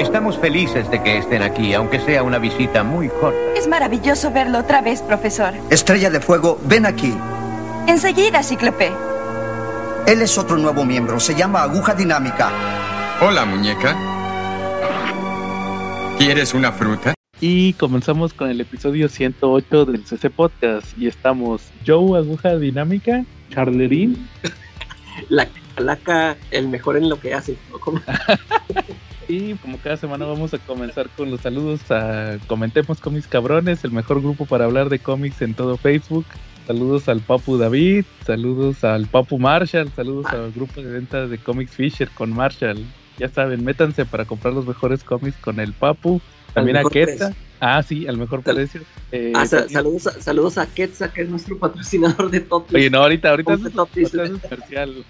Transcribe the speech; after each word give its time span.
Estamos 0.00 0.38
felices 0.38 0.88
de 0.92 1.02
que 1.02 1.18
estén 1.18 1.42
aquí, 1.42 1.74
aunque 1.74 1.98
sea 1.98 2.22
una 2.22 2.38
visita 2.38 2.84
muy 2.84 3.08
corta. 3.08 3.36
Es 3.56 3.66
maravilloso 3.66 4.30
verlo 4.30 4.60
otra 4.60 4.80
vez, 4.80 5.02
profesor. 5.02 5.54
Estrella 5.70 6.08
de 6.08 6.20
Fuego, 6.20 6.60
ven 6.66 6.86
aquí. 6.86 7.12
Enseguida, 7.88 8.44
Cíclope. 8.44 8.92
Él 10.06 10.22
es 10.22 10.38
otro 10.38 10.56
nuevo 10.56 10.84
miembro, 10.84 11.18
se 11.18 11.34
llama 11.34 11.62
Aguja 11.62 11.94
Dinámica. 11.94 12.52
Hola, 13.20 13.44
muñeca. 13.44 13.96
¿Quieres 16.16 16.54
una 16.54 16.70
fruta? 16.70 17.14
Y 17.40 17.72
comenzamos 17.72 18.32
con 18.32 18.50
el 18.50 18.60
episodio 18.60 19.08
108 19.08 19.84
del 19.84 20.04
CC 20.04 20.30
Podcast. 20.30 20.96
Y 20.96 21.08
estamos 21.08 21.70
Joe 21.84 22.18
Aguja 22.18 22.56
Dinámica, 22.56 23.24
Charlerín. 23.50 24.28
La 25.28 25.48
calaca, 25.74 26.36
el 26.52 26.68
mejor 26.68 26.96
en 26.96 27.08
lo 27.08 27.18
que 27.18 27.34
hace. 27.34 27.56
y 29.28 29.54
como 29.56 29.78
cada 29.78 29.98
semana 29.98 30.24
vamos 30.24 30.54
a 30.54 30.58
comenzar 30.58 31.08
con 31.10 31.30
los 31.30 31.42
saludos 31.42 31.90
a 31.90 32.38
Comentemos 32.46 32.98
Cómics 33.00 33.26
Cabrones, 33.26 33.84
el 33.84 33.92
mejor 33.92 34.22
grupo 34.22 34.46
para 34.46 34.64
hablar 34.64 34.88
de 34.88 34.98
cómics 34.98 35.42
en 35.42 35.54
todo 35.54 35.76
Facebook. 35.76 36.24
Saludos 36.66 37.08
al 37.08 37.20
Papu 37.20 37.58
David, 37.58 38.04
saludos 38.26 38.84
al 38.84 39.06
Papu 39.06 39.38
Marshall, 39.38 39.90
saludos 39.94 40.26
al 40.32 40.52
grupo 40.52 40.80
de 40.80 40.90
venta 40.90 41.26
de 41.26 41.38
Comics 41.38 41.72
Fisher 41.72 42.08
con 42.10 42.32
Marshall. 42.32 42.84
Ya 43.18 43.28
saben, 43.28 43.64
métanse 43.64 44.06
para 44.06 44.24
comprar 44.24 44.54
los 44.54 44.66
mejores 44.66 45.04
cómics 45.04 45.36
con 45.38 45.60
el 45.60 45.74
Papu. 45.74 46.20
También 46.58 46.76
a 46.76 46.84
Quetza. 46.84 47.34
Ah, 47.60 47.82
sí, 47.82 48.06
al 48.06 48.16
mejor 48.16 48.42
precio. 48.42 48.82
Eh, 49.10 49.32
ah, 49.34 49.44
saludos, 49.46 50.06
a, 50.06 50.20
saludos 50.20 50.58
a 50.58 50.66
Quetza, 50.66 51.12
que 51.12 51.22
es 51.22 51.28
nuestro 51.28 51.58
patrocinador 51.58 52.30
de 52.30 52.40
Totis. 52.40 52.74
Oye, 52.74 52.90
no, 52.90 52.98
ahorita, 52.98 53.30
ahorita 53.30 53.54
es, 53.54 53.72
Totis. 53.72 54.12
comercial. 54.48 55.04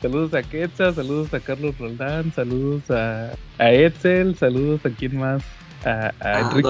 saludos 0.00 0.34
a 0.34 0.42
Quetza, 0.42 0.92
saludos 0.92 1.34
a 1.34 1.40
Carlos 1.40 1.76
Roldán, 1.78 2.32
saludos 2.32 2.88
a, 2.90 3.32
a 3.58 3.72
Edsel, 3.72 4.36
saludos 4.36 4.84
a 4.84 4.90
quién 4.90 5.18
más. 5.18 5.42
A, 5.84 6.12
a, 6.20 6.40
Enrique. 6.40 6.68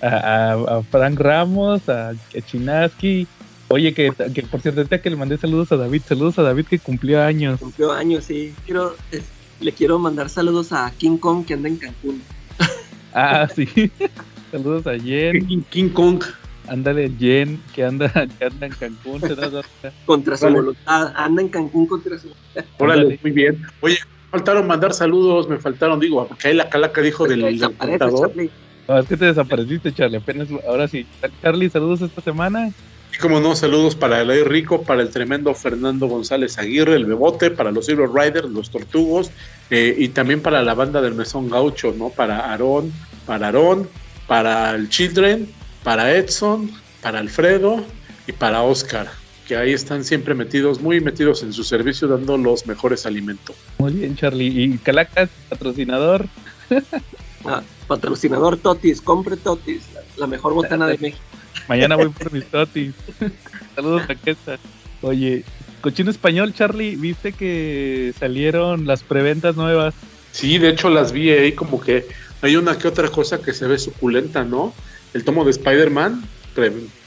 a, 0.00 0.52
a, 0.52 0.82
Frank 0.90 1.18
Ramos, 1.18 1.88
a 1.88 2.12
Chinaski. 2.46 3.26
Oye, 3.68 3.92
que, 3.92 4.12
que 4.34 4.42
por 4.44 4.60
cierto, 4.60 4.82
que 4.88 5.10
le 5.10 5.16
mandé 5.16 5.36
saludos 5.36 5.70
a 5.72 5.76
David. 5.76 6.02
Saludos 6.06 6.38
a 6.38 6.42
David 6.42 6.66
que 6.66 6.78
cumplió 6.78 7.22
años. 7.22 7.60
Cumplió 7.60 7.92
años, 7.92 8.24
sí. 8.24 8.54
Quiero, 8.64 8.96
le 9.60 9.72
quiero 9.72 9.98
mandar 9.98 10.28
saludos 10.28 10.72
a 10.72 10.90
King 10.96 11.18
Kong 11.18 11.44
que 11.44 11.54
anda 11.54 11.68
en 11.68 11.76
Cancún. 11.76 12.22
Ah, 13.14 13.48
sí. 13.52 13.66
saludos 14.52 14.86
a 14.86 14.96
Jen. 14.98 15.64
King, 15.70 15.88
Kong. 15.88 16.22
Ándale, 16.68 17.10
Jen, 17.18 17.60
que 17.74 17.82
anda, 17.82 18.12
que 18.12 18.44
anda 18.44 18.66
en 18.66 18.72
Cancún. 18.72 19.20
contra 20.06 20.36
su 20.36 20.48
voluntad. 20.50 21.12
Anda 21.16 21.42
en 21.42 21.48
Cancún 21.48 21.86
contra 21.86 22.18
su 22.18 22.28
voluntad. 22.28 22.64
Órale, 22.78 23.18
muy 23.22 23.32
bien. 23.32 23.62
Oye, 23.80 23.96
me 23.96 24.30
faltaron 24.30 24.66
mandar 24.66 24.92
saludos, 24.92 25.48
me 25.48 25.56
faltaron, 25.56 25.98
digo, 25.98 26.28
porque 26.28 26.48
ahí 26.48 26.54
la 26.54 26.68
calaca 26.68 27.00
dijo 27.00 27.26
del, 27.26 27.40
del 27.40 27.60
No, 28.86 28.98
es 28.98 29.06
que 29.06 29.16
te 29.16 29.24
desapareciste, 29.24 29.92
Charlie. 29.92 30.18
Apenas, 30.18 30.48
ahora 30.68 30.86
sí. 30.86 31.06
Charlie, 31.42 31.70
saludos 31.70 32.02
esta 32.02 32.20
semana. 32.20 32.72
Y 33.18 33.20
como 33.20 33.40
no, 33.40 33.56
saludos 33.56 33.96
para 33.96 34.20
el 34.20 34.44
Rico, 34.44 34.82
para 34.84 35.02
el 35.02 35.10
tremendo 35.10 35.52
Fernando 35.52 36.06
González 36.06 36.56
Aguirre, 36.56 36.94
el 36.94 37.04
Bebote, 37.04 37.50
para 37.50 37.72
los 37.72 37.86
Zero 37.86 38.06
Riders, 38.06 38.48
los 38.48 38.70
Tortugos, 38.70 39.32
eh, 39.70 39.92
y 39.98 40.10
también 40.10 40.40
para 40.40 40.62
la 40.62 40.72
banda 40.74 41.02
del 41.02 41.16
Mesón 41.16 41.50
Gaucho, 41.50 41.92
¿no? 41.98 42.10
Para 42.10 42.38
Aarón, 42.52 42.92
para 43.26 43.46
Aarón, 43.46 43.88
para 44.28 44.72
el 44.76 44.88
Children, 44.88 45.48
para 45.82 46.14
Edson, 46.14 46.70
para 47.02 47.18
Alfredo 47.18 47.82
y 48.28 48.30
para 48.30 48.62
Oscar, 48.62 49.10
que 49.48 49.56
ahí 49.56 49.72
están 49.72 50.04
siempre 50.04 50.36
metidos, 50.36 50.80
muy 50.80 51.00
metidos 51.00 51.42
en 51.42 51.52
su 51.52 51.64
servicio, 51.64 52.06
dando 52.06 52.38
los 52.38 52.68
mejores 52.68 53.04
alimentos. 53.04 53.56
Muy 53.78 53.94
bien, 53.94 54.14
Charlie. 54.14 54.62
¿Y 54.62 54.78
Calacas, 54.78 55.28
patrocinador? 55.48 56.26
Ah, 57.44 57.62
patrocinador 57.86 58.56
Totis, 58.56 59.00
compre 59.00 59.36
Totis, 59.36 59.82
la 60.16 60.26
mejor 60.26 60.54
botana 60.54 60.86
de 60.86 60.98
México. 60.98 61.22
Mañana 61.68 61.96
voy 61.96 62.08
por 62.08 62.32
mis 62.32 62.44
totis. 62.46 62.94
Saludos 63.74 64.02
a 64.08 64.14
Questa. 64.14 64.58
Oye, 65.02 65.44
cochino 65.80 66.10
español, 66.10 66.54
Charlie, 66.54 66.96
¿viste 66.96 67.32
que 67.32 68.12
salieron 68.18 68.86
las 68.86 69.02
preventas 69.02 69.56
nuevas? 69.56 69.94
Sí, 70.32 70.58
de 70.58 70.70
hecho 70.70 70.88
las 70.88 71.12
vi 71.12 71.30
ahí 71.30 71.52
como 71.52 71.80
que 71.80 72.06
hay 72.42 72.56
una 72.56 72.78
que 72.78 72.88
otra 72.88 73.08
cosa 73.08 73.40
que 73.40 73.52
se 73.52 73.66
ve 73.66 73.78
suculenta, 73.78 74.44
¿no? 74.44 74.72
El 75.14 75.24
tomo 75.24 75.44
de 75.44 75.50
Spider-Man 75.50 76.22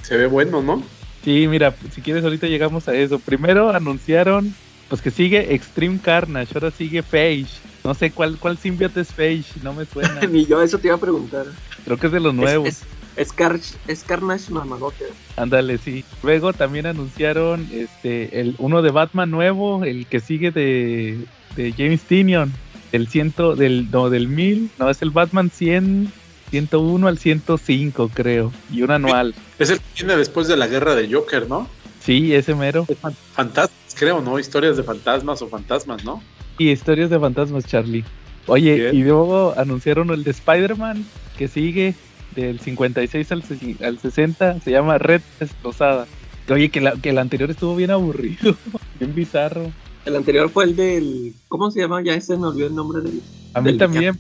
se 0.02 0.18
ve 0.18 0.28
bueno, 0.28 0.62
¿no? 0.62 0.84
Sí, 1.24 1.47
mira, 1.47 1.75
si 1.94 2.02
quieres 2.02 2.24
ahorita 2.24 2.47
llegamos 2.47 2.88
a 2.88 2.96
eso. 2.96 3.20
Primero 3.20 3.70
anunciaron 3.70 4.53
pues 4.90 5.02
que 5.02 5.12
sigue 5.12 5.53
Extreme 5.53 6.00
Carnage, 6.00 6.53
ahora 6.53 6.72
sigue 6.72 7.02
Phage. 7.03 7.47
No 7.84 7.94
sé 7.94 8.12
cuál 8.12 8.38
cuál 8.38 8.58
simbiote 8.58 9.02
es 9.02 9.09
Phage, 9.09 9.64
no 9.64 9.74
me 9.74 9.86
suena. 9.86 10.22
Ni 10.30 10.46
yo 10.46 10.62
eso 10.62 10.78
te 10.78 10.88
iba 10.88 10.96
a 10.96 11.00
preguntar. 11.00 11.46
Creo 11.86 11.97
que 11.97 12.08
es 12.08 12.14
de 12.14 12.19
los 12.19 12.34
nuevos. 12.34 12.84
Es, 13.16 13.34
Car 13.34 13.59
es 13.88 14.03
Carnage 14.03 14.52
mamadote. 14.52 15.06
Ándale, 15.36 15.78
sí. 15.78 16.06
Luego 16.24 16.53
también 16.53 16.86
anunciaron 16.86 17.68
este 17.74 18.40
el 18.40 18.56
uno 18.58 18.81
de 18.81 18.91
Batman 18.91 19.30
nuevo, 19.30 19.84
el 19.84 20.06
que 20.08 20.20
sigue 20.20 20.52
de, 20.52 21.25
de 21.56 21.74
James 21.74 22.02
Tinion, 22.03 22.53
el 22.91 23.08
ciento 23.08 23.56
del 23.56 23.91
no 23.91 24.09
del 24.09 24.28
mil, 24.28 24.72
no 24.80 24.90
es 24.90 25.02
el 25.02 25.09
Batman 25.09 25.50
100 25.50 26.14
101 26.52 27.08
al 27.08 27.18
105 27.18 28.12
creo 28.14 28.52
y 28.72 28.84
un 28.84 28.91
anual. 28.91 29.34
Es 29.58 29.70
el 29.70 29.80
que 29.80 29.86
viene 30.03 30.18
después 30.18 30.47
de 30.47 30.58
la 30.58 30.68
guerra 30.68 30.96
de 30.96 31.12
Joker, 31.12 31.47
¿no? 31.47 31.68
Sí, 32.03 32.34
ese 32.34 32.56
mero. 32.56 32.86
Fantasmas, 33.34 33.96
creo, 33.96 34.22
¿no? 34.22 34.38
Historias 34.38 34.75
de 34.75 34.84
fantasmas 34.84 35.41
o 35.41 35.47
fantasmas, 35.47 36.03
¿no? 36.03 36.22
Y 36.57 36.69
historias 36.69 37.09
de 37.09 37.19
fantasmas, 37.19 37.66
Charlie. 37.66 38.03
Oye, 38.47 38.91
y 38.94 39.03
luego 39.03 39.53
anunciaron 39.57 40.09
el 40.09 40.23
de 40.23 40.31
Spider-Man 40.31 41.06
que 41.38 41.47
sigue 41.47 41.95
del 42.35 42.59
56 42.59 43.31
al, 43.31 43.44
al 43.84 44.00
60, 44.00 44.59
se 44.61 44.72
llama 44.72 44.97
Red 44.97 45.22
Destrozada. 45.40 46.07
Oye, 46.50 46.69
que, 46.69 46.81
la, 46.81 46.94
que 46.94 47.09
el 47.09 47.17
anterior 47.17 47.50
estuvo 47.50 47.75
bien 47.75 47.91
aburrido, 47.91 48.56
bien 49.00 49.16
bizarro. 49.16 49.72
El 50.06 50.16
anterior 50.16 50.50
fue 50.50 50.66
el 50.66 50.75
del. 50.75 51.34
¿Cómo 51.47 51.72
se 51.72 51.79
llama? 51.79 52.01
Ya 52.03 52.13
ese 52.13 52.35
me 52.38 52.47
olvidó 52.47 52.67
el 52.67 52.75
nombre 52.75 53.01
del. 53.01 53.22
A 53.53 53.61
mí 53.61 53.78
también, 53.78 54.17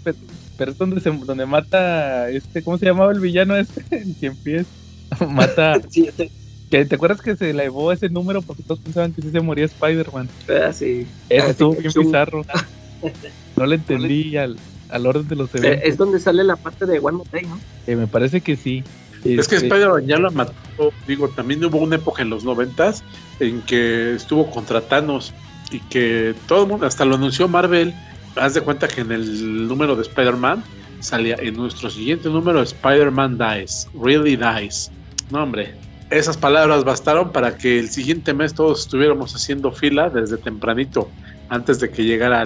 pero, 0.57 0.71
es 0.71 0.77
donde, 0.77 1.01
se, 1.01 1.09
donde 1.11 1.45
mata. 1.45 2.29
este 2.29 2.63
¿Cómo 2.63 2.77
se 2.77 2.85
llamaba 2.85 3.11
el 3.11 3.19
villano 3.19 3.55
este? 3.55 3.83
En 3.89 4.13
cien 4.15 4.35
pies. 4.37 4.67
mata. 5.29 5.81
sí, 5.89 6.09
¿Te, 6.15 6.29
¿Te 6.71 6.95
acuerdas 6.95 7.21
que 7.21 7.35
se 7.35 7.49
elevó 7.49 7.91
ese 7.91 8.09
número 8.09 8.41
porque 8.41 8.63
todos 8.63 8.79
pensaban 8.79 9.11
que 9.11 9.21
sí 9.21 9.29
se 9.29 9.41
moría 9.41 9.65
Spider-Man? 9.65 10.29
Ah, 10.49 10.71
sí. 10.71 11.05
Ese 11.27 11.51
estuvo 11.51 11.75
bien 11.75 11.91
bizarro. 11.93 12.45
No 13.57 13.65
le 13.65 13.75
entendí 13.75 14.37
al, 14.37 14.57
al 14.89 15.05
orden 15.07 15.27
de 15.27 15.35
los 15.35 15.53
eh, 15.53 15.57
eventos. 15.57 15.89
Es 15.89 15.97
donde 15.97 16.19
sale 16.19 16.43
la 16.43 16.55
parte 16.55 16.85
de 16.85 16.99
One 16.99 17.17
More 17.17 17.29
Day, 17.31 17.43
¿no? 17.43 17.59
Eh, 17.87 17.95
me 17.95 18.07
parece 18.07 18.41
que 18.41 18.55
sí. 18.55 18.83
Es 19.25 19.47
que 19.47 19.55
este 19.55 19.67
Spider-Man 19.67 20.07
ya 20.07 20.17
lo 20.17 20.31
mató. 20.31 20.53
Digo, 21.07 21.27
también 21.29 21.63
hubo 21.65 21.79
una 21.79 21.97
época 21.97 22.21
en 22.21 22.29
los 22.29 22.43
noventas 22.43 23.03
en 23.39 23.61
que 23.63 24.15
estuvo 24.15 24.49
contra 24.49 24.81
Thanos 24.81 25.33
y 25.71 25.79
que 25.79 26.33
todo 26.47 26.63
el 26.63 26.69
mundo, 26.69 26.85
hasta 26.85 27.05
lo 27.05 27.15
anunció 27.15 27.47
Marvel. 27.47 27.93
Haz 28.35 28.53
de 28.53 28.61
cuenta 28.61 28.87
que 28.87 29.01
en 29.01 29.11
el 29.11 29.67
número 29.67 29.95
de 29.95 30.03
Spider-Man 30.03 30.63
salía 30.99 31.35
en 31.39 31.55
nuestro 31.55 31.89
siguiente 31.89 32.29
número 32.29 32.61
Spider-Man 32.61 33.37
Dies, 33.37 33.89
Really 33.99 34.37
Dies. 34.37 34.89
No, 35.29 35.43
hombre, 35.43 35.75
esas 36.11 36.37
palabras 36.37 36.83
bastaron 36.83 37.31
para 37.31 37.57
que 37.57 37.79
el 37.79 37.89
siguiente 37.89 38.33
mes 38.33 38.53
todos 38.53 38.81
estuviéramos 38.81 39.33
haciendo 39.35 39.71
fila 39.71 40.09
desde 40.09 40.37
tempranito, 40.37 41.09
antes 41.49 41.79
de 41.79 41.89
que 41.89 42.03
llegara 42.03 42.43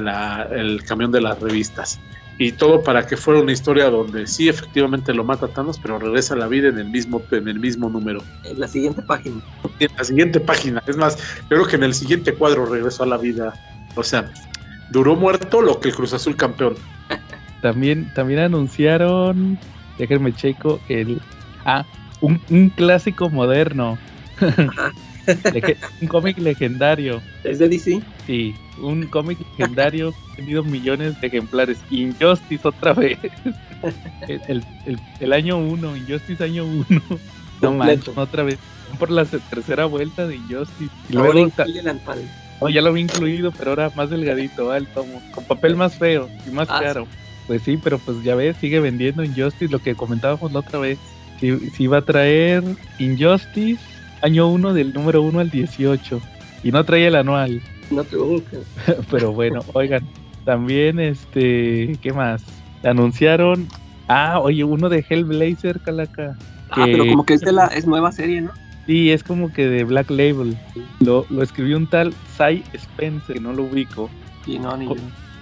el 0.51 0.83
camión 0.83 1.11
de 1.11 1.21
las 1.21 1.39
revistas 1.39 1.99
y 2.37 2.51
todo 2.51 2.83
para 2.83 3.07
que 3.07 3.15
fuera 3.15 3.39
una 3.39 3.51
historia 3.51 3.89
donde 3.89 4.27
sí 4.27 4.49
efectivamente 4.49 5.13
lo 5.13 5.23
mata 5.23 5.47
Thanos, 5.47 5.79
pero 5.79 5.99
regresa 5.99 6.33
a 6.33 6.37
la 6.37 6.47
vida 6.47 6.67
en 6.67 6.77
el 6.77 6.89
mismo 6.89 7.21
en 7.31 7.47
el 7.47 7.59
mismo 7.59 7.89
número. 7.89 8.21
En 8.43 8.59
la 8.59 8.67
siguiente 8.67 9.01
página. 9.01 9.41
En 9.79 9.89
la 9.97 10.03
siguiente 10.03 10.39
página. 10.39 10.83
Es 10.85 10.97
más, 10.97 11.17
creo 11.47 11.65
que 11.65 11.77
en 11.77 11.83
el 11.83 11.93
siguiente 11.93 12.33
cuadro 12.33 12.65
regresó 12.65 13.03
a 13.03 13.07
la 13.07 13.17
vida. 13.17 13.53
O 13.95 14.03
sea, 14.03 14.31
duró 14.91 15.15
muerto 15.15 15.61
lo 15.61 15.79
que 15.79 15.89
el 15.89 15.95
Cruz 15.95 16.13
Azul 16.13 16.35
campeón. 16.35 16.75
También, 17.61 18.11
también 18.13 18.41
anunciaron, 18.41 19.57
déjenme 19.97 20.33
checo, 20.33 20.79
el 20.89 21.21
ah, 21.65 21.85
un, 22.21 22.41
un 22.49 22.69
clásico 22.69 23.29
moderno. 23.29 23.97
un 26.01 26.07
cómic 26.07 26.37
legendario. 26.37 27.21
¿Es 27.43 27.59
de 27.59 27.69
DC? 27.69 28.01
Sí, 28.27 28.55
un 28.81 29.07
cómic 29.07 29.39
legendario 29.57 30.13
vendido 30.37 30.63
millones 30.63 31.19
de 31.21 31.27
ejemplares. 31.27 31.79
Injustice 31.89 32.67
otra 32.67 32.93
vez. 32.93 33.17
el, 34.27 34.63
el, 34.85 34.99
el, 35.19 35.33
año 35.33 35.57
1, 35.57 35.97
Injustice 35.97 36.43
año 36.43 36.65
1. 36.65 37.01
No 37.61 37.73
manches, 37.73 38.17
otra 38.17 38.43
vez. 38.43 38.57
Por 38.99 39.11
la 39.11 39.25
tercera 39.25 39.85
vuelta 39.85 40.27
de 40.27 40.35
Injustice. 40.35 40.91
Y 41.09 41.13
luego, 41.13 41.33
no, 42.61 42.69
ya 42.69 42.81
lo 42.81 42.89
había 42.89 43.03
incluido, 43.03 43.51
pero 43.51 43.71
ahora 43.71 43.91
más 43.95 44.09
delgadito, 44.09 44.73
el 44.73 44.87
tomo. 44.87 45.21
Con 45.31 45.43
papel 45.43 45.75
más 45.75 45.95
feo 45.97 46.29
y 46.47 46.51
más 46.51 46.69
ah, 46.69 46.79
caro. 46.81 47.07
Pues 47.47 47.61
sí, 47.61 47.77
pero 47.81 47.99
pues 47.99 48.23
ya 48.23 48.35
ves, 48.35 48.57
sigue 48.57 48.79
vendiendo 48.79 49.23
Injustice, 49.23 49.71
lo 49.71 49.79
que 49.79 49.95
comentábamos 49.95 50.51
la 50.51 50.59
otra 50.59 50.79
vez. 50.79 50.97
Si, 51.39 51.57
si 51.71 51.87
va 51.87 51.97
a 51.97 52.01
traer 52.01 52.63
Injustice 52.99 53.81
año 54.21 54.47
1 54.47 54.73
del 54.73 54.93
número 54.93 55.21
1 55.21 55.39
al 55.39 55.49
18. 55.49 56.21
Y 56.63 56.71
no 56.71 56.83
traía 56.83 57.09
el 57.09 57.15
anual. 57.15 57.61
No 57.91 58.03
te 58.03 58.17
Pero 59.11 59.31
bueno, 59.31 59.61
oigan. 59.73 60.03
También, 60.45 60.99
este, 60.99 61.97
¿qué 62.01 62.13
más? 62.13 62.43
Anunciaron, 62.83 63.67
ah, 64.07 64.39
oye, 64.39 64.63
uno 64.63 64.89
de 64.89 65.03
Hellblazer, 65.07 65.79
Calaca. 65.81 66.37
Ah, 66.69 66.83
pero 66.85 67.05
como 67.07 67.25
que 67.25 67.33
es 67.33 67.41
de 67.41 67.51
la, 67.51 67.65
es 67.75 67.87
nueva 67.87 68.11
serie, 68.11 68.41
¿no? 68.41 68.51
Sí, 68.85 69.11
es 69.11 69.23
como 69.23 69.51
que 69.51 69.67
de 69.67 69.83
Black 69.83 70.11
Label. 70.11 70.55
Lo, 70.99 71.25
lo 71.29 71.41
escribió 71.41 71.77
un 71.77 71.87
tal 71.87 72.13
Cy 72.37 72.63
Spencer, 72.73 73.35
que 73.35 73.41
no 73.41 73.53
lo 73.53 73.63
ubico. 73.63 74.09
Y 74.45 74.59
no, 74.59 74.77
ni 74.77 74.85
Con, 74.85 74.97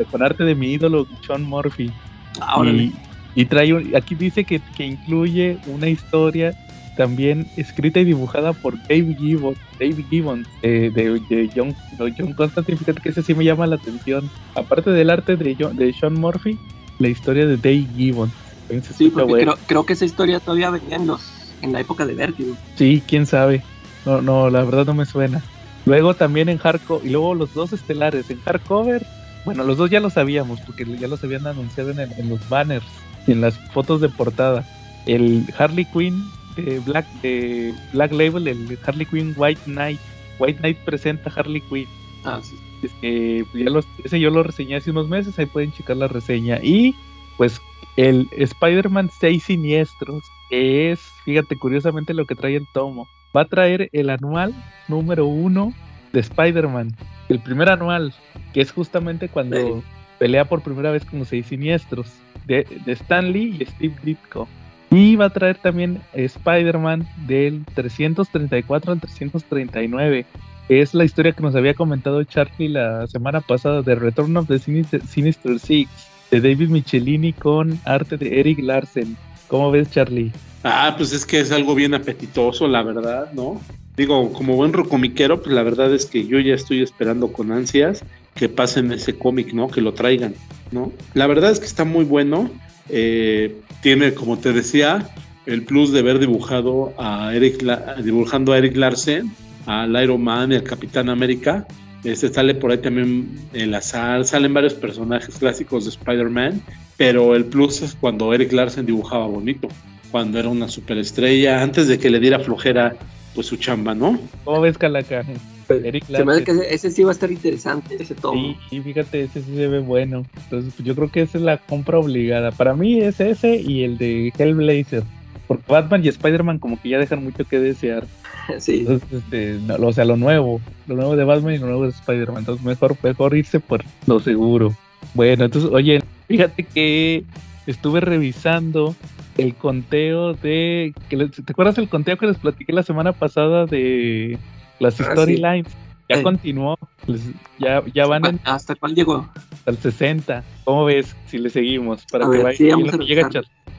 con 0.10 0.24
arte 0.24 0.46
de 0.46 0.56
mi 0.56 0.72
ídolo, 0.72 1.06
Sean 1.28 1.44
Murphy. 1.44 1.92
Ah. 2.40 2.64
Y, 2.66 2.94
y 3.36 3.46
trae 3.46 3.74
un- 3.74 3.96
aquí 3.96 4.16
dice 4.16 4.44
que, 4.46 4.62
que 4.76 4.86
incluye 4.86 5.58
una 5.68 5.90
historia 5.90 6.54
también 6.96 7.48
escrita 7.58 8.00
y 8.00 8.06
dibujada 8.06 8.54
por 8.54 8.78
Dave 8.88 9.16
Gibbons, 9.18 9.58
Dave 9.80 10.06
Gibbons 10.10 10.48
eh, 10.62 10.92
de, 10.94 11.20
de 11.28 11.50
John, 11.56 11.76
de 11.98 12.14
John 12.16 12.34
Constantine, 12.34 12.78
fíjate 12.78 13.02
que 13.02 13.10
ese 13.10 13.24
sí 13.24 13.34
me 13.34 13.44
llama 13.44 13.66
la 13.66 13.76
atención. 13.76 14.30
Aparte 14.56 14.92
del 14.92 15.10
arte 15.10 15.36
de, 15.36 15.56
John- 15.60 15.76
de 15.76 15.92
Sean 15.94 16.14
Murphy, 16.14 16.58
la 17.00 17.08
historia 17.10 17.46
de 17.48 17.58
Dave 17.58 17.88
Gibbons. 17.96 18.34
Ese 18.70 18.94
Sí, 18.94 19.10
porque 19.10 19.34
creo, 19.34 19.58
creo 19.68 19.86
que 19.86 19.94
esa 19.94 20.06
historia 20.06 20.40
todavía 20.40 20.70
venía 20.70 20.96
en, 20.98 21.08
los, 21.08 21.56
en 21.62 21.74
la 21.74 21.80
época 21.80 22.06
de 22.06 22.14
Vértigo. 22.14 22.56
Sí, 22.76 23.02
quién 23.08 23.26
sabe. 23.26 23.64
No, 24.06 24.22
no, 24.22 24.50
la 24.50 24.64
verdad 24.64 24.86
no 24.86 24.94
me 24.94 25.06
suena. 25.06 25.44
Luego 25.86 26.14
también 26.14 26.48
en 26.50 26.60
hardcover, 26.60 27.06
y 27.08 27.12
luego 27.12 27.34
los 27.36 27.54
dos 27.54 27.74
estelares 27.74 28.30
en 28.30 28.40
hardcover. 28.42 29.06
Bueno, 29.46 29.64
los 29.64 29.78
dos 29.78 29.90
ya 29.90 30.00
lo 30.00 30.10
sabíamos, 30.10 30.62
porque 30.62 30.86
ya 30.98 31.08
los 31.08 31.24
habían 31.24 31.46
anunciado 31.48 31.90
en, 31.92 32.00
el- 32.00 32.14
en 32.18 32.30
los 32.30 32.48
banners, 32.48 32.86
en 33.28 33.42
las 33.42 33.58
fotos 33.72 34.02
de 34.02 34.10
portada. 34.10 34.66
El 35.06 35.46
Harley 35.58 35.86
Quinn 35.86 36.24
de 36.56 36.80
Black, 36.80 37.06
de 37.22 37.74
Black 37.94 38.12
Label, 38.12 38.48
el 38.48 38.78
Harley 38.86 39.06
Quinn 39.06 39.34
White 39.36 39.62
Knight. 39.66 40.00
White 40.40 40.60
Knight 40.60 40.78
presenta 40.80 41.32
Harley 41.36 41.62
Quinn. 41.62 41.88
Ah, 42.26 42.40
sí. 42.42 42.56
Este, 42.82 43.46
pues 43.52 43.64
ya 43.64 43.70
los, 43.70 43.88
ese 44.04 44.20
yo 44.20 44.30
lo 44.30 44.44
reseñé 44.44 44.76
hace 44.76 44.92
unos 44.92 45.08
meses, 45.08 45.38
ahí 45.40 45.46
pueden 45.46 45.72
checar 45.72 45.98
la 45.98 46.08
reseña. 46.08 46.60
Y 46.62 46.96
pues 47.38 47.62
el 47.96 48.28
Spider-Man 48.38 49.10
6 49.20 49.44
Siniestros, 49.44 50.24
que 50.50 50.92
es, 50.92 51.00
fíjate, 51.26 51.56
curiosamente 51.58 52.14
lo 52.14 52.26
que 52.26 52.36
trae 52.36 52.56
el 52.56 52.68
tomo. 52.74 53.08
Va 53.36 53.42
a 53.42 53.46
traer 53.46 53.90
el 53.94 54.10
anual 54.10 54.54
número 54.88 55.26
uno 55.26 55.74
de 56.12 56.20
Spider-Man. 56.20 56.96
El 57.30 57.40
primer 57.40 57.70
anual, 57.70 58.14
que 58.54 58.62
es 58.62 58.72
justamente 58.72 59.28
cuando 59.30 59.58
Sí. 59.58 59.84
pelea 60.20 60.46
por 60.46 60.62
primera 60.62 60.92
vez 60.92 61.04
con 61.06 61.20
los 61.20 61.30
seis 61.30 61.48
siniestros, 61.48 62.08
de, 62.46 62.68
de 62.86 62.92
Stan 62.94 63.32
Lee 63.32 63.58
y 63.60 63.66
Steve 63.66 63.96
Ditko. 64.04 64.48
Y 64.92 65.16
va 65.16 65.26
a 65.26 65.30
traer 65.32 65.58
también 65.58 66.02
Spider-Man 66.14 67.08
del 67.26 67.66
334 67.74 68.92
al 68.92 69.00
339 69.00 70.26
que 70.68 70.82
es 70.82 70.94
la 70.94 71.04
historia 71.04 71.34
que 71.34 71.44
nos 71.44 71.56
había 71.56 71.74
comentado 71.74 72.24
Charlie 72.24 72.70
la 72.70 73.08
semana 73.08 73.42
pasada 73.42 73.82
de 73.82 73.96
Return 73.96 74.36
of 74.38 74.48
the 74.48 74.60
Sinister, 74.60 75.06
Sinister 75.06 75.60
Six 75.60 75.90
de 76.32 76.42
David 76.42 76.70
Michelini 76.70 77.34
con 77.34 77.80
arte 77.86 78.18
de 78.18 78.40
Eric 78.40 78.60
Larsen. 78.60 79.18
¿Cómo 79.48 79.72
ves, 79.72 79.92
Charlie? 79.92 80.32
Ah, 80.64 80.94
pues 80.98 81.12
es 81.12 81.26
que 81.26 81.40
es 81.40 81.52
algo 81.52 81.76
bien 81.76 81.94
apetitoso, 81.94 82.68
la 82.68 82.82
verdad, 82.82 83.32
¿no? 83.34 83.62
Digo, 83.96 84.32
como 84.34 84.56
buen 84.56 84.74
rocomiquero, 84.74 85.42
pues 85.42 85.54
la 85.54 85.62
verdad 85.62 85.94
es 85.94 86.06
que 86.06 86.26
yo 86.26 86.40
ya 86.40 86.56
estoy 86.56 86.82
esperando 86.82 87.32
con 87.32 87.52
ansias 87.52 88.04
que 88.34 88.50
pasen 88.50 88.92
ese 88.92 89.16
cómic, 89.16 89.54
¿no? 89.54 89.68
Que 89.68 89.82
lo 89.82 89.94
traigan, 89.94 90.34
¿no? 90.74 90.92
La 91.14 91.28
verdad 91.28 91.52
es 91.52 91.60
que 91.60 91.66
está 91.66 91.86
muy 91.86 92.06
bueno. 92.06 92.50
eh, 92.90 93.56
tiene, 93.82 94.14
como 94.14 94.38
te 94.38 94.52
decía, 94.54 95.10
el 95.46 95.64
plus 95.64 95.92
de 95.92 96.02
ver 96.02 96.20
dibujado 96.20 96.94
a 96.98 97.34
Eric, 97.36 97.64
dibujando 98.04 98.54
a 98.54 98.58
Eric 98.58 98.76
Larsen, 98.76 99.32
al 99.66 100.02
Iron 100.02 100.24
Man 100.24 100.52
y 100.52 100.56
al 100.56 100.64
Capitán 100.64 101.10
América. 101.10 101.66
Este 102.04 102.28
sale 102.34 102.56
por 102.56 102.72
ahí 102.72 102.80
también 102.80 103.30
el 103.54 103.74
azar, 103.74 104.26
salen 104.26 104.54
varios 104.54 104.74
personajes 104.74 105.38
clásicos 105.38 105.86
de 105.86 105.92
Spider-Man, 105.92 106.62
pero 106.98 107.36
el 107.36 107.46
plus 107.46 107.82
es 107.82 107.96
cuando 107.96 108.34
Eric 108.34 108.52
Larsen 108.52 108.86
dibujaba 108.86 109.26
bonito 109.28 109.70
cuando 110.12 110.38
era 110.38 110.50
una 110.50 110.68
superestrella, 110.68 111.64
antes 111.64 111.88
de 111.88 111.98
que 111.98 112.10
le 112.10 112.20
diera 112.20 112.40
flojera 112.40 112.96
pues 113.34 113.48
su 113.48 113.56
chamba, 113.58 113.96
¿no? 113.96 114.20
¿Cómo 114.44 114.62
ves, 114.62 114.78
Calaca? 114.78 115.24
Eric 115.70 116.06
Se 116.06 116.26
me 116.26 116.34
hace 116.34 116.44
que 116.44 116.52
ese, 116.70 116.92
sí 116.92 117.04
va 117.04 117.10
a 117.10 117.14
estar 117.14 117.32
interesante, 117.32 117.96
ese 118.00 118.16
tomo. 118.16 118.56
Sí, 118.70 118.78
y 118.78 118.82
fíjate, 118.82 119.24
ese 119.24 119.42
sí 119.42 119.56
se 119.56 119.68
ve 119.68 119.80
bueno. 119.80 120.26
Entonces, 120.44 120.74
yo 120.84 120.96
creo 120.96 121.12
que 121.12 121.22
esa 121.22 121.38
es 121.38 121.44
la 121.44 121.58
compra 121.58 122.00
obligada. 122.00 122.52
Para 122.52 122.76
mí 122.76 123.00
es 123.00 123.20
ese 123.20 123.58
y 123.58 123.84
el 123.84 123.98
de 123.98 124.32
Hellblazer. 124.38 125.04
Porque 125.48 125.64
Batman 125.68 126.04
y 126.04 126.08
Spider-Man 126.08 126.60
como 126.60 126.82
que 126.82 126.90
ya 126.90 127.00
dejan 127.00 127.24
mucho 127.24 127.46
que 127.46 127.60
desear. 127.60 128.06
Sí. 128.60 128.80
Entonces, 128.80 129.08
este, 129.14 129.58
no, 129.66 129.76
o 129.76 129.94
sea, 129.94 130.04
lo 130.04 130.18
nuevo, 130.18 130.60
lo 130.88 130.96
nuevo 130.96 131.16
de 131.16 131.24
Batman 131.24 131.54
y 131.54 131.58
lo 131.60 131.68
nuevo 131.68 131.84
de 131.84 131.92
Spider-Man. 131.92 132.40
Entonces, 132.40 132.66
mejor, 132.66 132.98
mejor 133.02 133.38
irse 133.38 133.62
por 133.62 133.86
lo 134.06 134.20
seguro. 134.20 134.76
Bueno, 135.14 135.46
entonces, 135.46 135.72
oye, 135.72 136.04
fíjate 136.28 136.64
que 136.64 137.24
estuve 137.68 138.02
revisando 138.02 138.96
el 139.38 139.56
conteo 139.56 140.34
de. 140.34 140.94
¿Te 141.10 141.52
acuerdas 141.52 141.78
el 141.78 141.90
conteo 141.90 142.18
que 142.18 142.28
les 142.28 142.38
platiqué 142.38 142.74
la 142.74 142.84
semana 142.84 143.14
pasada 143.14 143.66
de 143.66 144.38
las 144.84 145.00
Ah, 145.02 145.06
sí. 145.06 145.12
storylines? 145.12 145.68
Ya 146.10 146.18
Sí. 146.18 146.24
continuó, 146.24 146.78
les- 147.08 147.32
ya, 147.58 147.82
ya 147.94 148.06
van 148.06 148.26
en, 148.26 148.40
¿Hasta 148.44 148.76
cuál 148.76 148.94
llegó? 148.94 149.28
al 149.66 149.78
60. 149.78 150.44
¿Cómo 150.66 150.86
ves 150.86 151.16
si 151.28 151.38
le 151.40 151.50
seguimos? 151.50 152.06
Para 152.12 152.26
A 152.26 152.30
que 152.30 152.38
ver, 152.38 152.44
vaya 152.44 152.58
sí, 152.58 152.70
vamos 152.70 152.94
a 152.94 152.98
llega 152.98 153.30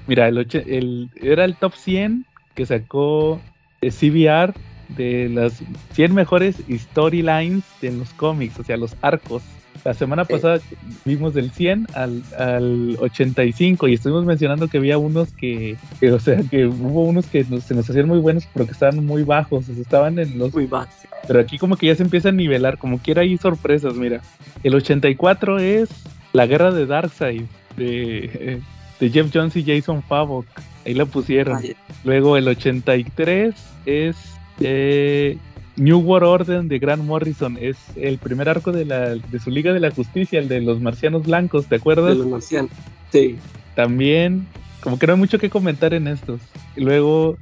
Mira, 0.06 0.28
el, 0.28 0.38
oche- 0.38 0.64
el- 0.66 1.10
era 1.20 1.44
el 1.44 1.56
top 1.56 1.74
100 1.74 2.24
que 2.54 2.66
sacó 2.66 3.40
eh, 3.82 3.90
CBR 3.90 4.54
de 4.96 5.28
las 5.28 5.62
100 5.92 6.14
mejores 6.14 6.56
storylines 6.70 7.64
en 7.82 7.98
los 7.98 8.12
cómics, 8.14 8.58
o 8.58 8.64
sea, 8.64 8.76
los 8.76 8.96
arcos. 9.02 9.42
La 9.84 9.92
semana 9.92 10.24
pasada 10.24 10.60
vimos 11.04 11.34
del 11.34 11.50
100 11.50 11.88
al, 11.94 12.22
al 12.38 12.96
85 13.00 13.86
y 13.88 13.94
estuvimos 13.94 14.24
mencionando 14.24 14.66
que 14.68 14.78
había 14.78 14.96
unos 14.96 15.30
que, 15.32 15.76
que, 16.00 16.10
o 16.10 16.18
sea, 16.18 16.40
que 16.50 16.66
hubo 16.66 17.04
unos 17.04 17.26
que 17.26 17.44
nos- 17.44 17.64
se 17.64 17.74
nos 17.74 17.88
hacían 17.90 18.08
muy 18.08 18.18
buenos 18.18 18.48
pero 18.54 18.64
que 18.64 18.72
estaban 18.72 19.04
muy 19.04 19.24
bajos, 19.24 19.68
o 19.68 19.72
sea, 19.74 19.82
estaban 19.82 20.18
en 20.18 20.38
los 20.38 20.54
Muy 20.54 20.64
bajo. 20.66 20.88
pero 21.28 21.38
aquí 21.40 21.58
como 21.58 21.76
que 21.76 21.86
ya 21.88 21.94
se 21.96 22.02
empieza 22.02 22.30
a 22.30 22.32
nivelar, 22.32 22.78
como 22.78 22.98
quiera 22.98 23.20
hay 23.22 23.36
sorpresas, 23.36 23.94
mira. 23.94 24.22
El 24.62 24.74
84 24.74 25.58
es 25.58 25.90
La 26.32 26.46
Guerra 26.46 26.72
de 26.72 26.86
Darkseid, 26.86 27.42
de, 27.76 28.60
de 29.00 29.10
Jeff 29.10 29.30
Jones 29.34 29.54
y 29.56 29.64
Jason 29.64 30.02
Favok. 30.02 30.46
Ahí 30.86 30.94
la 30.94 31.04
pusieron. 31.06 31.58
Ay, 31.58 31.76
Luego 32.04 32.36
el 32.38 32.48
83 32.48 33.54
es 33.84 34.16
eh, 34.60 35.36
New 35.76 35.98
World 35.98 36.28
Order 36.28 36.62
de 36.64 36.78
Grant 36.78 37.02
Morrison. 37.04 37.56
Es 37.60 37.76
el 37.96 38.18
primer 38.18 38.48
arco 38.48 38.72
de, 38.72 38.84
la, 38.84 39.14
de 39.16 39.38
su 39.40 39.50
Liga 39.50 39.72
de 39.72 39.80
la 39.80 39.90
Justicia, 39.90 40.38
el 40.38 40.48
de 40.48 40.60
los 40.60 40.80
marcianos 40.80 41.24
blancos, 41.24 41.64
¿te 41.66 41.70
de 41.70 41.76
acuerdas? 41.80 42.16
los 42.16 42.26
marcianos. 42.26 42.70
Sí. 43.10 43.36
También, 43.74 44.46
como 44.80 44.98
que 44.98 45.06
no 45.06 45.14
hay 45.14 45.18
mucho 45.18 45.38
que 45.38 45.50
comentar 45.50 45.94
en 45.94 46.06
estos. 46.08 46.40
Luego 46.76 47.36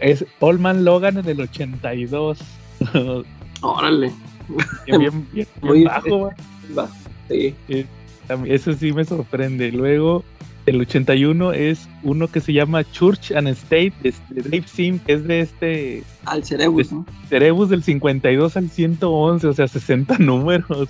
es 0.00 0.24
Old 0.40 0.60
Man 0.60 0.84
Logan 0.84 1.18
en 1.18 1.28
el 1.28 1.40
82. 1.40 2.38
Órale. 3.60 4.12
bien, 4.86 5.00
bien, 5.00 5.28
bien 5.32 5.46
Muy 5.62 5.84
bajo, 5.84 6.16
güey. 6.18 6.32
muy 6.66 6.74
bajo. 6.74 6.94
Sí. 7.28 7.54
Eso 8.46 8.72
sí 8.74 8.92
me 8.92 9.04
sorprende. 9.04 9.72
Luego, 9.72 10.22
el 10.70 10.80
81 10.80 11.52
es 11.52 11.88
uno 12.02 12.28
que 12.28 12.40
se 12.40 12.52
llama 12.52 12.84
Church 12.92 13.32
and 13.32 13.48
State 13.48 13.92
de, 14.02 14.12
de 14.30 14.42
Dave 14.42 14.64
Sim, 14.66 14.98
que 14.98 15.12
es 15.14 15.24
de 15.26 15.40
este 15.40 16.02
Al 16.24 16.44
cerebro, 16.44 16.82
¿no? 16.90 17.06
Cerebus 17.28 17.68
del 17.68 17.82
52 17.82 18.56
al 18.56 18.68
111, 18.70 19.46
o 19.46 19.52
sea, 19.52 19.68
60 19.68 20.18
números. 20.18 20.88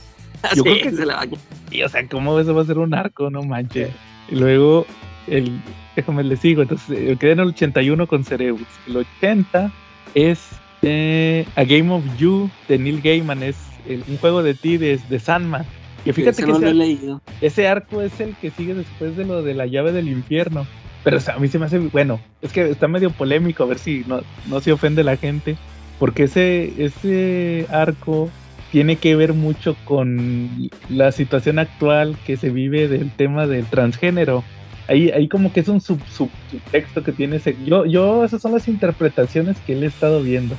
Yo 0.55 0.63
sí, 0.63 0.63
creo 0.63 0.83
que- 0.83 0.93
se 0.93 1.07
la 1.07 1.17
baña. 1.17 1.39
Y, 1.71 1.83
o 1.83 1.89
sea, 1.89 2.07
¿cómo 2.09 2.39
eso 2.39 2.55
va 2.55 2.63
a 2.63 2.67
ser 2.67 2.79
un 2.79 2.95
arco? 2.95 3.31
No 3.31 3.43
manches. 3.43 3.91
Y 4.31 4.37
luego, 4.37 4.87
el, 5.27 5.61
déjame 5.97 6.23
le 6.25 6.37
sigo. 6.37 6.63
Entonces, 6.63 6.91
eh, 6.99 7.17
quedé 7.19 7.33
en 7.33 7.41
el 7.41 7.49
81 7.49 8.07
con 8.07 8.25
Cerebus. 8.25 8.67
El 8.87 8.97
80 8.99 9.73
es 10.15 10.49
eh, 10.83 11.45
A 11.57 11.65
Game 11.65 11.91
of 11.93 12.05
You 12.19 12.49
de 12.69 12.79
Neil 12.79 13.01
Gaiman. 13.03 13.43
Es 13.43 13.57
el- 13.89 14.05
un 14.09 14.17
juego 14.19 14.43
de 14.43 14.55
ti 14.55 14.77
de, 14.77 14.99
de 15.09 15.19
Sandman. 15.19 15.67
Que 16.05 16.13
fíjate 16.13 16.43
que 16.43 16.49
no 16.53 16.59
lo 16.59 16.67
he 16.67 16.71
ese, 16.71 16.75
leído. 16.79 17.21
ese 17.41 17.69
arco 17.69 18.01
es 18.03 18.19
el 18.21 18.35
que 18.37 18.51
sigue 18.51 18.75
después 18.75 19.17
de 19.17 19.25
lo 19.25 19.43
de 19.43 19.55
la 19.55 19.67
llave 19.67 19.93
del 19.93 20.09
infierno. 20.09 20.67
Pero 21.05 21.19
o 21.19 21.21
sea, 21.21 21.35
a 21.35 21.39
mí 21.39 21.49
se 21.49 21.59
me 21.59 21.67
hace, 21.67 21.79
bueno, 21.79 22.21
es 22.43 22.53
que 22.53 22.69
está 22.71 22.89
medio 22.89 23.11
polémico, 23.11 23.63
a 23.63 23.67
ver 23.67 23.79
si 23.79 24.05
no, 24.07 24.21
no 24.49 24.61
se 24.61 24.73
ofende 24.73 25.05
la 25.05 25.17
gente. 25.17 25.57
Porque 25.99 26.25
ese, 26.25 26.73
ese 26.83 27.67
arco 27.71 28.31
tiene 28.71 28.97
que 28.97 29.17
ver 29.17 29.33
mucho 29.33 29.77
con 29.85 30.71
la 30.89 31.11
situación 31.13 31.59
actual 31.59 32.17
que 32.27 32.37
se 32.37 32.51
vive 32.51 32.87
del 32.89 33.11
tema 33.11 33.47
del 33.47 33.67
transgénero. 33.67 34.45
Ahí, 34.87 35.11
ahí 35.11 35.29
como 35.29 35.53
que 35.53 35.61
es 35.61 35.69
un 35.69 35.81
sub, 35.81 36.01
sub- 36.09 36.31
subtexto 36.51 37.03
que 37.03 37.13
tiene 37.13 37.37
ese. 37.37 37.57
Yo, 37.67 37.85
yo, 37.85 38.25
esas 38.25 38.41
son 38.41 38.53
las 38.53 38.69
interpretaciones 38.69 39.57
que 39.67 39.73
él 39.75 39.83
he 39.83 39.87
estado 39.87 40.23
viendo. 40.23 40.57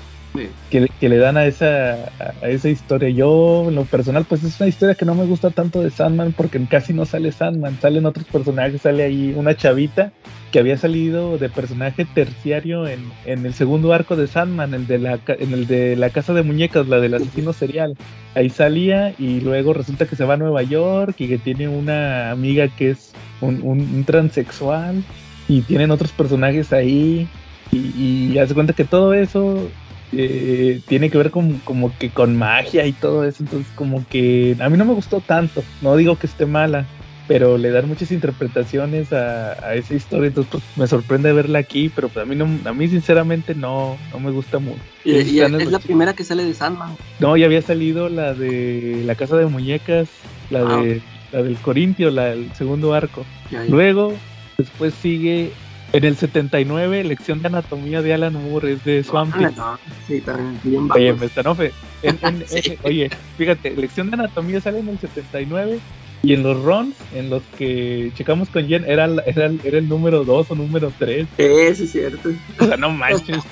Que, 0.69 1.09
le 1.09 1.17
dan 1.17 1.38
a 1.38 1.45
esa, 1.45 2.12
a 2.19 2.50
esa 2.50 2.69
historia. 2.69 3.09
Yo, 3.09 3.65
en 3.67 3.75
lo 3.75 3.86
personal, 3.86 4.25
pues 4.25 4.43
es 4.43 4.59
una 4.59 4.69
historia 4.69 4.95
que 4.95 5.05
no 5.05 5.15
me 5.15 5.25
gusta 5.25 5.50
tanto 5.50 5.81
de 5.81 5.89
Sandman 5.89 6.33
porque 6.33 6.63
casi 6.65 6.93
no 6.93 7.05
sale 7.05 7.31
Sandman, 7.31 7.79
salen 7.81 8.05
otros 8.05 8.25
personajes, 8.25 8.81
sale 8.81 9.03
ahí 9.03 9.33
una 9.36 9.55
chavita 9.55 10.12
que 10.51 10.59
había 10.59 10.77
salido 10.77 11.38
de 11.38 11.50
personaje 11.50 12.05
terciario 12.05 12.88
en, 12.88 13.12
en 13.25 13.45
el 13.45 13.53
segundo 13.53 13.93
arco 13.93 14.15
de 14.15 14.27
Sandman, 14.27 14.74
el 14.74 14.88
de 14.88 15.00
la, 15.00 15.19
en 15.27 15.53
el 15.53 15.67
de 15.67 15.95
la 15.95 16.09
casa 16.09 16.33
de 16.33 16.43
muñecas, 16.43 16.88
la 16.88 17.00
del 17.00 17.13
asesino 17.13 17.53
serial. 17.53 17.95
Ahí 18.36 18.50
salía 18.50 19.13
y 19.17 19.41
luego 19.41 19.74
resulta 19.74 20.07
que 20.07 20.15
se 20.15 20.25
va 20.25 20.36
a 20.36 20.38
Nueva 20.38 20.63
York 20.63 21.15
y 21.19 21.27
que 21.27 21.38
tiene 21.38 21.67
una 21.67 22.31
amiga 22.31 22.67
que 22.67 22.91
es 22.91 23.13
un, 23.41 23.62
un, 23.63 23.79
un 23.79 24.03
transexual 24.05 25.03
y 25.48 25.62
tienen 25.62 25.91
otros 25.91 26.12
personajes 26.12 26.74
ahí 26.74 27.27
y, 27.71 28.31
y 28.33 28.38
hace 28.39 28.53
cuenta 28.53 28.74
que 28.74 28.86
todo 28.86 29.13
eso 29.13 29.69
eh, 30.12 30.82
tiene 30.88 31.10
que 31.10 31.18
ver 31.18 31.32
con, 31.32 31.60
como 31.60 31.96
que 31.98 32.10
con 32.10 32.36
magia 32.36 32.86
y 32.86 32.94
todo 32.94 33.24
eso, 33.24 33.44
entonces 33.44 33.72
como 33.75 34.06
que 34.08 34.56
a 34.60 34.70
mí 34.70 34.78
no 34.78 34.86
me 34.86 34.94
gustó 34.94 35.22
tanto, 35.22 35.63
no 35.82 35.96
digo 35.96 36.18
que 36.18 36.28
esté 36.28 36.46
mala, 36.46 36.86
pero 37.28 37.60
le 37.60 37.70
dan 37.70 37.88
muchas 37.88 38.12
interpretaciones 38.12 39.13
a, 39.13 39.51
a 39.63 39.75
esa 39.75 39.94
historia, 39.94 40.30
entonces 40.30 40.51
pues, 40.51 40.63
me 40.75 40.88
sorprende 40.88 41.32
verla 41.32 41.60
aquí, 41.60 41.92
pero 41.94 42.10
pues, 42.10 42.25
a 42.25 42.28
mí 42.28 42.36
no, 42.36 42.48
a 42.68 42.74
mí 42.74 42.88
sinceramente 42.88 43.54
no, 43.54 43.98
no 44.12 44.20
me 44.20 44.32
gusta 44.32 44.58
mucho. 44.58 44.82
Y, 45.06 45.12
es 45.12 45.72
la 45.72 45.80
primera 45.80 46.13
que 46.13 46.24
sale 46.24 46.44
de 46.44 46.56
Sandman. 46.56 46.96
No, 47.20 47.38
ya 47.38 47.46
había 47.46 47.62
salido 47.62 48.10
la 48.10 48.34
de 48.34 49.04
la 49.06 49.13
casa 49.13 49.38
de 49.38 49.46
muñecas, 49.46 50.10
la 50.50 50.62
Ah, 50.62 50.82
de 50.82 51.01
la 51.32 51.44
del 51.44 51.58
Corintio, 51.58 52.10
la 52.10 52.25
del 52.25 52.51
segundo 52.56 52.96
arco. 52.96 53.24
Ya, 53.51 53.63
ya. 53.63 53.70
Luego, 53.70 54.16
después 54.58 54.96
sigue 54.96 55.51
en 55.93 56.03
el 56.03 56.15
79, 56.15 57.03
Lección 57.03 57.41
de 57.41 57.48
Anatomía 57.48 58.01
de 58.01 58.13
Alan 58.13 58.34
Moore, 58.34 58.74
es 58.74 58.84
de 58.84 59.03
Swamp 59.03 59.36
Thing. 59.36 59.46
Ah, 59.46 59.51
no, 59.58 59.79
Sí, 60.08 60.22
también 60.22 60.60
bien 60.63 60.88
Oye, 60.91 61.13
me 61.13 61.25
están 61.25 61.46
ofe- 61.46 61.72
en- 62.03 62.19
en- 62.22 62.43
Sí. 62.48 62.62
en- 62.72 62.77
Oye, 62.84 63.10
fíjate, 63.38 63.72
Lección 63.75 64.10
de 64.10 64.15
Anatomía 64.15 64.62
sale 64.62 64.79
en 64.79 64.89
el 64.89 65.00
79 65.00 65.79
y 66.22 66.34
en 66.34 66.43
los 66.43 66.62
runs, 66.62 66.96
en 67.15 67.29
los 67.29 67.41
que 67.58 68.12
checamos 68.15 68.50
con 68.50 68.67
Jen, 68.67 68.84
era, 68.88 69.05
era, 69.25 69.46
el- 69.46 69.62
era 69.63 69.77
el 69.77 69.89
número 69.89 70.24
2 70.24 70.51
o 70.51 70.55
número 70.55 70.91
3. 71.00 71.27
Ese 71.38 71.84
es 71.86 71.91
cierto. 71.91 72.29
O 72.60 72.65
sea, 72.65 72.77
no 72.77 72.89
manches. 72.91 73.43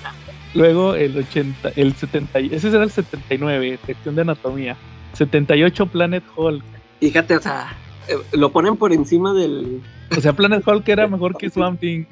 Luego 0.54 0.96
el 0.96 1.18
80, 1.18 1.72
el 1.76 1.94
70, 1.94 2.40
y- 2.40 2.50
ese 2.54 2.70
era 2.70 2.84
el 2.84 2.92
79, 2.92 3.80
Lección 3.88 4.16
de 4.16 4.22
Anatomía. 4.22 4.76
78 5.14 5.86
Planet 5.88 6.24
Hulk. 6.36 6.64
Fíjate, 7.00 7.36
o 7.38 7.42
sea, 7.42 7.76
eh, 8.08 8.16
lo 8.34 8.52
ponen 8.52 8.78
por 8.78 8.94
encima 8.94 9.34
del. 9.34 9.82
O 10.16 10.22
sea, 10.22 10.34
Planet 10.34 10.66
Hulk 10.68 10.88
era 10.90 11.08
mejor 11.08 11.38
que 11.38 11.50
Swamp 11.50 11.80
Thing. 11.80 12.06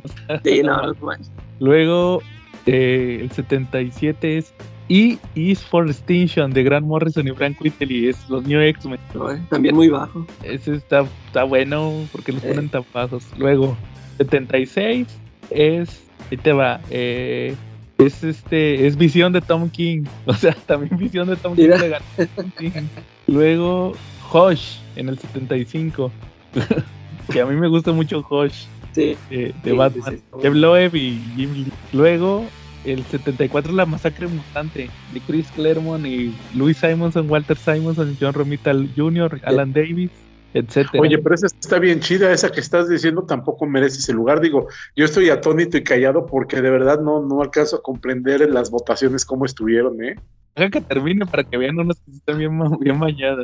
Sí, 0.43 0.61
no, 0.63 0.81
no 0.87 0.93
manches. 1.01 1.31
Luego 1.59 2.21
eh, 2.65 3.19
el 3.21 3.31
77 3.31 4.37
es 4.37 4.53
E 4.89 5.17
is 5.33 5.63
for 5.63 5.89
Extinction 5.89 6.51
de 6.51 6.63
Grant 6.63 6.85
Morrison 6.85 7.27
y 7.27 7.31
Frank 7.31 7.59
Whiteley. 7.61 8.07
Es 8.09 8.29
los 8.29 8.43
New 8.45 8.59
X-Men. 8.59 8.99
Eh, 9.15 9.41
También 9.49 9.75
muy 9.75 9.89
bajo. 9.89 10.25
Ese 10.43 10.75
está, 10.75 11.05
está 11.27 11.43
bueno 11.43 11.91
porque 12.11 12.31
los 12.33 12.43
Eh. 12.43 12.49
ponen 12.49 12.69
tan 12.69 12.83
bajos. 12.93 13.25
Luego, 13.37 13.75
76 14.17 15.07
es. 15.49 16.01
Ahí 16.31 16.37
te 16.37 16.53
va. 16.53 16.81
eh, 16.89 17.55
es 17.97 18.23
este. 18.23 18.85
Es 18.87 18.97
visión 18.97 19.31
de 19.33 19.41
Tom 19.41 19.69
King. 19.69 20.03
O 20.25 20.33
sea, 20.33 20.53
también 20.65 20.97
visión 20.97 21.27
de 21.27 21.35
Tom 21.37 21.55
King. 21.55 21.69
A 21.71 22.25
Tom 22.35 22.51
King. 22.57 22.71
Luego, 23.27 23.93
Hush 24.33 24.77
en 24.95 25.09
el 25.09 25.17
75. 25.19 26.11
que 27.31 27.41
a 27.41 27.45
mí 27.45 27.55
me 27.55 27.67
gusta 27.67 27.91
mucho 27.91 28.25
Hush 28.29 28.65
Sí. 28.93 29.17
de, 29.29 29.53
de 29.63 29.71
Sí, 29.71 29.75
Batman. 29.75 30.11
sí, 30.11 30.17
sí. 30.17 30.39
Jeff 30.41 30.53
Loeb 30.53 30.95
y 30.95 31.19
Jim 31.35 31.53
Lee. 31.53 31.71
Luego, 31.91 32.45
el 32.85 33.03
74 33.03 33.71
es 33.71 33.75
la 33.75 33.85
masacre 33.85 34.27
mutante 34.27 34.89
de 35.13 35.19
Chris 35.27 35.47
Claremont 35.53 36.05
y 36.05 36.33
Louis 36.55 36.77
Simonson, 36.77 37.29
Walter 37.29 37.57
Simonson, 37.57 38.15
John 38.21 38.33
Romita 38.33 38.71
Jr., 38.95 39.41
Alan 39.43 39.73
Davis, 39.73 40.11
etcétera. 40.53 41.01
Oye, 41.01 41.17
pero 41.17 41.35
esa 41.35 41.47
está 41.47 41.77
bien 41.79 41.99
chida, 41.99 42.31
esa 42.31 42.49
que 42.53 42.61
estás 42.61 42.87
diciendo 42.87 43.23
tampoco 43.23 43.65
merece 43.65 43.97
ese 43.97 44.13
lugar. 44.13 44.39
Digo, 44.39 44.67
yo 44.95 45.03
estoy 45.03 45.29
atónito 45.29 45.75
y 45.77 45.83
callado 45.83 46.25
porque 46.25 46.61
de 46.61 46.69
verdad 46.69 47.01
no, 47.01 47.21
no 47.21 47.41
alcanzo 47.41 47.75
a 47.77 47.81
comprender 47.81 48.43
en 48.43 48.53
las 48.53 48.71
votaciones 48.71 49.25
cómo 49.25 49.43
estuvieron, 49.43 50.01
¿eh? 50.01 50.15
Deja 50.55 50.69
que 50.69 50.79
termine 50.79 51.25
para 51.25 51.43
que 51.43 51.57
vean 51.57 51.77
unas 51.77 51.99
que 51.99 52.11
están 52.11 52.37
bien, 52.37 52.57
bien 52.79 52.97
bañadas. 52.97 53.43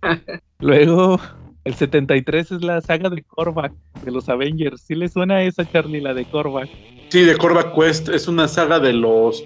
Luego, 0.60 1.20
el 1.64 1.74
73 1.74 2.52
es 2.52 2.62
la 2.62 2.80
saga 2.80 3.10
de 3.10 3.22
Korvac 3.22 3.72
de 4.04 4.10
los 4.10 4.28
Avengers. 4.28 4.82
¿Sí 4.82 4.94
le 4.94 5.08
suena 5.08 5.36
a 5.36 5.42
esa, 5.42 5.70
Charlie, 5.70 6.00
la 6.00 6.14
de 6.14 6.24
Korvac? 6.24 6.68
Sí, 7.08 7.20
de 7.22 7.36
Corvac 7.36 7.74
Quest 7.74 8.08
es 8.08 8.26
una 8.28 8.48
saga 8.48 8.80
de 8.80 8.92
los 8.92 9.44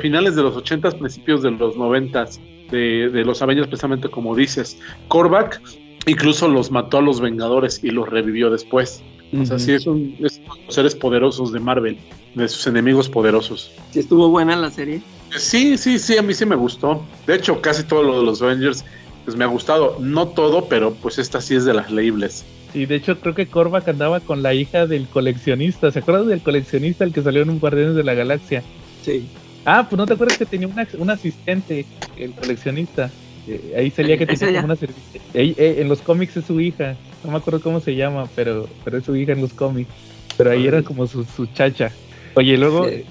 finales 0.00 0.34
de 0.34 0.42
los 0.42 0.56
80 0.56 0.90
principios 0.92 1.42
de 1.42 1.52
los 1.52 1.76
90 1.76 2.26
de, 2.70 3.08
de 3.10 3.24
los 3.24 3.40
Avengers, 3.42 3.68
precisamente 3.68 4.08
como 4.08 4.34
dices. 4.34 4.78
Korvac 5.08 5.60
incluso 6.06 6.48
los 6.48 6.70
mató 6.70 6.98
a 6.98 7.02
los 7.02 7.20
Vengadores 7.20 7.82
y 7.82 7.90
los 7.90 8.08
revivió 8.08 8.50
después. 8.50 9.02
O 9.40 9.46
sea, 9.46 9.58
sí 9.58 9.72
es 9.72 9.86
un 9.86 10.14
es 10.20 10.42
uno 10.44 10.54
de 10.56 10.64
los 10.66 10.74
seres 10.74 10.94
poderosos 10.94 11.52
de 11.52 11.60
Marvel, 11.60 11.98
de 12.34 12.48
sus 12.48 12.66
enemigos 12.66 13.08
poderosos. 13.08 13.72
Sí, 13.90 14.00
estuvo 14.00 14.28
buena 14.28 14.54
la 14.56 14.70
serie. 14.70 15.00
Sí, 15.38 15.78
sí, 15.78 15.98
sí, 15.98 16.18
a 16.18 16.22
mí 16.22 16.34
sí 16.34 16.44
me 16.44 16.56
gustó. 16.56 17.02
De 17.26 17.36
hecho, 17.36 17.62
casi 17.62 17.82
todo 17.84 18.02
lo 18.02 18.18
de 18.18 18.26
los 18.26 18.42
Avengers 18.42 18.84
pues 19.24 19.36
me 19.36 19.44
ha 19.44 19.48
gustado. 19.48 19.96
No 20.00 20.28
todo, 20.28 20.68
pero 20.68 20.94
pues 20.94 21.18
esta 21.18 21.40
sí 21.40 21.54
es 21.54 21.64
de 21.64 21.74
las 21.74 21.90
leíbles. 21.90 22.44
Y 22.74 22.86
de 22.86 22.96
hecho 22.96 23.20
creo 23.20 23.34
que 23.34 23.46
Korvac 23.46 23.86
andaba 23.88 24.20
con 24.20 24.42
la 24.42 24.54
hija 24.54 24.86
del 24.86 25.06
coleccionista. 25.08 25.90
¿Se 25.90 25.98
acuerdan 25.98 26.28
del 26.28 26.40
coleccionista 26.40 27.04
el 27.04 27.12
que 27.12 27.22
salió 27.22 27.42
en 27.42 27.50
un 27.50 27.60
Guardianes 27.60 27.94
de 27.94 28.04
la 28.04 28.14
Galaxia? 28.14 28.62
Sí. 29.04 29.26
Ah, 29.64 29.86
pues 29.88 29.96
no 29.98 30.06
te 30.06 30.14
acuerdas 30.14 30.38
que 30.38 30.46
tenía 30.46 30.66
una- 30.68 30.88
un 30.98 31.10
asistente, 31.10 31.84
el 32.16 32.32
coleccionista. 32.32 33.10
Eh, 33.46 33.74
ahí 33.76 33.90
salía 33.90 34.16
que 34.16 34.26
tenía 34.26 34.60
como 34.62 34.72
una 34.72 34.76
eh, 35.34 35.76
en 35.78 35.88
los 35.88 36.00
cómics 36.00 36.36
es 36.36 36.44
su 36.46 36.60
hija. 36.60 36.96
No 37.24 37.30
me 37.32 37.36
acuerdo 37.38 37.60
cómo 37.60 37.80
se 37.80 37.94
llama, 37.94 38.28
pero, 38.34 38.68
pero 38.84 38.98
es 38.98 39.04
su 39.04 39.14
hija 39.16 39.32
en 39.32 39.40
los 39.42 39.52
cómics. 39.52 39.90
Pero 40.36 40.50
ahí 40.50 40.66
era 40.66 40.82
como 40.82 41.06
su, 41.06 41.24
su 41.24 41.46
chacha. 41.46 41.92
Oye, 42.34 42.56
luego 42.56 42.88
Sí. 42.88 43.04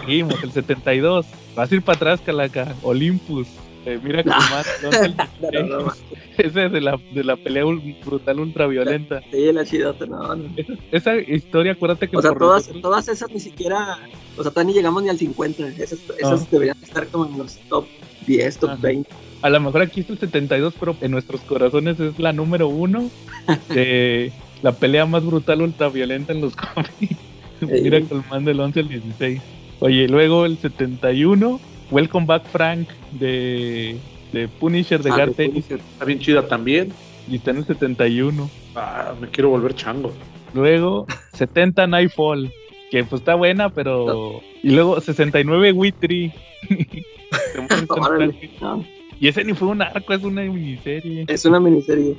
seguimos, 0.00 0.42
el 0.42 0.52
72. 0.52 1.26
Vas 1.54 1.72
a 1.72 1.74
ir 1.74 1.82
para 1.82 1.96
atrás, 1.96 2.20
Calaca. 2.24 2.74
Olympus. 2.82 3.48
Eh, 3.86 3.98
mira 4.02 4.22
cómo 4.24 4.36
más. 4.36 4.66
No, 4.82 5.62
no, 5.62 5.78
no. 5.84 5.92
Ese 6.38 6.68
de 6.68 6.80
la, 6.80 6.98
de 7.14 7.24
la 7.24 7.36
pelea 7.36 7.64
brutal 8.04 8.40
ultraviolenta. 8.40 9.22
Sí, 9.30 9.52
la 9.52 9.64
chidota, 9.64 10.04
no, 10.06 10.34
no. 10.34 10.44
Esa, 10.56 11.14
esa 11.14 11.16
historia, 11.18 11.72
acuérdate 11.72 12.08
que 12.08 12.16
O 12.16 12.20
sea, 12.22 12.32
todas, 12.32 12.62
nosotros- 12.62 12.82
todas 12.82 13.08
esas 13.08 13.30
ni 13.30 13.40
siquiera. 13.40 13.98
O 14.36 14.42
sea, 14.42 14.64
ni 14.64 14.74
llegamos 14.74 15.02
ni 15.02 15.08
al 15.08 15.18
50. 15.18 15.68
Esas, 15.68 16.00
esas 16.18 16.50
deberían 16.50 16.76
estar 16.82 17.06
como 17.06 17.26
en 17.26 17.38
los 17.38 17.56
top 17.68 17.86
10, 18.26 18.58
top 18.58 18.70
Ajá. 18.70 18.78
20. 18.82 19.08
a 19.42 19.50
lo 19.50 19.60
mejor 19.60 19.82
aquí 19.82 20.00
está 20.00 20.12
el 20.14 20.18
72, 20.18 20.74
pero 20.80 20.96
en 21.00 21.12
nuestros 21.12 21.40
corazones 21.42 21.98
es 22.00 22.18
la 22.18 22.32
número 22.32 22.68
uno 22.68 23.08
de 23.68 24.32
la 24.62 24.72
pelea 24.72 25.06
más 25.06 25.24
brutal 25.24 25.62
ultraviolenta 25.62 26.32
en 26.32 26.40
los 26.40 26.54
cómics. 26.56 27.16
Mira 27.60 28.00
man 28.28 28.44
del 28.44 28.60
11 28.60 28.80
al 28.80 28.88
16. 28.88 29.40
Oye, 29.80 30.08
luego 30.08 30.44
el 30.44 30.58
71, 30.58 31.60
Welcome 31.90 32.26
Back 32.26 32.44
Frank 32.46 32.88
de, 33.12 33.96
de 34.32 34.48
Punisher 34.48 35.02
de 35.02 35.10
Ah, 35.10 35.16
Garth. 35.18 35.38
Está 35.40 36.04
bien 36.04 36.18
chida 36.18 36.46
también. 36.48 36.92
y 37.28 37.36
está 37.36 37.50
en 37.52 37.58
el 37.58 37.64
71. 37.66 38.50
Ah, 38.74 39.14
me 39.20 39.28
quiero 39.28 39.50
volver 39.50 39.74
chango. 39.74 40.12
Luego 40.54 41.06
70 41.34 41.86
Nightfall, 41.86 42.52
que 42.90 43.04
pues 43.04 43.20
está 43.22 43.34
buena, 43.34 43.70
pero... 43.70 44.40
Y 44.62 44.70
luego 44.70 45.00
69 45.00 45.72
Witry. 45.72 46.32
De 46.68 47.60
Morrison 47.60 47.86
Órale, 48.04 48.32
Frank. 48.32 48.52
no, 48.60 48.84
y 49.20 49.28
ese 49.28 49.44
ni 49.44 49.54
fue 49.54 49.68
un 49.68 49.80
arco, 49.80 50.12
es 50.12 50.22
una 50.22 50.42
miniserie. 50.42 51.24
Es 51.28 51.44
una 51.46 51.58
miniserie. 51.60 52.16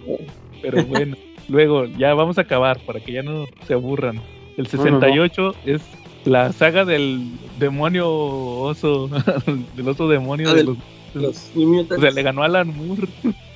Pero 0.61 0.83
bueno, 0.85 1.15
luego 1.49 1.85
ya 1.85 2.13
vamos 2.13 2.37
a 2.37 2.41
acabar 2.41 2.79
para 2.85 2.99
que 2.99 3.11
ya 3.11 3.21
no 3.23 3.45
se 3.67 3.73
aburran. 3.73 4.19
El 4.57 4.65
68 4.67 5.53
es 5.65 5.81
la 6.25 6.51
saga 6.53 6.85
del 6.85 7.29
demonio 7.59 8.09
oso, 8.09 9.09
del 9.75 9.87
oso 9.87 10.07
demonio 10.07 10.49
Ah, 10.49 10.53
de 10.53 10.63
los... 10.63 10.77
Los 11.13 11.51
New 11.55 11.73
Mutants. 11.73 11.97
O 11.97 12.01
sea, 12.01 12.11
le 12.11 12.21
ganó 12.21 12.43
a 12.43 12.45
Alan 12.45 12.75
Moore. 12.75 13.07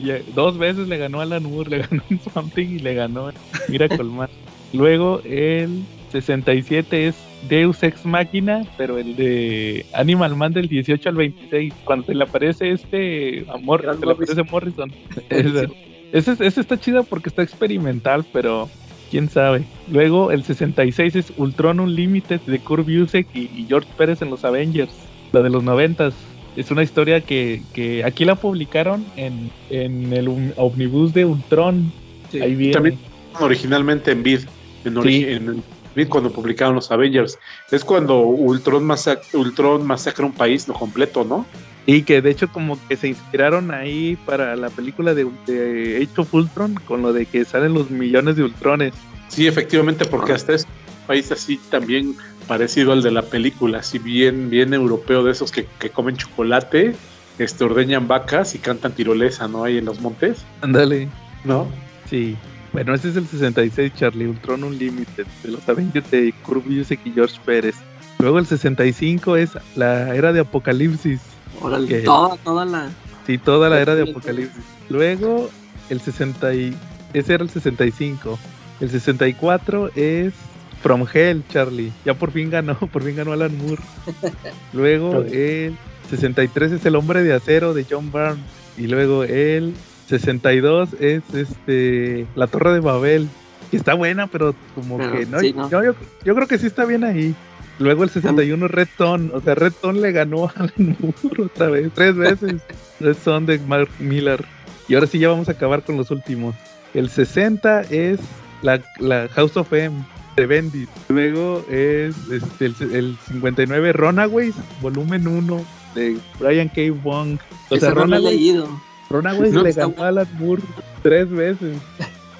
Y, 0.00 0.10
eh, 0.10 0.24
dos 0.36 0.56
veces 0.56 0.86
le 0.86 0.96
ganó 0.96 1.18
a 1.18 1.24
Alan 1.24 1.42
Moore, 1.42 1.68
le 1.68 1.78
ganó 1.78 2.02
en 2.10 2.20
Something 2.20 2.68
y 2.68 2.78
le 2.78 2.94
ganó 2.94 3.30
en 3.30 3.34
Miracle 3.68 4.04
Man. 4.04 4.28
Luego 4.72 5.20
el 5.24 5.82
67 6.12 7.08
es 7.08 7.16
Deus 7.48 7.82
Ex 7.82 8.04
Máquina, 8.04 8.64
pero 8.76 8.98
el 8.98 9.16
de 9.16 9.84
Animal 9.94 10.36
Man 10.36 10.52
del 10.52 10.68
18 10.68 11.08
al 11.08 11.16
26. 11.16 11.74
Cuando 11.84 12.06
se 12.06 12.14
le 12.14 12.24
aparece 12.24 12.70
este 12.70 13.44
amor, 13.52 13.82
Grant 13.82 14.00
se 14.00 14.06
le 14.06 14.12
aparece 14.12 14.42
Morrison. 14.44 14.92
Ese, 15.30 15.68
ese, 16.12 16.32
ese 16.44 16.60
está 16.60 16.78
chido 16.78 17.04
porque 17.04 17.28
está 17.28 17.42
experimental, 17.42 18.24
pero 18.32 18.68
quién 19.10 19.28
sabe. 19.28 19.64
Luego 19.90 20.30
el 20.30 20.44
66 20.44 21.16
es 21.16 21.32
Ultron 21.36 21.80
Unlimited 21.80 22.40
de 22.42 22.58
Kurt 22.60 22.86
Busiek 22.86 23.26
y, 23.34 23.50
y 23.54 23.66
George 23.68 23.88
Pérez 23.96 24.22
en 24.22 24.30
los 24.30 24.44
Avengers, 24.44 24.92
la 25.32 25.42
de 25.42 25.50
los 25.50 25.62
noventas. 25.62 26.14
Es 26.56 26.70
una 26.70 26.82
historia 26.82 27.20
que, 27.20 27.62
que 27.74 28.04
aquí 28.04 28.24
la 28.24 28.34
publicaron 28.34 29.04
en, 29.16 29.50
en 29.70 30.12
el 30.12 30.28
um- 30.28 30.52
omnibus 30.56 31.12
de 31.14 31.24
Ultron. 31.24 31.92
Sí. 32.30 32.40
Ahí 32.40 32.54
viene. 32.54 32.72
También 32.72 32.98
originalmente 33.38 34.10
en 34.12 34.22
Vid. 34.22 34.40
En, 34.84 34.94
ori- 34.94 35.08
Sí. 35.08 35.24
en- 35.28 35.62
cuando 36.08 36.30
publicaron 36.32 36.74
los 36.74 36.90
Avengers. 36.90 37.38
Es 37.70 37.84
cuando 37.84 38.20
Ultron, 38.20 38.84
masac 38.84 39.22
Ultron 39.32 39.86
masacra 39.86 40.26
un 40.26 40.32
país 40.32 40.68
lo 40.68 40.74
completo, 40.74 41.24
¿no? 41.24 41.46
Y 41.86 42.02
que 42.02 42.22
de 42.22 42.30
hecho 42.30 42.48
como 42.48 42.78
que 42.88 42.96
se 42.96 43.08
inspiraron 43.08 43.70
ahí 43.70 44.16
para 44.26 44.54
la 44.56 44.70
película 44.70 45.14
de, 45.14 45.26
de 45.46 45.96
Age 45.96 46.20
of 46.20 46.32
Ultron 46.34 46.74
con 46.74 47.02
lo 47.02 47.12
de 47.12 47.26
que 47.26 47.44
salen 47.44 47.74
los 47.74 47.90
millones 47.90 48.36
de 48.36 48.44
Ultrones. 48.44 48.94
Sí, 49.28 49.46
efectivamente, 49.46 50.04
porque 50.04 50.32
hasta 50.32 50.54
es 50.54 50.64
un 50.64 51.06
país 51.06 51.32
así 51.32 51.58
también 51.70 52.16
parecido 52.46 52.92
al 52.92 53.02
de 53.02 53.12
la 53.12 53.22
película, 53.22 53.78
así 53.78 53.98
bien, 53.98 54.50
bien 54.50 54.74
europeo 54.74 55.22
de 55.24 55.32
esos 55.32 55.52
que, 55.52 55.66
que 55.78 55.90
comen 55.90 56.16
chocolate, 56.16 56.94
este, 57.38 57.64
ordeñan 57.64 58.08
vacas 58.08 58.54
y 58.54 58.58
cantan 58.58 58.92
tirolesa, 58.92 59.48
¿no? 59.48 59.64
Ahí 59.64 59.78
en 59.78 59.84
los 59.84 60.00
montes. 60.00 60.44
Ándale. 60.60 61.08
¿No? 61.44 61.68
Sí. 62.08 62.36
Bueno, 62.72 62.94
este 62.94 63.08
es 63.08 63.16
el 63.16 63.26
66, 63.26 63.92
Charlie, 63.96 64.26
Ultron 64.26 64.62
Unlimited, 64.64 65.26
de 65.42 65.50
los 65.50 65.68
Avengers 65.68 66.08
de 66.10 66.32
Kurt 66.44 66.64
Busiek 66.64 67.00
y 67.04 67.10
George 67.12 67.36
Pérez. 67.44 67.74
Luego 68.20 68.38
el 68.38 68.46
65 68.46 69.36
es 69.36 69.50
la 69.76 70.14
era 70.14 70.32
de 70.32 70.40
Apocalipsis. 70.40 71.20
Órale, 71.60 71.88
que- 71.88 72.00
toda, 72.00 72.36
toda 72.36 72.64
la. 72.64 72.88
Sí, 73.26 73.38
toda 73.38 73.68
la 73.68 73.80
era 73.80 73.94
de 73.96 74.10
Apocalipsis. 74.10 74.62
Luego 74.88 75.50
el 75.88 76.00
60 76.00 76.54
y... 76.54 76.76
Ese 77.12 77.34
era 77.34 77.42
el 77.42 77.50
65. 77.50 78.38
El 78.80 78.90
64 78.90 79.90
es 79.96 80.32
From 80.80 81.04
Hell, 81.12 81.42
Charlie. 81.48 81.92
Ya 82.04 82.14
por 82.14 82.30
fin 82.30 82.50
ganó, 82.50 82.74
por 82.92 83.02
fin 83.02 83.16
ganó 83.16 83.32
Alan 83.32 83.56
Moore. 83.58 83.82
Luego 84.72 85.22
el 85.22 85.76
63 86.08 86.72
es 86.72 86.86
El 86.86 86.94
Hombre 86.96 87.22
de 87.24 87.34
Acero 87.34 87.74
de 87.74 87.84
John 87.88 88.12
Byrne. 88.12 88.42
Y 88.78 88.86
luego 88.86 89.24
el 89.24 89.74
62 90.10 90.90
es 91.00 91.22
este 91.32 92.26
La 92.34 92.46
Torre 92.46 92.74
de 92.74 92.80
Babel. 92.80 93.28
Que 93.70 93.76
está 93.76 93.94
buena, 93.94 94.26
pero 94.26 94.54
como 94.74 94.98
Pero, 94.98 95.12
que 95.12 95.26
no, 95.26 95.38
sí, 95.38 95.52
¿no? 95.52 95.70
yo, 95.70 95.84
yo- 95.84 95.94
yo 96.24 96.34
creo 96.34 96.48
que 96.48 96.58
sí 96.58 96.66
está 96.66 96.84
bien 96.84 97.04
ahí. 97.04 97.34
Luego 97.78 98.02
el 98.02 98.10
61 98.10 98.66
Red 98.68 98.88
Son, 98.98 99.30
o 99.32 99.40
sea, 99.40 99.54
Red 99.54 99.72
Son 99.80 100.02
le 100.02 100.10
ganó 100.12 100.46
a 100.48 100.52
Alan 100.56 100.96
Moore 100.98 101.44
otra 101.44 101.68
vez, 101.68 101.90
tres 101.94 102.16
veces. 102.16 102.56
Red 103.00 103.16
Son 103.24 103.46
de 103.46 103.58
Mark 103.60 103.88
Miller. 104.00 104.44
Y 104.88 104.94
ahora 104.94 105.06
sí 105.06 105.20
ya 105.20 105.28
vamos 105.28 105.48
a 105.48 105.52
acabar 105.52 105.84
con 105.84 105.96
los 105.96 106.10
últimos. 106.10 106.56
El 106.94 107.08
60 107.08 107.82
es 107.82 108.18
la, 108.62 108.82
la 108.98 109.28
House 109.28 109.56
of 109.56 109.72
M 109.72 110.04
de 110.36 110.46
Bendit. 110.46 110.88
Luego 111.08 111.64
es 111.70 112.16
este, 112.32 112.66
el, 112.66 112.74
el 112.92 113.16
59 113.28 113.92
Runaways, 113.92 114.54
volumen 114.82 115.28
1 115.28 115.64
de 115.94 116.18
Brian 116.40 116.68
K. 116.68 116.80
Wong. 117.04 117.38
O 117.68 117.76
sea, 117.76 117.90
no 117.90 118.04
lo 118.06 118.16
he 118.16 118.18
Runaways, 118.18 118.64
Runaways 119.10 119.52
No, 119.52 119.62
le 119.62 119.72
ganó 119.72 119.94
a 120.02 120.08
Alan 120.08 120.28
Moore 120.38 120.62
tres 121.02 121.28
veces. 121.30 121.76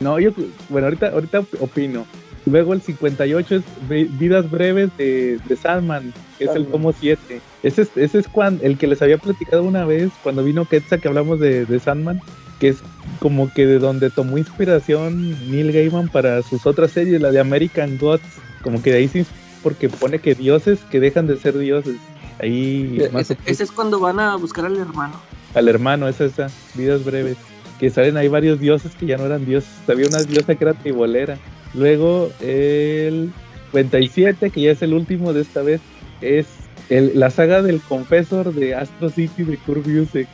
No, 0.00 0.18
yo, 0.18 0.30
bueno, 0.70 0.86
ahorita, 0.86 1.08
ahorita 1.10 1.44
opino. 1.60 2.06
Luego 2.46 2.72
el 2.72 2.80
58 2.80 3.56
es 3.56 3.62
Vi- 3.86 4.04
Vidas 4.04 4.50
Breves 4.50 4.88
de, 4.96 5.38
de 5.46 5.56
Sandman, 5.56 6.14
que 6.38 6.44
es 6.44 6.54
el 6.54 6.66
tomo 6.66 6.94
7. 6.98 7.38
Ese 7.62 7.82
es, 7.82 7.90
ese 7.96 8.18
es 8.18 8.26
cuando, 8.28 8.64
el 8.64 8.78
que 8.78 8.86
les 8.86 9.02
había 9.02 9.18
platicado 9.18 9.62
una 9.62 9.84
vez, 9.84 10.10
cuando 10.22 10.42
vino 10.42 10.64
Quetzal, 10.64 11.02
que 11.02 11.08
hablamos 11.08 11.38
de, 11.38 11.66
de 11.66 11.78
Sandman, 11.80 12.22
que 12.58 12.68
es 12.68 12.78
como 13.18 13.52
que 13.52 13.66
de 13.66 13.78
donde 13.78 14.08
tomó 14.08 14.38
inspiración 14.38 15.32
Neil 15.50 15.70
Gaiman 15.70 16.08
para 16.08 16.40
sus 16.42 16.64
otras 16.64 16.92
series, 16.92 17.20
la 17.20 17.30
de 17.30 17.40
American 17.40 17.98
Gods, 17.98 18.22
como 18.62 18.80
que 18.82 18.92
de 18.92 18.98
ahí 18.98 19.08
se 19.08 19.26
porque 19.62 19.90
pone 19.90 20.18
que 20.18 20.34
dioses 20.34 20.78
que 20.90 20.98
dejan 20.98 21.26
de 21.26 21.36
ser 21.36 21.58
dioses. 21.58 21.96
Ahí 22.40 23.06
más 23.12 23.30
Ese, 23.30 23.36
ese 23.44 23.64
es 23.64 23.70
cuando 23.70 24.00
van 24.00 24.18
a 24.18 24.34
buscar 24.36 24.64
al 24.64 24.78
hermano. 24.78 25.20
Al 25.54 25.68
hermano, 25.68 26.08
es 26.08 26.20
esa, 26.20 26.48
Vidas 26.74 27.04
Breves. 27.04 27.36
Que 27.78 27.88
salen 27.90 28.16
ahí 28.18 28.28
varios 28.28 28.60
dioses 28.60 28.92
que 28.98 29.06
ya 29.06 29.16
no 29.16 29.24
eran 29.26 29.46
dioses. 29.46 29.70
Había 29.88 30.06
una 30.08 30.22
diosa 30.22 30.54
que 30.54 30.64
era 30.64 30.74
tribolera. 30.74 31.38
Luego 31.74 32.30
el 32.40 33.30
57, 33.72 34.50
que 34.50 34.60
ya 34.60 34.72
es 34.72 34.82
el 34.82 34.92
último 34.92 35.32
de 35.32 35.40
esta 35.42 35.62
vez, 35.62 35.80
es 36.20 36.46
el- 36.90 37.18
la 37.18 37.30
saga 37.30 37.62
del 37.62 37.80
Confessor 37.80 38.52
de 38.52 38.74
Astro 38.74 39.08
City 39.08 39.44
de 39.44 39.56
Kurt 39.56 39.86
Busiek, 39.86 40.28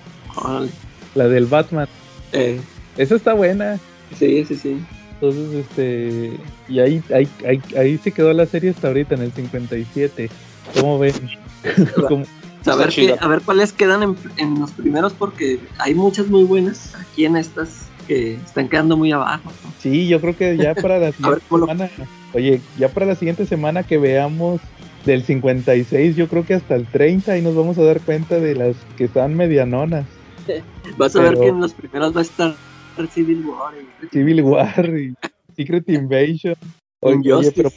la 1.15 1.29
del 1.29 1.47
Batman. 1.47 1.87
Eh, 2.33 2.61
Esa 2.97 3.15
está 3.15 3.35
buena. 3.35 3.79
sí, 4.19 4.45
sí, 4.47 4.57
sí. 4.57 4.79
Entonces, 5.15 5.55
este. 5.55 6.33
Y 6.69 6.79
ahí, 6.81 7.03
ahí, 7.15 7.29
ahí, 7.47 7.61
ahí 7.79 7.99
se 7.99 8.11
quedó 8.13 8.33
la 8.33 8.45
serie 8.47 8.71
hasta 8.71 8.89
ahorita, 8.89 9.15
en 9.15 9.23
el 9.23 9.33
57. 9.33 10.29
¿Cómo 10.81 10.99
ven? 10.99 11.13
¿Cómo- 12.09 12.27
A 12.69 12.77
ver, 12.77 12.89
chida. 12.91 13.15
qué- 13.19 13.25
a 13.25 13.29
ver 13.29 13.43
cuáles 13.43 13.73
quedan 13.73 14.03
en, 14.03 14.17
en 14.37 14.61
los 14.61 14.73
primeros, 14.73 15.13
porque 15.15 15.59
hay 15.79 15.95
muchas 15.95 16.29
muy 16.29 16.45
buenas 16.45 16.95
aquí 16.95 17.25
en 17.25 17.37
estas 17.37 17.89
que 18.07 18.35
están 18.35 18.69
quedando 18.69 18.97
muy 18.97 19.13
abajo. 19.13 19.51
¿no? 19.65 19.73
Sí, 19.81 20.09
yo 20.09 20.21
creo 20.21 20.37
que 20.37 20.57
ya 20.57 20.75
para 20.75 20.99
la 20.99 21.13
siguiente 21.13 21.41
semana, 21.49 21.91
oye, 22.35 22.61
ya 22.79 22.89
para 22.89 23.07
la 23.07 23.15
siguiente 23.15 23.47
semana 23.47 23.83
que 23.83 23.99
veamos 23.99 24.61
del 25.05 25.23
56, 25.25 26.17
yo 26.17 26.29
creo 26.29 26.45
que 26.45 26.55
hasta 26.55 26.75
el 26.75 26.87
30 26.87 27.37
y 27.39 27.43
nos 27.43 27.55
vamos 27.55 27.79
a 27.79 27.83
dar 27.85 28.01
cuenta 28.01 28.39
de 28.41 28.55
las 28.55 28.77
que 28.97 29.05
están 29.05 29.35
medianonas. 29.37 30.05
Vas 30.99 31.15
a 31.17 31.23
ver 31.23 31.37
que 31.39 31.49
en 31.49 31.61
los 31.61 31.73
primeros 31.75 32.15
va 32.15 32.21
a 32.21 32.23
estar 32.23 32.57
Civil 33.11 33.45
War. 33.45 33.75
y- 33.81 34.09
Civil 34.09 34.43
War 34.43 34.99
y 34.99 35.15
Secret 35.57 35.89
Invasion. 35.89 36.55
Oye, 37.01 37.33
oye, 37.33 37.53
pero 37.53 37.71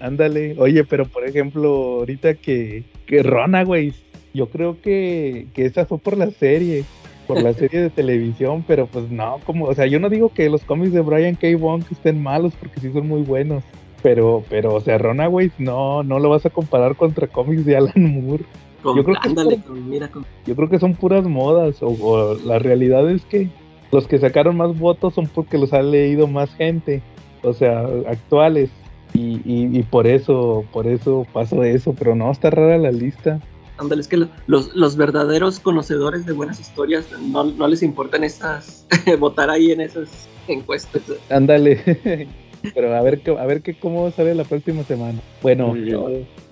ándale, 0.00 0.54
oye, 0.58 0.84
pero 0.84 1.04
por 1.06 1.26
ejemplo, 1.26 1.68
ahorita 2.00 2.34
que, 2.34 2.84
que 3.06 3.22
Runaways, 3.22 3.94
yo 4.34 4.48
creo 4.50 4.80
que, 4.80 5.46
que 5.54 5.64
esa 5.66 5.86
fue 5.86 5.98
por 5.98 6.16
la 6.16 6.30
serie, 6.30 6.84
por 7.26 7.42
la 7.42 7.52
serie 7.54 7.80
de 7.82 7.90
televisión, 7.90 8.64
pero 8.66 8.86
pues 8.86 9.10
no, 9.10 9.40
como, 9.44 9.64
o 9.66 9.74
sea, 9.74 9.86
yo 9.86 9.98
no 9.98 10.08
digo 10.08 10.28
que 10.28 10.48
los 10.48 10.62
cómics 10.64 10.92
de 10.92 11.00
Brian 11.00 11.34
K. 11.34 11.48
Wong 11.58 11.84
estén 11.90 12.22
malos, 12.22 12.54
porque 12.58 12.80
sí 12.80 12.92
son 12.92 13.08
muy 13.08 13.22
buenos. 13.22 13.64
Pero, 14.02 14.44
pero, 14.48 14.74
o 14.74 14.80
sea, 14.80 14.98
Runaways 14.98 15.52
no, 15.58 16.02
no 16.04 16.18
lo 16.20 16.28
vas 16.28 16.46
a 16.46 16.50
comparar 16.50 16.94
contra 16.96 17.26
cómics 17.26 17.64
de 17.64 17.76
Alan 17.76 17.92
Moore. 17.96 18.44
Con, 18.82 18.96
Yo 18.96 19.02
creo 19.02 19.16
que 19.20 19.26
es 19.28 19.30
ándale, 19.38 19.56
por- 19.56 19.64
con- 19.74 19.88
mira, 19.90 20.08
con- 20.08 20.24
Yo 20.46 20.54
creo 20.54 20.68
que 20.68 20.78
son 20.78 20.94
puras 20.94 21.24
modas, 21.24 21.82
o, 21.82 21.88
o 21.88 22.34
la 22.34 22.58
realidad 22.60 23.10
es 23.10 23.24
que 23.24 23.48
los 23.90 24.06
que 24.06 24.18
sacaron 24.18 24.56
más 24.58 24.78
votos 24.78 25.14
son 25.14 25.26
porque 25.26 25.58
los 25.58 25.72
ha 25.72 25.82
leído 25.82 26.26
más 26.28 26.54
gente, 26.54 27.02
o 27.42 27.52
sea, 27.52 27.80
actuales. 28.06 28.70
Y, 29.16 29.40
y, 29.44 29.78
y 29.78 29.82
por 29.82 30.06
eso, 30.06 30.64
por 30.72 30.86
eso 30.86 31.26
pasó 31.32 31.62
eso, 31.64 31.94
pero 31.98 32.14
no, 32.14 32.30
está 32.30 32.50
rara 32.50 32.76
la 32.76 32.92
lista. 32.92 33.40
ándale, 33.78 34.02
es 34.02 34.08
que 34.08 34.16
lo- 34.18 34.28
los, 34.46 34.74
los 34.74 34.96
verdaderos 34.96 35.58
conocedores 35.60 36.26
de 36.26 36.32
buenas 36.32 36.60
historias 36.60 37.06
no, 37.20 37.44
no 37.44 37.66
les 37.68 37.82
importan 37.82 38.24
esas, 38.24 38.86
votar 39.18 39.48
ahí 39.50 39.70
en 39.72 39.80
esas 39.80 40.28
encuestas. 40.48 41.02
Ándale. 41.30 42.26
Pero 42.74 42.94
a 42.94 43.00
ver, 43.02 43.20
qué- 43.20 43.38
a 43.38 43.46
ver 43.46 43.62
qué, 43.62 43.78
cómo 43.78 44.10
sale 44.10 44.34
la 44.34 44.44
próxima 44.44 44.82
semana. 44.84 45.18
Bueno. 45.42 45.74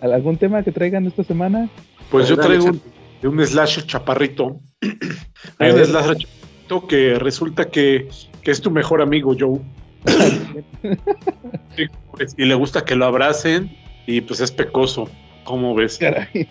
¿algún 0.00 0.37
tema 0.37 0.62
que 0.62 0.70
traigan 0.72 1.07
esta 1.07 1.24
semana? 1.24 1.68
Pues 2.11 2.29
yo 2.29 2.37
traigo 2.37 2.66
un, 3.22 3.46
slasher 3.46 3.85
chaparrito. 3.87 4.61
A 5.59 5.64
Hay 5.64 5.70
un 5.70 5.77
ver. 5.77 5.87
slasher 5.87 6.16
chaparrito 6.16 6.87
que 6.87 7.14
resulta 7.18 7.64
que, 7.68 8.09
que 8.42 8.50
es 8.50 8.61
tu 8.61 8.70
mejor 8.70 9.03
amigo, 9.03 9.35
Joe. 9.38 9.59
Sí, 11.77 11.87
pues, 12.12 12.35
y 12.37 12.45
le 12.45 12.55
gusta 12.55 12.85
que 12.85 12.95
lo 12.95 13.07
abracen 13.07 13.75
y 14.07 14.21
pues 14.21 14.40
es 14.40 14.51
pecoso. 14.51 15.09
¿Cómo 15.45 15.75
ves? 15.75 15.99
Caray. 15.99 16.49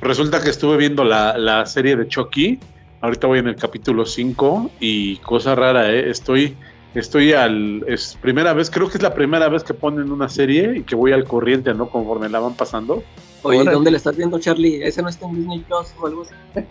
Resulta 0.00 0.42
que 0.42 0.50
estuve 0.50 0.76
viendo 0.76 1.04
la, 1.04 1.36
la 1.36 1.66
serie 1.66 1.96
de 1.96 2.08
Chucky. 2.08 2.58
Ahorita 3.00 3.26
voy 3.26 3.38
en 3.38 3.48
el 3.48 3.56
capítulo 3.56 4.04
5 4.04 4.70
y 4.80 5.16
cosa 5.18 5.54
rara, 5.54 5.90
¿eh? 5.90 6.10
Estoy, 6.10 6.56
estoy 6.94 7.32
al... 7.32 7.84
Es 7.86 8.18
primera 8.20 8.52
vez, 8.52 8.70
creo 8.70 8.88
que 8.88 8.98
es 8.98 9.02
la 9.02 9.14
primera 9.14 9.48
vez 9.48 9.64
que 9.64 9.72
ponen 9.74 10.10
una 10.10 10.28
serie 10.28 10.78
y 10.78 10.82
que 10.82 10.94
voy 10.94 11.12
al 11.12 11.24
corriente, 11.24 11.72
¿no? 11.74 11.88
Conforme 11.88 12.28
la 12.28 12.40
van 12.40 12.54
pasando. 12.54 13.02
Oye. 13.42 13.64
¿dónde 13.64 13.90
le 13.90 13.96
estás 13.96 14.16
viendo, 14.16 14.38
Charlie? 14.38 14.82
¿Ese 14.82 15.02
no 15.02 15.08
está 15.08 15.26
en 15.26 15.36
Disney 15.36 15.60
Plus 15.60 15.94
o 15.98 16.06
algo 16.06 16.22
así? 16.22 16.34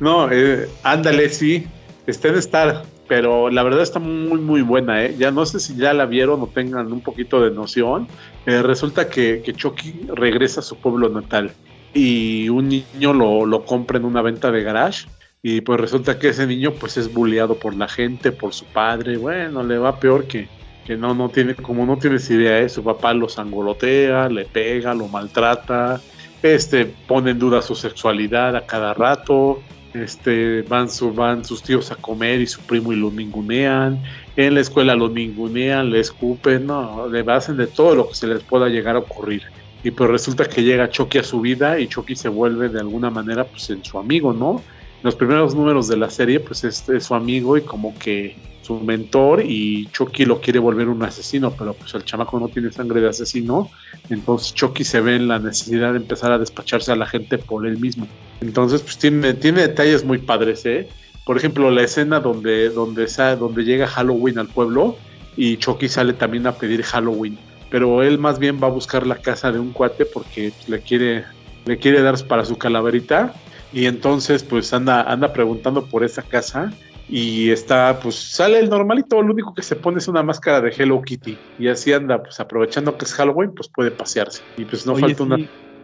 No, 0.00 0.30
eh, 0.32 0.66
ándale, 0.84 1.28
sí. 1.28 1.66
Está 2.06 2.28
en 2.28 2.36
Star, 2.36 2.84
pero 3.08 3.50
la 3.50 3.62
verdad 3.62 3.82
está 3.82 3.98
muy, 3.98 4.38
muy 4.38 4.62
buena, 4.62 5.04
¿eh? 5.04 5.16
Ya 5.18 5.30
no 5.30 5.46
sé 5.46 5.58
si 5.58 5.74
ya 5.74 5.94
la 5.94 6.06
vieron 6.06 6.42
o 6.42 6.46
tengan 6.46 6.92
un 6.92 7.00
poquito 7.00 7.42
de 7.42 7.50
noción. 7.50 8.06
Eh, 8.46 8.62
resulta 8.62 9.08
que, 9.08 9.42
que 9.44 9.54
Chucky 9.54 10.08
regresa 10.14 10.60
a 10.60 10.62
su 10.62 10.76
pueblo 10.76 11.08
natal 11.08 11.50
y 11.94 12.48
un 12.50 12.68
niño 12.68 13.14
lo, 13.14 13.46
lo 13.46 13.64
compra 13.64 13.98
en 13.98 14.04
una 14.04 14.22
venta 14.22 14.50
de 14.50 14.62
garage. 14.62 15.08
Y 15.42 15.60
pues 15.60 15.80
resulta 15.80 16.18
que 16.18 16.28
ese 16.28 16.46
niño 16.46 16.72
pues 16.72 16.96
es 16.96 17.12
bulleado 17.12 17.54
por 17.54 17.74
la 17.74 17.88
gente, 17.88 18.32
por 18.32 18.52
su 18.52 18.64
padre. 18.66 19.16
Bueno, 19.16 19.62
le 19.62 19.78
va 19.78 19.98
peor 19.98 20.26
que, 20.26 20.48
que 20.84 20.96
no, 20.96 21.14
no 21.14 21.28
tiene, 21.28 21.54
como 21.54 21.86
no 21.86 21.96
tienes 21.96 22.28
idea, 22.30 22.58
¿eh? 22.60 22.68
su 22.68 22.82
papá 22.82 23.14
lo 23.14 23.28
sangolotea, 23.28 24.28
le 24.28 24.44
pega, 24.44 24.94
lo 24.94 25.06
maltrata, 25.06 26.00
este, 26.42 26.86
pone 26.86 27.30
en 27.32 27.38
duda 27.38 27.62
su 27.62 27.74
sexualidad 27.74 28.56
a 28.56 28.66
cada 28.66 28.94
rato, 28.94 29.62
este, 30.02 30.62
van, 30.62 30.90
su, 30.90 31.12
van 31.12 31.44
sus 31.44 31.62
tíos 31.62 31.90
a 31.90 31.96
comer 31.96 32.40
y 32.40 32.46
su 32.46 32.60
primo 32.60 32.92
y 32.92 32.96
lo 32.96 33.10
ningunean, 33.10 34.02
en 34.36 34.54
la 34.54 34.60
escuela 34.60 34.94
lo 34.94 35.08
ningunean, 35.08 35.90
le 35.90 36.00
escupen, 36.00 36.66
no, 36.66 37.08
le 37.08 37.24
hacen 37.32 37.56
de 37.56 37.66
todo 37.66 37.94
lo 37.94 38.08
que 38.08 38.14
se 38.14 38.26
les 38.26 38.42
pueda 38.42 38.68
llegar 38.68 38.96
a 38.96 39.00
ocurrir. 39.00 39.42
Y 39.82 39.90
pues 39.90 40.10
resulta 40.10 40.44
que 40.44 40.62
llega 40.62 40.90
Chucky 40.90 41.18
a 41.18 41.22
su 41.22 41.40
vida 41.40 41.78
y 41.78 41.86
Chucky 41.86 42.16
se 42.16 42.28
vuelve 42.28 42.68
de 42.68 42.80
alguna 42.80 43.10
manera 43.10 43.44
pues 43.44 43.70
en 43.70 43.84
su 43.84 43.98
amigo, 43.98 44.32
¿no? 44.32 44.62
Los 45.02 45.14
primeros 45.14 45.54
números 45.54 45.88
de 45.88 45.96
la 45.96 46.10
serie, 46.10 46.40
pues 46.40 46.64
es, 46.64 46.88
es 46.88 47.04
su 47.04 47.14
amigo 47.14 47.56
y 47.56 47.62
como 47.62 47.96
que 47.98 48.36
su 48.68 48.78
mentor 48.80 49.42
y 49.42 49.86
Chucky 49.92 50.26
lo 50.26 50.40
quiere 50.40 50.58
volver 50.58 50.88
un 50.88 51.02
asesino, 51.02 51.50
pero 51.52 51.72
pues 51.72 51.94
el 51.94 52.04
chamaco 52.04 52.38
no 52.38 52.48
tiene 52.48 52.70
sangre 52.70 53.00
de 53.00 53.08
asesino, 53.08 53.70
entonces 54.10 54.52
Chucky 54.52 54.84
se 54.84 55.00
ve 55.00 55.16
en 55.16 55.26
la 55.26 55.38
necesidad 55.38 55.92
de 55.92 55.98
empezar 55.98 56.32
a 56.32 56.38
despacharse 56.38 56.92
a 56.92 56.96
la 56.96 57.06
gente 57.06 57.38
por 57.38 57.66
él 57.66 57.78
mismo. 57.78 58.06
Entonces 58.42 58.82
pues 58.82 58.98
tiene, 58.98 59.32
tiene 59.34 59.62
detalles 59.62 60.04
muy 60.04 60.18
padres, 60.18 60.66
¿eh? 60.66 60.86
Por 61.24 61.36
ejemplo, 61.36 61.70
la 61.70 61.82
escena 61.82 62.20
donde, 62.20 62.70
donde, 62.70 63.06
donde 63.38 63.64
llega 63.64 63.86
Halloween 63.86 64.38
al 64.38 64.48
pueblo 64.48 64.96
y 65.36 65.56
Chucky 65.56 65.88
sale 65.88 66.12
también 66.12 66.46
a 66.46 66.52
pedir 66.52 66.82
Halloween, 66.82 67.38
pero 67.70 68.02
él 68.02 68.18
más 68.18 68.38
bien 68.38 68.58
va 68.62 68.66
a 68.66 68.70
buscar 68.70 69.06
la 69.06 69.16
casa 69.16 69.50
de 69.50 69.58
un 69.58 69.72
cuate 69.72 70.04
porque 70.04 70.52
le 70.66 70.80
quiere 70.80 71.24
le 71.64 71.76
quiere 71.76 72.00
dar 72.00 72.16
para 72.26 72.44
su 72.46 72.56
calaverita 72.56 73.34
y 73.72 73.86
entonces 73.86 74.42
pues 74.42 74.72
anda 74.72 75.02
anda 75.02 75.32
preguntando 75.32 75.86
por 75.86 76.04
esa 76.04 76.22
casa 76.22 76.72
y 77.08 77.50
está, 77.50 77.98
pues 78.00 78.16
sale 78.16 78.58
el 78.58 78.68
normalito, 78.68 79.22
lo 79.22 79.32
único 79.32 79.54
que 79.54 79.62
se 79.62 79.76
pone 79.76 79.98
es 79.98 80.08
una 80.08 80.22
máscara 80.22 80.60
de 80.60 80.74
Hello 80.76 81.00
Kitty 81.00 81.38
y 81.58 81.68
así 81.68 81.92
anda, 81.92 82.22
pues 82.22 82.38
aprovechando 82.38 82.98
que 82.98 83.06
es 83.06 83.14
Halloween, 83.14 83.52
pues 83.54 83.68
puede 83.68 83.90
pasearse 83.90 84.42
y 84.56 84.64
pues 84.64 84.86
no 84.86 84.94
falta 84.94 85.22
una... 85.22 85.38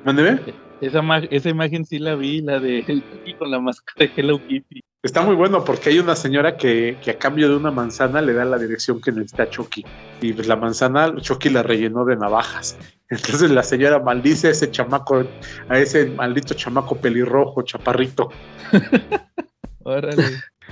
Mándeme. 0.04 0.38
Esa, 0.82 1.00
esa 1.30 1.48
imagen 1.48 1.86
sí 1.86 1.98
la 1.98 2.14
vi, 2.14 2.42
la 2.42 2.60
de 2.60 2.84
Chucky 2.84 3.34
con 3.34 3.50
la 3.50 3.58
máscara 3.58 4.06
de 4.06 4.20
Hello 4.20 4.38
Kitty. 4.46 4.82
Está 5.02 5.22
muy 5.22 5.34
bueno 5.34 5.64
porque 5.64 5.90
hay 5.90 5.98
una 5.98 6.14
señora 6.14 6.58
que, 6.58 6.98
que, 7.02 7.10
a 7.10 7.18
cambio 7.18 7.48
de 7.48 7.56
una 7.56 7.70
manzana 7.70 8.20
le 8.20 8.34
da 8.34 8.44
la 8.44 8.58
dirección 8.58 9.00
que 9.00 9.12
necesita 9.12 9.48
Chucky. 9.48 9.84
Y 10.20 10.34
pues 10.34 10.46
la 10.46 10.56
manzana 10.56 11.14
Chucky 11.16 11.48
la 11.48 11.62
rellenó 11.62 12.04
de 12.04 12.16
navajas. 12.16 12.76
Entonces 13.10 13.50
la 13.50 13.62
señora 13.62 13.98
maldice 13.98 14.48
a 14.48 14.50
ese 14.50 14.70
chamaco, 14.70 15.24
a 15.68 15.78
ese 15.78 16.06
maldito 16.06 16.54
chamaco 16.54 16.96
pelirrojo, 16.96 17.62
chaparrito. 17.62 18.30
Órale. 19.84 20.24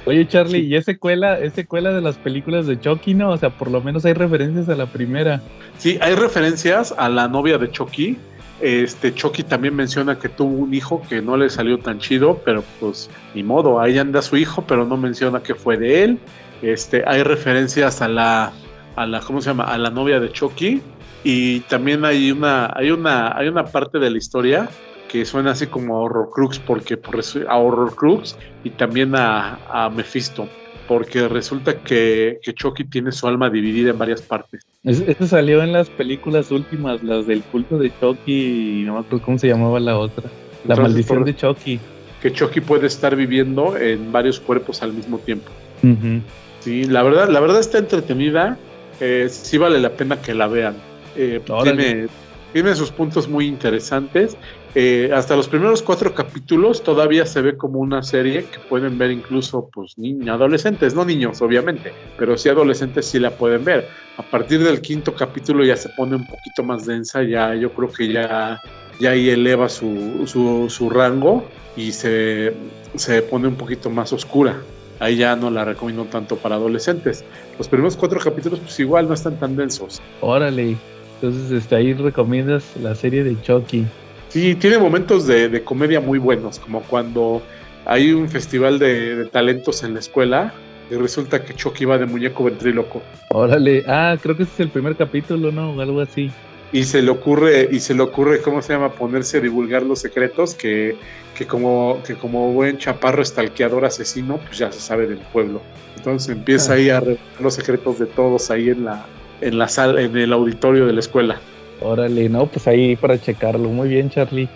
Oye, 0.07 0.27
Charlie, 0.27 0.61
¿y 0.61 0.75
es 0.75 0.87
secuela, 0.87 1.39
es 1.39 1.53
secuela 1.53 1.93
de 1.93 2.01
las 2.01 2.17
películas 2.17 2.67
de 2.67 2.81
Chucky, 2.81 3.15
no? 3.15 3.31
O 3.31 3.37
sea, 3.37 3.51
por 3.51 3.71
lo 3.71 3.81
menos 3.81 4.05
hay 4.05 4.15
referencias 4.15 4.69
a 4.69 4.75
la 4.75 4.87
primera. 4.87 5.41
Sí, 5.79 5.99
hay 6.01 6.15
referencias 6.15 6.95
a 6.97 7.09
la 7.09 7.29
novia 7.29 7.59
de 7.59 7.71
Chucky. 7.71 8.17
Este, 8.61 9.15
Chucky 9.15 9.43
también 9.43 9.75
menciona 9.75 10.19
que 10.19 10.29
tuvo 10.29 10.57
un 10.57 10.73
hijo 10.73 11.03
que 11.09 11.21
no 11.21 11.37
le 11.37 11.51
salió 11.51 11.79
tan 11.79 11.99
chido, 11.99 12.41
pero 12.45 12.65
pues 12.81 13.11
ni 13.35 13.43
modo, 13.43 13.81
ahí 13.81 13.99
anda 13.99 14.23
su 14.23 14.37
hijo, 14.37 14.65
pero 14.67 14.87
no 14.87 14.97
menciona 14.97 15.43
que 15.43 15.55
fue 15.55 15.77
de 15.77 16.05
él. 16.05 16.19
Este, 16.63 17.05
hay 17.07 17.23
referencias 17.23 18.01
a 18.03 18.09
la, 18.09 18.53
a 18.97 19.07
la, 19.07 19.21
¿cómo 19.21 19.41
se 19.41 19.51
llama? 19.51 19.65
A 19.65 19.79
la 19.79 19.91
novia 19.91 20.21
de 20.21 20.33
Chucky. 20.33 20.81
Y 21.25 21.61
también 21.61 22.05
hay 22.05 22.33
una, 22.33 22.73
hay 22.75 22.91
una, 22.91 23.37
hay 23.37 23.49
una 23.49 23.65
parte 23.65 23.99
de 23.99 24.11
la 24.11 24.19
historia 24.19 24.69
que 25.09 25.25
suena 25.25 25.51
así 25.51 25.67
como 25.67 25.97
a 25.97 26.01
Horror 26.01 26.31
Crux, 26.33 26.59
porque 26.59 26.97
por 26.97 27.21
a 27.49 27.57
Horror 27.59 27.95
Crux 27.95 28.37
y 28.65 28.71
también 28.71 29.15
a, 29.15 29.59
a 29.71 29.91
Mephisto, 29.91 30.49
porque 30.89 31.29
resulta 31.29 31.79
que, 31.81 32.39
que, 32.43 32.55
Chucky 32.55 32.85
tiene 32.85 33.13
su 33.13 33.29
alma 33.29 33.51
dividida 33.51 33.91
en 33.91 33.99
varias 33.99 34.23
partes. 34.23 34.67
Esto 34.83 35.27
salió 35.27 35.63
en 35.63 35.73
las 35.73 35.91
películas 35.91 36.51
últimas, 36.51 37.03
las 37.03 37.27
del 37.27 37.43
culto 37.43 37.79
de 37.79 37.93
Chucky, 38.01 38.81
y 38.81 38.85
no 38.85 38.95
me 38.95 39.01
acuerdo 39.01 39.25
cómo 39.25 39.39
se 39.39 39.49
llamaba 39.49 39.79
la 39.79 39.99
otra. 39.99 40.25
La 40.65 40.75
Entonces, 40.75 40.83
maldición 40.83 41.25
de 41.25 41.37
Chucky. 41.37 41.81
Que 42.23 42.33
Chucky 42.33 42.61
puede 42.61 42.87
estar 42.87 43.15
viviendo 43.15 43.77
en 43.77 44.13
varios 44.13 44.41
cuerpos 44.41 44.83
al 44.83 44.93
mismo 44.93 45.19
tiempo. 45.19 45.51
Uh 45.83 45.89
-huh. 45.89 46.23
Sí, 46.61 46.85
la 46.85 47.03
verdad, 47.03 47.29
la 47.29 47.41
verdad 47.41 47.61
está 47.61 47.79
entretenida. 47.79 48.57
Eh, 49.01 49.27
sí 49.29 49.59
vale 49.59 49.81
la 49.81 49.91
pena 49.91 50.23
que 50.23 50.33
la 50.33 50.47
vean. 50.47 50.77
Eh, 51.17 51.41
tiene, 51.63 52.07
tiene 52.53 52.75
sus 52.75 52.91
puntos 52.91 53.29
muy 53.29 53.47
interesantes. 53.47 54.37
Eh, 54.75 55.11
hasta 55.13 55.37
los 55.37 55.49
primeros 55.49 55.83
cuatro 55.83 56.15
capítulos 56.15 56.83
todavía 56.83 57.27
se 57.27 57.43
ve 57.43 57.57
como 57.59 57.79
una 57.79 58.03
serie 58.03 58.47
que 58.47 58.59
pueden 58.59 58.97
ver 58.97 59.11
incluso 59.11 59.69
pues 59.71 59.99
niños, 59.99 60.31
adolescentes, 60.31 60.95
no 60.95 61.05
niños 61.05 61.43
obviamente, 61.43 61.93
pero 62.17 62.39
sí 62.39 62.49
adolescentes 62.49 63.05
sí 63.05 63.19
la 63.19 63.33
pueden 63.33 63.65
ver. 63.65 63.87
A 64.17 64.23
partir 64.23 64.65
del 64.65 64.81
quinto 64.81 65.15
capítulo 65.15 65.63
ya 65.63 65.77
se 65.77 65.91
pone 65.91 66.17
un 66.17 66.27
poquito 66.27 66.63
más 66.63 66.87
densa, 66.87 67.23
ya 67.23 67.55
yo 67.55 67.71
creo 67.73 67.93
que 67.93 68.11
ya, 68.11 68.63
ya 68.99 69.11
ahí 69.11 69.29
eleva 69.29 69.69
su, 69.69 70.23
su, 70.25 70.71
su 70.71 70.89
rango 70.89 71.45
y 71.77 71.93
se, 71.93 72.55
se 72.95 73.21
pone 73.21 73.49
un 73.49 73.57
poquito 73.57 73.91
más 73.91 74.11
oscura. 74.15 74.57
Ahí 75.01 75.17
ya 75.17 75.37
no 75.37 75.51
la 75.51 75.65
recomiendo 75.67 76.05
tanto 76.07 76.37
para 76.37 76.55
adolescentes. 76.55 77.25
Los 77.59 77.69
primeros 77.69 77.97
cuatro 77.97 78.21
capítulos 78.21 78.61
pues 78.61 78.79
igual 78.81 79.09
no 79.09 79.15
están 79.15 79.37
tan 79.37 79.57
densos. 79.57 80.01
Órale, 80.21 80.77
entonces 81.23 81.53
este, 81.53 81.77
ahí 81.77 81.93
recomiendas 81.95 82.65
la 82.83 82.97
serie 82.97 83.23
de 83.23 83.41
Chucky. 83.41 83.87
Sí, 84.29 84.57
tiene 84.57 84.79
momentos 84.79 85.25
de, 85.25 85.49
de, 85.49 85.63
comedia 85.63 86.01
muy 86.01 86.19
buenos, 86.19 86.59
como 86.59 86.83
cuando 86.83 87.41
hay 87.85 88.13
un 88.13 88.29
festival 88.29 88.81
de, 88.81 89.15
de, 89.15 89.25
talentos 89.27 89.85
en 89.85 89.95
la 89.95 90.01
escuela 90.01 90.53
y 90.91 90.97
resulta 90.97 91.45
que 91.45 91.55
Chucky 91.55 91.85
va 91.85 91.97
de 91.97 92.07
muñeco 92.07 92.43
ventríloco. 92.43 93.03
Órale, 93.31 93.85
ah, 93.87 94.17
creo 94.21 94.37
que 94.37 94.43
ese 94.43 94.53
es 94.55 94.61
el 94.61 94.71
primer 94.71 94.97
capítulo, 94.97 95.53
¿no? 95.53 95.71
O 95.71 95.81
algo 95.81 96.01
así. 96.01 96.33
Y 96.73 96.83
se 96.85 97.03
le 97.03 97.11
ocurre, 97.11 97.69
y 97.71 97.79
se 97.79 97.95
le 97.95 98.03
ocurre, 98.03 98.41
¿cómo 98.41 98.61
se 98.61 98.73
llama? 98.73 98.91
Ponerse 98.91 99.37
a 99.37 99.41
divulgar 99.41 99.85
los 99.85 100.01
secretos 100.01 100.55
que, 100.57 100.97
que 101.37 101.47
como, 101.47 102.01
que 102.05 102.15
como 102.15 102.53
buen 102.53 102.79
chaparro 102.79 103.23
estalqueador 103.23 103.85
asesino, 103.85 104.39
pues 104.39 104.59
ya 104.59 104.73
se 104.73 104.81
sabe 104.81 105.07
del 105.07 105.19
pueblo. 105.19 105.63
Entonces 105.97 106.31
empieza 106.31 106.73
ah. 106.73 106.77
ahí 106.77 106.91
a 106.91 106.99
revelar 106.99 107.23
los 107.39 107.55
secretos 107.55 108.01
de 108.01 108.07
todos 108.07 108.51
ahí 108.51 108.71
en 108.71 108.87
la, 108.87 109.07
en 109.43 109.59
la 109.59 109.69
sala, 109.69 110.01
en 110.01 110.17
el 110.17 110.33
auditorio 110.33 110.87
de 110.87 110.93
la 110.93 111.01
escuela. 111.01 111.41
Órale, 111.81 112.29
no, 112.29 112.47
pues 112.47 112.67
ahí 112.67 112.97
para 112.97 113.21
checarlo. 113.21 113.69
Muy 113.69 113.89
bien, 113.89 114.09
Charlie. 114.09 114.49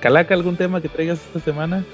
Calaca, 0.00 0.34
¿algún 0.34 0.56
tema 0.56 0.80
que 0.80 0.88
traigas 0.88 1.20
esta 1.26 1.40
semana? 1.40 1.84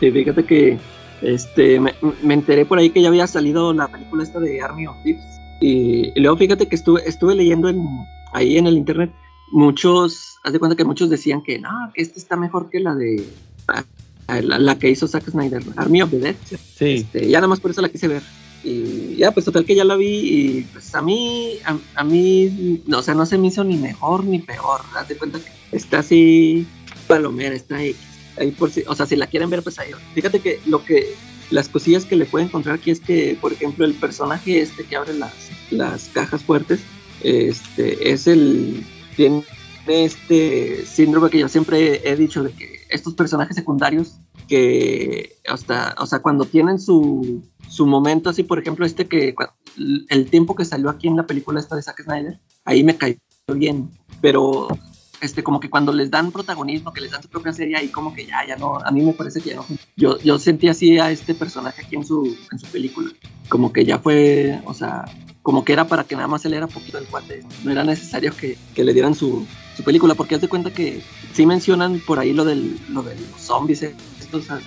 Sí, 0.00 0.10
fíjate 0.10 0.44
que 0.44 0.78
este, 1.22 1.80
me, 1.80 1.94
me, 2.22 2.34
enteré 2.34 2.64
por 2.64 2.78
ahí 2.78 2.90
que 2.90 3.02
ya 3.02 3.08
había 3.08 3.26
salido 3.26 3.72
la 3.72 3.88
película 3.88 4.22
esta 4.22 4.38
de 4.38 4.60
Army 4.60 4.86
of 4.86 4.96
Thieves. 5.02 5.24
Y, 5.60 6.12
y 6.14 6.20
luego 6.20 6.36
fíjate 6.36 6.66
que 6.66 6.76
estuve, 6.76 7.00
estuve 7.06 7.34
leyendo 7.34 7.68
en, 7.68 7.84
ahí 8.32 8.58
en 8.58 8.66
el 8.66 8.76
internet 8.76 9.12
muchos, 9.50 10.38
haz 10.44 10.52
de 10.52 10.58
cuenta 10.58 10.76
que 10.76 10.84
muchos 10.84 11.10
decían 11.10 11.42
que 11.42 11.58
no, 11.58 11.70
que 11.94 12.02
esta 12.02 12.18
está 12.18 12.36
mejor 12.36 12.70
que 12.70 12.80
la 12.80 12.94
de 12.94 13.24
la, 14.28 14.58
la 14.58 14.78
que 14.78 14.90
hizo 14.90 15.06
Zack 15.06 15.30
Snyder, 15.30 15.62
Army 15.76 16.02
of 16.02 16.10
the 16.10 16.18
Dead. 16.18 16.36
Sí. 16.74 16.94
Este, 16.94 17.28
ya 17.28 17.38
nada 17.38 17.48
más 17.48 17.60
por 17.60 17.70
eso 17.70 17.82
la 17.82 17.88
quise 17.88 18.08
ver 18.08 18.22
y 18.64 19.16
ya 19.16 19.32
pues 19.32 19.44
total 19.44 19.64
que 19.64 19.74
ya 19.74 19.84
la 19.84 19.96
vi 19.96 20.06
y 20.06 20.62
pues 20.72 20.94
a 20.94 21.02
mí 21.02 21.58
a, 21.64 21.76
a, 21.96 22.04
mí 22.04 22.82
no, 22.86 22.98
o 22.98 23.02
sea 23.02 23.14
no 23.14 23.26
se 23.26 23.38
me 23.38 23.48
hizo 23.48 23.64
ni 23.64 23.76
mejor 23.76 24.24
ni 24.24 24.38
peor. 24.38 24.80
Haz 24.94 25.08
de 25.08 25.16
cuenta 25.16 25.40
que 25.40 25.76
está 25.76 26.00
así 26.00 26.66
palomera 27.06 27.54
está 27.54 27.76
ahí, 27.76 27.96
ahí 28.38 28.50
por 28.52 28.70
si 28.70 28.84
o 28.86 28.94
sea 28.94 29.06
si 29.06 29.16
la 29.16 29.26
quieren 29.26 29.50
ver 29.50 29.62
pues 29.62 29.78
ahí 29.78 29.90
fíjate 30.14 30.40
que 30.40 30.60
lo 30.66 30.84
que 30.84 31.14
las 31.50 31.68
cosillas 31.68 32.04
que 32.04 32.16
le 32.16 32.24
puedo 32.24 32.44
encontrar 32.44 32.76
aquí 32.76 32.90
es 32.90 33.00
que 33.00 33.36
por 33.40 33.52
ejemplo 33.52 33.84
el 33.84 33.94
personaje 33.94 34.60
este 34.60 34.84
que 34.84 34.96
abre 34.96 35.14
las, 35.14 35.34
las 35.70 36.04
cajas 36.12 36.42
fuertes 36.42 36.80
este 37.22 38.12
es 38.12 38.26
el 38.26 38.84
tiene 39.16 39.44
este 39.86 40.86
síndrome 40.86 41.30
que 41.30 41.40
yo 41.40 41.48
siempre 41.48 42.08
he 42.08 42.16
dicho 42.16 42.42
de 42.42 42.52
que 42.52 42.80
estos 42.88 43.14
personajes 43.14 43.56
secundarios 43.56 44.18
que 44.48 45.36
hasta 45.46 45.94
o 45.98 46.06
sea 46.06 46.20
cuando 46.20 46.44
tienen 46.44 46.78
su 46.78 47.42
su 47.68 47.86
momento, 47.86 48.28
así 48.28 48.42
por 48.42 48.58
ejemplo, 48.58 48.84
este 48.84 49.06
que 49.06 49.34
el 50.08 50.30
tiempo 50.30 50.54
que 50.54 50.64
salió 50.64 50.90
aquí 50.90 51.08
en 51.08 51.16
la 51.16 51.26
película 51.26 51.58
esta 51.58 51.74
de 51.74 51.82
Zack 51.82 52.02
Snyder, 52.02 52.38
ahí 52.64 52.84
me 52.84 52.96
cayó 52.96 53.16
bien, 53.54 53.90
pero 54.20 54.68
este, 55.22 55.42
como 55.42 55.60
que 55.60 55.70
cuando 55.70 55.92
les 55.92 56.10
dan 56.10 56.32
protagonismo, 56.32 56.92
que 56.92 57.00
les 57.00 57.12
dan 57.12 57.22
su 57.22 57.28
propia 57.28 57.52
serie, 57.52 57.76
ahí 57.76 57.88
como 57.88 58.12
que 58.12 58.26
ya, 58.26 58.46
ya 58.46 58.56
no, 58.56 58.76
a 58.78 58.90
mí 58.90 59.02
me 59.02 59.12
parece 59.12 59.40
que 59.40 59.54
no. 59.54 59.64
Yo, 59.96 60.18
yo 60.18 60.38
sentí 60.38 60.68
así 60.68 60.98
a 60.98 61.10
este 61.10 61.34
personaje 61.34 61.82
aquí 61.82 61.96
en 61.96 62.04
su, 62.04 62.36
en 62.50 62.58
su 62.58 62.66
película, 62.66 63.10
como 63.48 63.72
que 63.72 63.84
ya 63.84 63.98
fue, 63.98 64.60
o 64.64 64.74
sea, 64.74 65.04
como 65.42 65.64
que 65.64 65.72
era 65.72 65.86
para 65.86 66.04
que 66.04 66.16
nada 66.16 66.28
más 66.28 66.44
él 66.44 66.54
era 66.54 66.66
poquito 66.66 66.98
el 66.98 67.06
cuate, 67.06 67.44
no 67.64 67.70
era 67.70 67.84
necesario 67.84 68.36
que, 68.36 68.58
que 68.74 68.84
le 68.84 68.92
dieran 68.92 69.14
su, 69.14 69.46
su, 69.76 69.84
película, 69.84 70.14
porque 70.14 70.34
haz 70.34 70.40
de 70.40 70.48
cuenta 70.48 70.72
que 70.72 71.02
sí 71.32 71.46
mencionan 71.46 72.00
por 72.00 72.18
ahí 72.18 72.32
lo, 72.32 72.44
del, 72.44 72.78
lo 72.88 73.02
de 73.02 73.14
los 73.14 73.40
zombies, 73.40 73.86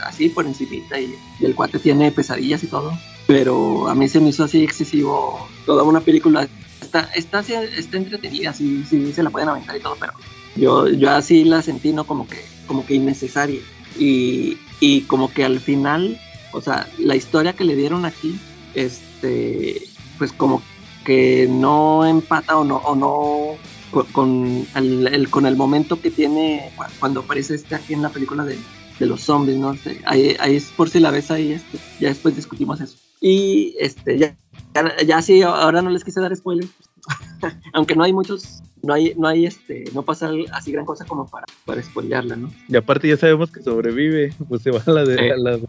así 0.04 0.30
por 0.30 0.46
encimita, 0.46 1.00
y, 1.00 1.16
y 1.40 1.46
el 1.46 1.56
cuate 1.56 1.80
tiene 1.80 2.12
pesadillas 2.12 2.64
y 2.64 2.68
todo, 2.68 2.92
pero 3.28 3.88
a 3.88 3.96
mí 3.96 4.08
se 4.08 4.20
me 4.20 4.30
hizo 4.30 4.44
así 4.44 4.64
excesivo 4.64 5.48
toda 5.66 5.84
una 5.84 6.02
película. 6.02 6.48
Está, 6.82 7.10
está, 7.16 7.40
está 7.40 7.98
entretenida, 7.98 8.54
sí, 8.54 8.84
sí, 8.90 9.12
se 9.12 9.24
la 9.24 9.30
pueden 9.30 9.50
aventar 9.50 9.76
y 9.76 9.80
todo, 9.80 9.98
pero 10.00 10.14
yo, 10.56 10.88
yo 10.88 11.12
así 11.12 11.44
la 11.44 11.62
sentí, 11.62 11.92
¿no? 11.92 12.06
Como 12.06 12.28
que, 12.28 12.44
como 12.68 12.86
que 12.86 12.96
innecesaria. 12.96 13.60
Y, 13.98 14.58
y 14.80 15.02
como 15.02 15.32
que 15.34 15.44
al 15.44 15.60
final, 15.60 16.20
o 16.54 16.62
sea, 16.62 16.88
la 16.98 17.16
historia 17.16 17.54
que 17.54 17.64
le 17.64 17.76
dieron 17.76 18.06
aquí, 18.06 18.38
este, 18.76 19.82
pues 20.18 20.32
como 20.32 20.62
que 21.06 21.48
no 21.50 22.06
empata 22.06 22.58
o 22.58 22.64
no, 22.64 22.78
o 22.78 22.96
no 22.96 23.58
con, 23.92 24.06
con 24.08 24.68
el, 24.76 25.08
el, 25.08 25.30
con 25.30 25.46
el 25.46 25.56
momento 25.56 26.02
que 26.02 26.12
tiene 26.12 26.72
cuando 27.00 27.22
aparece 27.22 27.56
este 27.56 27.76
aquí 27.76 27.94
en 27.94 28.02
la 28.02 28.10
película 28.10 28.44
de, 28.44 28.58
de 29.00 29.06
los 29.06 29.22
zombies, 29.22 29.58
¿no? 29.58 29.76
Ahí, 30.06 30.36
ahí, 30.40 30.56
es 30.56 30.66
por 30.72 30.90
si 30.90 31.00
la 31.00 31.12
ves 31.12 31.32
ahí, 31.32 31.52
este, 31.54 31.78
ya 32.00 32.10
después 32.10 32.36
discutimos 32.36 32.80
eso. 32.82 32.98
Y 33.22 33.76
este, 33.80 34.18
ya, 34.18 34.36
ya, 34.74 34.96
ya 35.06 35.22
sí, 35.22 35.42
ahora 35.42 35.82
no 35.82 35.90
les 35.90 36.04
quise 36.04 36.22
dar 36.22 36.36
spoilers, 36.36 36.70
aunque 37.74 37.96
no 37.96 38.04
hay 38.04 38.14
muchos, 38.14 38.62
no 38.84 38.94
hay, 38.94 39.14
no 39.18 39.28
hay 39.28 39.46
este, 39.46 39.86
no 39.94 40.04
pasa 40.04 40.30
así 40.52 40.72
gran 40.72 40.86
cosa 40.86 41.06
como 41.06 41.28
para, 41.28 41.46
para 41.66 41.82
spoilearla, 41.82 42.36
¿no? 42.36 42.52
Y 42.70 42.76
aparte 42.76 43.08
ya 43.10 43.18
sabemos 43.18 43.52
que 43.52 43.62
sobrevive, 43.62 44.34
pues 44.48 44.62
se 44.62 44.72
va 44.72 44.82
a 44.86 44.92
la 44.92 45.04
de, 45.04 45.16
Eh. 45.28 45.32
a 45.32 45.38
la- 45.38 45.60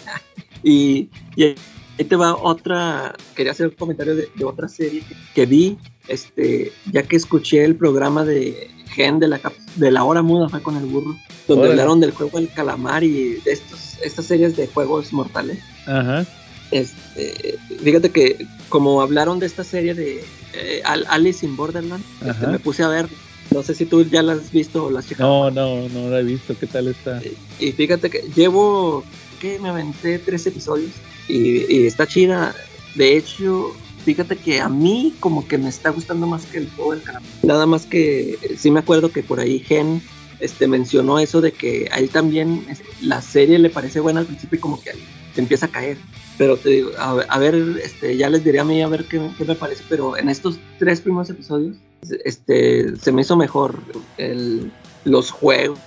y, 0.63 1.09
y 1.35 1.55
ahí 1.97 2.05
te 2.05 2.15
va 2.15 2.35
otra, 2.35 3.15
quería 3.35 3.51
hacer 3.51 3.67
un 3.67 3.73
comentario 3.75 4.15
de, 4.15 4.29
de 4.35 4.45
otra 4.45 4.67
serie 4.67 5.01
que, 5.01 5.15
que 5.33 5.45
vi, 5.45 5.77
este, 6.07 6.71
ya 6.91 7.03
que 7.03 7.15
escuché 7.15 7.63
el 7.63 7.75
programa 7.75 8.25
de 8.25 8.69
Gen 8.93 9.19
de 9.19 9.27
la, 9.27 9.41
de 9.75 9.91
la 9.91 10.03
hora 10.03 10.21
muda, 10.21 10.49
fue 10.49 10.61
con 10.61 10.77
el 10.77 10.85
burro, 10.85 11.15
donde 11.47 11.69
hablaron 11.69 11.99
del 11.99 12.11
juego 12.11 12.37
del 12.39 12.49
calamar 12.51 13.03
y 13.03 13.35
de 13.43 13.51
estos, 13.51 13.97
estas 14.03 14.25
series 14.25 14.55
de 14.55 14.67
juegos 14.67 15.11
mortales. 15.13 15.59
Ajá. 15.85 16.25
Este, 16.71 17.57
fíjate 17.83 18.09
que 18.09 18.45
como 18.69 19.01
hablaron 19.01 19.39
de 19.39 19.45
esta 19.45 19.63
serie 19.63 19.93
de 19.93 20.23
eh, 20.53 20.81
Al- 20.83 21.05
Alice 21.09 21.45
in 21.45 21.55
Borderland, 21.55 22.03
este, 22.25 22.47
me 22.47 22.59
puse 22.59 22.83
a 22.83 22.87
ver, 22.87 23.07
no 23.51 23.61
sé 23.63 23.75
si 23.75 23.85
tú 23.85 24.03
ya 24.03 24.23
la 24.23 24.33
has 24.33 24.51
visto 24.51 24.85
o 24.85 24.91
la 24.91 24.99
has 24.99 25.07
checado. 25.07 25.51
No, 25.51 25.85
no, 25.85 25.89
no 25.89 26.09
la 26.09 26.19
he 26.19 26.23
visto. 26.23 26.55
¿Qué 26.59 26.65
tal 26.67 26.87
está? 26.87 27.21
Y 27.59 27.71
fíjate 27.71 28.09
que 28.09 28.23
llevo, 28.35 29.03
que 29.39 29.59
me 29.59 29.69
aventé 29.69 30.17
tres 30.19 30.45
episodios 30.47 30.91
y, 31.27 31.85
está 31.85 32.07
chida. 32.07 32.55
De 32.95 33.17
hecho, 33.17 33.73
fíjate 34.03 34.35
que 34.37 34.61
a 34.61 34.69
mí 34.69 35.13
como 35.19 35.47
que 35.47 35.57
me 35.57 35.69
está 35.69 35.89
gustando 35.89 36.27
más 36.27 36.45
que 36.45 36.59
el 36.59 36.69
juego 36.71 36.93
del 36.93 37.03
calamar. 37.03 37.29
Nada 37.43 37.65
más 37.65 37.85
que 37.85 38.37
sí 38.57 38.71
me 38.71 38.79
acuerdo 38.79 39.11
que 39.11 39.23
por 39.23 39.39
ahí 39.39 39.59
Gen 39.59 40.01
este, 40.39 40.67
mencionó 40.67 41.19
eso 41.19 41.41
de 41.41 41.51
que 41.51 41.89
a 41.91 41.99
él 41.99 42.09
también 42.09 42.65
la 43.01 43.21
serie 43.21 43.59
le 43.59 43.69
parece 43.69 43.99
buena 43.99 44.21
al 44.21 44.25
principio 44.25 44.57
y 44.57 44.61
como 44.61 44.81
que 44.81 44.91
se 45.33 45.41
empieza 45.41 45.65
a 45.65 45.69
caer. 45.69 45.97
Pero 46.37 46.57
te 46.57 46.69
digo, 46.69 46.91
a 46.97 47.39
ver, 47.39 47.55
este, 47.81 48.17
ya 48.17 48.29
les 48.29 48.43
diré 48.43 48.59
a 48.59 48.65
mí 48.65 48.81
a 48.81 48.87
ver 48.87 49.05
qué, 49.05 49.21
qué 49.37 49.45
me 49.45 49.55
parece, 49.55 49.83
pero 49.87 50.17
en 50.17 50.27
estos 50.29 50.59
tres 50.77 50.99
primeros 50.99 51.29
episodios 51.29 51.77
este, 52.23 52.95
se 52.97 53.11
me 53.11 53.21
hizo 53.21 53.35
mejor 53.35 53.79
el, 54.17 54.71
los 55.03 55.31
juegos. 55.31 55.79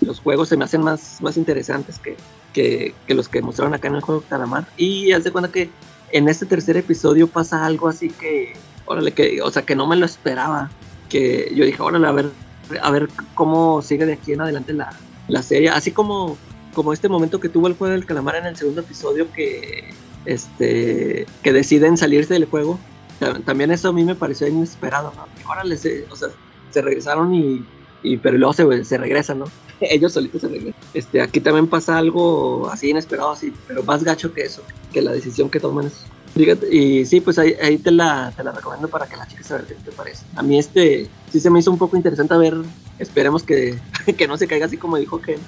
Los 0.00 0.18
juegos 0.20 0.48
se 0.48 0.56
me 0.56 0.64
hacen 0.64 0.82
más, 0.82 1.20
más 1.20 1.36
interesantes 1.36 1.98
que, 1.98 2.16
que, 2.52 2.94
que 3.06 3.14
los 3.14 3.28
que 3.28 3.42
mostraron 3.42 3.74
acá 3.74 3.88
en 3.88 3.94
el 3.96 4.00
juego 4.00 4.20
de 4.22 4.26
Calamar. 4.28 4.66
Y 4.76 5.12
haz 5.12 5.24
de 5.24 5.32
cuenta 5.32 5.50
que 5.50 5.70
en 6.12 6.28
este 6.28 6.46
tercer 6.46 6.76
episodio 6.76 7.26
pasa 7.28 7.64
algo 7.64 7.88
así 7.88 8.10
que, 8.10 8.54
órale, 8.86 9.12
que, 9.12 9.40
o 9.42 9.50
sea, 9.50 9.62
que 9.62 9.74
no 9.76 9.86
me 9.86 9.96
lo 9.96 10.06
esperaba. 10.06 10.70
Que 11.08 11.52
yo 11.54 11.64
dije, 11.64 11.80
órale, 11.82 12.06
a 12.06 12.12
ver, 12.12 12.30
a 12.82 12.90
ver 12.90 13.08
cómo 13.34 13.82
sigue 13.82 14.06
de 14.06 14.12
aquí 14.14 14.32
en 14.32 14.40
adelante 14.40 14.72
la, 14.72 14.92
la 15.28 15.42
serie. 15.42 15.70
Así 15.70 15.90
como, 15.92 16.36
como 16.74 16.92
este 16.92 17.08
momento 17.08 17.40
que 17.40 17.48
tuvo 17.48 17.66
el 17.66 17.74
juego 17.74 17.92
del 17.92 18.06
calamar 18.06 18.36
en 18.36 18.46
el 18.46 18.56
segundo 18.56 18.80
episodio 18.82 19.30
que, 19.32 19.90
este, 20.24 21.26
que 21.42 21.52
deciden 21.52 21.96
salirse 21.96 22.34
del 22.34 22.44
juego. 22.46 22.78
Ta- 23.18 23.38
También 23.40 23.70
eso 23.70 23.88
a 23.88 23.92
mí 23.92 24.04
me 24.04 24.14
pareció 24.14 24.46
inesperado, 24.48 25.12
¿no? 25.16 25.26
Órale, 25.50 25.76
se, 25.76 26.06
o 26.10 26.16
sea, 26.16 26.28
se 26.70 26.80
regresaron 26.82 27.34
y, 27.34 27.64
y 28.02 28.16
pero 28.16 28.38
luego 28.38 28.52
se, 28.52 28.84
se 28.84 28.98
regresan, 28.98 29.40
¿no? 29.40 29.44
Ellos 29.80 30.12
solitos 30.12 30.40
se 30.40 30.48
regresan. 30.48 30.80
Este, 30.94 31.20
aquí 31.20 31.40
también 31.40 31.66
pasa 31.66 31.98
algo 31.98 32.68
así 32.70 32.90
inesperado, 32.90 33.30
así, 33.30 33.52
pero 33.66 33.82
más 33.82 34.04
gacho 34.04 34.32
que 34.32 34.42
eso, 34.42 34.62
que 34.92 35.02
la 35.02 35.12
decisión 35.12 35.50
que 35.50 35.60
toman 35.60 35.86
es 35.86 36.04
Fíjate, 36.34 36.72
y 36.74 37.04
sí, 37.06 37.20
pues 37.20 37.38
ahí, 37.38 37.56
ahí 37.60 37.78
te, 37.78 37.90
la, 37.90 38.32
te 38.36 38.44
la 38.44 38.52
recomiendo 38.52 38.88
para 38.88 39.06
que 39.06 39.16
la 39.16 39.26
cheques 39.26 39.50
a 39.50 39.56
ver 39.56 39.64
qué 39.66 39.74
te 39.74 39.90
parece. 39.90 40.24
A 40.36 40.42
mí 40.42 40.58
este 40.58 41.08
sí 41.30 41.40
se 41.40 41.50
me 41.50 41.58
hizo 41.58 41.72
un 41.72 41.78
poco 41.78 41.96
interesante 41.96 42.34
a 42.34 42.38
ver, 42.38 42.54
esperemos 42.98 43.42
que, 43.42 43.78
que 44.16 44.28
no 44.28 44.36
se 44.36 44.46
caiga 44.46 44.66
así 44.66 44.76
como 44.76 44.96
dijo 44.96 45.20
Ken. 45.20 45.40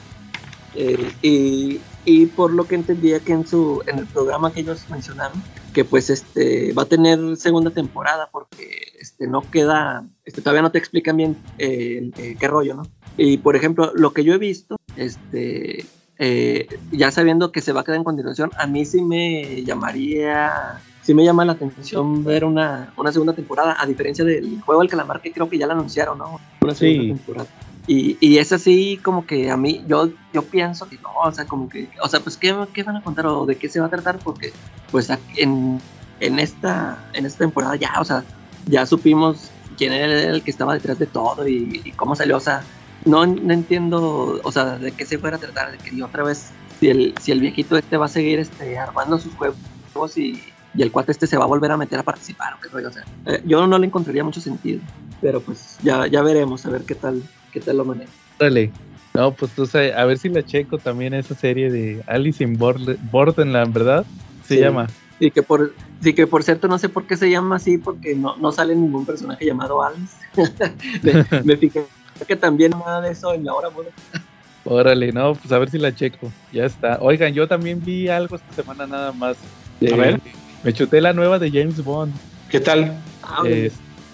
Eh, 0.75 1.13
y, 1.23 1.81
y 2.05 2.27
por 2.27 2.53
lo 2.53 2.65
que 2.65 2.75
entendía 2.75 3.21
que 3.21 3.33
en 3.33 3.47
su 3.47 3.83
en 3.87 4.01
el 4.01 4.07
programa 4.07 4.53
que 4.53 4.61
ellos 4.61 4.85
mencionaron, 4.91 5.41
que 5.73 5.85
pues 5.85 6.11
este 6.11 6.73
va 6.73 6.83
a 6.83 6.87
tener 6.87 7.37
segunda 7.37 7.71
temporada 7.71 8.29
porque 8.31 8.93
este 9.01 9.27
no 9.27 9.43
queda, 9.51 10.05
este 10.25 10.41
todavía 10.43 10.63
no 10.63 10.71
te 10.71 10.79
explican 10.79 11.17
bien 11.17 11.37
eh, 11.59 12.11
eh, 12.19 12.37
qué 12.39 12.49
rollo, 12.49 12.75
¿no? 12.75 12.83
Y 13.17 13.39
por 13.39 13.57
ejemplo, 13.57 13.93
lo 13.95 14.13
que 14.13 14.25
yo 14.25 14.35
he 14.35 14.39
visto, 14.39 14.77
este 14.97 15.87
eh, 16.19 16.69
ya 16.93 17.11
sabiendo 17.11 17.51
que 17.53 17.61
se 17.61 17.73
va 17.73 17.81
a 17.81 17.85
quedar 17.85 17.97
en 17.99 18.05
continuación, 18.05 18.51
a 18.59 18.67
mí 18.67 18.85
sí 18.85 19.03
me 19.03 19.65
llamaría, 19.65 20.81
sí 21.03 21.15
me 21.15 21.25
llama 21.25 21.45
la 21.45 21.53
atención 21.53 22.23
ver 22.25 22.45
una, 22.45 22.93
una 22.97 23.11
segunda 23.13 23.33
temporada, 23.33 23.77
a 23.79 23.87
diferencia 23.87 24.25
del 24.25 24.61
juego 24.61 24.83
del 24.83 24.91
calamar 24.91 25.21
que 25.21 25.33
creo 25.33 25.49
que 25.49 25.59
ya 25.59 25.67
la 25.67 25.73
anunciaron, 25.75 26.19
¿no? 26.19 26.41
Una 26.61 26.75
segunda 26.75 27.03
Sí. 27.03 27.09
temporada. 27.09 27.49
Y, 27.87 28.17
y 28.21 28.39
es 28.39 28.53
así 28.53 28.99
como 29.03 29.27
que 29.27 29.51
a 29.51 29.57
mí, 29.57 29.85
yo, 29.89 30.11
yo 30.33 30.43
pienso 30.43 30.89
que 30.89 30.97
no, 30.99 31.11
o 31.25 31.33
sea, 31.33 31.47
como 31.47 31.69
que, 31.69 31.89
o 32.01 32.09
sea, 32.09 32.21
pues 32.21 32.37
¿qué, 32.37 32.55
qué 32.73 32.85
van 32.85 32.97
a 32.97 33.03
contar 33.03 33.27
o 33.27 33.45
de 33.45 33.57
qué 33.57 33.69
se 33.69 33.81
va 33.81 33.87
a 33.87 33.91
tratar? 33.91 34.19
Porque 34.19 34.53
pues 34.91 35.11
en, 35.37 35.81
en, 36.21 36.39
esta, 36.39 37.05
en 37.13 37.27
esta 37.27 37.39
temporada 37.41 37.75
ya, 37.75 37.95
o 37.99 38.05
sea, 38.05 38.23
ya 38.67 38.87
supimos 38.87 39.51
quién 39.77 39.93
era 39.93 40.31
el 40.31 40.43
que 40.43 40.53
estaba 40.53 40.75
detrás 40.75 40.99
de 40.99 41.07
todo 41.07 41.49
y, 41.49 41.81
y 41.85 41.91
cómo 41.93 42.15
salió, 42.15 42.37
o 42.37 42.41
sea, 42.41 42.63
no, 43.05 43.27
no 43.27 43.53
entiendo, 43.53 44.41
o 44.43 44.53
sea, 44.53 44.79
de 44.79 44.93
qué 44.93 45.05
se 45.05 45.19
fuera 45.19 45.37
a 45.37 45.41
tratar, 45.41 45.73
de 45.73 45.79
que 45.79 46.03
otra 46.03 46.23
vez, 46.23 46.51
si 46.79 46.89
el, 46.89 47.15
si 47.21 47.33
el 47.33 47.41
viejito 47.41 47.77
este 47.77 47.97
va 47.97 48.07
a 48.07 48.09
seguir 48.09 48.39
este, 48.39 48.79
armando 48.79 49.19
sus 49.19 49.35
juegos 49.35 50.17
y, 50.17 50.41
y 50.75 50.83
el 50.83 50.93
cuate 50.93 51.13
este 51.13 51.27
se 51.27 51.37
va 51.37 51.45
a 51.45 51.49
volver 51.49 51.73
a 51.73 51.77
meter 51.77 51.99
a 51.99 52.03
participar, 52.03 52.55
o 52.55 52.61
qué 52.61 52.69
rollo, 52.69 52.89
o 52.89 52.93
sea, 52.93 53.05
eh, 53.27 53.43
yo 53.45 53.67
no 53.67 53.79
le 53.79 53.87
encontraría 53.87 54.23
mucho 54.23 54.41
sentido, 54.41 54.81
pero 55.21 55.41
pues 55.41 55.79
ya, 55.83 56.07
ya 56.07 56.23
veremos, 56.23 56.65
a 56.65 56.71
ver 56.71 56.85
qué 56.85 56.95
tal, 56.95 57.23
qué 57.53 57.61
tal 57.61 57.77
lo 57.77 57.85
maneja. 57.85 58.11
Órale. 58.41 58.71
No, 59.15 59.33
pues 59.33 59.53
tú 59.53 59.67
sabes, 59.67 59.95
a 59.95 60.05
ver 60.07 60.17
si 60.19 60.31
la 60.31 60.43
checo 60.43 60.79
también 60.79 61.13
esa 61.13 61.35
serie 61.35 61.71
de 61.71 62.03
Alice 62.07 62.43
in 62.43 62.59
Borle- 62.59 62.97
Borderland, 63.11 63.73
¿verdad? 63.75 64.07
Se 64.47 64.55
Sí. 64.57 64.61
llama. 64.61 64.87
Y 65.21 65.31
que 65.31 65.43
por, 65.43 65.75
sí 66.01 66.15
que 66.15 66.27
por 66.27 66.43
cierto 66.43 66.67
no 66.67 66.79
sé 66.79 66.89
por 66.89 67.07
qué 67.07 67.17
se 67.17 67.31
llama 67.31 67.57
así, 67.57 67.77
porque 67.79 68.15
no, 68.17 68.37
no 68.39 68.51
sale 68.53 68.75
ningún 68.75 69.05
personaje 69.05 69.45
llamado 69.45 69.83
Alice. 69.85 70.17
me, 71.03 71.43
me 71.45 71.57
fijé 71.57 71.85
que 72.27 72.37
también 72.37 72.71
nada 72.73 73.01
de 73.03 73.13
eso 73.13 73.35
en 73.35 73.45
la 73.45 73.53
hora 73.53 73.69
muda. 73.71 73.89
Órale, 74.65 75.13
no, 75.13 75.35
pues 75.35 75.53
a 75.53 75.59
ver 75.59 75.71
si 75.71 75.79
la 75.79 75.95
checo. 75.95 76.33
Ya 76.53 76.65
está. 76.65 76.99
Oigan, 77.01 77.35
yo 77.35 77.47
también 77.49 77.83
vi 77.85 78.09
algo 78.09 78.37
esta 78.37 78.53
semana 78.55 78.87
nada 78.87 79.13
más. 79.13 79.37
A 79.93 79.97
ver. 79.97 80.21
Me 80.63 80.73
chuté 80.73 81.01
la 81.01 81.13
nueva 81.13 81.39
de 81.39 81.51
James 81.51 81.83
Bond. 81.85 82.15
¿Qué 82.49 82.61
tal? 82.61 82.97
Ah, 83.23 83.43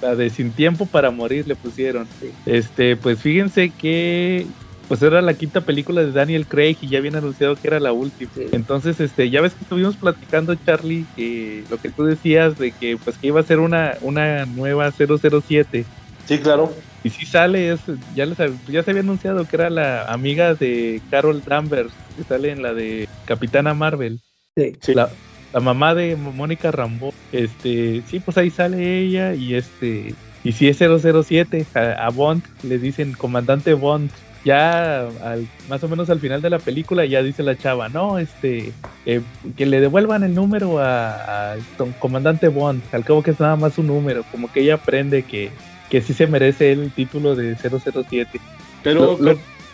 la 0.00 0.14
de 0.14 0.30
Sin 0.30 0.52
Tiempo 0.52 0.86
para 0.86 1.10
Morir 1.10 1.46
le 1.46 1.56
pusieron. 1.56 2.06
Sí. 2.20 2.30
Este, 2.46 2.96
pues 2.96 3.20
fíjense 3.20 3.70
que 3.70 4.46
pues 4.88 5.02
era 5.02 5.20
la 5.20 5.34
quinta 5.34 5.60
película 5.60 6.02
de 6.02 6.12
Daniel 6.12 6.46
Craig 6.46 6.78
y 6.80 6.88
ya 6.88 6.98
habían 6.98 7.16
anunciado 7.16 7.56
que 7.56 7.68
era 7.68 7.78
la 7.78 7.92
última. 7.92 8.30
Sí. 8.34 8.46
Entonces, 8.52 8.98
este, 9.00 9.28
ya 9.28 9.42
ves 9.42 9.52
que 9.52 9.64
estuvimos 9.64 9.96
platicando, 9.96 10.54
Charlie, 10.54 11.04
que 11.14 11.62
lo 11.70 11.76
que 11.76 11.90
tú 11.90 12.04
decías 12.04 12.58
de 12.58 12.72
que 12.72 12.96
pues 12.96 13.18
que 13.18 13.26
iba 13.26 13.40
a 13.40 13.44
ser 13.44 13.58
una, 13.58 13.94
una 14.00 14.46
nueva 14.46 14.90
007. 14.90 15.84
Sí, 16.26 16.38
claro. 16.38 16.72
Y 17.04 17.10
si 17.10 17.26
sale, 17.26 17.70
es, 17.72 17.80
ya, 18.14 18.24
les, 18.24 18.38
ya 18.66 18.82
se 18.82 18.90
había 18.90 19.02
anunciado 19.02 19.46
que 19.46 19.56
era 19.56 19.68
la 19.68 20.04
amiga 20.06 20.54
de 20.54 21.02
Carol 21.10 21.42
Danvers, 21.44 21.92
que 22.16 22.24
sale 22.24 22.50
en 22.50 22.62
la 22.62 22.72
de 22.72 23.08
Capitana 23.26 23.74
Marvel. 23.74 24.20
sí. 24.56 24.72
Sí. 24.80 24.94
La, 24.94 25.10
la 25.52 25.60
mamá 25.60 25.94
de 25.94 26.16
Mónica 26.16 26.70
Rambo. 26.70 27.12
Este, 27.32 28.02
sí, 28.08 28.20
pues 28.20 28.36
ahí 28.38 28.50
sale 28.50 28.98
ella 29.00 29.34
y 29.34 29.54
este, 29.54 30.14
y 30.44 30.52
si 30.52 30.68
es 30.68 30.78
007, 30.78 31.66
a, 31.74 32.06
a 32.06 32.10
Bond 32.10 32.42
le 32.62 32.78
dicen 32.78 33.12
comandante 33.12 33.74
Bond. 33.74 34.10
Ya 34.44 35.00
al, 35.24 35.46
más 35.68 35.82
o 35.82 35.88
menos 35.88 36.08
al 36.10 36.20
final 36.20 36.40
de 36.40 36.48
la 36.48 36.58
película 36.60 37.04
ya 37.04 37.22
dice 37.22 37.42
la 37.42 37.58
chava, 37.58 37.88
no, 37.88 38.18
este, 38.18 38.72
eh, 39.04 39.20
que 39.56 39.66
le 39.66 39.80
devuelvan 39.80 40.22
el 40.22 40.34
número 40.34 40.78
a, 40.78 41.56
comandante 41.98 42.48
Bond, 42.48 42.80
al 42.92 43.04
cabo 43.04 43.22
que 43.22 43.32
es 43.32 43.40
nada 43.40 43.56
más 43.56 43.76
un 43.78 43.88
número, 43.88 44.24
como 44.30 44.50
que 44.50 44.60
ella 44.60 44.74
aprende 44.74 45.24
que, 45.24 45.50
que 45.90 46.00
sí 46.00 46.14
se 46.14 46.28
merece 46.28 46.70
el 46.72 46.92
título 46.92 47.34
de 47.34 47.56
007. 47.56 48.40
Pero 48.84 49.18
Lo- 49.20 49.32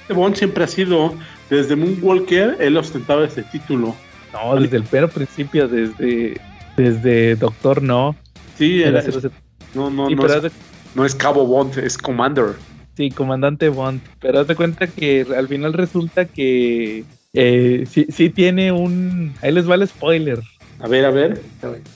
lo- 0.09 0.15
Bond 0.15 0.35
siempre 0.37 0.65
ha 0.65 0.67
sido, 0.69 1.15
desde 1.51 1.77
Moonwalker, 1.77 2.57
él 2.59 2.77
ostentaba 2.79 3.25
ese 3.27 3.43
título. 3.43 3.95
No, 4.35 4.57
desde 4.61 4.77
el 4.77 4.83
pero 4.85 5.09
principio, 5.09 5.69
desde, 5.69 6.39
desde 6.77 7.37
Doctor 7.37 7.83
No. 7.83 8.15
Sí, 8.59 8.83
era 8.83 9.01
era- 9.01 9.11
007. 9.13 9.31
no, 9.75 9.89
no, 9.91 10.09
Sí, 10.09 10.15
no, 10.15 10.27
es, 10.27 10.43
de- 10.43 10.51
no 10.95 11.05
es 11.07 11.15
Cabo 11.15 11.47
Bond, 11.47 11.79
es 11.79 11.97
Commander. 11.97 12.55
Sí, 12.97 13.11
comandante 13.11 13.69
Bond. 13.69 14.01
Pero 14.21 14.41
haz 14.41 14.47
de 14.47 14.55
cuenta 14.55 14.87
que 14.87 15.27
al 15.37 15.49
final 15.49 15.73
resulta 15.73 16.25
que 16.27 17.05
eh, 17.33 17.85
sí, 17.91 18.07
sí 18.11 18.29
tiene 18.31 18.71
un... 18.71 19.35
Ahí 19.43 19.51
les 19.53 19.69
va 19.69 19.75
el 19.77 19.87
spoiler. 19.89 20.41
A 20.81 20.87
ver, 20.89 21.05
a 21.05 21.11
ver. 21.11 21.41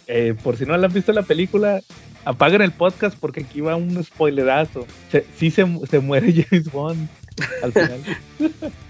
Eh, 0.06 0.34
por 0.42 0.56
si 0.56 0.64
no 0.64 0.76
la 0.76 0.86
han 0.86 0.92
visto 0.92 1.12
la 1.12 1.22
película, 1.22 1.80
apaguen 2.24 2.62
el 2.62 2.72
podcast 2.72 3.16
porque 3.18 3.40
aquí 3.42 3.60
va 3.60 3.76
un 3.76 4.02
spoilerazo. 4.02 4.86
Se- 5.12 5.24
sí 5.36 5.50
se, 5.50 5.64
mu- 5.64 5.86
se 5.86 6.00
muere 6.00 6.32
James 6.50 6.70
Bond 6.72 7.08
al 7.62 7.72
final. 7.72 8.00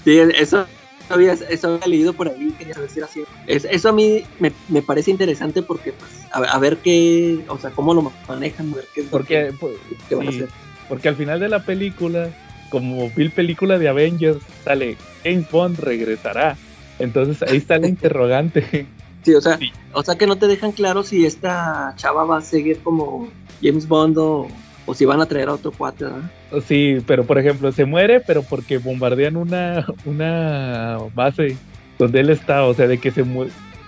Sí, 0.05 0.19
eso 0.39 0.67
había, 1.11 1.33
eso 1.33 1.75
había 1.75 1.87
leído 1.87 2.13
por 2.13 2.29
ahí, 2.29 2.51
quería 2.59 2.75
saber 2.75 2.91
si 2.91 2.99
era 2.99 3.09
cierto. 3.09 3.31
Es- 3.47 3.65
eso 3.71 3.89
a 3.89 3.93
mí 3.93 4.23
me, 4.41 4.53
me 4.69 4.83
parece 4.83 5.11
interesante 5.11 5.63
porque, 5.63 5.93
pues, 5.93 6.11
a, 6.33 6.41
ver- 6.41 6.51
a 6.51 6.59
ver 6.59 6.77
qué, 6.79 7.45
o 7.49 7.59
sea, 7.59 7.71
cómo 7.71 7.95
lo 7.95 8.13
manejan, 8.29 8.73
a 8.73 8.77
ver 8.77 8.85
qué, 8.95 9.03
Porque, 9.05 9.47
que- 9.49 9.53
pues, 9.59 9.75
qué 10.09 10.15
van 10.15 10.27
a 10.27 10.31
hacer. 10.31 10.49
porque 10.89 11.09
al 11.09 11.17
final 11.17 11.41
de 11.41 11.49
la 11.49 11.63
película, 11.65 12.29
como 12.71 13.11
Bill 13.11 13.31
película 13.31 13.79
de 13.79 13.89
Avengers, 13.89 14.39
sale 14.65 14.97
James 15.25 15.51
Bond 15.51 15.79
regresará. 15.79 16.57
Entonces 16.99 17.43
ahí 17.49 17.57
está 17.59 17.79
la 17.79 17.89
interrogante. 17.89 18.87
Sí, 19.23 19.35
o 19.35 19.41
sea, 19.41 19.57
Sí. 19.59 19.71
o 19.93 20.03
sea 20.03 20.17
que 20.17 20.27
no 20.27 20.37
te 20.37 20.47
dejan 20.49 20.73
claro 20.73 21.03
si 21.03 21.25
esta 21.27 21.95
chava 21.97 22.25
va 22.25 22.39
a 22.39 22.43
seguir 22.43 22.79
como 22.81 23.29
James 23.63 23.87
Bond 23.89 24.17
o, 24.19 24.49
o 24.89 24.95
si 24.95 25.05
van 25.05 25.21
a 25.21 25.27
traer 25.27 25.51
a 25.51 25.53
otro 25.53 25.71
cuate, 25.71 26.05
¿verdad? 26.05 26.31
Sí, 26.67 26.97
pero 27.07 27.25
por 27.25 27.39
ejemplo, 27.39 27.71
se 27.73 27.85
muere, 27.85 28.21
pero 28.21 28.43
porque 28.43 28.79
bombardean 28.79 29.37
una, 29.37 29.85
una 30.07 30.97
base 31.15 31.59
donde 31.99 32.21
él 32.21 32.31
está, 32.31 32.65
o 32.65 32.73
sea, 32.73 32.87
de 32.87 32.97
que 32.97 33.11
se 33.11 33.23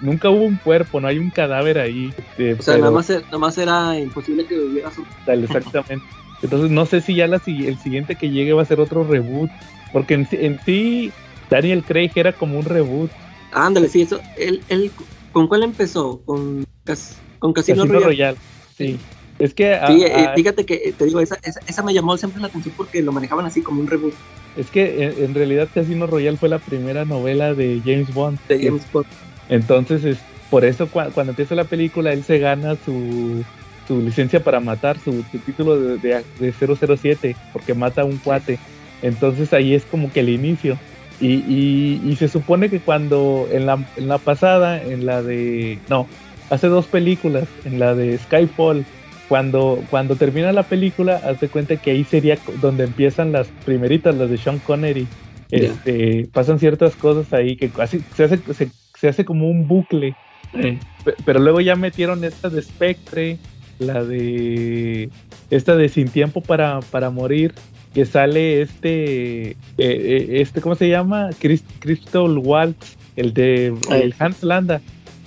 nunca 0.02 0.28
hubo 0.28 0.44
un 0.44 0.56
cuerpo, 0.56 1.00
no 1.00 1.08
hay 1.08 1.16
un 1.16 1.30
cadáver 1.30 1.78
ahí. 1.78 2.12
Este, 2.18 2.52
o 2.52 2.62
sea, 2.62 2.76
nada, 2.76 2.90
más, 2.90 3.58
era 3.58 3.98
imposible 3.98 4.44
que 4.44 4.60
hubiera 4.60 4.90
su... 4.92 5.02
Exactamente. 5.26 6.04
Entonces 6.42 6.70
no 6.70 6.84
sé 6.84 7.00
si 7.00 7.14
ya 7.14 7.26
la, 7.26 7.40
el 7.46 7.78
siguiente 7.78 8.14
que 8.14 8.28
llegue 8.28 8.52
va 8.52 8.60
a 8.60 8.66
ser 8.66 8.78
otro 8.78 9.02
reboot, 9.02 9.50
porque 9.94 10.14
en, 10.14 10.28
en 10.32 10.60
sí 10.66 11.12
Daniel 11.48 11.82
Craig 11.82 12.12
era 12.14 12.34
como 12.34 12.58
un 12.58 12.66
reboot. 12.66 13.10
Ándale, 13.52 13.88
sí, 13.88 14.02
eso, 14.02 14.20
él, 14.36 14.62
él, 14.68 14.90
¿con 15.32 15.48
cuál 15.48 15.62
empezó? 15.62 16.20
Con, 16.26 16.66
con 17.38 17.54
Casino, 17.54 17.86
Royale. 17.86 18.36
Sí. 18.76 18.98
Es 19.40 19.54
que. 19.54 19.80
Sí, 19.86 20.04
eh, 20.04 20.28
fíjate 20.36 20.64
que 20.64 20.74
eh, 20.74 20.94
te 20.96 21.06
digo, 21.06 21.20
esa, 21.20 21.38
esa, 21.42 21.82
me 21.82 21.94
llamó 21.94 22.16
siempre 22.16 22.40
la 22.40 22.48
atención 22.48 22.74
porque 22.76 23.02
lo 23.02 23.10
manejaban 23.10 23.46
así 23.46 23.62
como 23.62 23.80
un 23.80 23.88
reboot. 23.88 24.14
Es 24.56 24.70
que 24.70 25.14
en, 25.18 25.34
realidad 25.34 25.68
Casino 25.72 26.06
Royale 26.06 26.36
fue 26.36 26.48
la 26.48 26.58
primera 26.58 27.04
novela 27.04 27.54
de 27.54 27.80
James 27.84 28.12
Bond. 28.12 28.38
De 28.48 28.62
James 28.62 28.82
Bond. 28.92 29.06
Entonces, 29.48 30.04
es, 30.04 30.18
por 30.50 30.64
eso 30.64 30.88
cuando 30.88 31.30
empieza 31.30 31.54
la 31.54 31.64
película, 31.64 32.12
él 32.12 32.22
se 32.22 32.38
gana 32.38 32.76
su, 32.84 33.42
su 33.88 34.00
licencia 34.00 34.44
para 34.44 34.60
matar, 34.60 34.98
su, 34.98 35.22
título 35.46 35.80
de, 35.80 36.22
de, 36.38 36.52
007, 36.52 37.34
porque 37.52 37.72
mata 37.72 38.02
a 38.02 38.04
un 38.04 38.18
cuate. 38.18 38.58
Entonces 39.00 39.52
ahí 39.54 39.74
es 39.74 39.84
como 39.84 40.12
que 40.12 40.20
el 40.20 40.28
inicio. 40.28 40.76
Y, 41.20 41.34
y, 41.34 42.02
y 42.04 42.16
se 42.16 42.28
supone 42.28 42.68
que 42.68 42.80
cuando 42.80 43.48
en 43.50 43.66
la, 43.66 43.84
en 43.96 44.08
la 44.08 44.18
pasada, 44.18 44.82
en 44.82 45.06
la 45.06 45.22
de... 45.22 45.78
No, 45.88 46.06
hace 46.50 46.66
dos 46.66 46.86
películas, 46.86 47.46
en 47.64 47.78
la 47.78 47.94
de 47.94 48.18
Skyfall 48.18 48.84
cuando, 49.30 49.80
cuando 49.90 50.16
termina 50.16 50.50
la 50.50 50.64
película, 50.64 51.14
hazte 51.24 51.46
cuenta 51.46 51.76
que 51.76 51.92
ahí 51.92 52.02
sería 52.02 52.36
donde 52.60 52.82
empiezan 52.82 53.30
las 53.30 53.46
primeritas, 53.64 54.12
las 54.16 54.28
de 54.28 54.36
Sean 54.36 54.58
Connery. 54.58 55.06
Este, 55.52 56.28
pasan 56.32 56.58
ciertas 56.58 56.96
cosas 56.96 57.32
ahí 57.32 57.54
que 57.54 57.68
casi 57.68 58.00
se 58.16 58.24
hace, 58.24 58.40
se, 58.98 59.08
hace 59.08 59.24
como 59.24 59.48
un 59.48 59.68
bucle. 59.68 60.16
Pero 61.24 61.38
luego 61.38 61.60
ya 61.60 61.76
metieron 61.76 62.24
esta 62.24 62.48
de 62.48 62.60
Spectre, 62.60 63.38
la 63.78 64.02
de 64.02 65.10
esta 65.48 65.76
de 65.76 65.88
Sin 65.88 66.08
Tiempo 66.08 66.40
para, 66.40 66.80
para 66.80 67.10
Morir, 67.10 67.54
que 67.94 68.06
sale 68.06 68.62
este, 68.62 69.50
eh, 69.50 69.56
eh, 69.78 70.26
este 70.40 70.60
¿cómo 70.60 70.74
se 70.74 70.88
llama? 70.88 71.30
Crystal 71.38 72.36
Waltz, 72.36 72.96
el 73.14 73.32
de 73.32 73.72
el 73.92 74.12
Hans 74.18 74.42
Landa. 74.42 74.80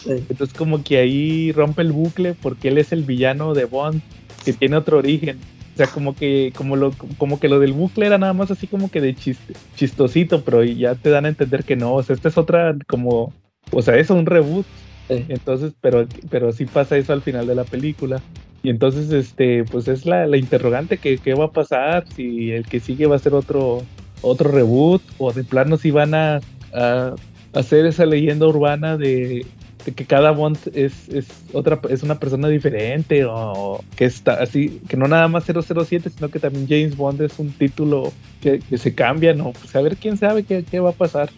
Entonces 0.05 0.53
como 0.53 0.83
que 0.83 0.97
ahí 0.97 1.51
rompe 1.51 1.81
el 1.81 1.91
bucle 1.91 2.33
porque 2.33 2.69
él 2.69 2.77
es 2.77 2.91
el 2.91 3.03
villano 3.03 3.53
de 3.53 3.65
Bond, 3.65 4.01
que 4.43 4.53
tiene 4.53 4.77
otro 4.77 4.97
origen. 4.97 5.37
O 5.73 5.77
sea, 5.77 5.87
como 5.87 6.15
que, 6.15 6.53
como 6.55 6.75
lo, 6.75 6.91
como 7.17 7.39
que 7.39 7.49
lo 7.49 7.59
del 7.59 7.73
bucle 7.73 8.05
era 8.05 8.19
nada 8.19 8.33
más 8.33 8.51
así 8.51 8.67
como 8.67 8.91
que 8.91 9.01
de 9.01 9.15
chiste, 9.15 9.55
chistosito, 9.75 10.43
pero 10.43 10.63
ya 10.63 10.93
te 10.93 11.09
dan 11.09 11.25
a 11.25 11.29
entender 11.29 11.63
que 11.63 11.75
no. 11.75 11.95
O 11.95 12.03
sea, 12.03 12.15
esta 12.15 12.29
es 12.29 12.37
otra 12.37 12.75
como, 12.87 13.33
o 13.71 13.81
sea, 13.81 13.97
es 13.97 14.09
un 14.09 14.25
reboot. 14.25 14.65
Entonces, 15.09 15.73
pero, 15.81 16.07
pero 16.29 16.51
sí 16.51 16.65
pasa 16.65 16.97
eso 16.97 17.11
al 17.11 17.21
final 17.21 17.47
de 17.47 17.55
la 17.55 17.63
película. 17.63 18.21
Y 18.61 18.69
entonces, 18.69 19.11
este, 19.11 19.63
pues 19.65 19.87
es 19.87 20.05
la, 20.05 20.27
la 20.27 20.37
interrogante 20.37 20.97
que, 20.97 21.17
qué 21.17 21.33
va 21.33 21.45
a 21.45 21.51
pasar, 21.51 22.05
si 22.15 22.51
el 22.51 22.65
que 22.65 22.79
sigue 22.79 23.07
va 23.07 23.15
a 23.15 23.19
ser 23.19 23.33
otro, 23.33 23.81
otro 24.21 24.51
reboot, 24.51 25.01
o 25.17 25.33
de 25.33 25.43
plano 25.43 25.77
si 25.77 25.91
van 25.91 26.13
a, 26.13 26.39
a 26.73 27.15
hacer 27.53 27.85
esa 27.85 28.05
leyenda 28.05 28.47
urbana 28.47 28.95
de, 28.95 29.45
que 29.91 30.05
cada 30.05 30.31
Bond 30.31 30.57
es, 30.73 31.09
es 31.09 31.27
otra 31.51 31.79
es 31.89 32.03
una 32.03 32.19
persona 32.19 32.47
diferente 32.47 33.25
o 33.25 33.83
que 33.95 34.05
está 34.05 34.35
así 34.35 34.81
que 34.87 34.95
no 34.95 35.07
nada 35.07 35.27
más 35.27 35.43
007 35.45 36.09
sino 36.09 36.29
que 36.29 36.39
también 36.39 36.67
James 36.67 36.95
Bond 36.95 37.21
es 37.21 37.37
un 37.39 37.51
título 37.51 38.13
que, 38.41 38.61
se 38.77 38.95
cambia 38.95 39.33
no 39.33 39.51
pues 39.51 39.75
a 39.75 39.81
ver 39.81 39.97
quién 39.97 40.17
sabe 40.17 40.43
qué, 40.43 40.63
qué, 40.69 40.79
va 40.79 40.91
a 40.91 40.93
pasar. 40.93 41.29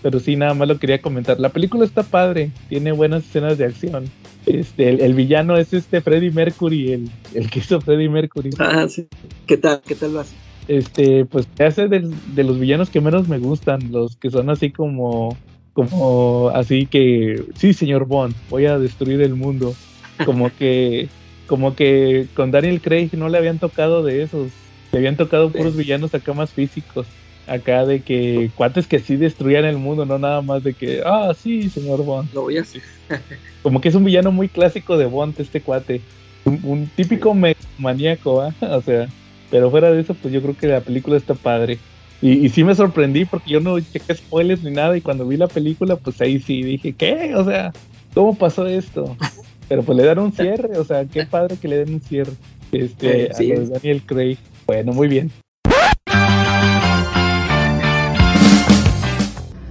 Pero 0.00 0.20
sí 0.20 0.36
nada 0.36 0.54
más 0.54 0.68
lo 0.68 0.78
quería 0.78 1.02
comentar. 1.02 1.40
La 1.40 1.48
película 1.48 1.84
está 1.84 2.04
padre 2.04 2.52
tiene 2.68 2.92
buenas 2.92 3.24
escenas 3.24 3.58
de 3.58 3.64
acción. 3.64 4.04
Este 4.46 5.04
el, 5.04 5.14
villano 5.14 5.56
es 5.56 5.72
este 5.72 6.00
Freddie 6.00 6.30
Mercury 6.30 6.92
el, 6.92 7.10
el 7.34 7.50
que 7.50 7.58
hizo 7.58 7.80
Freddie 7.80 8.08
Mercury. 8.08 8.50
Ah 8.58 8.86
sí. 8.88 9.08
Qué 9.46 9.56
tal 9.56 9.82
qué 9.84 9.96
tal 9.96 10.14
lo 10.14 10.20
hace 10.20 10.36
este 10.68 11.24
pues 11.24 11.48
hace 11.58 11.88
de, 11.88 12.08
de 12.34 12.44
los 12.44 12.60
villanos 12.60 12.90
que 12.90 13.00
menos 13.00 13.26
me 13.26 13.38
gustan 13.38 13.90
los 13.90 14.16
que 14.16 14.30
son 14.30 14.50
así 14.50 14.70
como 14.70 15.36
como 15.78 16.50
así 16.54 16.86
que, 16.86 17.40
sí, 17.54 17.72
señor 17.72 18.06
Bond, 18.06 18.34
voy 18.50 18.66
a 18.66 18.80
destruir 18.80 19.20
el 19.20 19.36
mundo. 19.36 19.76
Como 20.24 20.50
que, 20.58 21.08
como 21.46 21.76
que 21.76 22.26
con 22.34 22.50
Daniel 22.50 22.80
Craig 22.80 23.10
no 23.12 23.28
le 23.28 23.38
habían 23.38 23.60
tocado 23.60 24.02
de 24.02 24.24
esos, 24.24 24.50
le 24.90 24.98
habían 24.98 25.16
tocado 25.16 25.52
puros 25.52 25.76
villanos 25.76 26.12
acá 26.12 26.32
más 26.32 26.50
físicos. 26.50 27.06
Acá 27.46 27.86
de 27.86 28.00
que 28.00 28.50
cuates 28.56 28.88
que 28.88 28.98
sí 28.98 29.14
destruían 29.14 29.66
el 29.66 29.76
mundo, 29.76 30.04
no 30.04 30.18
nada 30.18 30.42
más 30.42 30.64
de 30.64 30.74
que, 30.74 31.00
ah, 31.06 31.32
sí, 31.40 31.70
señor 31.70 32.04
Bond. 32.04 32.34
Lo 32.34 32.42
voy 32.42 32.58
a 32.58 32.62
hacer. 32.62 32.82
como 33.62 33.80
que 33.80 33.90
es 33.90 33.94
un 33.94 34.04
villano 34.04 34.32
muy 34.32 34.48
clásico 34.48 34.98
de 34.98 35.06
Bond, 35.06 35.38
este 35.38 35.60
cuate. 35.60 36.00
Un, 36.44 36.90
típico 36.96 37.36
maníaco, 37.78 38.42
¿ah? 38.42 38.52
O 38.74 38.82
sea, 38.82 39.06
pero 39.48 39.70
fuera 39.70 39.92
de 39.92 40.00
eso, 40.00 40.14
pues 40.14 40.34
yo 40.34 40.42
creo 40.42 40.56
que 40.56 40.66
la 40.66 40.80
película 40.80 41.16
está 41.16 41.34
padre. 41.34 41.78
Y, 42.20 42.48
sí 42.48 42.64
me 42.64 42.74
sorprendí 42.74 43.24
porque 43.24 43.50
yo 43.50 43.60
no 43.60 43.78
chequé 43.78 44.14
spoilers 44.14 44.62
ni 44.64 44.72
nada 44.72 44.96
y 44.96 45.00
cuando 45.00 45.26
vi 45.26 45.36
la 45.36 45.46
película, 45.46 45.96
pues 45.96 46.20
ahí 46.20 46.40
sí 46.40 46.62
dije, 46.62 46.92
¿qué? 46.92 47.34
O 47.36 47.44
sea, 47.44 47.72
¿cómo 48.12 48.34
pasó 48.34 48.66
esto? 48.66 49.16
Pero 49.68 49.82
pues 49.82 49.96
le 49.96 50.04
dan 50.04 50.18
un 50.18 50.32
cierre, 50.32 50.78
o 50.78 50.84
sea, 50.84 51.04
qué 51.04 51.26
padre 51.26 51.56
que 51.60 51.68
le 51.68 51.78
den 51.78 51.94
un 51.94 52.00
cierre 52.00 52.32
este, 52.72 53.30
a 53.30 53.60
Daniel 53.70 54.02
Craig. 54.04 54.38
Bueno, 54.66 54.92
muy 54.92 55.08
bien. 55.08 55.30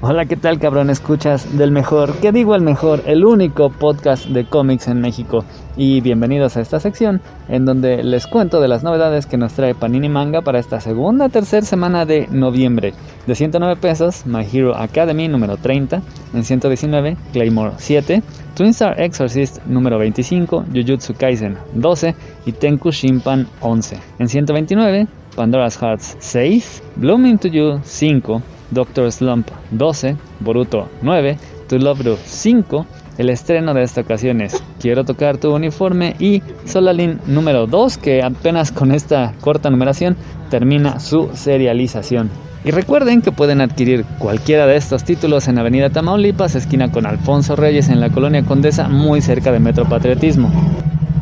Hola, 0.10 0.26
¿qué 0.26 0.38
tal 0.38 0.58
cabrón? 0.58 0.90
Escuchas 0.90 1.58
del 1.58 1.72
mejor, 1.72 2.14
¿qué 2.22 2.32
digo 2.32 2.56
el 2.56 2.62
mejor? 2.62 3.04
El 3.06 3.26
único 3.26 3.70
podcast 3.70 4.28
de 4.28 4.46
cómics 4.46 4.88
en 4.88 5.02
México. 5.02 5.44
Y 5.76 6.00
bienvenidos 6.00 6.56
a 6.56 6.62
esta 6.62 6.80
sección 6.80 7.20
en 7.50 7.66
donde 7.66 8.02
les 8.06 8.26
cuento 8.26 8.62
de 8.62 8.70
las 8.70 8.84
novedades 8.84 9.26
que 9.26 9.36
nos 9.36 9.52
trae 9.52 9.76
Panini 9.76 10.08
Manga 10.08 10.42
para 10.42 10.60
esta 10.60 10.80
segunda 10.80 11.28
tercera 11.28 11.66
semana 11.66 12.06
de 12.06 12.26
noviembre. 12.32 12.94
De 13.26 13.36
109 13.36 13.76
pesos, 13.82 14.26
My 14.26 14.48
Hero 14.50 14.78
Academy 14.78 15.28
número 15.28 15.58
30, 15.58 16.02
en 16.34 16.44
119, 16.46 17.18
Claymore 17.34 17.74
7, 17.76 18.24
Twin 18.56 18.70
Star 18.70 19.02
Exorcist 19.02 19.58
número 19.66 20.00
25, 20.00 20.68
Jujutsu 20.74 21.16
Kaisen 21.16 21.58
12 21.74 22.16
y 22.46 22.54
Tenku 22.54 22.92
Shimpan 22.92 23.46
11. 23.60 23.98
En 24.20 24.30
129, 24.30 25.06
Pandora's 25.36 25.76
Hearts 25.76 26.16
6, 26.20 26.82
Blooming 26.96 27.38
to 27.40 27.50
You 27.50 27.82
5, 27.84 28.42
Doctor 28.72 29.12
Slump 29.12 29.50
12, 29.72 30.16
Boruto 30.40 30.90
9, 31.02 31.38
To 31.70 31.78
Love 31.78 32.02
Ru 32.02 32.18
5, 32.24 32.86
el 33.18 33.30
estreno 33.30 33.74
de 33.74 33.84
esta 33.84 34.02
ocasión 34.02 34.42
es 34.42 34.62
Quiero 34.80 35.04
tocar 35.04 35.38
tu 35.38 35.54
uniforme 35.54 36.16
y 36.20 36.44
Solalin 36.66 37.20
número 37.26 37.66
2 37.66 37.98
que 37.98 38.22
apenas 38.22 38.72
con 38.72 38.92
esta 38.92 39.34
corta 39.42 39.70
numeración 39.70 40.16
termina 40.50 41.00
su 41.00 41.30
serialización. 41.34 42.30
Y 42.64 42.72
recuerden 42.72 43.22
que 43.22 43.32
pueden 43.32 43.62
adquirir 43.62 44.06
cualquiera 44.20 44.68
de 44.68 44.76
estos 44.76 45.04
títulos 45.04 45.48
en 45.48 45.58
Avenida 45.58 45.90
Tamaulipas, 45.90 46.56
esquina 46.56 46.92
con 46.92 47.06
Alfonso 47.06 47.56
Reyes 47.56 47.90
en 47.90 48.00
la 48.00 48.10
colonia 48.10 48.44
Condesa, 48.44 48.90
muy 48.90 49.22
cerca 49.22 49.52
de 49.52 49.60
Metro 49.60 49.86
Patriotismo. 49.86 50.52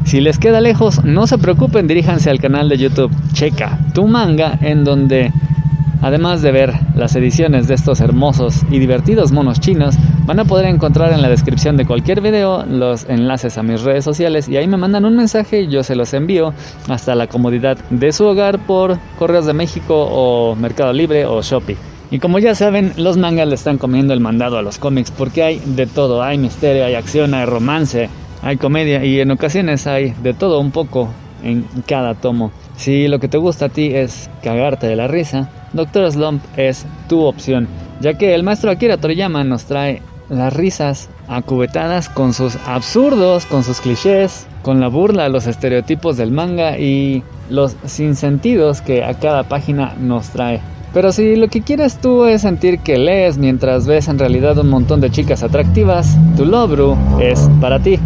Si 0.06 0.22
les 0.22 0.38
queda 0.38 0.62
lejos, 0.62 1.04
no 1.04 1.28
se 1.28 1.38
preocupen, 1.38 1.88
diríjanse 1.88 2.30
al 2.30 2.40
canal 2.40 2.70
de 2.70 2.78
YouTube 2.78 3.12
Checa 3.34 3.80
tu 3.94 4.08
manga, 4.08 4.58
en 4.62 4.84
donde 4.84 5.32
Además 6.06 6.44
de 6.44 6.52
ver 6.52 6.72
las 6.94 7.16
ediciones 7.16 7.68
de 7.68 7.74
estos 7.74 8.00
hermosos 8.00 8.62
y 8.70 8.78
divertidos 8.78 9.32
monos 9.32 9.60
chinos, 9.60 9.96
van 10.28 10.40
a 10.40 10.46
poder 10.46 10.68
encontrar 10.68 11.12
en 11.12 11.24
la 11.24 11.30
descripción 11.30 11.78
de 11.78 11.86
cualquier 11.88 12.22
video 12.22 12.64
los 12.64 13.06
enlaces 13.10 13.58
a 13.58 13.64
mis 13.64 13.82
redes 13.82 14.04
sociales 14.04 14.48
y 14.48 14.56
ahí 14.56 14.68
me 14.68 14.78
mandan 14.78 15.06
un 15.06 15.16
mensaje 15.16 15.62
y 15.62 15.68
yo 15.68 15.82
se 15.82 15.96
los 15.96 16.14
envío 16.14 16.54
hasta 16.90 17.16
la 17.16 17.26
comodidad 17.26 17.80
de 17.90 18.12
su 18.12 18.24
hogar 18.24 18.60
por 18.68 19.00
Correos 19.18 19.48
de 19.48 19.54
México 19.54 19.96
o 19.96 20.56
Mercado 20.56 20.94
Libre 20.94 21.26
o 21.26 21.42
Shopee. 21.42 21.76
Y 22.12 22.20
como 22.20 22.38
ya 22.38 22.54
saben, 22.54 22.94
los 22.98 23.18
mangas 23.18 23.48
le 23.48 23.56
están 23.56 23.80
comiendo 23.80 24.14
el 24.14 24.20
mandado 24.20 24.60
a 24.60 24.62
los 24.62 24.78
cómics 24.78 25.10
porque 25.10 25.42
hay 25.42 25.60
de 25.66 25.88
todo, 25.88 26.22
hay 26.22 26.38
misterio, 26.38 26.86
hay 26.86 26.94
acción, 26.94 27.34
hay 27.34 27.46
romance, 27.46 28.12
hay 28.44 28.58
comedia 28.58 29.04
y 29.04 29.22
en 29.22 29.32
ocasiones 29.32 29.88
hay 29.88 30.14
de 30.22 30.36
todo 30.36 30.60
un 30.60 30.70
poco 30.70 31.10
en 31.46 31.66
cada 31.88 32.16
tomo. 32.16 32.52
Si 32.76 33.08
lo 33.08 33.20
que 33.20 33.30
te 33.30 33.38
gusta 33.38 33.66
a 33.66 33.70
ti 33.70 33.92
es 33.94 34.30
cagarte 34.44 34.88
de 34.88 34.98
la 34.98 35.08
risa, 35.08 35.50
Doctor 35.72 36.12
Slump 36.12 36.44
es 36.58 36.86
tu 37.08 37.22
opción, 37.22 37.68
ya 38.02 38.16
que 38.16 38.36
el 38.36 38.44
maestro 38.44 38.72
Akira 38.72 38.98
Toriyama 38.98 39.44
nos 39.44 39.66
trae 39.66 40.02
las 40.30 40.54
risas 40.54 41.10
acubetadas 41.28 42.10
con 42.10 42.34
sus 42.34 42.58
absurdos, 42.66 43.46
con 43.46 43.64
sus 43.64 43.80
clichés, 43.80 44.48
con 44.64 44.80
la 44.80 44.88
burla, 44.88 45.30
los 45.30 45.48
estereotipos 45.48 46.18
del 46.18 46.32
manga 46.32 46.78
y 46.78 47.24
los 47.50 47.76
sinsentidos 47.86 48.82
que 48.82 49.04
a 49.04 49.14
cada 49.14 49.44
página 49.44 49.96
nos 50.00 50.30
trae. 50.30 50.60
Pero 50.94 51.12
si 51.12 51.36
lo 51.36 51.50
que 51.50 51.62
quieres 51.62 51.98
tú 51.98 52.26
es 52.26 52.44
sentir 52.44 52.80
que 52.80 52.98
lees 52.98 53.38
mientras 53.38 53.86
ves 53.86 54.08
en 54.08 54.18
realidad 54.18 54.58
un 54.58 54.70
montón 54.70 55.02
de 55.02 55.12
chicas 55.12 55.44
atractivas, 55.44 56.18
tu 56.38 56.46
Lobru 56.46 56.98
es 57.20 57.50
para 57.60 57.80
ti. 57.80 58.00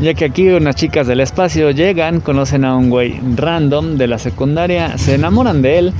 Ya 0.00 0.14
que 0.14 0.24
aquí 0.24 0.48
unas 0.48 0.76
chicas 0.76 1.06
del 1.06 1.20
espacio 1.20 1.70
llegan, 1.72 2.20
conocen 2.20 2.64
a 2.64 2.74
un 2.74 2.88
güey 2.88 3.20
random 3.36 3.98
de 3.98 4.06
la 4.06 4.18
secundaria, 4.18 4.96
se 4.96 5.16
enamoran 5.16 5.60
de 5.60 5.78
él 5.78 5.92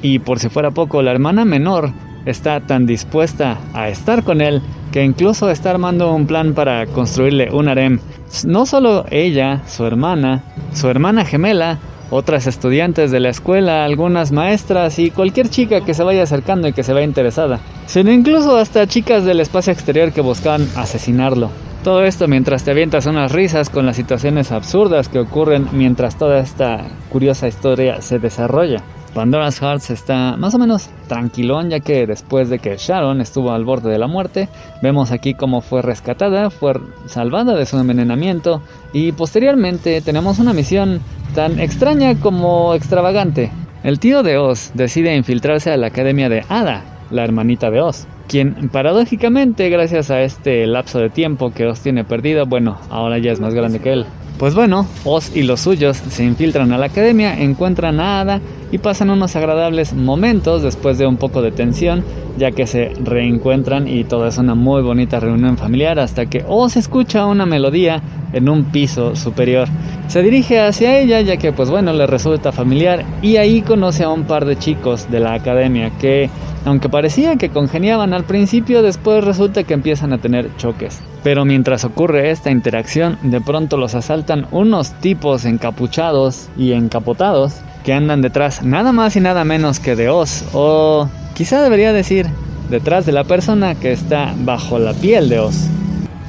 y 0.00 0.18
por 0.18 0.38
si 0.38 0.48
fuera 0.48 0.70
poco, 0.70 1.02
la 1.02 1.10
hermana 1.10 1.44
menor 1.44 1.90
está 2.24 2.60
tan 2.60 2.86
dispuesta 2.86 3.58
a 3.74 3.90
estar 3.90 4.22
con 4.22 4.40
él 4.40 4.62
que 4.92 5.04
incluso 5.04 5.50
está 5.50 5.70
armando 5.70 6.10
un 6.14 6.26
plan 6.26 6.54
para 6.54 6.86
construirle 6.86 7.50
un 7.52 7.68
harem. 7.68 7.98
No 8.46 8.64
solo 8.64 9.04
ella, 9.10 9.60
su 9.66 9.84
hermana, 9.84 10.42
su 10.72 10.88
hermana 10.88 11.26
gemela, 11.26 11.80
otras 12.10 12.46
estudiantes 12.46 13.10
de 13.10 13.20
la 13.20 13.28
escuela, 13.28 13.84
algunas 13.84 14.32
maestras 14.32 14.98
y 14.98 15.10
cualquier 15.10 15.50
chica 15.50 15.82
que 15.82 15.92
se 15.92 16.02
vaya 16.02 16.22
acercando 16.22 16.66
y 16.66 16.72
que 16.72 16.82
se 16.82 16.94
vea 16.94 17.04
interesada, 17.04 17.60
sino 17.84 18.10
incluso 18.10 18.56
hasta 18.56 18.86
chicas 18.86 19.24
del 19.24 19.40
espacio 19.40 19.74
exterior 19.74 20.12
que 20.12 20.22
buscan 20.22 20.66
asesinarlo. 20.76 21.50
Todo 21.84 22.02
esto 22.02 22.28
mientras 22.28 22.64
te 22.64 22.70
avientas 22.70 23.04
unas 23.04 23.30
risas 23.30 23.68
con 23.68 23.84
las 23.84 23.96
situaciones 23.96 24.52
absurdas 24.52 25.10
que 25.10 25.18
ocurren 25.18 25.68
mientras 25.72 26.16
toda 26.16 26.38
esta 26.38 26.82
curiosa 27.10 27.46
historia 27.46 28.00
se 28.00 28.18
desarrolla. 28.18 28.82
Pandora's 29.12 29.60
Hearts 29.60 29.90
está 29.90 30.38
más 30.38 30.54
o 30.54 30.58
menos 30.58 30.88
tranquilón 31.08 31.68
ya 31.68 31.80
que 31.80 32.06
después 32.06 32.48
de 32.48 32.58
que 32.58 32.78
Sharon 32.78 33.20
estuvo 33.20 33.52
al 33.52 33.66
borde 33.66 33.90
de 33.90 33.98
la 33.98 34.06
muerte, 34.06 34.48
vemos 34.80 35.12
aquí 35.12 35.34
cómo 35.34 35.60
fue 35.60 35.82
rescatada, 35.82 36.48
fue 36.48 36.72
salvada 37.04 37.54
de 37.54 37.66
su 37.66 37.78
envenenamiento 37.78 38.62
y 38.94 39.12
posteriormente 39.12 40.00
tenemos 40.00 40.38
una 40.38 40.54
misión 40.54 41.02
tan 41.34 41.60
extraña 41.60 42.18
como 42.18 42.72
extravagante. 42.72 43.52
El 43.82 44.00
tío 44.00 44.22
de 44.22 44.38
Oz 44.38 44.70
decide 44.72 45.14
infiltrarse 45.14 45.70
a 45.70 45.76
la 45.76 45.88
academia 45.88 46.30
de 46.30 46.46
Ada, 46.48 46.93
la 47.14 47.24
hermanita 47.24 47.70
de 47.70 47.80
Oz, 47.80 48.06
quien 48.28 48.68
paradójicamente 48.68 49.68
gracias 49.70 50.10
a 50.10 50.22
este 50.22 50.66
lapso 50.66 50.98
de 50.98 51.10
tiempo 51.10 51.52
que 51.52 51.66
Oz 51.66 51.80
tiene 51.80 52.04
perdido, 52.04 52.44
bueno, 52.46 52.78
ahora 52.90 53.18
ya 53.18 53.32
es 53.32 53.40
más 53.40 53.54
grande 53.54 53.78
que 53.78 53.92
él, 53.92 54.06
pues 54.38 54.56
bueno, 54.56 54.86
Oz 55.04 55.34
y 55.36 55.44
los 55.44 55.60
suyos 55.60 55.96
se 55.96 56.24
infiltran 56.24 56.72
a 56.72 56.78
la 56.78 56.86
academia, 56.86 57.40
encuentran 57.40 58.00
a 58.00 58.20
Ada 58.20 58.40
y 58.72 58.78
pasan 58.78 59.10
unos 59.10 59.36
agradables 59.36 59.94
momentos 59.94 60.62
después 60.62 60.98
de 60.98 61.06
un 61.06 61.16
poco 61.16 61.40
de 61.40 61.52
tensión, 61.52 62.02
ya 62.36 62.50
que 62.50 62.66
se 62.66 62.92
reencuentran 63.00 63.86
y 63.86 64.02
toda 64.02 64.28
es 64.28 64.38
una 64.38 64.56
muy 64.56 64.82
bonita 64.82 65.20
reunión 65.20 65.56
familiar 65.56 66.00
hasta 66.00 66.26
que 66.26 66.44
Oz 66.48 66.76
escucha 66.76 67.26
una 67.26 67.46
melodía 67.46 68.02
en 68.32 68.48
un 68.48 68.64
piso 68.64 69.14
superior. 69.14 69.68
Se 70.08 70.20
dirige 70.20 70.60
hacia 70.60 70.98
ella 70.98 71.20
ya 71.20 71.36
que 71.36 71.52
pues 71.52 71.70
bueno 71.70 71.92
le 71.92 72.08
resulta 72.08 72.50
familiar 72.50 73.04
y 73.22 73.36
ahí 73.36 73.62
conoce 73.62 74.02
a 74.02 74.08
un 74.08 74.24
par 74.24 74.46
de 74.46 74.56
chicos 74.56 75.08
de 75.12 75.20
la 75.20 75.34
academia 75.34 75.90
que 76.00 76.28
aunque 76.64 76.88
parecía 76.88 77.36
que 77.36 77.50
congeniaban 77.50 78.12
al 78.14 78.24
principio, 78.24 78.82
después 78.82 79.24
resulta 79.24 79.64
que 79.64 79.74
empiezan 79.74 80.12
a 80.12 80.18
tener 80.18 80.54
choques. 80.56 81.00
Pero 81.22 81.44
mientras 81.44 81.84
ocurre 81.84 82.30
esta 82.30 82.50
interacción, 82.50 83.18
de 83.22 83.40
pronto 83.40 83.76
los 83.76 83.94
asaltan 83.94 84.46
unos 84.50 84.92
tipos 85.00 85.44
encapuchados 85.44 86.48
y 86.56 86.72
encapotados 86.72 87.60
que 87.84 87.92
andan 87.92 88.22
detrás 88.22 88.62
nada 88.62 88.92
más 88.92 89.14
y 89.16 89.20
nada 89.20 89.44
menos 89.44 89.78
que 89.78 89.94
de 89.94 90.08
Oz, 90.08 90.44
o 90.54 91.08
quizá 91.34 91.62
debería 91.62 91.92
decir 91.92 92.26
detrás 92.70 93.04
de 93.04 93.12
la 93.12 93.24
persona 93.24 93.74
que 93.74 93.92
está 93.92 94.34
bajo 94.38 94.78
la 94.78 94.94
piel 94.94 95.28
de 95.28 95.40
Oz. 95.40 95.68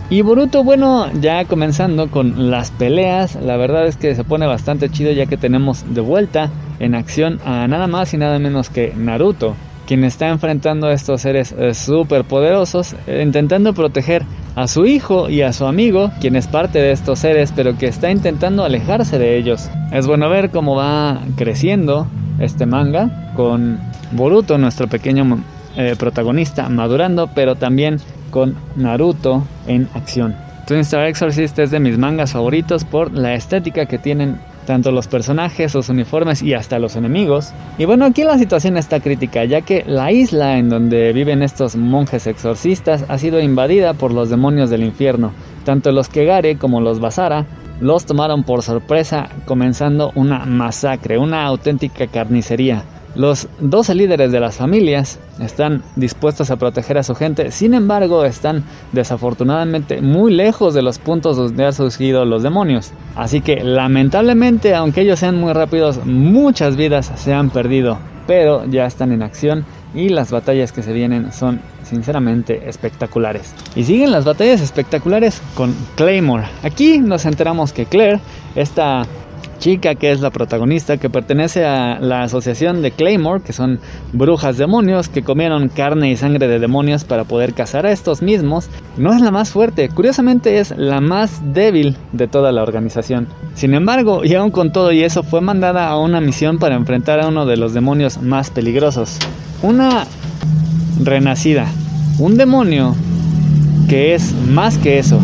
Y 0.10 0.22
Boruto, 0.22 0.64
bueno, 0.64 1.12
ya 1.20 1.46
comenzando 1.46 2.12
con 2.12 2.52
las 2.52 2.70
peleas, 2.70 3.36
la 3.36 3.58
verdad 3.58 3.88
es 3.88 3.98
que 3.98 4.14
se 4.14 4.24
pone 4.24 4.46
bastante 4.46 4.90
chido 4.90 5.12
ya 5.12 5.26
que 5.26 5.36
tenemos 5.38 5.84
de 5.96 6.02
vuelta 6.02 6.52
en 6.80 6.94
acción 6.94 7.40
a 7.44 7.68
nada 7.68 7.88
más 7.88 8.14
y 8.14 8.18
nada 8.18 8.38
menos 8.38 8.70
que 8.70 8.94
Naruto, 8.96 9.56
quien 9.86 10.04
está 10.04 10.30
enfrentando 10.30 10.88
a 10.88 10.94
estos 10.94 11.22
seres 11.22 11.54
eh, 11.58 11.74
súper 11.74 12.24
poderosos, 12.24 12.96
eh, 13.08 13.22
intentando 13.24 13.74
proteger 13.74 14.24
a 14.56 14.68
su 14.68 14.86
hijo 14.86 15.30
y 15.30 15.42
a 15.42 15.54
su 15.54 15.66
amigo, 15.66 16.12
quien 16.22 16.36
es 16.36 16.48
parte 16.48 16.80
de 16.80 16.92
estos 16.92 17.20
seres, 17.20 17.54
pero 17.56 17.78
que 17.78 17.88
está 17.88 18.10
intentando 18.10 18.64
alejarse 18.64 19.20
de 19.20 19.38
ellos. 19.38 19.70
Es 19.92 20.08
bueno 20.08 20.30
ver 20.30 20.50
cómo 20.50 20.76
va 20.76 21.20
creciendo 21.36 22.08
este 22.40 22.66
manga 22.66 23.34
con 23.36 23.80
Boruto, 24.12 24.58
nuestro 24.58 24.88
pequeño 24.88 25.44
eh, 25.76 25.96
protagonista, 25.98 26.70
madurando, 26.70 27.30
pero 27.34 27.56
también 27.56 28.00
con 28.32 28.56
Naruto 28.76 29.44
en 29.68 29.90
acción. 29.94 30.36
Twin 30.68 30.80
Star 30.80 31.06
Exorcist 31.06 31.60
es 31.60 31.70
de 31.72 31.80
mis 31.80 31.98
mangas 31.98 32.32
favoritos 32.32 32.86
por 32.86 33.14
la 33.14 33.36
estética 33.36 33.86
que 33.86 33.98
tienen 33.98 34.40
tanto 34.66 34.92
los 34.92 35.08
personajes, 35.08 35.74
los 35.74 35.90
uniformes 35.90 36.42
y 36.42 36.54
hasta 36.54 36.80
los 36.80 36.96
enemigos. 36.96 37.54
Y 37.78 37.86
bueno, 37.86 38.06
aquí 38.06 38.24
la 38.24 38.38
situación 38.38 38.78
está 38.78 39.00
crítica, 39.00 39.46
ya 39.46 39.62
que 39.62 39.84
la 39.88 40.12
isla 40.12 40.58
en 40.58 40.70
donde 40.70 41.14
viven 41.14 41.42
estos 41.42 41.76
monjes 41.76 42.28
exorcistas 42.28 43.06
ha 43.08 43.18
sido 43.18 43.40
invadida 43.40 43.94
por 43.94 44.12
los 44.12 44.30
demonios 44.30 44.70
del 44.70 44.84
infierno. 44.84 45.32
Tanto 45.64 45.92
los 45.92 46.10
Kegare 46.10 46.58
como 46.58 46.82
los 46.82 47.00
Basara 47.00 47.46
los 47.80 48.06
tomaron 48.06 48.44
por 48.44 48.62
sorpresa, 48.62 49.30
comenzando 49.46 50.12
una 50.16 50.46
masacre, 50.46 51.18
una 51.18 51.46
auténtica 51.46 52.08
carnicería. 52.08 52.84
Los 53.16 53.48
12 53.62 53.96
líderes 53.96 54.34
de 54.34 54.42
las 54.42 54.58
familias 54.58 55.20
están 55.40 55.84
dispuestos 55.96 56.52
a 56.52 56.58
proteger 56.58 56.98
a 56.98 57.04
su 57.04 57.16
gente, 57.16 57.50
sin 57.52 57.74
embargo 57.74 58.26
están 58.26 58.66
desafortunadamente 58.92 60.02
muy 60.02 60.34
lejos 60.34 60.74
de 60.74 60.82
los 60.82 61.00
puntos 61.00 61.38
donde 61.38 61.66
han 61.66 61.72
surgido 61.74 62.26
los 62.26 62.44
demonios. 62.44 62.92
Así 63.16 63.40
que 63.40 63.64
lamentablemente, 63.64 64.76
aunque 64.76 65.02
ellos 65.02 65.20
sean 65.20 65.40
muy 65.40 65.54
rápidos, 65.54 66.06
muchas 66.06 66.76
vidas 66.76 67.10
se 67.16 67.34
han 67.34 67.52
perdido, 67.52 68.00
pero 68.28 68.66
ya 68.66 68.86
están 68.86 69.14
en 69.14 69.24
acción 69.24 69.66
y 69.94 70.10
las 70.10 70.30
batallas 70.30 70.74
que 70.74 70.84
se 70.84 70.92
vienen 70.92 71.32
son 71.32 71.62
sinceramente 71.84 72.68
espectaculares. 72.68 73.54
Y 73.78 73.86
siguen 73.86 74.12
las 74.12 74.26
batallas 74.26 74.60
espectaculares 74.60 75.42
con 75.56 75.74
Claymore. 75.96 76.48
Aquí 76.64 77.00
nos 77.00 77.26
enteramos 77.26 77.72
que 77.72 77.86
Claire, 77.86 78.20
esta 78.56 79.06
chica 79.58 79.96
que 79.96 80.12
es 80.12 80.22
la 80.22 80.30
protagonista, 80.30 80.98
que 80.98 81.10
pertenece 81.10 81.66
a 81.66 82.00
la 82.00 82.24
asociación 82.24 82.82
de 82.82 82.92
Claymore, 82.92 83.44
que 83.44 83.54
son 83.54 83.80
brujas 84.14 84.58
demonios 84.58 85.10
que 85.10 85.24
comieron 85.24 85.70
carne 85.70 86.12
y 86.12 86.18
sangre 86.18 86.48
de 86.48 86.60
demonios 86.60 87.04
para 87.04 87.24
poder 87.24 87.54
cazar 87.54 87.86
a 87.86 87.92
estos 87.92 88.22
mismos, 88.22 88.70
no 88.98 89.14
es 89.14 89.22
la 89.22 89.32
más 89.32 89.50
fuerte, 89.50 89.90
curiosamente 89.90 90.60
es 90.60 90.74
la 90.78 91.02
más 91.02 91.42
débil 91.54 91.98
de 92.12 92.28
toda 92.28 92.52
la 92.52 92.64
organización. 92.64 93.28
Sin 93.54 93.74
embargo, 93.74 94.24
y 94.24 94.34
aún 94.36 94.52
con 94.52 94.72
todo 94.72 94.92
y 94.92 95.04
eso, 95.04 95.24
fue 95.24 95.42
mandada 95.42 95.88
a 95.88 95.98
una 95.98 96.22
misión 96.22 96.60
para 96.60 96.76
enfrentar 96.76 97.20
a 97.20 97.28
uno 97.28 97.46
de 97.46 97.58
los 97.58 97.74
demonios 97.74 98.22
más 98.22 98.50
peligrosos. 98.50 99.18
Una 99.62 100.06
renacida, 101.02 101.68
un 102.20 102.38
demonio 102.38 102.96
que 103.90 104.16
es 104.16 104.34
más 104.50 104.78
que 104.78 105.00
eso, 105.00 105.20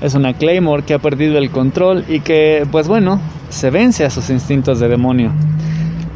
es 0.00 0.14
una 0.14 0.34
Claymore 0.34 0.82
que 0.82 0.94
ha 0.94 0.98
perdido 0.98 1.38
el 1.38 1.50
control 1.50 2.04
y 2.08 2.20
que, 2.20 2.66
pues 2.70 2.88
bueno, 2.88 3.20
se 3.48 3.70
vence 3.70 4.04
a 4.04 4.10
sus 4.10 4.30
instintos 4.30 4.80
de 4.80 4.88
demonio. 4.88 5.32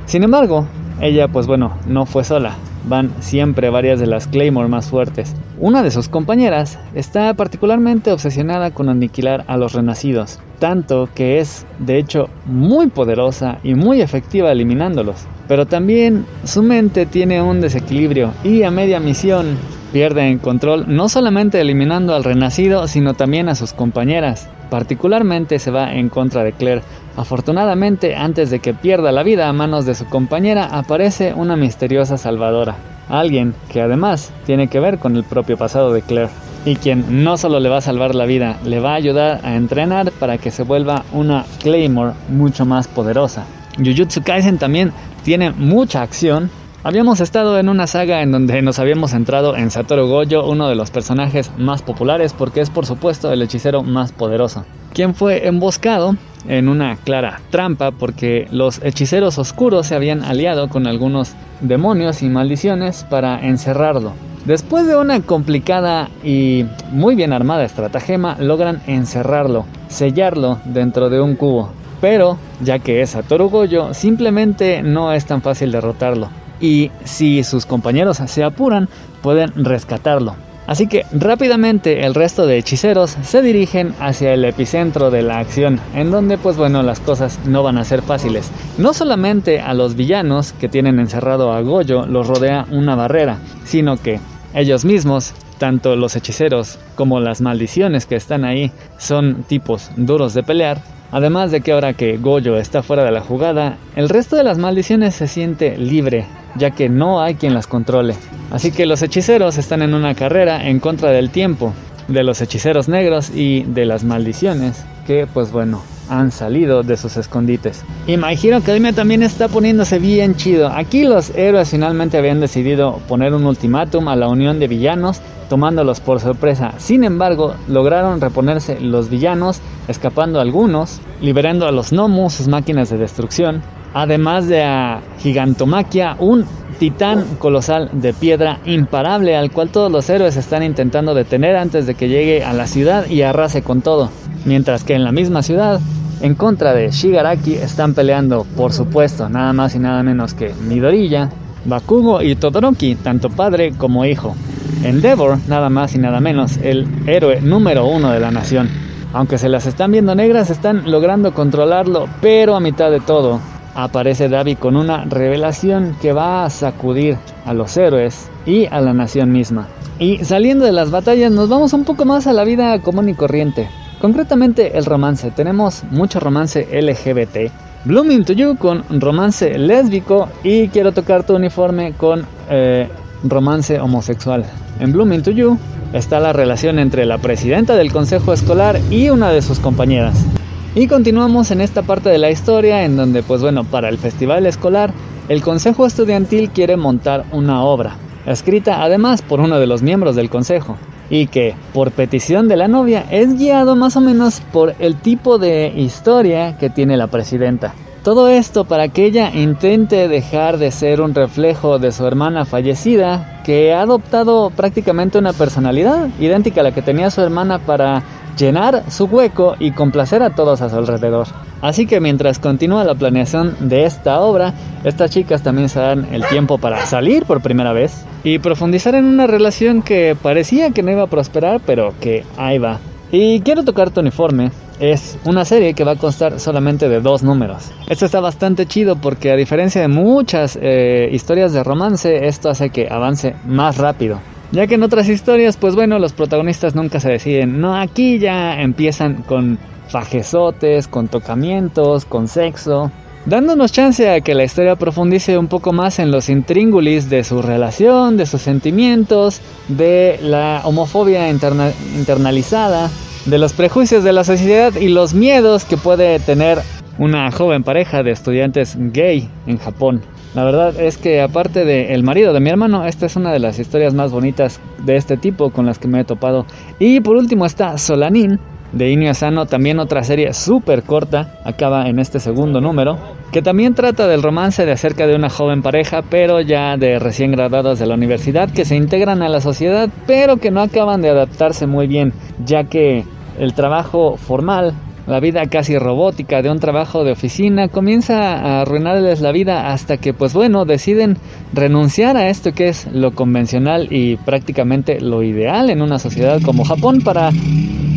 Sin 0.06 0.22
embargo, 0.22 0.66
ella, 1.00 1.28
pues 1.28 1.46
bueno, 1.46 1.76
no 1.86 2.04
fue 2.04 2.24
sola. 2.24 2.56
Van 2.84 3.10
siempre 3.20 3.70
varias 3.70 4.00
de 4.00 4.06
las 4.06 4.26
Claymore 4.26 4.68
más 4.68 4.88
fuertes. 4.88 5.34
Una 5.58 5.82
de 5.82 5.90
sus 5.90 6.08
compañeras 6.08 6.78
está 6.94 7.32
particularmente 7.34 8.10
obsesionada 8.12 8.70
con 8.70 8.88
aniquilar 8.88 9.44
a 9.46 9.56
los 9.56 9.74
renacidos, 9.74 10.40
tanto 10.58 11.08
que 11.14 11.38
es, 11.38 11.66
de 11.78 11.98
hecho, 11.98 12.28
muy 12.46 12.88
poderosa 12.88 13.58
y 13.62 13.74
muy 13.74 14.00
efectiva 14.00 14.52
eliminándolos. 14.52 15.26
Pero 15.48 15.66
también 15.66 16.24
su 16.44 16.62
mente 16.62 17.06
tiene 17.06 17.42
un 17.42 17.60
desequilibrio 17.60 18.32
y 18.44 18.62
a 18.62 18.70
media 18.70 19.00
misión 19.00 19.58
Pierde 19.92 20.28
en 20.28 20.38
control 20.38 20.84
no 20.86 21.08
solamente 21.08 21.60
eliminando 21.60 22.14
al 22.14 22.22
renacido, 22.22 22.86
sino 22.86 23.14
también 23.14 23.48
a 23.48 23.56
sus 23.56 23.72
compañeras. 23.72 24.48
Particularmente 24.70 25.58
se 25.58 25.72
va 25.72 25.92
en 25.92 26.08
contra 26.08 26.44
de 26.44 26.52
Claire. 26.52 26.82
Afortunadamente, 27.16 28.14
antes 28.14 28.50
de 28.50 28.60
que 28.60 28.72
pierda 28.72 29.10
la 29.10 29.24
vida 29.24 29.48
a 29.48 29.52
manos 29.52 29.86
de 29.86 29.96
su 29.96 30.06
compañera, 30.06 30.66
aparece 30.66 31.34
una 31.34 31.56
misteriosa 31.56 32.16
salvadora. 32.18 32.76
Alguien 33.08 33.52
que 33.68 33.80
además 33.80 34.32
tiene 34.46 34.68
que 34.68 34.78
ver 34.78 34.98
con 34.98 35.16
el 35.16 35.24
propio 35.24 35.56
pasado 35.56 35.92
de 35.92 36.02
Claire. 36.02 36.30
Y 36.64 36.76
quien 36.76 37.24
no 37.24 37.36
solo 37.36 37.58
le 37.58 37.68
va 37.68 37.78
a 37.78 37.82
salvar 37.82 38.14
la 38.14 38.26
vida, 38.26 38.58
le 38.64 38.78
va 38.78 38.92
a 38.92 38.96
ayudar 38.96 39.40
a 39.42 39.56
entrenar 39.56 40.12
para 40.12 40.38
que 40.38 40.52
se 40.52 40.62
vuelva 40.62 41.04
una 41.12 41.44
Claymore 41.60 42.12
mucho 42.28 42.64
más 42.64 42.86
poderosa. 42.86 43.44
Jujutsu 43.76 44.22
Kaisen 44.22 44.58
también 44.58 44.92
tiene 45.24 45.50
mucha 45.50 46.02
acción 46.02 46.50
Habíamos 46.82 47.20
estado 47.20 47.58
en 47.58 47.68
una 47.68 47.86
saga 47.86 48.22
en 48.22 48.32
donde 48.32 48.62
nos 48.62 48.78
habíamos 48.78 49.10
centrado 49.10 49.54
en 49.54 49.70
Satoru 49.70 50.06
Gojo, 50.06 50.48
uno 50.48 50.66
de 50.66 50.74
los 50.74 50.90
personajes 50.90 51.50
más 51.58 51.82
populares 51.82 52.32
porque 52.32 52.62
es 52.62 52.70
por 52.70 52.86
supuesto 52.86 53.30
el 53.30 53.42
hechicero 53.42 53.82
más 53.82 54.12
poderoso, 54.12 54.64
quien 54.94 55.14
fue 55.14 55.46
emboscado 55.46 56.16
en 56.48 56.70
una 56.70 56.96
clara 56.96 57.42
trampa 57.50 57.90
porque 57.90 58.48
los 58.50 58.82
hechiceros 58.82 59.36
oscuros 59.36 59.88
se 59.88 59.94
habían 59.94 60.24
aliado 60.24 60.70
con 60.70 60.86
algunos 60.86 61.34
demonios 61.60 62.22
y 62.22 62.30
maldiciones 62.30 63.04
para 63.10 63.46
encerrarlo. 63.46 64.14
Después 64.46 64.86
de 64.86 64.96
una 64.96 65.20
complicada 65.20 66.08
y 66.24 66.64
muy 66.92 67.14
bien 67.14 67.34
armada 67.34 67.62
estratagema, 67.62 68.38
logran 68.40 68.80
encerrarlo, 68.86 69.66
sellarlo 69.88 70.60
dentro 70.64 71.10
de 71.10 71.20
un 71.20 71.36
cubo. 71.36 71.72
Pero, 72.00 72.38
ya 72.62 72.78
que 72.78 73.02
es 73.02 73.10
Satoru 73.10 73.50
Gojo, 73.50 73.92
simplemente 73.92 74.82
no 74.82 75.12
es 75.12 75.26
tan 75.26 75.42
fácil 75.42 75.72
derrotarlo 75.72 76.39
y 76.60 76.90
si 77.04 77.42
sus 77.44 77.66
compañeros 77.66 78.18
se 78.26 78.44
apuran 78.44 78.88
pueden 79.22 79.64
rescatarlo. 79.64 80.34
Así 80.70 80.86
que 80.86 81.04
rápidamente 81.10 82.06
el 82.06 82.14
resto 82.14 82.46
de 82.46 82.56
hechiceros 82.56 83.16
se 83.22 83.42
dirigen 83.42 83.92
hacia 83.98 84.32
el 84.32 84.44
epicentro 84.44 85.10
de 85.10 85.22
la 85.22 85.38
acción, 85.38 85.80
en 85.96 86.12
donde 86.12 86.38
pues 86.38 86.56
bueno 86.56 86.84
las 86.84 87.00
cosas 87.00 87.40
no 87.44 87.64
van 87.64 87.76
a 87.76 87.84
ser 87.84 88.02
fáciles. 88.02 88.52
No 88.78 88.94
solamente 88.94 89.60
a 89.60 89.74
los 89.74 89.96
villanos 89.96 90.52
que 90.52 90.68
tienen 90.68 91.00
encerrado 91.00 91.52
a 91.52 91.60
Goyo 91.62 92.06
los 92.06 92.28
rodea 92.28 92.66
una 92.70 92.94
barrera, 92.94 93.38
sino 93.64 93.96
que 93.96 94.20
ellos 94.54 94.84
mismos, 94.84 95.32
tanto 95.58 95.96
los 95.96 96.14
hechiceros 96.14 96.78
como 96.94 97.18
las 97.18 97.40
maldiciones 97.40 98.06
que 98.06 98.14
están 98.14 98.44
ahí, 98.44 98.70
son 98.96 99.42
tipos 99.48 99.90
duros 99.96 100.34
de 100.34 100.44
pelear. 100.44 100.80
Además 101.12 101.50
de 101.50 101.60
que 101.60 101.72
ahora 101.72 101.94
que 101.94 102.16
Goyo 102.18 102.56
está 102.56 102.82
fuera 102.82 103.04
de 103.04 103.10
la 103.10 103.20
jugada, 103.20 103.78
el 103.96 104.08
resto 104.08 104.36
de 104.36 104.44
las 104.44 104.58
maldiciones 104.58 105.14
se 105.14 105.26
siente 105.26 105.76
libre 105.76 106.26
ya 106.56 106.70
que 106.70 106.88
no 106.88 107.22
hay 107.22 107.34
quien 107.34 107.54
las 107.54 107.66
controle. 107.66 108.14
Así 108.50 108.72
que 108.72 108.86
los 108.86 109.02
hechiceros 109.02 109.58
están 109.58 109.82
en 109.82 109.94
una 109.94 110.14
carrera 110.14 110.68
en 110.68 110.80
contra 110.80 111.10
del 111.10 111.30
tiempo, 111.30 111.72
de 112.08 112.24
los 112.24 112.40
hechiceros 112.40 112.88
negros 112.88 113.30
y 113.34 113.62
de 113.62 113.84
las 113.84 114.04
maldiciones, 114.04 114.84
que 115.06 115.26
pues 115.32 115.52
bueno, 115.52 115.82
han 116.10 116.30
salido 116.30 116.82
de 116.82 116.96
sus 116.96 117.16
escondites. 117.16 117.84
Y 118.06 118.16
My 118.16 118.38
Hero 118.40 118.58
Academia 118.58 118.92
también 118.92 119.22
está 119.22 119.48
poniéndose 119.48 119.98
bien 119.98 120.34
chido. 120.34 120.68
Aquí 120.68 121.04
los 121.04 121.30
héroes 121.30 121.70
finalmente 121.70 122.18
habían 122.18 122.40
decidido 122.40 122.98
poner 123.08 123.32
un 123.32 123.46
ultimátum 123.46 124.08
a 124.08 124.16
la 124.16 124.28
unión 124.28 124.58
de 124.58 124.68
villanos, 124.68 125.22
tomándolos 125.48 126.00
por 126.00 126.20
sorpresa. 126.20 126.74
Sin 126.78 127.04
embargo, 127.04 127.54
lograron 127.68 128.20
reponerse 128.20 128.80
los 128.80 129.08
villanos, 129.08 129.60
escapando 129.88 130.40
algunos, 130.40 131.00
liberando 131.20 131.66
a 131.66 131.72
los 131.72 131.92
Nomu, 131.92 132.28
sus 132.28 132.48
máquinas 132.48 132.90
de 132.90 132.98
destrucción, 132.98 133.62
además 133.94 134.46
de 134.46 134.62
a 134.62 135.00
Gigantomaquia, 135.18 136.16
un 136.18 136.44
titán 136.80 137.26
colosal 137.38 137.90
de 137.92 138.14
piedra 138.14 138.58
imparable 138.64 139.36
al 139.36 139.50
cual 139.50 139.68
todos 139.68 139.92
los 139.92 140.08
héroes 140.08 140.38
están 140.38 140.62
intentando 140.62 141.12
detener 141.12 141.54
antes 141.56 141.86
de 141.86 141.94
que 141.94 142.08
llegue 142.08 142.42
a 142.42 142.54
la 142.54 142.66
ciudad 142.66 143.06
y 143.06 143.20
arrase 143.20 143.60
con 143.60 143.82
todo. 143.82 144.08
Mientras 144.46 144.82
que 144.82 144.94
en 144.94 145.04
la 145.04 145.12
misma 145.12 145.42
ciudad, 145.42 145.78
en 146.22 146.34
contra 146.34 146.72
de 146.72 146.90
Shigaraki, 146.90 147.52
están 147.52 147.92
peleando, 147.92 148.46
por 148.56 148.72
supuesto, 148.72 149.28
nada 149.28 149.52
más 149.52 149.74
y 149.74 149.78
nada 149.78 150.02
menos 150.02 150.32
que 150.32 150.54
Midoriya, 150.54 151.28
Bakugo 151.66 152.22
y 152.22 152.34
Todoroki, 152.34 152.94
tanto 152.94 153.28
padre 153.28 153.72
como 153.76 154.06
hijo. 154.06 154.34
Endeavor, 154.82 155.36
nada 155.48 155.68
más 155.68 155.94
y 155.94 155.98
nada 155.98 156.20
menos, 156.20 156.56
el 156.62 156.88
héroe 157.06 157.42
número 157.42 157.84
uno 157.84 158.10
de 158.10 158.20
la 158.20 158.30
nación. 158.30 158.70
Aunque 159.12 159.36
se 159.36 159.50
las 159.50 159.66
están 159.66 159.92
viendo 159.92 160.14
negras, 160.14 160.48
están 160.48 160.90
logrando 160.90 161.34
controlarlo, 161.34 162.08
pero 162.22 162.56
a 162.56 162.60
mitad 162.60 162.90
de 162.90 163.00
todo, 163.00 163.38
aparece 163.74 164.28
Davi 164.28 164.56
con 164.56 164.76
una 164.76 165.04
revelación 165.04 165.96
que 166.00 166.12
va 166.12 166.44
a 166.44 166.50
sacudir 166.50 167.16
a 167.44 167.54
los 167.54 167.76
héroes 167.76 168.30
y 168.46 168.66
a 168.66 168.80
la 168.80 168.92
nación 168.92 169.32
misma. 169.32 169.68
Y 169.98 170.24
saliendo 170.24 170.64
de 170.64 170.72
las 170.72 170.90
batallas 170.90 171.30
nos 171.30 171.48
vamos 171.48 171.72
un 171.72 171.84
poco 171.84 172.04
más 172.04 172.26
a 172.26 172.32
la 172.32 172.44
vida 172.44 172.78
común 172.80 173.08
y 173.08 173.14
corriente. 173.14 173.68
Concretamente 174.00 174.78
el 174.78 174.86
romance. 174.86 175.30
Tenemos 175.30 175.84
mucho 175.90 176.20
romance 176.20 176.66
LGBT. 176.72 177.52
Blooming 177.84 178.24
to 178.24 178.32
You 178.32 178.56
con 178.56 178.84
romance 179.00 179.58
lésbico 179.58 180.28
y 180.42 180.68
quiero 180.68 180.92
tocar 180.92 181.24
tu 181.24 181.34
uniforme 181.34 181.92
con 181.92 182.26
eh, 182.48 182.88
romance 183.24 183.78
homosexual. 183.78 184.44
En 184.80 184.92
Blooming 184.92 185.22
to 185.22 185.30
You 185.30 185.58
está 185.92 186.20
la 186.20 186.32
relación 186.32 186.78
entre 186.78 187.04
la 187.04 187.18
presidenta 187.18 187.76
del 187.76 187.92
consejo 187.92 188.32
escolar 188.32 188.78
y 188.90 189.10
una 189.10 189.30
de 189.30 189.42
sus 189.42 189.58
compañeras. 189.58 190.26
Y 190.72 190.86
continuamos 190.86 191.50
en 191.50 191.60
esta 191.60 191.82
parte 191.82 192.10
de 192.10 192.18
la 192.18 192.30
historia 192.30 192.84
en 192.84 192.96
donde, 192.96 193.24
pues 193.24 193.42
bueno, 193.42 193.64
para 193.64 193.88
el 193.88 193.98
festival 193.98 194.46
escolar, 194.46 194.92
el 195.28 195.42
consejo 195.42 195.84
estudiantil 195.84 196.50
quiere 196.50 196.76
montar 196.76 197.24
una 197.32 197.64
obra, 197.64 197.96
escrita 198.24 198.84
además 198.84 199.20
por 199.20 199.40
uno 199.40 199.58
de 199.58 199.66
los 199.66 199.82
miembros 199.82 200.14
del 200.14 200.30
consejo, 200.30 200.76
y 201.10 201.26
que, 201.26 201.56
por 201.74 201.90
petición 201.90 202.46
de 202.46 202.56
la 202.56 202.68
novia, 202.68 203.04
es 203.10 203.36
guiado 203.36 203.74
más 203.74 203.96
o 203.96 204.00
menos 204.00 204.42
por 204.52 204.76
el 204.78 204.94
tipo 204.94 205.38
de 205.38 205.72
historia 205.74 206.56
que 206.56 206.70
tiene 206.70 206.96
la 206.96 207.08
presidenta. 207.08 207.74
Todo 208.04 208.28
esto 208.28 208.64
para 208.64 208.86
que 208.88 209.06
ella 209.06 209.32
intente 209.34 210.06
dejar 210.06 210.56
de 210.56 210.70
ser 210.70 211.00
un 211.00 211.14
reflejo 211.16 211.80
de 211.80 211.90
su 211.90 212.06
hermana 212.06 212.44
fallecida, 212.44 213.42
que 213.44 213.74
ha 213.74 213.82
adoptado 213.82 214.50
prácticamente 214.50 215.18
una 215.18 215.32
personalidad 215.32 216.08
idéntica 216.20 216.60
a 216.60 216.64
la 216.64 216.72
que 216.72 216.80
tenía 216.80 217.10
su 217.10 217.20
hermana 217.22 217.58
para 217.58 218.04
llenar 218.36 218.84
su 218.90 219.04
hueco 219.04 219.56
y 219.58 219.72
complacer 219.72 220.22
a 220.22 220.30
todos 220.30 220.60
a 220.60 220.70
su 220.70 220.76
alrededor. 220.76 221.26
Así 221.62 221.86
que 221.86 222.00
mientras 222.00 222.38
continúa 222.38 222.84
la 222.84 222.94
planeación 222.94 223.54
de 223.60 223.84
esta 223.84 224.20
obra, 224.20 224.54
estas 224.84 225.10
chicas 225.10 225.42
también 225.42 225.68
se 225.68 225.80
dan 225.80 226.06
el 226.12 226.24
tiempo 226.26 226.58
para 226.58 226.86
salir 226.86 227.24
por 227.26 227.42
primera 227.42 227.72
vez 227.72 228.04
y 228.24 228.38
profundizar 228.38 228.94
en 228.94 229.04
una 229.04 229.26
relación 229.26 229.82
que 229.82 230.16
parecía 230.20 230.70
que 230.70 230.82
no 230.82 230.90
iba 230.90 231.02
a 231.02 231.06
prosperar, 231.06 231.60
pero 231.64 231.92
que 232.00 232.24
ahí 232.36 232.58
va. 232.58 232.78
Y 233.12 233.40
quiero 233.40 233.64
tocar 233.64 233.90
tu 233.90 234.00
uniforme. 234.00 234.52
Es 234.78 235.18
una 235.24 235.44
serie 235.44 235.74
que 235.74 235.84
va 235.84 235.92
a 235.92 235.96
constar 235.96 236.40
solamente 236.40 236.88
de 236.88 237.00
dos 237.00 237.22
números. 237.22 237.70
Esto 237.88 238.06
está 238.06 238.20
bastante 238.20 238.64
chido 238.64 238.96
porque 238.96 239.30
a 239.30 239.36
diferencia 239.36 239.82
de 239.82 239.88
muchas 239.88 240.58
eh, 240.60 241.10
historias 241.12 241.52
de 241.52 241.62
romance, 241.62 242.26
esto 242.26 242.48
hace 242.48 242.70
que 242.70 242.88
avance 242.90 243.34
más 243.44 243.76
rápido. 243.76 244.20
Ya 244.52 244.66
que 244.66 244.74
en 244.74 244.82
otras 244.82 245.08
historias, 245.08 245.56
pues 245.56 245.76
bueno, 245.76 245.98
los 245.98 246.12
protagonistas 246.12 246.74
nunca 246.74 246.98
se 246.98 247.10
deciden. 247.10 247.60
No, 247.60 247.76
aquí 247.76 248.18
ya 248.18 248.60
empiezan 248.60 249.22
con 249.22 249.58
fajesotes, 249.88 250.88
con 250.88 251.08
tocamientos, 251.08 252.04
con 252.04 252.26
sexo. 252.26 252.90
Dándonos 253.26 253.70
chance 253.70 254.10
a 254.10 254.22
que 254.22 254.34
la 254.34 254.44
historia 254.44 254.76
profundice 254.76 255.36
un 255.36 255.46
poco 255.46 255.72
más 255.72 255.98
en 255.98 256.10
los 256.10 256.28
intríngulis 256.28 257.10
de 257.10 257.22
su 257.22 257.42
relación, 257.42 258.16
de 258.16 258.26
sus 258.26 258.42
sentimientos, 258.42 259.40
de 259.68 260.18
la 260.22 260.62
homofobia 260.64 261.28
internalizada, 261.28 262.90
de 263.26 263.38
los 263.38 263.52
prejuicios 263.52 264.02
de 264.02 264.14
la 264.14 264.24
sociedad 264.24 264.74
y 264.74 264.88
los 264.88 265.12
miedos 265.12 265.64
que 265.64 265.76
puede 265.76 266.18
tener 266.18 266.60
una 267.00 267.30
joven 267.30 267.64
pareja 267.64 268.02
de 268.02 268.10
estudiantes 268.10 268.76
gay 268.78 269.26
en 269.46 269.56
Japón. 269.56 270.02
La 270.34 270.44
verdad 270.44 270.78
es 270.78 270.98
que 270.98 271.22
aparte 271.22 271.64
de 271.64 271.94
El 271.94 272.02
marido 272.02 272.34
de 272.34 272.40
mi 272.40 272.50
hermano, 272.50 272.84
esta 272.84 273.06
es 273.06 273.16
una 273.16 273.32
de 273.32 273.38
las 273.38 273.58
historias 273.58 273.94
más 273.94 274.12
bonitas 274.12 274.60
de 274.84 274.96
este 274.96 275.16
tipo 275.16 275.48
con 275.48 275.64
las 275.64 275.78
que 275.78 275.88
me 275.88 276.00
he 276.00 276.04
topado. 276.04 276.44
Y 276.78 277.00
por 277.00 277.16
último 277.16 277.46
está 277.46 277.78
Solanin 277.78 278.38
de 278.72 278.90
Inio 278.90 279.10
Asano, 279.10 279.46
también 279.46 279.80
otra 279.80 280.04
serie 280.04 280.34
súper 280.34 280.82
corta, 280.82 281.40
acaba 281.44 281.88
en 281.88 281.98
este 281.98 282.20
segundo 282.20 282.60
número, 282.60 282.98
que 283.32 283.40
también 283.40 283.74
trata 283.74 284.06
del 284.06 284.22
romance 284.22 284.66
de 284.66 284.72
acerca 284.72 285.06
de 285.06 285.16
una 285.16 285.30
joven 285.30 285.62
pareja, 285.62 286.02
pero 286.02 286.42
ya 286.42 286.76
de 286.76 286.98
recién 286.98 287.32
graduados 287.32 287.78
de 287.78 287.86
la 287.86 287.94
universidad, 287.94 288.50
que 288.50 288.66
se 288.66 288.76
integran 288.76 289.22
a 289.22 289.28
la 289.30 289.40
sociedad, 289.40 289.88
pero 290.06 290.36
que 290.36 290.50
no 290.50 290.60
acaban 290.60 291.00
de 291.00 291.08
adaptarse 291.08 291.66
muy 291.66 291.86
bien, 291.86 292.12
ya 292.44 292.64
que 292.64 293.04
el 293.38 293.54
trabajo 293.54 294.16
formal 294.16 294.74
la 295.10 295.18
vida 295.18 295.44
casi 295.46 295.76
robótica 295.76 296.40
de 296.40 296.50
un 296.50 296.60
trabajo 296.60 297.02
de 297.02 297.10
oficina 297.10 297.66
comienza 297.66 298.36
a 298.36 298.60
arruinarles 298.60 299.20
la 299.20 299.32
vida 299.32 299.72
hasta 299.72 299.96
que 299.96 300.14
pues 300.14 300.34
bueno 300.34 300.64
deciden 300.64 301.16
renunciar 301.52 302.16
a 302.16 302.28
esto 302.28 302.52
que 302.52 302.68
es 302.68 302.86
lo 302.92 303.10
convencional 303.10 303.88
y 303.90 304.18
prácticamente 304.18 305.00
lo 305.00 305.24
ideal 305.24 305.68
en 305.68 305.82
una 305.82 305.98
sociedad 305.98 306.40
como 306.42 306.64
Japón 306.64 307.00
para 307.00 307.32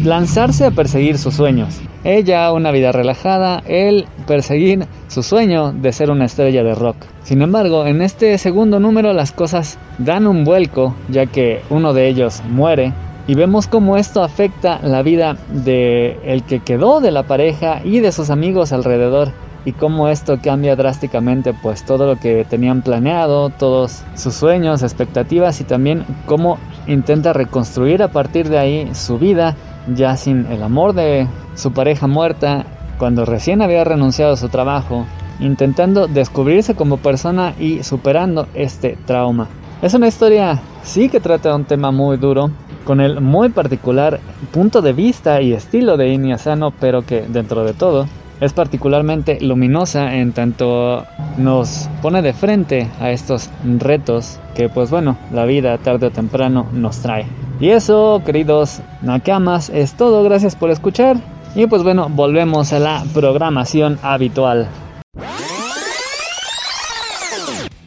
lanzarse 0.04 0.66
a 0.66 0.72
perseguir 0.72 1.20
sus 1.20 1.36
sueños. 1.36 1.82
Ella 2.04 2.52
una 2.52 2.72
vida 2.72 2.92
relajada, 2.92 3.62
él 3.68 4.08
perseguir 4.26 4.88
su 5.08 5.22
sueño 5.22 5.72
de 5.72 5.94
ser 5.94 6.10
una 6.10 6.26
estrella 6.26 6.64
de 6.64 6.74
rock. 6.74 6.98
Sin 7.22 7.44
embargo, 7.44 7.86
en 7.86 8.02
este 8.02 8.36
segundo 8.40 8.80
número 8.80 9.14
las 9.14 9.32
cosas 9.32 9.78
dan 10.00 10.26
un 10.26 10.44
vuelco 10.44 10.96
ya 11.10 11.28
que 11.28 11.62
uno 11.70 11.94
de 11.94 12.08
ellos 12.08 12.42
muere 12.50 12.92
y 13.28 13.36
vemos 13.36 13.68
cómo 13.68 13.98
esto 13.98 14.24
afecta 14.24 14.80
la 14.84 15.02
vida 15.02 15.38
de 15.50 16.20
el 16.24 16.44
que 16.44 16.60
quedó 16.60 17.00
de 17.00 17.12
la 17.12 17.24
pareja 17.24 17.82
y 17.84 18.00
de 18.00 18.12
sus 18.12 18.30
amigos 18.30 18.74
alrededor 18.74 19.32
y 19.66 19.72
cómo 19.72 20.10
esto 20.10 20.40
cambia 20.44 20.76
drásticamente 20.76 21.54
pues 21.54 21.86
todo 21.86 22.06
lo 22.06 22.20
que 22.20 22.46
tenían 22.50 22.82
planeado, 22.82 23.50
todos 23.50 24.04
sus 24.16 24.34
sueños, 24.34 24.84
expectativas 24.84 25.62
y 25.62 25.64
también 25.64 26.06
cómo 26.26 26.58
intenta 26.86 27.32
reconstruir 27.32 28.04
a 28.04 28.10
partir 28.10 28.50
de 28.50 28.60
ahí 28.60 28.90
su 28.94 29.18
vida 29.18 29.56
ya 29.96 30.18
sin 30.18 30.46
el 30.48 30.64
amor 30.64 30.94
de 30.94 31.28
su 31.56 31.72
pareja 31.72 32.08
muerta 32.08 32.66
cuando 32.98 33.26
recién 33.26 33.62
había 33.62 33.84
renunciado 33.84 34.34
a 34.34 34.38
su 34.38 34.50
trabajo, 34.50 35.06
intentando 35.40 36.08
descubrirse 36.08 36.76
como 36.76 36.98
persona 36.98 37.54
y 37.60 37.84
superando 37.84 38.48
este 38.54 38.98
trauma. 39.06 39.48
Es 39.82 39.94
una 39.94 40.08
historia 40.08 40.62
sí 40.84 41.10
que 41.10 41.20
trata 41.20 41.50
de 41.50 41.56
un 41.56 41.66
tema 41.66 41.92
muy 41.92 42.18
duro, 42.18 42.52
con 42.84 43.02
el 43.02 43.22
muy 43.22 43.50
particular 43.50 44.20
punto 44.52 44.82
de 44.82 44.94
vista 44.94 45.42
y 45.42 45.54
estilo 45.54 45.98
de 45.98 46.10
Inia 46.10 46.38
pero 46.80 47.04
que 47.04 47.22
dentro 47.22 47.64
de 47.64 47.74
todo 47.74 48.08
es 48.42 48.52
particularmente 48.52 49.40
luminosa 49.40 50.16
en 50.16 50.34
tanto 50.34 51.06
nos 51.38 51.90
pone 52.02 52.22
de 52.22 52.34
frente 52.34 52.90
a 53.00 53.12
estos 53.12 53.50
retos 53.80 54.40
que 54.56 54.70
pues 54.70 54.90
bueno, 54.90 55.18
la 55.32 55.46
vida 55.46 55.78
tarde 55.78 56.08
o 56.08 56.12
temprano 56.12 56.68
nos 56.74 57.00
trae. 57.00 57.26
Y 57.60 57.70
eso, 57.70 58.22
queridos 58.26 58.82
Nakamas, 59.02 59.70
es 59.70 59.94
todo, 59.94 60.24
gracias 60.24 60.56
por 60.56 60.72
escuchar 60.72 61.18
y 61.56 61.68
pues 61.68 61.84
bueno, 61.84 62.10
volvemos 62.10 62.74
a 62.74 62.80
la 62.80 63.04
programación 63.14 63.98
habitual. 64.02 64.68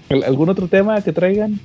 ¿Algún 0.08 0.48
otro 0.48 0.68
tema 0.68 1.00
que 1.02 1.12
traigan? 1.12 1.60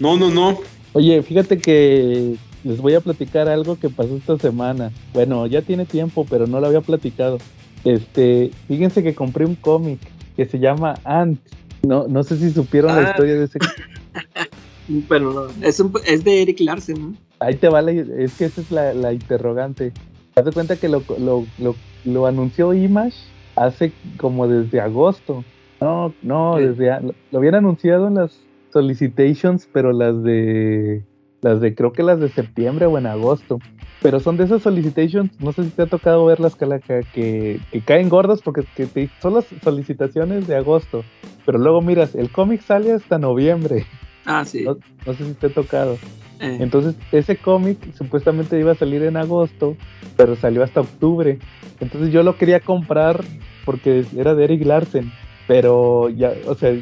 No, 0.00 0.16
no, 0.16 0.30
no. 0.30 0.58
Oye, 0.94 1.22
fíjate 1.22 1.58
que 1.58 2.36
les 2.64 2.80
voy 2.80 2.94
a 2.94 3.00
platicar 3.00 3.48
algo 3.48 3.78
que 3.78 3.90
pasó 3.90 4.16
esta 4.16 4.38
semana. 4.38 4.90
Bueno, 5.12 5.46
ya 5.46 5.60
tiene 5.62 5.84
tiempo, 5.84 6.24
pero 6.28 6.46
no 6.46 6.60
lo 6.60 6.66
había 6.68 6.80
platicado. 6.80 7.38
Este, 7.84 8.50
fíjense 8.68 9.02
que 9.02 9.14
compré 9.14 9.44
un 9.44 9.56
cómic 9.56 9.98
que 10.36 10.46
se 10.46 10.58
llama 10.58 10.94
Ant. 11.04 11.38
No, 11.86 12.08
no 12.08 12.22
sé 12.22 12.36
si 12.38 12.50
supieron 12.50 12.94
la 12.94 13.02
Ah. 13.08 13.10
historia 13.10 13.34
de 13.34 13.44
ese. 13.44 13.58
Pero 15.08 15.32
no, 15.32 15.66
es, 15.66 15.80
un- 15.80 15.92
es 16.06 16.24
de 16.24 16.42
Eric 16.42 16.60
Larsen, 16.60 17.00
¿no? 17.00 17.14
Ahí 17.40 17.54
te 17.56 17.68
va 17.68 17.80
la, 17.82 17.90
es 17.92 18.34
que 18.34 18.44
esa 18.46 18.60
es 18.60 18.70
la, 18.70 18.92
la 18.94 19.12
interrogante. 19.12 19.92
Haz 20.36 20.44
de 20.44 20.52
cuenta 20.52 20.76
que 20.76 20.88
lo, 20.88 21.02
lo, 21.18 21.44
lo, 21.58 21.74
lo 22.04 22.26
anunció 22.26 22.72
Image 22.74 23.16
hace 23.56 23.92
como 24.18 24.46
desde 24.46 24.80
agosto. 24.80 25.42
No, 25.80 26.14
no, 26.22 26.56
Sí. 26.58 26.64
desde 26.66 27.00
lo 27.30 27.38
habían 27.38 27.54
anunciado 27.56 28.08
en 28.08 28.14
las 28.14 28.38
solicitations, 28.74 29.66
pero 29.72 29.92
las 29.92 30.22
de 30.22 31.02
las 31.40 31.60
de 31.60 31.74
creo 31.74 31.92
que 31.92 32.02
las 32.02 32.20
de 32.20 32.28
septiembre 32.28 32.86
o 32.86 32.98
en 32.98 33.06
agosto. 33.06 33.58
Pero 34.02 34.20
son 34.20 34.36
de 34.36 34.44
esas 34.44 34.62
solicitations, 34.62 35.30
no 35.40 35.52
sé 35.52 35.64
si 35.64 35.70
te 35.70 35.82
ha 35.82 35.86
tocado 35.86 36.26
verlas, 36.26 36.56
Calaca, 36.56 37.00
que, 37.14 37.58
que 37.72 37.80
caen 37.80 38.10
gordas 38.10 38.42
porque 38.42 38.64
que 38.76 38.86
te- 38.86 39.08
son 39.22 39.34
las 39.34 39.46
solicitaciones 39.62 40.46
de 40.46 40.56
agosto. 40.56 41.02
Pero 41.46 41.58
luego 41.58 41.80
miras, 41.80 42.14
el 42.14 42.30
cómic 42.30 42.60
sale 42.60 42.92
hasta 42.92 43.18
noviembre. 43.18 43.86
Ah, 44.26 44.44
sí. 44.44 44.64
No, 44.64 44.76
no 45.06 45.14
sé 45.14 45.24
si 45.24 45.32
te 45.34 45.46
ha 45.46 45.50
tocado. 45.50 45.94
Eh, 46.40 46.58
Entonces, 46.60 46.94
ese 47.12 47.36
cómic 47.36 47.78
supuestamente 47.94 48.58
iba 48.58 48.72
a 48.72 48.76
salir 48.76 49.02
en 49.04 49.16
agosto, 49.16 49.76
pero 50.16 50.36
salió 50.36 50.62
hasta 50.62 50.80
octubre. 50.80 51.38
Entonces 51.80 52.10
yo 52.12 52.22
lo 52.22 52.36
quería 52.36 52.60
comprar 52.60 53.22
porque 53.64 54.04
era 54.16 54.34
de 54.34 54.44
Eric 54.44 54.64
Larsen, 54.66 55.10
pero 55.46 56.08
ya, 56.10 56.32
o 56.46 56.54
sea, 56.54 56.74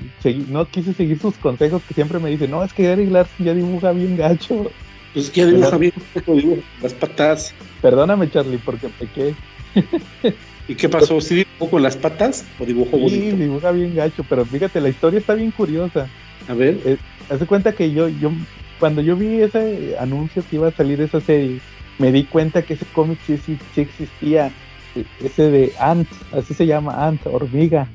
no 0.49 0.67
quise 0.69 0.93
seguir 0.93 1.19
sus 1.19 1.35
consejos 1.37 1.83
que 1.87 1.95
siempre 1.95 2.19
me 2.21 2.31
dicen, 2.31 2.51
no, 2.51 2.63
es 2.63 2.73
que 2.73 2.85
Eric 2.93 3.11
Larsen 3.11 3.47
ya 3.47 3.55
dibuja 3.55 3.93
bien 3.93 4.17
gacho. 4.17 4.71
Pues 5.13 5.31
que 5.31 5.41
ya 5.41 5.47
dibuja 5.47 5.77
bien, 5.79 5.93
las 6.83 6.95
patas. 6.95 7.55
Perdóname, 7.81 8.31
Charlie, 8.31 8.59
porque 8.59 8.89
pequé. 8.89 9.35
¿Y 10.69 10.75
qué 10.77 10.89
pasó? 10.89 11.21
¿Sí 11.21 11.35
dibujó 11.37 11.71
con 11.73 11.83
las 11.83 11.97
patas 11.97 12.47
o 12.59 12.65
dibujó 12.65 12.97
Sí, 12.97 13.03
bonito? 13.03 13.37
dibuja 13.37 13.73
bien 13.73 13.95
gacho, 13.95 14.25
pero 14.29 14.45
fíjate, 14.47 14.81
la 14.81 14.89
historia 14.89 15.19
está 15.19 15.35
bien 15.35 15.51
curiosa. 15.51 16.09
A 16.49 16.55
ver, 16.55 16.99
Hace 17.29 17.47
cuenta 17.47 17.73
que 17.73 17.93
yo, 17.93 18.09
yo, 18.09 18.33
cuando 18.79 19.01
yo 19.01 19.17
vi 19.17 19.41
ese 19.43 19.97
anuncio 19.99 20.43
que 20.49 20.57
iba 20.57 20.69
a 20.69 20.73
salir 20.73 21.01
esa 21.01 21.21
serie, 21.21 21.59
me 21.99 22.13
di 22.13 22.25
cuenta 22.25 22.63
que 22.63 22.75
ese 22.75 22.85
cómic 22.87 23.19
sí, 23.27 23.37
sí, 23.39 23.57
sí 23.75 23.81
existía. 23.81 24.51
E- 24.95 25.05
Ese 25.25 25.51
de 25.51 25.73
Ant, 25.81 26.09
así 26.33 26.53
se 26.55 26.67
llama 26.67 27.07
Ant, 27.07 27.27
hormiga. 27.27 27.87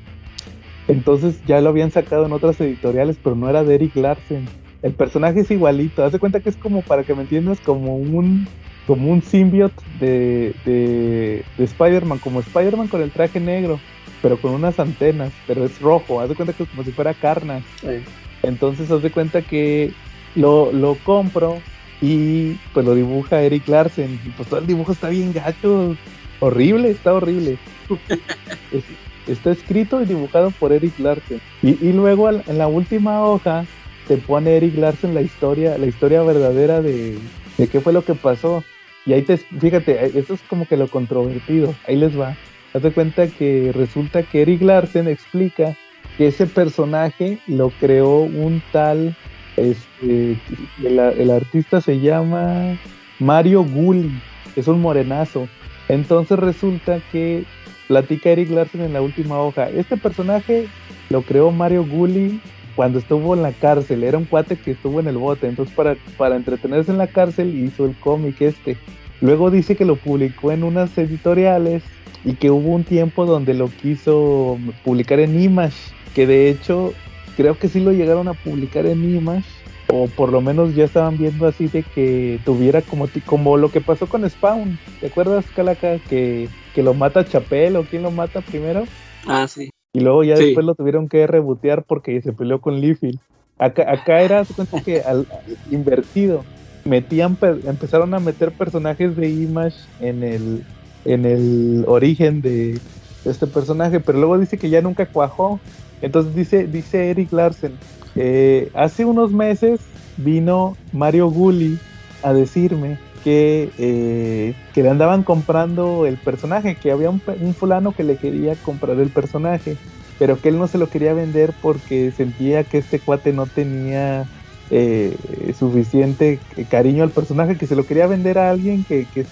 Entonces 0.88 1.40
ya 1.46 1.60
lo 1.60 1.68
habían 1.68 1.90
sacado 1.90 2.26
en 2.26 2.32
otras 2.32 2.60
editoriales, 2.60 3.18
pero 3.22 3.36
no 3.36 3.48
era 3.48 3.62
de 3.62 3.74
Eric 3.76 3.94
Larsen. 3.96 4.48
El 4.82 4.94
personaje 4.94 5.40
es 5.40 5.50
igualito. 5.50 6.04
Hace 6.04 6.18
cuenta 6.18 6.40
que 6.40 6.48
es 6.48 6.56
como, 6.56 6.82
para 6.82 7.04
que 7.04 7.14
me 7.14 7.22
entiendas, 7.22 7.60
como 7.60 7.96
un 7.96 8.46
como 8.86 9.10
un 9.12 9.20
symbiote 9.22 9.82
de, 10.00 10.54
de, 10.64 11.44
de 11.58 11.64
Spider-Man, 11.64 12.20
como 12.20 12.40
Spider-Man 12.40 12.88
con 12.88 13.02
el 13.02 13.10
traje 13.10 13.38
negro, 13.38 13.78
pero 14.22 14.40
con 14.40 14.52
unas 14.52 14.78
antenas, 14.78 15.30
pero 15.46 15.66
es 15.66 15.78
rojo. 15.78 16.20
Haz 16.20 16.30
de 16.30 16.34
cuenta 16.34 16.54
que 16.54 16.62
es 16.62 16.68
como 16.70 16.84
si 16.84 16.92
fuera 16.92 17.12
carna. 17.12 17.60
eh, 17.82 18.02
Entonces 18.42 18.90
haz 18.90 19.02
de 19.02 19.10
cuenta 19.10 19.42
que 19.42 19.92
lo, 20.34 20.72
lo 20.72 20.94
compro 21.04 21.58
y 22.00 22.54
pues 22.72 22.86
lo 22.86 22.94
dibuja 22.94 23.42
Eric 23.42 23.68
Larsen. 23.68 24.18
Y 24.24 24.30
pues 24.30 24.48
todo 24.48 24.60
el 24.60 24.66
dibujo 24.66 24.92
está 24.92 25.10
bien 25.10 25.34
gacho. 25.34 25.94
Horrible, 26.40 26.88
está 26.90 27.12
horrible. 27.12 27.58
Es- 29.28 29.38
está 29.38 29.50
escrito 29.50 30.02
y 30.02 30.06
dibujado 30.06 30.50
por 30.52 30.72
Eric 30.72 30.98
Larsen. 30.98 31.40
Y, 31.62 31.92
luego 31.92 32.28
en 32.30 32.58
la 32.58 32.66
última 32.66 33.24
hoja 33.24 33.64
te 34.06 34.16
pone 34.16 34.56
Eric 34.56 34.76
Larsen 34.76 35.14
la 35.14 35.22
historia, 35.22 35.76
la 35.78 35.86
historia 35.86 36.22
verdadera 36.22 36.80
de, 36.82 37.18
de 37.58 37.66
qué 37.68 37.80
fue 37.80 37.92
lo 37.92 38.04
que 38.04 38.14
pasó. 38.14 38.64
Y 39.06 39.12
ahí 39.12 39.22
te, 39.22 39.36
fíjate, 39.36 40.18
eso 40.18 40.34
es 40.34 40.40
como 40.48 40.66
que 40.66 40.76
lo 40.76 40.88
controvertido. 40.88 41.74
Ahí 41.86 41.96
les 41.96 42.18
va. 42.18 42.36
Haz 42.74 42.82
de 42.82 42.92
cuenta 42.92 43.28
que 43.28 43.72
resulta 43.74 44.22
que 44.22 44.42
Eric 44.42 44.62
Larsen 44.62 45.08
explica 45.08 45.74
que 46.16 46.28
ese 46.28 46.46
personaje 46.46 47.38
lo 47.46 47.70
creó 47.70 48.20
un 48.20 48.62
tal, 48.72 49.14
este, 49.56 50.36
el, 50.84 50.98
el 50.98 51.30
artista 51.30 51.80
se 51.80 52.00
llama 52.00 52.76
Mario 53.18 53.62
Gulli, 53.64 54.10
es 54.56 54.68
un 54.68 54.80
morenazo. 54.80 55.48
Entonces 55.88 56.38
resulta 56.38 57.00
que 57.12 57.44
platica 57.88 58.30
Eric 58.30 58.50
Larsen 58.50 58.82
en 58.82 58.92
la 58.92 59.02
última 59.02 59.40
hoja, 59.40 59.68
este 59.70 59.96
personaje 59.96 60.68
lo 61.10 61.22
creó 61.22 61.50
Mario 61.50 61.84
Gulli 61.84 62.40
cuando 62.76 63.00
estuvo 63.00 63.34
en 63.34 63.42
la 63.42 63.50
cárcel, 63.50 64.04
era 64.04 64.18
un 64.18 64.24
cuate 64.24 64.54
que 64.54 64.70
estuvo 64.70 65.00
en 65.00 65.08
el 65.08 65.18
bote, 65.18 65.48
entonces 65.48 65.74
para, 65.74 65.96
para 66.16 66.36
entretenerse 66.36 66.92
en 66.92 66.98
la 66.98 67.08
cárcel 67.08 67.52
hizo 67.58 67.86
el 67.86 67.96
cómic 67.96 68.40
este. 68.40 68.76
Luego 69.20 69.50
dice 69.50 69.74
que 69.74 69.84
lo 69.84 69.96
publicó 69.96 70.52
en 70.52 70.62
unas 70.62 70.96
editoriales 70.96 71.82
y 72.24 72.34
que 72.34 72.52
hubo 72.52 72.68
un 72.68 72.84
tiempo 72.84 73.26
donde 73.26 73.54
lo 73.54 73.68
quiso 73.68 74.58
publicar 74.84 75.18
en 75.18 75.42
Image, 75.42 75.76
que 76.14 76.28
de 76.28 76.50
hecho 76.50 76.92
creo 77.36 77.58
que 77.58 77.68
sí 77.68 77.80
lo 77.80 77.90
llegaron 77.90 78.28
a 78.28 78.34
publicar 78.34 78.86
en 78.86 79.12
Image, 79.12 79.48
o 79.90 80.06
por 80.06 80.30
lo 80.30 80.40
menos 80.40 80.74
ya 80.74 80.84
estaban 80.84 81.16
viendo 81.18 81.46
así 81.46 81.66
de 81.66 81.82
que 81.82 82.38
tuviera 82.44 82.82
como, 82.82 83.08
como 83.26 83.56
lo 83.56 83.70
que 83.70 83.80
pasó 83.80 84.06
con 84.06 84.28
Spawn. 84.28 84.78
¿Te 85.00 85.06
acuerdas, 85.06 85.46
Calaca, 85.56 85.98
que, 86.08 86.48
que 86.78 86.84
lo 86.84 86.94
mata 86.94 87.24
Chapel 87.24 87.74
o 87.74 87.82
quién 87.82 88.04
lo 88.04 88.12
mata 88.12 88.40
primero? 88.40 88.84
ah, 89.26 89.48
sí. 89.48 89.68
Y 89.92 89.98
luego 89.98 90.22
ya 90.22 90.36
Sí. 90.36 90.44
después 90.44 90.64
lo 90.64 90.76
tuvieron 90.76 91.08
que 91.08 91.26
rebotear 91.26 91.82
porque 91.82 92.22
se 92.22 92.32
peleó 92.32 92.60
con 92.60 92.80
Liefeld. 92.80 93.18
Acá, 93.58 93.90
acá 93.90 94.20
era, 94.20 94.44
se 94.44 94.54
cuenta 94.54 94.80
que 94.80 95.00
al, 95.00 95.26
invertido. 95.72 96.44
Metían, 96.84 97.36
empezaron 97.66 98.14
a 98.14 98.20
meter 98.20 98.52
personajes 98.52 99.16
de 99.16 99.28
Image 99.28 99.76
en 99.98 100.22
el, 100.22 100.64
en 101.04 101.24
el 101.24 101.84
origen 101.88 102.42
de 102.42 102.78
este 103.24 103.48
personaje, 103.48 103.98
pero 103.98 104.18
luego 104.18 104.38
dice 104.38 104.56
que 104.56 104.70
ya 104.70 104.80
nunca 104.80 105.04
cuajó. 105.06 105.58
Entonces 106.00 106.32
dice, 106.36 106.68
dice 106.68 107.10
Eric 107.10 107.32
Larsen, 107.32 107.72
eh, 108.14 108.70
hace 108.74 109.04
unos 109.04 109.32
meses 109.32 109.80
vino 110.16 110.76
Mario 110.92 111.28
Gulli 111.28 111.76
a 112.22 112.32
decirme 112.32 112.98
que, 113.18 113.70
eh, 113.78 114.54
que 114.74 114.82
le 114.82 114.90
andaban 114.90 115.22
comprando 115.22 116.06
el 116.06 116.16
personaje, 116.16 116.76
que 116.76 116.90
había 116.90 117.10
un, 117.10 117.20
fulano 117.54 117.92
que 117.92 118.04
le 118.04 118.16
quería 118.16 118.54
comprar 118.56 118.98
el 118.98 119.10
personaje, 119.10 119.76
pero 120.18 120.40
que 120.40 120.48
él 120.48 120.58
no 120.58 120.66
se 120.66 120.78
lo 120.78 120.88
quería 120.88 121.14
vender 121.14 121.52
porque 121.60 122.10
sentía 122.10 122.64
que 122.64 122.78
este 122.78 122.98
cuate 122.98 123.32
no 123.32 123.46
tenía 123.46 124.26
eh, 124.70 125.16
suficiente 125.58 126.38
cariño 126.70 127.02
al 127.02 127.10
personaje, 127.10 127.56
que 127.56 127.66
se 127.66 127.76
lo 127.76 127.86
quería 127.86 128.06
vender 128.06 128.38
a 128.38 128.50
alguien 128.50 128.84
que, 128.84 129.06
que, 129.12 129.24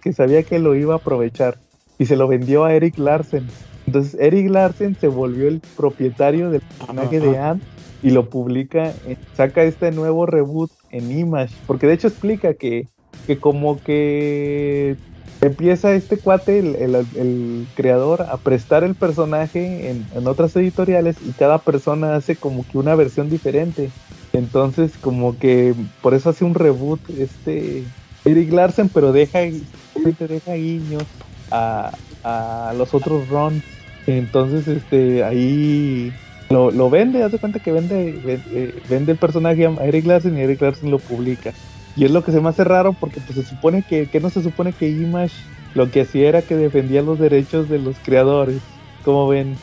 que 0.00 0.12
sabía 0.12 0.42
que 0.42 0.58
lo 0.58 0.74
iba 0.74 0.94
a 0.94 0.98
aprovechar 0.98 1.58
y 1.98 2.06
se 2.06 2.16
lo 2.16 2.28
vendió 2.28 2.64
a 2.64 2.74
Eric 2.74 2.98
Larsen. 2.98 3.46
Entonces 3.86 4.16
Eric 4.18 4.50
Larsen 4.50 4.96
se 4.96 5.08
volvió 5.08 5.48
el 5.48 5.60
propietario 5.76 6.50
del 6.50 6.62
personaje 6.62 7.20
de 7.20 7.38
Ant 7.38 7.62
y 8.02 8.10
lo 8.10 8.28
publica, 8.28 8.92
saca 9.34 9.62
este 9.62 9.90
nuevo 9.90 10.26
reboot 10.26 10.70
en 10.90 11.10
Image, 11.10 11.54
porque 11.66 11.86
de 11.86 11.94
hecho 11.94 12.08
explica 12.08 12.52
que, 12.54 12.86
que 13.26 13.40
como 13.40 13.82
que 13.82 14.98
empieza 15.40 15.94
este 15.94 16.20
cuate, 16.20 16.58
el, 16.60 16.76
el- 16.76 17.68
creador, 17.74 18.22
a 18.22 18.42
prestar 18.42 18.84
el 18.84 18.96
personaje 18.96 19.90
en, 19.90 20.08
en 20.12 20.26
otras 20.28 20.56
editoriales 20.56 21.20
y 21.20 21.34
cada 21.34 21.64
persona 21.64 22.16
hace 22.16 22.38
como 22.38 22.66
que 22.66 22.78
una 22.78 22.94
versión 22.96 23.28
diferente. 23.30 23.94
Entonces 24.32 24.98
como 24.98 25.38
que 25.38 25.74
por 26.00 26.14
eso 26.14 26.30
hace 26.30 26.44
un 26.44 26.54
reboot 26.54 27.08
este 27.10 27.92
Eric 28.24 28.52
Larsen, 28.52 28.90
pero 28.90 29.12
deja, 29.12 29.40
deja 30.28 30.54
guiños 30.54 31.14
a, 31.50 31.98
a 32.22 32.72
los 32.76 32.94
otros 32.94 33.28
runs. 33.28 33.64
Entonces, 34.06 34.66
este, 34.68 35.24
ahí 35.24 36.18
lo, 36.50 36.70
lo 36.70 36.90
vende, 36.90 37.22
haz 37.22 37.32
de 37.32 37.38
cuenta 37.38 37.60
que 37.60 37.72
vende, 37.72 38.20
ve- 38.22 38.42
eh, 38.46 38.80
vende 38.84 39.12
el 39.12 39.18
personaje 39.18 39.66
a 39.66 39.70
Eric 39.86 40.06
Larsen 40.06 40.36
y 40.36 40.42
Eric 40.42 40.60
Larsen 40.62 40.90
lo 40.90 41.02
publica. 41.02 41.56
Y 41.94 42.04
es 42.04 42.10
lo 42.10 42.22
que 42.24 42.32
se 42.32 42.40
me 42.40 42.48
hace 42.48 42.64
raro 42.64 42.94
porque 42.94 43.20
pues 43.20 43.36
se 43.36 43.44
supone 43.44 43.82
que, 43.84 44.08
que 44.08 44.20
no 44.20 44.30
se 44.30 44.42
supone 44.42 44.74
que 44.74 44.88
Image 44.88 45.50
lo 45.74 45.90
que 45.90 46.02
hacía 46.02 46.28
era 46.28 46.42
que 46.42 46.56
defendía 46.56 47.02
los 47.02 47.18
derechos 47.18 47.68
de 47.68 47.78
los 47.78 48.00
creadores. 48.00 48.62
como 49.02 49.28
ven? 49.28 49.58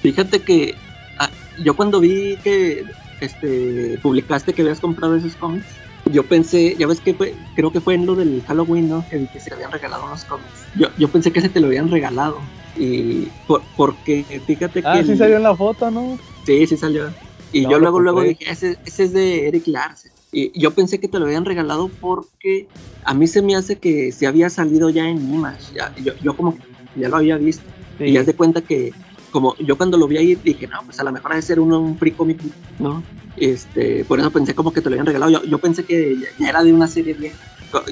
Fíjate 0.00 0.44
que 0.44 0.78
ah, 1.16 1.30
yo 1.56 1.76
cuando 1.76 2.00
vi 2.00 2.38
que 2.42 2.86
este 3.20 3.98
publicaste 4.02 4.54
que 4.54 4.62
habías 4.62 4.80
comprado 4.80 5.16
esos 5.16 5.36
cómics, 5.36 5.80
yo 6.10 6.28
pensé, 6.28 6.76
ya 6.78 6.86
ves 6.86 7.00
que 7.00 7.14
fue, 7.14 7.36
creo 7.54 7.72
que 7.72 7.80
fue 7.80 7.94
en 7.94 8.06
lo 8.06 8.14
del 8.14 8.44
Halloween, 8.46 8.88
¿no? 8.88 9.06
Que, 9.08 9.26
que 9.26 9.40
se 9.40 9.52
habían 9.52 9.72
regalado 9.72 10.04
unos 10.06 10.24
cómics. 10.24 10.68
Yo, 10.74 10.88
yo 10.96 11.10
pensé 11.10 11.32
que 11.32 11.40
ese 11.40 11.48
te 11.48 11.60
lo 11.60 11.66
habían 11.66 11.90
regalado. 11.90 12.42
Y 12.74 13.30
por- 13.46 13.64
porque 13.74 14.42
fíjate 14.46 14.82
que. 14.82 14.88
Ah, 14.88 15.02
sí 15.02 15.12
el- 15.12 15.18
salió 15.18 15.36
en 15.36 15.42
la 15.42 15.56
foto, 15.56 15.90
¿no? 15.90 16.16
Sí, 16.44 16.66
sí 16.66 16.76
salió. 16.76 17.16
Y 17.50 17.62
No, 17.62 17.70
yo 17.72 17.78
luego, 17.78 18.00
luego 18.00 18.22
dije, 18.22 18.50
ese, 18.50 18.78
ese 18.84 19.04
es 19.04 19.12
de 19.12 19.48
Eric 19.48 19.66
Larsen. 19.66 20.12
Y 20.36 20.52
yo 20.52 20.70
pensé 20.72 21.00
que 21.00 21.08
te 21.08 21.18
lo 21.18 21.24
habían 21.24 21.46
regalado 21.46 21.90
porque 21.98 22.68
a 23.06 23.14
mí 23.14 23.26
se 23.26 23.40
me 23.40 23.56
hace 23.56 23.78
que 23.78 24.12
se 24.12 24.26
había 24.26 24.50
salido 24.50 24.90
ya 24.90 25.08
en 25.08 25.16
Image. 25.32 25.72
Ya, 25.74 25.90
yo, 25.96 26.12
yo 26.22 26.36
como 26.36 26.54
que 26.54 26.60
ya 27.00 27.08
lo 27.08 27.16
había 27.16 27.38
visto. 27.38 27.64
Y 27.98 28.12
ya 28.12 28.20
Sí. 28.20 28.26
de 28.26 28.34
cuenta 28.34 28.60
que 28.60 28.92
como 29.30 29.56
yo 29.56 29.78
cuando 29.78 29.96
lo 29.96 30.06
vi 30.06 30.18
ahí 30.18 30.34
dije, 30.34 30.66
no, 30.66 30.76
pues 30.84 31.00
a 31.00 31.04
lo 31.04 31.12
mejor 31.12 31.30
debe 31.30 31.40
ser 31.40 31.58
uno 31.58 31.80
un 31.80 31.98
free 31.98 32.10
comic, 32.10 32.38
¿no? 32.78 33.02
Este, 33.38 34.04
por 34.04 34.20
eso 34.20 34.30
pensé 34.30 34.54
como 34.54 34.74
que 34.74 34.82
te 34.82 34.90
lo 34.90 34.94
habían 34.94 35.06
regalado. 35.06 35.32
Yo, 35.32 35.42
yo 35.44 35.58
pensé 35.58 35.84
que 35.84 36.18
ya, 36.38 36.50
era 36.50 36.62
de 36.62 36.70
una 36.74 36.86
serie 36.86 37.14
vieja. 37.14 37.36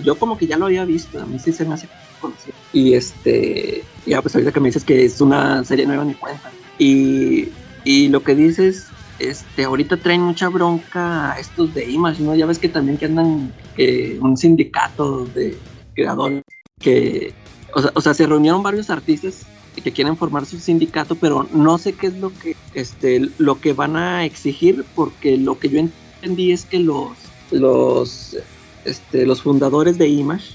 Yo 0.02 0.18
como 0.18 0.36
que 0.36 0.46
ya 0.46 0.58
lo 0.58 0.66
había 0.66 0.84
visto, 0.84 1.18
a 1.22 1.24
mí 1.24 1.38
sí 1.38 1.50
se 1.50 1.64
me 1.64 1.74
hace 1.74 1.88
conocido. 2.20 2.54
Y 2.74 2.92
este, 2.92 3.84
ya 4.04 4.20
pues 4.20 4.34
ahorita 4.34 4.52
que 4.52 4.60
me 4.60 4.68
dices 4.68 4.84
que 4.84 5.06
es 5.06 5.18
una 5.22 5.64
serie 5.64 5.86
nueva 5.86 6.04
ni 6.04 6.14
cuenta. 6.14 6.50
Y, 6.78 7.48
y 7.84 8.08
lo 8.08 8.22
que 8.22 8.34
dices, 8.34 8.93
este, 9.18 9.64
ahorita 9.64 9.96
traen 9.96 10.22
mucha 10.22 10.48
bronca 10.48 11.36
estos 11.38 11.74
de 11.74 11.90
Image, 11.90 12.22
¿no? 12.22 12.34
Ya 12.34 12.46
ves 12.46 12.58
que 12.58 12.68
también 12.68 12.98
que 12.98 13.06
andan 13.06 13.52
eh, 13.76 14.18
un 14.20 14.36
sindicato 14.36 15.26
de 15.26 15.56
creadores 15.94 16.42
que, 16.80 17.32
o 17.74 17.82
sea, 17.82 17.92
o 17.94 18.00
sea, 18.00 18.14
se 18.14 18.26
reunieron 18.26 18.62
varios 18.62 18.90
artistas 18.90 19.46
que 19.82 19.92
quieren 19.92 20.16
formar 20.16 20.46
su 20.46 20.58
sindicato, 20.58 21.16
pero 21.16 21.48
no 21.52 21.78
sé 21.78 21.94
qué 21.94 22.08
es 22.08 22.16
lo 22.18 22.32
que, 22.38 22.56
este, 22.74 23.28
lo 23.38 23.60
que 23.60 23.72
van 23.72 23.96
a 23.96 24.24
exigir, 24.24 24.84
porque 24.94 25.36
lo 25.36 25.58
que 25.58 25.68
yo 25.68 25.78
entendí 25.78 26.52
es 26.52 26.64
que 26.64 26.78
los, 26.78 27.10
los, 27.50 28.36
este, 28.84 29.26
los 29.26 29.42
fundadores 29.42 29.98
de 29.98 30.08
Image, 30.08 30.54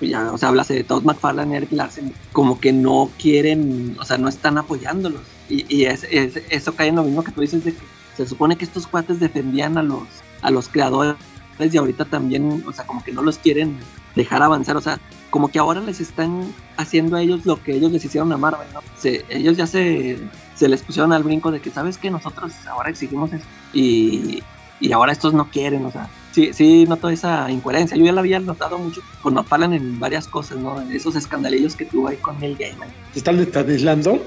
ya, 0.00 0.32
o 0.32 0.38
sea, 0.38 0.50
hablas 0.50 0.68
de 0.68 0.84
Todd 0.84 1.04
McFarlane, 1.04 1.56
Eric 1.56 1.72
Larsen, 1.72 2.12
como 2.32 2.60
que 2.60 2.72
no 2.72 3.10
quieren, 3.18 3.96
o 4.00 4.04
sea, 4.04 4.18
no 4.18 4.28
están 4.28 4.58
apoyándolos. 4.58 5.22
Y, 5.48 5.64
y 5.74 5.84
es, 5.84 6.04
eso 6.04 6.74
cae 6.74 6.88
en 6.88 6.96
lo 6.96 7.02
mismo 7.02 7.24
que 7.24 7.32
tú 7.32 7.40
dices 7.40 7.64
de 7.64 7.72
que 7.72 7.99
se 8.24 8.28
supone 8.28 8.56
que 8.56 8.64
estos 8.64 8.86
cuates 8.86 9.18
defendían 9.20 9.78
a 9.78 9.82
los, 9.82 10.02
a 10.42 10.50
los 10.50 10.68
creadores 10.68 11.16
y 11.58 11.76
ahorita 11.76 12.04
también, 12.04 12.62
o 12.66 12.72
sea, 12.72 12.86
como 12.86 13.02
que 13.04 13.12
no 13.12 13.22
los 13.22 13.38
quieren 13.38 13.76
dejar 14.14 14.42
avanzar, 14.42 14.76
o 14.76 14.80
sea, 14.80 14.98
como 15.30 15.48
que 15.48 15.58
ahora 15.58 15.80
les 15.80 16.00
están 16.00 16.52
haciendo 16.76 17.16
a 17.16 17.22
ellos 17.22 17.46
lo 17.46 17.62
que 17.62 17.76
ellos 17.76 17.92
les 17.92 18.04
hicieron 18.04 18.32
a 18.32 18.36
Marvel, 18.36 18.66
¿no? 18.72 18.80
ellos 19.02 19.56
ya 19.56 19.66
se, 19.66 20.18
se 20.54 20.68
les 20.68 20.82
pusieron 20.82 21.12
al 21.12 21.22
brinco 21.22 21.50
de 21.50 21.60
que, 21.60 21.70
¿sabes 21.70 21.98
que 21.98 22.10
Nosotros 22.10 22.52
ahora 22.66 22.90
exigimos 22.90 23.32
eso. 23.32 23.44
Y, 23.72 24.42
y 24.80 24.92
ahora 24.92 25.12
estos 25.12 25.34
no 25.34 25.48
quieren, 25.50 25.84
o 25.84 25.90
sea, 25.90 26.08
sí, 26.32 26.52
sí 26.52 26.86
noto 26.86 27.10
esa 27.10 27.50
incoherencia. 27.50 27.96
Yo 27.96 28.04
ya 28.04 28.12
la 28.12 28.20
había 28.20 28.40
notado 28.40 28.78
mucho 28.78 29.02
con 29.22 29.34
Mapalan 29.34 29.74
en 29.74 30.00
varias 30.00 30.26
cosas, 30.26 30.58
¿no? 30.58 30.80
Esos 30.90 31.16
escandalillos 31.16 31.76
que 31.76 31.84
tuvo 31.84 32.08
ahí 32.08 32.16
con 32.16 32.42
el 32.42 32.56
Gaiman. 32.56 32.88
¿Se 33.12 33.18
están 33.18 33.38
aislando? 33.38 34.22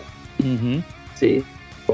Sí. 1.16 1.44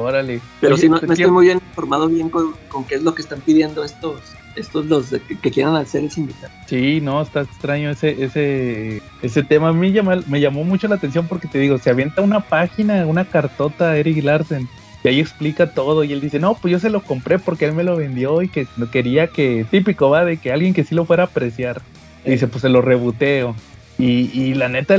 Órale. 0.01 0.41
Pero 0.61 0.77
sí, 0.77 0.89
no, 0.89 0.97
estoy 0.97 1.31
muy 1.31 1.45
bien 1.45 1.57
informado 1.57 2.07
bien 2.07 2.29
con, 2.29 2.53
con, 2.69 2.83
qué 2.85 2.95
es 2.95 3.03
lo 3.03 3.13
que 3.13 3.21
están 3.21 3.41
pidiendo 3.41 3.83
estos 3.83 4.21
estos 4.55 4.85
los 4.87 5.09
que, 5.41 5.51
quieran 5.51 5.75
hacer 5.75 6.03
el 6.03 6.11
sindicato. 6.11 6.53
Sí, 6.67 6.99
no, 7.01 7.21
está 7.21 7.41
extraño 7.41 7.91
ese, 7.91 8.23
ese, 8.23 9.01
ese 9.21 9.43
tema. 9.43 9.69
A 9.69 9.73
mí 9.73 9.93
me 10.27 10.41
llamó 10.41 10.63
mucho 10.63 10.87
la 10.87 10.95
atención 10.95 11.27
porque 11.27 11.47
te 11.47 11.59
digo, 11.59 11.77
se 11.77 11.89
avienta 11.89 12.21
una 12.21 12.41
página, 12.41 13.05
una 13.05 13.25
cartota 13.25 13.91
a 13.91 13.97
Eric 13.97 14.23
Larsen. 14.23 14.67
Y 15.03 15.07
ahí 15.07 15.19
explica 15.19 15.71
todo 15.73 16.03
y 16.03 16.11
él 16.11 16.19
dice, 16.19 16.39
no, 16.39 16.55
pues 16.55 16.73
yo 16.73 16.79
se 16.79 16.89
lo 16.89 17.01
compré 17.01 17.39
porque 17.39 17.65
él 17.65 17.73
me 17.73 17.85
lo 17.85 17.95
vendió 17.95 18.41
y 18.41 18.49
que 18.49 18.67
no 18.75 18.91
quería 18.91 19.27
que, 19.27 19.65
típico 19.69 20.09
va, 20.09 20.25
de 20.25 20.37
que 20.37 20.51
alguien 20.51 20.73
que 20.73 20.83
sí 20.83 20.93
lo 20.93 21.05
fuera 21.05 21.23
a 21.23 21.25
apreciar. 21.27 21.81
Y 22.25 22.31
dice, 22.31 22.47
pues 22.47 22.61
se 22.61 22.69
lo 22.69 22.81
rebuteo. 22.81 23.55
Y, 23.99 24.31
y 24.33 24.53
la 24.53 24.69
neta, 24.69 24.95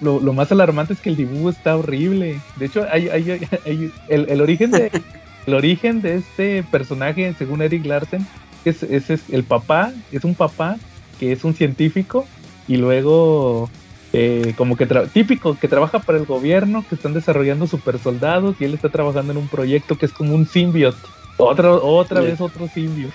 lo, 0.00 0.18
lo, 0.18 0.32
más 0.32 0.50
alarmante 0.50 0.92
es 0.92 1.00
que 1.00 1.08
el 1.08 1.16
dibujo 1.16 1.50
está 1.50 1.76
horrible. 1.76 2.40
De 2.56 2.66
hecho, 2.66 2.84
hay, 2.90 3.08
hay, 3.08 3.48
hay, 3.64 3.92
el, 4.08 4.28
el, 4.28 4.40
origen 4.40 4.72
de, 4.72 4.90
el 5.46 5.54
origen 5.54 6.02
de 6.02 6.16
este 6.16 6.64
personaje, 6.64 7.32
según 7.38 7.62
Eric 7.62 7.86
Larsen, 7.86 8.26
es, 8.64 8.82
es, 8.82 9.22
el 9.30 9.44
papá, 9.44 9.92
es 10.12 10.24
un 10.24 10.34
papá 10.34 10.76
que 11.18 11.32
es 11.32 11.44
un 11.44 11.54
científico 11.54 12.26
y 12.66 12.76
luego 12.76 13.70
eh, 14.12 14.54
como 14.56 14.76
que 14.76 14.86
típico 15.12 15.56
que 15.58 15.68
trabaja 15.68 16.00
para 16.00 16.18
el 16.18 16.26
gobierno, 16.26 16.84
que 16.88 16.94
están 16.94 17.14
desarrollando 17.14 17.66
super 17.66 17.98
soldados 17.98 18.56
y 18.60 18.64
él 18.64 18.74
está 18.74 18.88
trabajando 18.88 19.32
en 19.32 19.38
un 19.38 19.48
proyecto 19.48 19.96
que 19.96 20.06
es 20.06 20.12
como 20.12 20.34
un 20.34 20.46
symbiote. 20.46 20.98
Otra, 21.36 21.72
otra 21.72 22.20
vez 22.20 22.40
otro 22.40 22.68
symbiote. 22.68 23.14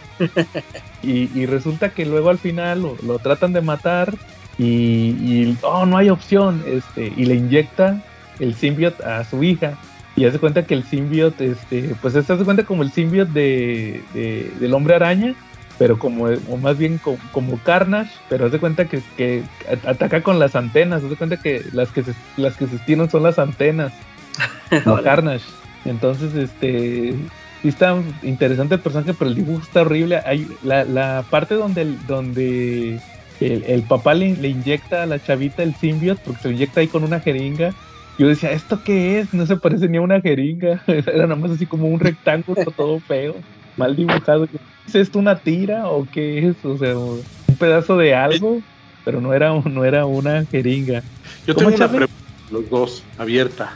y, 1.04 1.46
resulta 1.46 1.90
que 1.90 2.06
luego 2.06 2.30
al 2.30 2.40
final 2.40 2.82
lo, 3.04 3.20
tratan 3.20 3.54
de 3.54 3.62
matar 3.62 4.16
y, 4.58 4.66
y, 4.66 5.58
oh, 5.62 5.86
no 5.86 5.98
hay 5.98 6.10
opción. 6.10 6.64
Este, 6.66 7.12
y 7.16 7.26
le 7.26 7.36
inyecta 7.36 8.02
el 8.40 8.56
symbiote 8.56 9.04
a 9.04 9.24
su 9.24 9.44
hija 9.44 9.78
y 10.16 10.26
hace 10.26 10.40
cuenta 10.40 10.66
que 10.66 10.74
el 10.74 10.84
symbiote, 10.84 11.52
este, 11.52 11.96
pues 12.02 12.14
se 12.14 12.20
hace 12.20 12.44
cuenta 12.46 12.64
como 12.64 12.84
el 12.84 12.92
symbiote 12.92 13.32
de, 13.34 14.52
del 14.60 14.74
hombre 14.74 14.96
araña, 14.96 15.36
pero 15.78 16.00
como, 16.00 16.26
o 16.26 16.58
más 16.58 16.78
bien 16.78 17.00
como, 17.32 17.60
Carnage, 17.66 18.12
pero 18.30 18.46
hace 18.46 18.60
cuenta 18.60 18.86
que, 18.86 19.02
que, 19.18 19.44
ataca 19.86 20.22
con 20.22 20.40
las 20.40 20.56
antenas, 20.56 21.04
hace 21.04 21.18
cuenta 21.18 21.38
que 21.38 21.64
las 21.74 21.90
que 21.90 22.04
se, 22.04 22.14
las 22.38 22.56
que 22.56 22.68
se 22.68 22.78
estiran 22.78 23.10
son 23.10 23.24
las 23.24 23.40
antenas, 23.40 23.92
no 24.86 25.02
Carnage. 25.04 25.46
Entonces, 25.84 26.34
este, 26.34 27.14
sí 27.62 27.68
está 27.68 27.98
interesante 28.24 28.76
el 28.76 28.82
personaje, 28.82 29.14
pero 29.14 29.30
el 29.30 29.36
dibujo 29.36 29.64
está 29.64 29.82
horrible. 29.82 30.22
Hay 30.26 30.48
la, 30.64 30.86
la 30.86 31.26
parte 31.30 31.56
donde 31.56 31.94
donde 32.08 33.02
el, 33.40 33.84
papá 33.84 34.14
le, 34.14 34.36
le, 34.36 34.50
inyecta 34.50 35.04
a 35.04 35.06
la 35.06 35.22
chavita 35.22 35.64
el 35.64 35.76
symbiote, 35.76 36.22
porque 36.26 36.42
se 36.42 36.48
lo 36.50 36.54
inyecta 36.54 36.80
ahí 36.82 36.88
con 36.88 37.04
una 37.04 37.20
jeringa, 37.20 37.74
yo 38.18 38.28
decía, 38.28 38.52
¿esto 38.52 38.82
qué 38.84 39.20
es? 39.20 39.34
No 39.34 39.46
se 39.46 39.58
parece 39.58 39.90
ni 39.90 39.98
a 39.98 40.02
una 40.02 40.22
jeringa. 40.22 40.82
Era 40.88 41.24
nada 41.24 41.36
más 41.36 41.52
así 41.52 41.66
como 41.66 41.88
un 41.88 42.00
rectángulo 42.00 42.64
todo 42.78 43.00
feo, 43.00 43.36
mal 43.76 43.96
dibujado. 43.96 44.48
¿Es 44.88 44.96
esto 44.96 45.20
una 45.20 45.38
tira 45.40 45.90
o 45.90 46.08
qué 46.10 46.48
es? 46.48 46.64
O 46.64 46.78
sea, 46.78 46.98
un 46.98 47.24
pedazo 47.60 47.98
de 47.98 48.16
algo, 48.16 48.62
pero 49.04 49.20
no 49.20 49.34
era, 49.34 49.54
no 49.66 49.84
era 49.84 50.06
una 50.06 50.46
jeringa. 50.46 51.04
Yo 51.46 51.56
tengo 51.56 51.76
una 51.76 51.90
pregunta, 51.90 52.14
los 52.52 52.70
dos, 52.70 53.04
abierta. 53.18 53.76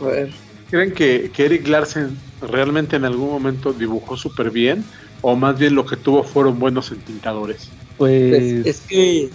A 0.00 0.04
ver. 0.04 0.30
¿Creen 0.68 0.92
que, 0.92 1.30
que 1.32 1.44
Eric 1.44 1.68
Larsen 1.68 2.16
realmente 2.42 2.96
en 2.96 3.04
algún 3.04 3.30
momento 3.30 3.72
dibujó 3.72 4.16
súper 4.16 4.50
bien? 4.50 4.84
¿O 5.22 5.36
más 5.36 5.56
bien 5.56 5.76
lo 5.76 5.86
que 5.86 5.96
tuvo 5.96 6.24
fueron 6.24 6.58
buenos 6.58 6.90
entintadores? 6.90 7.70
Pues, 7.96 8.28
pues 8.30 8.66
es 8.66 8.80
que 8.80 9.30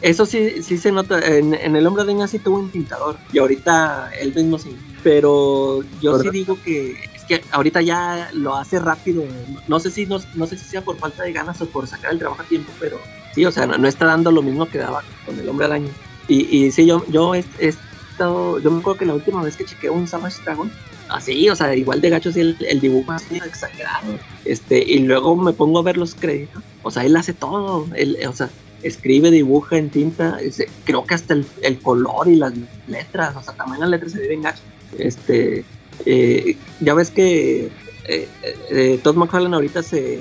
eso 0.00 0.26
sí, 0.26 0.62
sí 0.62 0.78
se 0.78 0.92
nota. 0.92 1.18
En, 1.20 1.54
el 1.54 1.86
hombre 1.86 2.04
de 2.04 2.28
sí 2.28 2.38
tuvo 2.38 2.58
un 2.58 2.70
pintador. 2.70 3.16
Y 3.32 3.38
ahorita 3.38 4.10
él 4.20 4.34
mismo 4.34 4.58
sí. 4.58 4.76
Pero 5.02 5.82
yo 6.00 6.18
sí 6.20 6.30
digo 6.30 6.58
que 6.62 6.92
es 7.14 7.24
que 7.24 7.42
ahorita 7.50 7.82
ya 7.82 8.30
lo 8.32 8.56
hace 8.56 8.78
rápido. 8.78 9.24
No 9.68 9.80
sé 9.80 9.90
si 9.90 10.06
no, 10.06 10.18
sé 10.20 10.56
si 10.56 10.64
sea 10.64 10.82
por 10.82 10.96
falta 10.96 11.24
de 11.24 11.32
ganas 11.32 11.60
o 11.60 11.66
por 11.66 11.86
sacar 11.86 12.12
el 12.12 12.18
trabajo 12.18 12.42
a 12.42 12.44
tiempo, 12.44 12.72
pero 12.78 12.98
sí, 13.34 13.44
o 13.44 13.52
sea, 13.52 13.66
no, 13.66 13.86
está 13.86 14.06
dando 14.06 14.30
lo 14.30 14.42
mismo 14.42 14.68
que 14.68 14.78
daba 14.78 15.02
con 15.26 15.38
el 15.38 15.48
hombre 15.48 15.66
araña. 15.66 15.90
Y, 16.28 16.56
y 16.56 16.70
sí, 16.70 16.86
yo, 16.86 17.04
yo 17.08 17.34
he, 17.34 17.44
estado, 17.58 18.58
yo 18.60 18.70
me 18.70 18.80
acuerdo 18.80 18.98
que 19.00 19.06
la 19.06 19.14
última 19.14 19.42
vez 19.42 19.56
que 19.56 19.64
chequeé 19.64 19.90
un 19.90 20.06
Savage 20.06 20.42
Dragon, 20.44 20.70
así, 21.12 21.48
o 21.48 21.56
sea, 21.56 21.74
igual 21.74 22.00
de 22.00 22.10
gachos 22.10 22.36
el, 22.36 22.56
el 22.68 22.80
dibujo 22.80 23.12
así 23.12 23.36
exagerado. 23.36 24.18
Este, 24.44 24.82
y 24.82 25.00
luego 25.00 25.36
me 25.36 25.52
pongo 25.52 25.78
a 25.78 25.82
ver 25.82 25.96
los 25.96 26.14
créditos. 26.14 26.62
O 26.82 26.90
sea, 26.90 27.04
él 27.04 27.16
hace 27.16 27.32
todo. 27.32 27.86
Él, 27.94 28.18
o 28.28 28.32
sea, 28.32 28.50
escribe, 28.82 29.30
dibuja 29.30 29.76
en 29.78 29.90
tinta, 29.90 30.38
creo 30.84 31.04
que 31.04 31.14
hasta 31.14 31.34
el, 31.34 31.78
color 31.80 32.28
y 32.28 32.36
las 32.36 32.52
letras, 32.88 33.36
o 33.36 33.42
sea, 33.42 33.54
también 33.54 33.80
las 33.80 33.90
letras 33.90 34.12
se 34.12 34.26
ven 34.26 34.42
gachas. 34.42 34.62
Este, 34.98 35.64
eh, 36.04 36.56
ya 36.80 36.94
ves 36.94 37.10
que 37.10 37.70
eh, 38.08 38.28
eh, 38.70 39.00
Todd 39.02 39.16
McFarlane 39.16 39.54
ahorita 39.54 39.82
se 39.82 40.20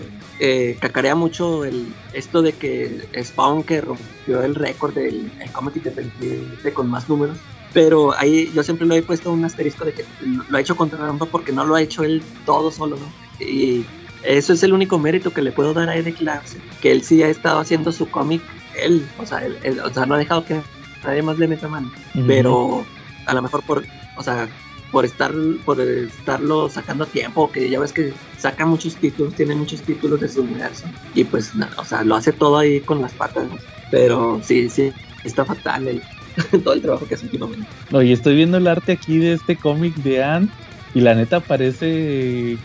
cacarea 0.80 1.14
mucho 1.14 1.66
el, 1.66 1.94
esto 2.14 2.42
de 2.42 2.54
que 2.54 3.08
Spawn 3.22 3.62
que 3.62 3.80
rompió 3.80 4.42
el 4.42 4.56
récord 4.56 4.96
del 4.96 5.32
el 5.40 5.52
cómic 5.52 5.76
independiente 5.76 6.74
con 6.74 6.90
más 6.90 7.08
números. 7.08 7.38
Pero 7.74 8.14
ahí 8.18 8.52
yo 8.54 8.64
siempre 8.64 8.86
le 8.86 8.98
he 8.98 9.02
puesto 9.02 9.32
un 9.32 9.46
asterisco 9.46 9.86
de 9.86 9.94
que 9.94 10.06
lo 10.50 10.58
ha 10.58 10.62
hecho 10.62 10.76
contra 10.76 10.98
trampa 10.98 11.26
porque 11.26 11.52
no 11.52 11.66
lo 11.66 11.76
ha 11.76 11.82
hecho 11.82 12.04
él 12.04 12.22
todo 12.46 12.72
solo, 12.72 12.98
¿no? 12.98 13.46
Y 13.46 13.86
eso 14.24 14.54
es 14.54 14.64
el 14.64 14.74
único 14.74 15.00
mérito 15.00 15.32
que 15.32 15.42
le 15.42 15.52
puedo 15.52 15.74
dar 15.74 15.90
a 15.90 15.96
Eric 15.96 16.22
Larsen, 16.22 16.62
que 16.82 16.92
él 16.92 17.04
sí 17.04 17.24
ha 17.24 17.30
estado 17.30 17.60
haciendo 17.60 17.92
su 17.92 18.10
cómic, 18.10 18.42
él, 18.80 19.08
o 19.18 19.26
sea, 19.26 19.44
él, 19.46 19.80
o 19.80 19.90
sea, 19.92 20.06
no 20.06 20.16
ha 20.16 20.18
dejado 20.20 20.46
que 20.46 20.62
nadie 21.04 21.22
más 21.24 21.40
le 21.40 21.48
meta 21.48 21.68
mano, 21.68 21.92
pero 22.28 22.86
a 23.26 23.34
lo 23.34 23.42
mejor 23.42 23.64
por, 23.64 23.84
o 24.18 24.24
sea, 24.24 24.48
por 24.92 25.06
estar, 25.06 25.34
por 25.66 25.82
estarlo 25.82 26.70
sacando 26.70 27.06
a 27.06 27.08
tiempo, 27.08 27.52
que 27.52 27.70
ya 27.70 27.80
ves 27.80 27.94
que 27.94 28.14
saca 28.38 28.66
muchos 28.66 28.96
títulos, 28.96 29.34
tiene 29.34 29.56
muchos 29.56 29.82
títulos 29.82 30.20
de 30.20 30.30
su 30.30 30.42
universo, 30.42 30.86
y 31.16 31.24
pues, 31.24 31.52
o 31.78 31.86
sea, 31.86 32.04
lo 32.04 32.16
hace 32.16 32.32
todo 32.32 32.60
ahí 32.60 32.80
con 32.82 33.02
las 33.02 33.14
patas, 33.14 33.48
pero 33.90 34.40
sí, 34.44 34.70
sí, 34.70 34.92
está 35.24 35.46
fatal 35.46 35.88
el, 35.88 36.04
todo 36.64 36.74
el 36.74 36.82
trabajo 36.82 37.08
que 37.08 37.16
hace 37.16 37.26
últimamente. 37.26 37.68
No, 37.92 38.02
y 38.02 38.12
estoy 38.12 38.36
viendo 38.36 38.58
el 38.58 38.68
arte 38.68 38.94
aquí 38.94 39.18
de 39.18 39.34
este 39.34 39.56
cómic 39.56 39.96
de 39.96 40.24
Ant, 40.24 40.52
y 40.94 41.02
la 41.02 41.16
neta 41.16 41.40
parece 41.40 42.58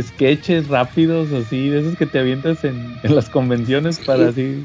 sketches 0.00 0.68
rápidos 0.68 1.32
así, 1.32 1.68
de 1.68 1.80
esos 1.80 1.96
que 1.96 2.06
te 2.06 2.18
avientas 2.18 2.64
en, 2.64 2.96
las 3.02 3.28
convenciones 3.28 3.98
para 3.98 4.28
así. 4.28 4.64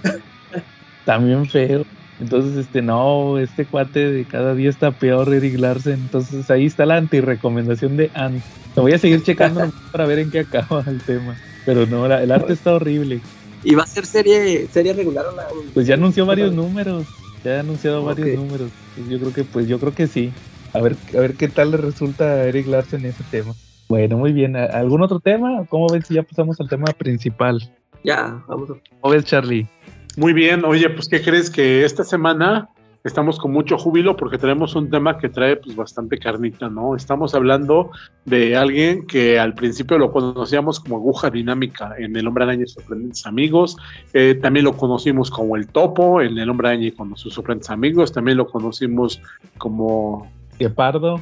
También 1.05 1.45
feo. 1.47 1.86
Entonces, 2.22 2.57
este, 2.57 2.82
no, 2.82 3.38
este 3.38 3.66
cuate 3.66 4.12
de 4.12 4.26
cada 4.26 4.53
día 4.53 4.70
está 4.70 4.91
peor, 4.91 5.34
Eric 5.34 5.57
Larsen. 5.57 5.95
Entonces, 5.95 6.49
ahí 6.51 6.66
está 6.66 6.86
la 6.86 6.97
anti-recomendación 6.97 7.97
de 7.97 8.12
Ant. 8.14 8.41
Lo 8.76 8.84
voy 8.84 8.93
a 8.93 8.99
seguir 8.99 9.24
checando 9.24 9.72
para 9.91 10.05
ver 10.05 10.20
en 10.20 10.32
qué 10.32 10.39
acaba 10.39 10.84
el 10.88 11.01
tema. 11.01 11.38
Pero 11.66 11.86
no, 11.86 12.05
el 12.05 12.32
arte 12.32 12.53
está 12.53 12.74
horrible. 12.74 13.22
¿Y 13.64 13.76
va 13.76 13.84
a 13.84 13.88
ser 13.88 14.05
serie, 14.05 14.68
serie 14.72 14.93
regular 14.93 15.26
o 15.26 15.36
la... 15.36 15.47
Pues 15.74 15.88
ya 15.88 15.95
anunció 15.95 16.26
varios 16.26 16.53
números. 16.53 17.05
Ya 17.43 17.57
ha 17.57 17.59
anunciado 17.61 18.03
varios 18.03 18.37
números. 18.37 18.71
Yo 19.09 19.19
creo 19.19 19.33
que, 19.33 19.43
pues, 19.43 19.67
yo 19.67 19.79
creo 19.79 19.93
que 19.93 20.07
sí. 20.07 20.31
A 20.73 20.79
ver, 20.81 20.95
a 21.15 21.19
ver 21.19 21.35
qué 21.35 21.47
tal 21.47 21.71
le 21.71 21.77
resulta 21.77 22.25
a 22.25 22.45
Eric 22.45 22.67
Larsen 22.67 23.05
ese 23.05 23.23
tema. 23.31 23.53
Bueno, 23.87 24.17
muy 24.17 24.33
bien. 24.33 24.55
¿Algún 24.55 25.01
otro 25.01 25.19
tema? 25.19 25.65
¿Cómo 25.69 25.87
ves 25.87 26.05
si 26.07 26.13
ya 26.13 26.23
pasamos 26.23 26.59
al 26.59 26.69
tema 26.69 26.85
principal? 26.93 27.59
Ya, 28.03 28.43
vamos. 28.47 28.69
¿Cómo 29.01 29.13
ves, 29.13 29.25
Charlie? 29.25 29.67
Muy 30.15 30.33
bien. 30.33 30.63
Oye, 30.65 30.89
pues, 30.89 31.07
¿qué 31.07 31.21
crees 31.21 31.49
que 31.49 31.85
esta 31.85 32.03
semana 32.03 32.69
estamos 33.04 33.39
con 33.39 33.52
mucho 33.52 33.78
júbilo 33.78 34.16
porque 34.16 34.38
tenemos 34.38 34.76
un 34.76 34.89
tema 34.89 35.18
que 35.18 35.30
trae 35.30 35.56
pues 35.56 35.76
bastante 35.76 36.18
carnita, 36.18 36.70
¿no? 36.70 36.95
Estamos 36.95 37.34
hablando 37.34 37.91
de 38.26 38.58
alguien 38.58 39.08
que 39.08 39.39
al 39.39 39.54
principio 39.54 39.97
lo 39.97 40.12
conocíamos 40.12 40.80
como 40.80 40.97
aguja 40.97 41.30
dinámica 41.30 41.95
en 41.97 42.16
El 42.16 42.28
Hombre 42.28 42.43
Araña 42.43 42.64
y 42.64 42.68
sorprendentes 42.68 43.26
amigos, 43.26 43.78
eh, 44.14 44.36
también 44.41 44.66
lo 44.66 44.76
conocimos 44.76 45.32
como 45.32 45.56
el 45.56 45.68
topo 45.68 46.22
en 46.22 46.38
El 46.38 46.50
Hombre 46.50 46.70
Araña 46.70 46.88
y 46.88 46.91
con 46.91 47.16
sus 47.16 47.34
sorprendentes 47.34 47.70
amigos, 47.70 48.12
también 48.12 48.38
lo 48.38 48.47
conocimos 48.47 49.22
como... 49.58 50.30
Gepardo. 50.58 51.22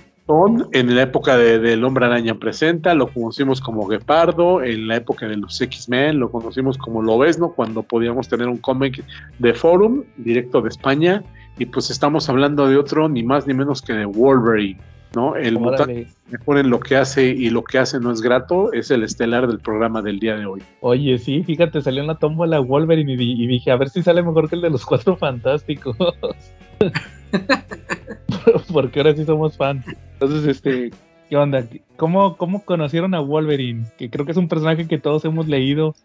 En 0.74 0.94
la 0.94 1.04
época 1.04 1.38
de, 1.38 1.58
del 1.58 1.86
Hombre 1.86 2.06
Araña 2.06 2.36
Presenta, 2.36 2.94
lo 2.94 3.08
conocimos 3.08 3.62
como 3.62 3.88
Gepardo, 3.88 4.62
en 4.62 4.90
la 4.90 4.98
época 4.98 5.26
de 5.26 5.38
los 5.38 5.62
X-Men, 5.62 6.20
lo 6.20 6.30
conocimos 6.30 6.78
como 6.78 7.02
Lobesno, 7.02 7.54
cuando 7.54 7.82
podíamos 7.82 8.28
tener 8.28 8.50
un 8.50 8.58
cómic 8.58 9.06
de 9.40 9.54
Forum, 9.54 10.04
directo 10.18 10.62
de 10.62 10.68
España, 10.68 11.24
y 11.58 11.66
pues 11.66 11.90
estamos 11.90 12.30
hablando 12.30 12.68
de 12.68 12.78
otro, 12.78 13.10
ni 13.10 13.24
más 13.24 13.48
ni 13.48 13.54
menos 13.54 13.82
que 13.82 13.94
de 13.94 14.06
Wolverine, 14.06 14.80
¿no? 15.16 15.36
El 15.36 15.60
mutante 15.60 16.08
que 16.30 16.38
ponen 16.40 16.70
lo 16.70 16.80
que 16.80 16.98
hace 16.98 17.28
y 17.28 17.50
lo 17.50 17.64
que 17.64 17.80
hace 17.80 18.00
no 18.00 18.12
es 18.12 18.22
grato, 18.22 18.74
es 18.74 18.92
el 18.92 19.04
estelar 19.04 19.48
del 19.48 19.60
programa 19.60 20.02
del 20.02 20.20
día 20.20 20.36
de 20.36 20.46
hoy. 20.46 20.62
Oye, 20.82 21.18
sí, 21.18 21.44
fíjate, 21.44 21.82
salió 21.82 22.02
en 22.02 22.08
la 22.08 22.16
tómbola 22.16 22.60
Wolverine 22.60 23.14
y, 23.14 23.48
dije, 23.48 23.72
a 23.72 23.78
ver 23.78 23.90
si 23.90 24.04
sale 24.04 24.22
mejor 24.22 24.50
que 24.50 24.56
el 24.56 24.62
de 24.62 24.70
los 24.70 24.86
cuatro 24.86 25.16
fantásticos. 25.16 25.96
Porque 28.72 29.00
ahora 29.00 29.16
sí 29.16 29.26
somos 29.26 29.58
fans. 29.58 29.86
Entonces, 30.14 30.46
este, 30.48 30.92
¿qué 31.30 31.38
onda? 31.38 31.66
¿Cómo, 31.96 32.38
¿Cómo 32.38 32.64
conocieron 32.64 33.16
a 33.16 33.20
Wolverine? 33.20 33.86
Que 33.98 34.10
creo 34.10 34.26
que 34.26 34.32
es 34.32 34.38
un 34.38 34.48
personaje 34.48 34.88
que 34.88 34.98
todos 34.98 35.26
hemos 35.26 35.48
leído 35.48 35.96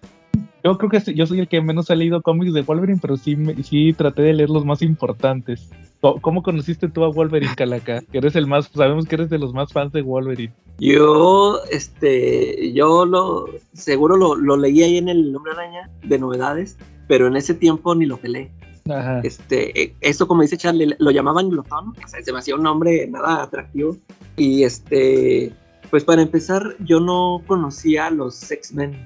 yo 0.64 0.78
creo 0.78 0.90
que 0.90 1.14
yo 1.14 1.26
soy 1.26 1.40
el 1.40 1.48
que 1.48 1.60
menos 1.60 1.90
ha 1.90 1.94
leído 1.94 2.22
cómics 2.22 2.52
de 2.52 2.62
Wolverine, 2.62 3.00
pero 3.00 3.16
sí, 3.16 3.36
sí 3.62 3.92
traté 3.92 4.22
de 4.22 4.32
leer 4.32 4.50
los 4.50 4.64
más 4.64 4.82
importantes. 4.82 5.70
¿Cómo 6.00 6.42
conociste 6.42 6.88
tú 6.88 7.04
a 7.04 7.10
Wolverine, 7.10 7.54
Calaca? 7.56 8.00
Que 8.10 8.18
eres 8.18 8.34
el 8.34 8.46
más, 8.46 8.68
sabemos 8.74 9.06
que 9.06 9.14
eres 9.14 9.30
de 9.30 9.38
los 9.38 9.54
más 9.54 9.72
fans 9.72 9.92
de 9.92 10.02
Wolverine. 10.02 10.52
Yo, 10.78 11.60
este, 11.70 12.72
yo 12.72 13.04
lo, 13.04 13.46
seguro 13.72 14.16
lo, 14.16 14.34
lo 14.34 14.56
leí 14.56 14.82
ahí 14.82 14.98
en 14.98 15.08
el 15.08 15.32
Nombre 15.32 15.52
Araña 15.52 15.90
de 16.02 16.18
novedades, 16.18 16.76
pero 17.06 17.28
en 17.28 17.36
ese 17.36 17.54
tiempo 17.54 17.94
ni 17.94 18.06
lo 18.06 18.16
pelé. 18.16 18.50
Ajá. 18.90 19.20
Este, 19.22 19.80
e, 19.80 19.94
esto 20.00 20.26
como 20.26 20.42
dice 20.42 20.56
Charlie, 20.56 20.96
lo 20.98 21.10
llamaban 21.12 21.50
glotón, 21.50 21.94
o 22.04 22.08
sea, 22.08 22.20
se 22.20 22.32
me 22.32 22.40
hacía 22.40 22.56
un 22.56 22.64
nombre 22.64 23.06
nada 23.06 23.44
atractivo. 23.44 23.96
Y 24.36 24.64
este, 24.64 25.52
pues 25.90 26.04
para 26.04 26.22
empezar, 26.22 26.74
yo 26.80 26.98
no 26.98 27.42
conocía 27.46 28.06
a 28.06 28.10
los 28.10 28.50
X-Men 28.50 28.96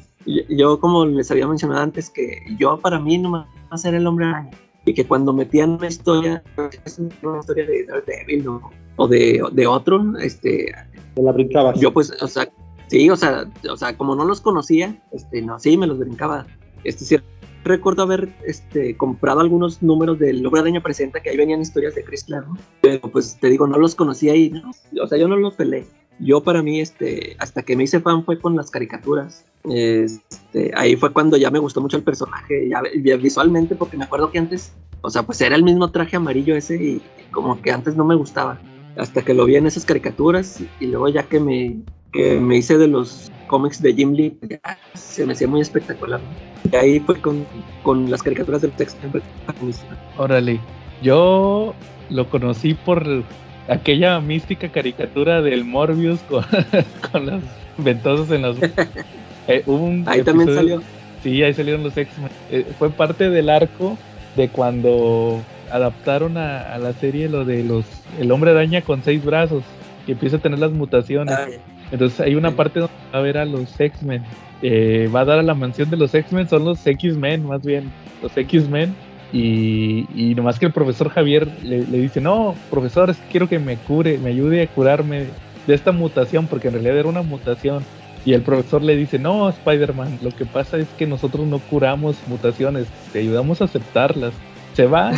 yo, 0.49 0.81
como 0.81 1.07
les 1.07 1.31
había 1.31 1.47
mencionado 1.47 1.83
antes, 1.83 2.11
que 2.11 2.43
yo 2.59 2.79
para 2.79 2.99
mí 2.99 3.19
no 3.19 3.47
a 3.71 3.79
ser 3.79 3.95
el 3.95 4.07
hombre 4.07 4.27
araña. 4.27 4.51
Y 4.85 4.95
que 4.95 5.07
cuando 5.07 5.33
metían 5.33 5.73
una 5.73 5.89
historia, 5.89 6.43
una 7.23 7.39
historia 7.41 7.67
de 7.67 7.87
Daredevil 7.87 8.47
o, 8.97 9.09
de, 9.09 9.43
de, 9.53 9.67
otro, 9.67 10.17
este... 10.19 10.73
Te 11.15 11.23
la 11.23 11.33
brincabas. 11.33 11.81
Yo 11.81 11.93
pues, 11.93 12.13
o 12.23 12.29
sea, 12.29 12.49
sí, 12.87 13.11
o 13.11 13.17
sea, 13.17 13.51
o 13.69 13.77
sea, 13.77 13.97
como 13.97 14.15
no 14.15 14.25
los 14.25 14.41
conocía, 14.41 15.03
este, 15.13 15.43
no, 15.43 15.59
sí, 15.59 15.77
me 15.77 15.89
los 15.89 15.99
brincaba. 15.99 16.47
Este, 16.85 17.05
sí, 17.05 17.17
recuerdo 17.65 18.03
haber 18.03 18.29
este, 18.45 18.97
comprado 18.97 19.41
algunos 19.41 19.83
números 19.83 20.19
del 20.19 20.45
Hombre 20.47 20.61
Araña 20.61 20.83
Presenta, 20.83 21.21
que 21.21 21.31
ahí 21.31 21.37
venían 21.37 21.61
historias 21.61 21.95
de 21.95 22.05
Chris 22.05 22.25
Clark, 22.25 22.47
Pero 22.81 23.01
pues 23.01 23.39
te 23.41 23.49
digo, 23.49 23.67
no 23.67 23.79
los 23.79 23.95
conocía 23.95 24.37
y, 24.37 24.51
no, 24.51 24.71
o 25.03 25.07
sea, 25.07 25.19
yo 25.19 25.27
no 25.27 25.37
los 25.37 25.55
peleé. 25.55 25.87
Yo 26.19 26.43
para 26.43 26.63
mí, 26.63 26.81
este, 26.81 27.37
hasta 27.39 27.63
que 27.63 27.77
me 27.77 27.85
hice 27.85 28.01
fan 28.01 28.25
fue 28.25 28.39
con 28.39 28.57
las 28.57 28.71
caricaturas. 28.71 29.45
Este, 29.65 30.71
ahí 30.75 30.97
fue 30.97 31.13
cuando 31.13 31.37
ya 31.37 31.51
me 31.51 31.59
gustó 31.59 31.81
mucho 31.81 31.97
el 31.97 32.03
personaje, 32.03 32.69
ya, 32.69 32.81
visualmente, 33.17 33.75
porque 33.75 33.97
me 33.97 34.05
acuerdo 34.05 34.31
que 34.31 34.39
antes, 34.39 34.73
o 35.03 35.11
sea, 35.11 35.25
pues 35.25 35.41
era 35.41 35.57
el 35.57 35.63
mismo 35.63 35.91
traje 35.91 36.17
amarillo 36.17 36.57
ese 36.57 36.77
y 36.77 37.03
como 37.31 37.61
que 37.61 37.73
antes 37.73 37.97
no 37.97 38.05
me 38.05 38.15
gustaba. 38.15 38.61
Hasta 38.97 39.23
que 39.23 39.35
lo 39.35 39.45
vi 39.45 39.57
en 39.57 39.67
esas 39.67 39.85
caricaturas 39.85 40.63
y 40.81 40.87
luego 40.87 41.09
ya 41.09 41.25
que 41.25 41.39
me, 41.39 41.77
que 42.13 42.41
me 42.41 42.57
hice 42.57 42.79
de 42.79 42.89
los 42.89 43.31
cómics 43.47 43.83
de 43.83 43.93
Jim 43.93 44.13
Lee, 44.13 44.39
se 44.95 45.27
me 45.27 45.35
hacía 45.35 45.49
muy 45.49 45.61
espectacular. 45.61 46.21
Y 46.71 46.77
ahí 46.77 47.01
fue 47.01 47.21
con, 47.21 47.45
con 47.83 48.11
las 48.11 48.23
caricaturas 48.23 48.63
del 48.63 48.73
texto. 48.73 49.07
Órale, 50.17 50.59
yo 51.03 51.75
lo 52.09 52.31
conocí 52.31 52.75
por 52.75 53.25
aquella 53.69 54.21
mística 54.21 54.69
caricatura 54.69 55.43
del 55.43 55.65
Morbius 55.65 56.21
con, 56.21 56.45
con 57.11 57.27
los 57.27 57.43
ventosos 57.79 58.31
en 58.31 58.43
los... 58.43 58.57
Eh, 59.49 59.63
ahí 60.07 60.25
también 60.25 60.53
salió. 60.53 60.83
Sí, 61.23 61.41
ahí 61.45 61.55
salieron 61.55 61.85
los 61.85 61.97
X-Men. 61.97 62.31
Eh, 62.51 62.67
fue 62.81 62.91
parte 62.91 63.31
del 63.31 63.49
arco 63.49 63.97
de 64.35 64.49
cuando 64.49 65.41
adaptaron 65.71 66.37
a, 66.37 66.77
la 66.79 66.93
serie 66.95 67.29
lo 67.29 67.45
de 67.45 67.63
los 67.63 67.85
el 68.21 68.33
hombre 68.33 68.51
araña 68.51 68.83
con 68.83 69.05
seis 69.05 69.25
brazos 69.25 69.63
que 70.05 70.13
empieza 70.13 70.39
a 70.39 70.41
tener 70.41 70.59
las 70.59 70.73
mutaciones. 70.73 71.33
Ah, 71.33 71.47
Entonces 71.93 72.19
hay 72.19 72.35
una 72.35 72.53
parte 72.53 72.81
donde 72.81 72.95
va 73.15 73.21
a 73.21 73.23
ver 73.23 73.39
a 73.39 73.45
los 73.45 73.79
X-Men. 73.79 74.25
Eh, 74.63 75.09
va 75.15 75.21
a 75.21 75.25
dar 75.25 75.39
a 75.39 75.43
la 75.43 75.55
mansión 75.55 75.91
de 75.91 75.97
los 75.97 76.13
X-Men, 76.13 76.49
son 76.49 76.65
los 76.65 76.85
X-Men 76.85 77.47
más 77.47 77.65
bien, 77.65 77.93
los 78.23 78.37
X-Men 78.37 78.95
y, 79.33 80.07
y, 80.15 80.35
nomás 80.35 80.59
que 80.59 80.67
el 80.67 80.73
profesor 80.73 81.11
Javier 81.11 81.49
le, 81.63 81.85
dice, 81.85 82.21
no, 82.21 82.55
profesor, 82.71 83.11
es 83.11 83.17
que 83.17 83.29
quiero 83.31 83.49
que 83.49 83.59
me 83.59 83.77
cure, 83.77 84.19
me 84.19 84.31
ayude 84.31 84.63
a 84.63 84.67
curarme 84.69 85.27
de 85.67 85.75
esta 85.75 85.93
mutación, 85.93 86.47
porque 86.47 86.69
en 86.69 86.75
realidad 86.75 86.99
era 86.99 87.09
una 87.09 87.23
mutación. 87.23 87.85
Y 88.25 88.33
el 88.33 88.43
profesor 88.43 88.83
le 88.83 88.97
dice, 88.97 89.19
no, 89.19 89.49
Spider-Man, 89.49 90.19
lo 90.23 90.31
que 90.31 90.47
pasa 90.47 90.79
es 90.79 90.89
que 90.99 91.07
nosotros 91.07 91.47
no 91.47 91.59
curamos 91.59 92.17
mutaciones, 92.27 92.87
te 93.13 93.21
ayudamos 93.21 93.61
a 93.61 93.65
aceptarlas. 93.65 94.33
Se 94.75 94.87
va 94.87 95.13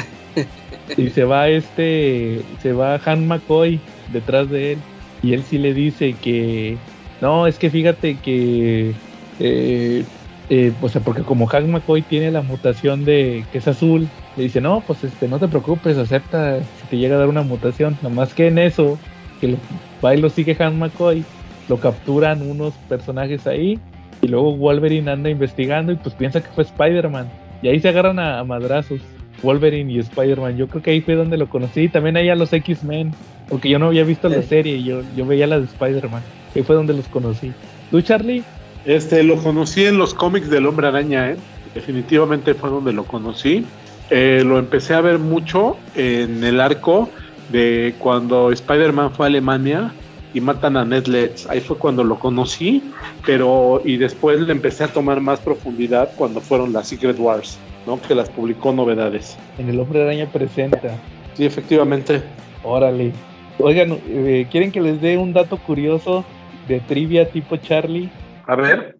y 0.96 1.08
se 1.08 1.24
va 1.24 1.48
este, 1.48 2.42
se 2.62 2.72
va 2.72 3.00
Han 3.04 3.26
McCoy 3.26 3.80
detrás 4.12 4.48
de 4.50 4.72
él 4.72 4.78
y 5.22 5.32
él 5.32 5.42
sí 5.42 5.58
le 5.58 5.74
dice 5.74 6.14
que, 6.20 6.76
no, 7.20 7.46
es 7.46 7.58
que 7.58 7.70
fíjate 7.70 8.16
que 8.16 8.92
eh, 9.40 10.04
eh, 10.50 10.72
o 10.80 10.88
sea, 10.88 11.02
porque 11.02 11.22
como 11.22 11.46
Hank 11.46 11.66
McCoy 11.66 12.02
tiene 12.02 12.30
la 12.30 12.40
mutación 12.40 13.04
de 13.04 13.44
que 13.52 13.58
es 13.58 13.68
azul, 13.68 14.08
le 14.36 14.44
dice, 14.44 14.60
no, 14.60 14.82
pues 14.86 15.04
este, 15.04 15.28
no 15.28 15.38
te 15.38 15.48
preocupes, 15.48 15.98
acepta 15.98 16.60
si 16.60 16.86
te 16.88 16.96
llega 16.96 17.16
a 17.16 17.18
dar 17.18 17.28
una 17.28 17.42
mutación. 17.42 17.98
Nomás 18.02 18.32
que 18.32 18.46
en 18.46 18.58
eso, 18.58 18.98
que 19.40 19.48
lo, 19.48 19.56
va 20.04 20.14
y 20.14 20.20
lo 20.20 20.30
sigue 20.30 20.54
Hank 20.54 20.74
McCoy, 20.74 21.22
lo 21.68 21.78
capturan 21.78 22.48
unos 22.48 22.72
personajes 22.88 23.46
ahí, 23.46 23.78
y 24.22 24.28
luego 24.28 24.56
Wolverine 24.56 25.10
anda 25.10 25.28
investigando 25.28 25.92
y 25.92 25.96
pues 25.96 26.14
piensa 26.14 26.40
que 26.40 26.48
fue 26.48 26.64
Spider-Man. 26.64 27.28
Y 27.60 27.68
ahí 27.68 27.80
se 27.80 27.88
agarran 27.90 28.18
a, 28.18 28.42
madrazos, 28.44 29.00
Wolverine 29.42 29.92
y 29.92 29.98
Spider-Man. 29.98 30.56
Yo 30.56 30.66
creo 30.68 30.82
que 30.82 30.92
ahí 30.92 31.00
fue 31.00 31.14
donde 31.14 31.36
lo 31.36 31.48
conocí. 31.48 31.88
También 31.88 32.16
ahí 32.16 32.28
a 32.30 32.36
los 32.36 32.52
X-Men, 32.52 33.12
porque 33.48 33.68
yo 33.68 33.78
no 33.78 33.86
había 33.86 34.04
visto 34.04 34.28
la 34.28 34.42
serie, 34.42 34.82
yo, 34.82 35.02
yo 35.16 35.26
veía 35.26 35.46
la 35.46 35.58
de 35.58 35.66
Spider-Man. 35.66 36.22
Ahí 36.54 36.62
fue 36.62 36.74
donde 36.74 36.94
los 36.94 37.06
conocí. 37.08 37.52
¿Tú, 37.90 38.00
Charlie? 38.00 38.42
Este, 38.88 39.22
lo 39.22 39.36
conocí 39.36 39.84
en 39.84 39.98
los 39.98 40.14
cómics 40.14 40.48
del 40.48 40.64
Hombre 40.64 40.86
Araña, 40.86 41.32
¿eh? 41.32 41.36
definitivamente 41.74 42.54
fue 42.54 42.70
donde 42.70 42.94
lo 42.94 43.04
conocí. 43.04 43.66
Eh, 44.08 44.42
lo 44.46 44.58
empecé 44.58 44.94
a 44.94 45.02
ver 45.02 45.18
mucho 45.18 45.76
en 45.94 46.42
el 46.42 46.58
arco 46.58 47.10
de 47.50 47.94
cuando 47.98 48.50
Spider-Man 48.50 49.12
fue 49.12 49.26
a 49.26 49.28
Alemania 49.28 49.92
y 50.32 50.40
matan 50.40 50.78
a 50.78 50.86
Ned 50.86 51.06
Leeds. 51.06 51.50
Ahí 51.50 51.60
fue 51.60 51.76
cuando 51.76 52.02
lo 52.02 52.18
conocí, 52.18 52.82
pero 53.26 53.82
y 53.84 53.98
después 53.98 54.40
le 54.40 54.52
empecé 54.52 54.84
a 54.84 54.88
tomar 54.88 55.20
más 55.20 55.38
profundidad 55.40 56.08
cuando 56.16 56.40
fueron 56.40 56.72
las 56.72 56.88
Secret 56.88 57.18
Wars, 57.18 57.58
¿no? 57.86 58.00
Que 58.00 58.14
las 58.14 58.30
publicó 58.30 58.72
novedades. 58.72 59.36
En 59.58 59.68
el 59.68 59.78
Hombre 59.78 60.02
Araña 60.02 60.32
presenta. 60.32 60.96
Sí, 61.34 61.44
efectivamente. 61.44 62.22
Órale. 62.64 63.12
Oigan, 63.58 63.98
eh, 64.08 64.46
¿quieren 64.50 64.72
que 64.72 64.80
les 64.80 64.98
dé 65.02 65.18
un 65.18 65.34
dato 65.34 65.58
curioso 65.58 66.24
de 66.66 66.80
trivia 66.80 67.28
tipo 67.28 67.58
Charlie? 67.58 68.08
A 68.48 68.56
ver. 68.56 68.98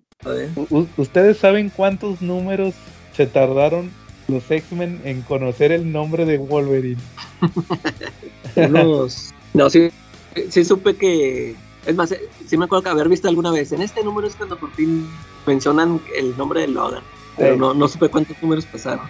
¿Ustedes 0.99 1.39
saben 1.39 1.71
cuántos 1.71 2.21
números 2.21 2.75
se 3.15 3.27
tardaron 3.27 3.91
los 4.29 4.49
X-Men 4.51 5.01
en 5.05 5.23
conocer 5.23 5.73
el 5.73 5.91
nombre 5.91 6.25
de 6.25 6.39
Wolverine? 6.39 7.01
No, 9.55 9.71
sí, 9.71 9.89
sí 10.51 10.65
supe 10.65 10.95
que... 10.95 11.55
Es 11.87 11.95
más, 11.95 12.15
sí 12.47 12.57
me 12.59 12.67
acuerdo 12.67 12.83
que 12.83 12.89
haber 12.91 13.09
visto 13.09 13.29
alguna 13.29 13.51
vez. 13.51 13.73
En 13.73 13.81
este 13.81 14.05
número 14.05 14.27
es 14.27 14.37
cuando 14.37 14.59
por 14.59 14.71
fin 14.73 15.09
mencionan 15.47 16.01
el 16.15 16.37
nombre 16.37 16.61
de 16.63 16.69
Logan. 16.69 17.03
Pero 17.37 17.57
no, 17.57 17.73
no 17.73 17.89
supe 17.89 18.09
cuántos 18.09 18.41
números 18.43 18.67
pasaron. 18.67 19.07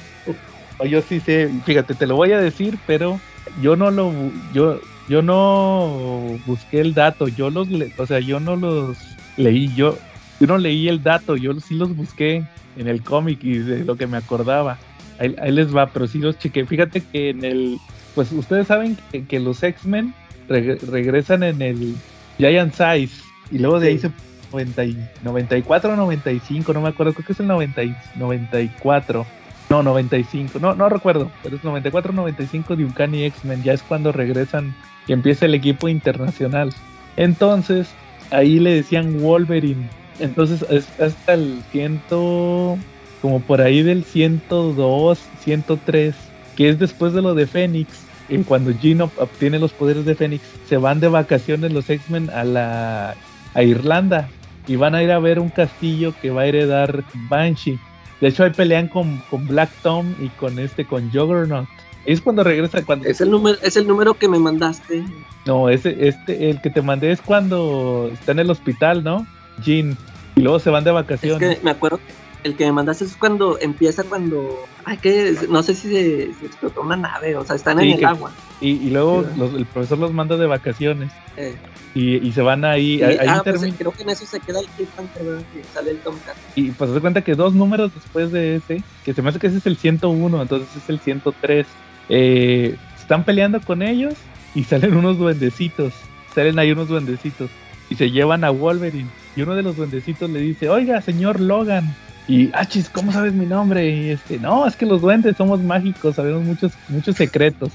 Yo 0.88 1.02
sí 1.02 1.18
sé, 1.18 1.50
fíjate, 1.64 1.94
te 1.94 2.06
lo 2.06 2.14
voy 2.14 2.32
a 2.32 2.40
decir, 2.40 2.78
pero 2.86 3.18
yo 3.60 3.74
no 3.74 3.90
lo... 3.90 4.12
Yo, 4.54 4.80
yo 5.08 5.22
no 5.22 6.38
busqué 6.46 6.80
el 6.80 6.94
dato, 6.94 7.26
yo 7.26 7.50
los... 7.50 7.66
O 7.96 8.06
sea, 8.06 8.20
yo 8.20 8.38
no 8.38 8.54
los 8.54 8.96
leí. 9.36 9.74
Yo, 9.74 9.98
yo 10.40 10.46
no 10.46 10.58
leí 10.58 10.88
el 10.88 11.02
dato, 11.02 11.36
yo 11.36 11.58
sí 11.60 11.74
los 11.74 11.94
busqué 11.96 12.44
en 12.76 12.88
el 12.88 13.02
cómic 13.02 13.42
y 13.42 13.58
de 13.58 13.84
lo 13.84 13.96
que 13.96 14.06
me 14.06 14.16
acordaba. 14.16 14.78
Ahí, 15.18 15.34
les 15.50 15.74
va, 15.74 15.86
pero 15.86 16.06
sí 16.06 16.18
los 16.18 16.38
chequé. 16.38 16.64
Fíjate 16.64 17.00
que 17.00 17.30
en 17.30 17.44
el, 17.44 17.78
pues 18.14 18.30
ustedes 18.32 18.68
saben 18.68 18.96
que, 19.28 19.40
los 19.40 19.62
X-Men 19.62 20.14
regresan 20.48 21.42
en 21.42 21.60
el 21.60 21.94
Giant 22.38 22.72
Size 22.72 23.22
y 23.50 23.58
luego 23.58 23.80
de 23.80 23.88
ahí 23.88 23.98
se 23.98 24.10
90, 24.52 24.82
94 25.24 25.92
o 25.92 25.96
95, 25.96 26.72
no 26.72 26.80
me 26.80 26.88
acuerdo, 26.88 27.12
creo 27.12 27.26
que 27.26 27.32
es 27.32 27.40
el 27.40 27.46
90, 27.46 27.82
94. 28.16 29.26
No, 29.70 29.82
95, 29.82 30.58
no, 30.60 30.74
no 30.74 30.88
recuerdo, 30.88 31.30
pero 31.42 31.56
es 31.56 31.64
94 31.64 32.12
95 32.14 32.74
de 32.74 32.84
Uncanny 32.84 33.24
X-Men, 33.24 33.62
ya 33.62 33.74
es 33.74 33.82
cuando 33.82 34.12
regresan 34.12 34.74
y 35.06 35.12
empieza 35.12 35.44
el 35.44 35.54
equipo 35.54 35.88
internacional. 35.88 36.72
Entonces, 37.16 37.90
ahí 38.30 38.60
le 38.60 38.74
decían 38.74 39.20
Wolverine. 39.20 39.88
Entonces, 40.20 40.64
hasta 40.98 41.34
el 41.34 41.62
ciento, 41.70 42.76
como 43.22 43.40
por 43.40 43.60
ahí 43.60 43.82
del 43.82 44.04
102, 44.04 45.18
103, 45.44 46.14
que 46.56 46.68
es 46.68 46.78
después 46.78 47.12
de 47.12 47.22
lo 47.22 47.34
de 47.34 47.46
Fénix, 47.46 47.88
y 48.28 48.38
cuando 48.38 48.74
Gino 48.74 49.10
obtiene 49.18 49.58
los 49.58 49.72
poderes 49.72 50.04
de 50.04 50.14
Fénix, 50.14 50.42
se 50.68 50.76
van 50.76 51.00
de 51.00 51.08
vacaciones 51.08 51.72
los 51.72 51.88
X-Men 51.88 52.30
a 52.30 52.44
la 52.44 53.14
a 53.54 53.62
Irlanda 53.62 54.28
y 54.66 54.76
van 54.76 54.94
a 54.94 55.02
ir 55.02 55.10
a 55.10 55.18
ver 55.18 55.38
un 55.38 55.48
castillo 55.48 56.12
que 56.20 56.30
va 56.30 56.42
a 56.42 56.46
heredar 56.46 57.04
Banshee. 57.30 57.78
De 58.20 58.28
hecho, 58.28 58.44
ahí 58.44 58.50
pelean 58.50 58.88
con, 58.88 59.18
con 59.30 59.46
Black 59.46 59.70
Tom 59.82 60.14
y 60.20 60.28
con 60.28 60.58
este, 60.58 60.84
con 60.84 61.10
Juggernaut. 61.10 61.68
Es 62.04 62.20
cuando 62.20 62.44
regresa 62.44 62.84
cuando. 62.84 63.08
Es 63.08 63.20
el 63.20 63.30
número, 63.30 63.58
es 63.62 63.76
el 63.76 63.86
número 63.86 64.14
que 64.14 64.28
me 64.28 64.38
mandaste. 64.38 65.04
No, 65.46 65.68
ese, 65.68 66.08
este, 66.08 66.50
el 66.50 66.60
que 66.60 66.70
te 66.70 66.82
mandé 66.82 67.12
es 67.12 67.20
cuando 67.20 68.10
está 68.12 68.32
en 68.32 68.40
el 68.40 68.50
hospital, 68.50 69.04
¿no? 69.04 69.26
Jean. 69.62 69.96
Y 70.36 70.40
luego 70.40 70.58
se 70.58 70.70
van 70.70 70.84
de 70.84 70.90
vacaciones. 70.90 71.42
Es 71.42 71.58
que 71.58 71.64
me 71.64 71.70
acuerdo 71.70 71.98
el 72.44 72.56
que 72.56 72.64
me 72.66 72.72
mandaste 72.72 73.04
es 73.04 73.16
cuando 73.16 73.58
empieza 73.60 74.04
cuando. 74.04 74.64
Ay, 74.84 74.96
que 74.98 75.36
no 75.50 75.62
sé 75.62 75.74
si 75.74 75.88
se, 75.88 76.22
explotó 76.44 76.82
una 76.82 76.96
nave, 76.96 77.36
o 77.36 77.44
sea, 77.44 77.56
están 77.56 77.80
en 77.80 77.98
el 77.98 78.04
agua. 78.04 78.30
Y, 78.60 78.90
luego 78.90 79.24
el 79.56 79.66
profesor 79.66 79.98
los 79.98 80.12
manda 80.12 80.36
de 80.36 80.46
vacaciones. 80.46 81.12
Eh. 81.36 81.56
Y, 81.94 82.30
se 82.32 82.42
van 82.42 82.64
ahí. 82.64 83.02
ahí 83.02 83.18
ah, 83.26 83.40
pues, 83.42 83.60
creo 83.76 83.92
que 83.92 84.02
en 84.02 84.10
eso 84.10 84.24
se 84.24 84.38
queda 84.40 84.60
el 84.60 84.66
cliffhanger, 84.68 85.42
sale 85.74 85.90
el 85.92 85.98
Tomcat. 85.98 86.36
Y 86.54 86.70
pues 86.70 86.92
se 86.92 87.00
cuenta 87.00 87.22
que 87.22 87.34
dos 87.34 87.54
números 87.54 87.92
después 87.94 88.30
de 88.30 88.56
ese, 88.56 88.82
que 89.04 89.14
se 89.14 89.22
me 89.22 89.30
hace 89.30 89.38
que 89.38 89.48
ese 89.48 89.58
es 89.58 89.66
el 89.66 89.76
101, 89.76 90.42
entonces 90.42 90.68
es 90.76 90.88
el 90.88 91.00
103. 91.00 91.66
Eh, 92.08 92.76
están 92.98 93.24
peleando 93.24 93.60
con 93.60 93.82
ellos 93.82 94.14
y 94.54 94.64
salen 94.64 94.96
unos 94.96 95.18
duendecitos. 95.18 95.92
Salen 96.34 96.58
ahí 96.58 96.70
unos 96.70 96.88
duendecitos. 96.88 97.50
Y 97.90 97.94
se 97.94 98.10
llevan 98.10 98.44
a 98.44 98.50
Wolverine. 98.50 99.08
Y 99.36 99.42
uno 99.42 99.54
de 99.54 99.62
los 99.62 99.76
duendecitos 99.76 100.28
le 100.30 100.40
dice, 100.40 100.68
oiga, 100.68 101.00
señor 101.00 101.40
Logan, 101.40 101.94
y, 102.28 102.50
achis, 102.52 102.88
ah, 102.88 102.90
¿cómo 102.92 103.10
sabes 103.10 103.32
mi 103.32 103.46
nombre? 103.46 103.88
Y 103.88 104.10
este, 104.10 104.38
no, 104.38 104.66
es 104.66 104.76
que 104.76 104.84
los 104.84 105.00
duendes 105.00 105.36
somos 105.36 105.60
mágicos, 105.60 106.16
sabemos 106.16 106.44
muchos, 106.44 106.72
muchos 106.88 107.16
secretos. 107.16 107.70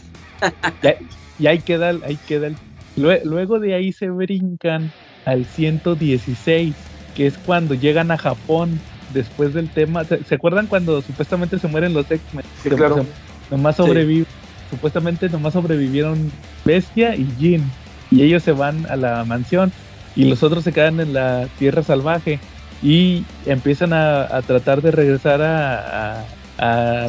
y, 1.40 1.48
ahí 1.48 1.60
queda, 1.60 1.90
ahí 2.06 2.18
queda 2.28 2.48
el... 2.48 2.56
Luego 2.96 3.60
de 3.60 3.74
ahí 3.74 3.92
se 3.92 4.12
brincan 4.12 4.92
al 5.26 5.46
116, 5.46 6.76
que 7.16 7.26
es 7.26 7.38
cuando 7.40 7.74
llegan 7.74 8.12
a 8.12 8.20
Japón 8.20 8.80
después 9.14 9.56
del 9.56 9.70
tema. 9.70 10.04
¿Se, 10.04 10.36
acuerdan 10.36 10.68
cuando 10.68 11.02
supuestamente 11.02 11.58
se 11.58 11.68
mueren 11.68 11.96
los 11.96 12.10
X-Men? 12.12 12.46
Sí, 12.62 12.70
claro. 12.70 13.04
nomás 13.50 13.78
sobreviven, 13.78 14.28
supuestamente 14.70 15.28
nomás 15.30 15.54
sobrevivieron 15.54 16.32
Bestia 16.64 17.16
y 17.16 17.28
Jean. 17.40 17.64
Y 18.12 18.22
ellos 18.22 18.44
se 18.44 18.52
van 18.52 18.86
a 18.92 18.96
la 18.96 19.26
mansión 19.26 19.72
y 20.16 20.26
los 20.26 20.44
otros 20.44 20.64
se 20.64 20.74
quedan 20.74 21.00
en 21.00 21.14
la 21.14 21.48
tierra 21.58 21.84
salvaje 21.84 22.40
y 22.82 23.26
empiezan 23.46 23.94
a, 23.94 24.42
tratar 24.46 24.82
de 24.82 24.92
regresar 24.92 25.42
a, 25.42 26.26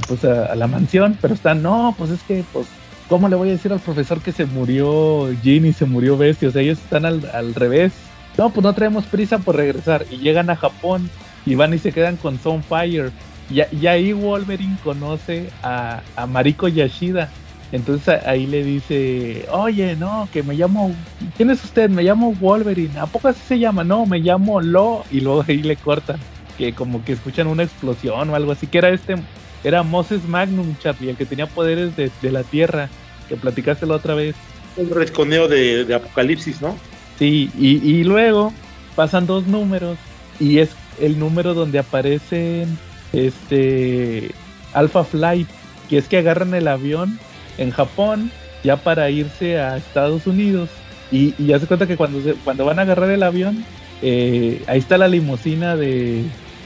pues 0.06 0.24
a, 0.24 0.54
la 0.54 0.66
mansión, 0.66 1.18
pero 1.20 1.34
están, 1.34 1.62
no, 1.62 1.94
pues 1.98 2.10
es 2.10 2.22
que, 2.22 2.44
pues, 2.52 2.66
¿cómo 3.08 3.28
le 3.28 3.36
voy 3.36 3.48
a 3.48 3.52
decir 3.52 3.72
al 3.72 3.80
profesor 3.80 4.20
que 4.20 4.32
se 4.32 4.46
murió 4.46 5.32
Jean 5.42 5.66
y 5.66 5.72
se 5.72 5.84
murió 5.84 6.16
Bestia? 6.16 6.48
O 6.48 6.52
sea, 6.52 6.62
ellos 6.62 6.78
están 6.78 7.04
al, 7.04 7.54
revés. 7.54 7.92
No, 8.38 8.50
pues 8.50 8.64
no 8.64 8.72
traemos 8.72 9.04
prisa 9.04 9.38
por 9.38 9.56
regresar. 9.56 10.06
Y 10.10 10.18
llegan 10.18 10.50
a 10.50 10.56
Japón 10.56 11.10
y 11.44 11.54
van 11.54 11.74
y 11.74 11.78
se 11.78 11.92
quedan 11.92 12.16
con 12.16 12.38
Sunfire. 12.38 13.10
Y, 13.50 13.60
y 13.76 13.86
ahí 13.86 14.12
Wolverine 14.12 14.76
conoce 14.82 15.50
a, 15.62 16.02
a 16.16 16.26
Mariko 16.26 16.68
Yashida, 16.68 17.30
entonces 17.74 18.22
ahí 18.24 18.46
le 18.46 18.62
dice, 18.62 19.46
oye, 19.50 19.96
no, 19.96 20.28
que 20.32 20.44
me 20.44 20.54
llamo, 20.54 20.94
¿quién 21.36 21.50
es 21.50 21.64
usted? 21.64 21.90
Me 21.90 22.04
llamo 22.04 22.32
Wolverine. 22.32 23.00
¿A 23.00 23.06
poco 23.06 23.26
así 23.26 23.40
se 23.48 23.58
llama? 23.58 23.82
No, 23.82 24.06
me 24.06 24.20
llamo 24.20 24.60
Lo. 24.60 25.04
Y 25.10 25.20
luego 25.20 25.44
ahí 25.48 25.60
le 25.60 25.74
cortan, 25.74 26.20
que 26.56 26.72
como 26.72 27.04
que 27.04 27.14
escuchan 27.14 27.48
una 27.48 27.64
explosión 27.64 28.30
o 28.30 28.36
algo 28.36 28.52
así, 28.52 28.68
que 28.68 28.78
era 28.78 28.90
este, 28.90 29.16
era 29.64 29.82
Moses 29.82 30.22
Magnum, 30.28 30.76
Charlie, 30.78 31.10
el 31.10 31.16
que 31.16 31.26
tenía 31.26 31.48
poderes 31.48 31.96
de, 31.96 32.12
la 32.30 32.44
Tierra, 32.44 32.88
que 33.28 33.34
platicaste 33.34 33.86
la 33.86 33.96
otra 33.96 34.14
vez. 34.14 34.36
Un 34.76 34.90
resconeo 34.90 35.48
de, 35.48 35.92
Apocalipsis, 35.92 36.62
¿no? 36.62 36.76
Sí, 37.18 37.50
y, 37.58 37.84
y 37.84 38.04
luego 38.04 38.52
pasan 38.94 39.26
dos 39.26 39.48
números 39.48 39.98
y 40.38 40.58
es 40.58 40.70
el 41.00 41.18
número 41.18 41.54
donde 41.54 41.80
aparecen 41.80 42.78
este 43.12 44.30
Alpha 44.74 45.02
Flight, 45.02 45.48
que 45.90 45.98
es 45.98 46.06
que 46.06 46.18
agarran 46.18 46.54
el 46.54 46.68
avión 46.68 47.18
en 47.58 47.70
Japón 47.70 48.30
ya 48.62 48.76
para 48.76 49.10
irse 49.10 49.58
a 49.60 49.76
Estados 49.76 50.26
Unidos. 50.26 50.70
Y, 51.12 51.34
ya 51.44 51.58
se 51.58 51.66
cuenta 51.66 51.86
que 51.86 51.96
cuando, 51.96 52.18
cuando 52.44 52.64
van 52.64 52.78
a 52.78 52.82
agarrar 52.82 53.10
el 53.10 53.22
avión, 53.22 53.64
eh, 54.02 54.62
ahí 54.66 54.78
está 54.78 54.98
la 54.98 55.06
limusina 55.06 55.76
de, 55.76 56.24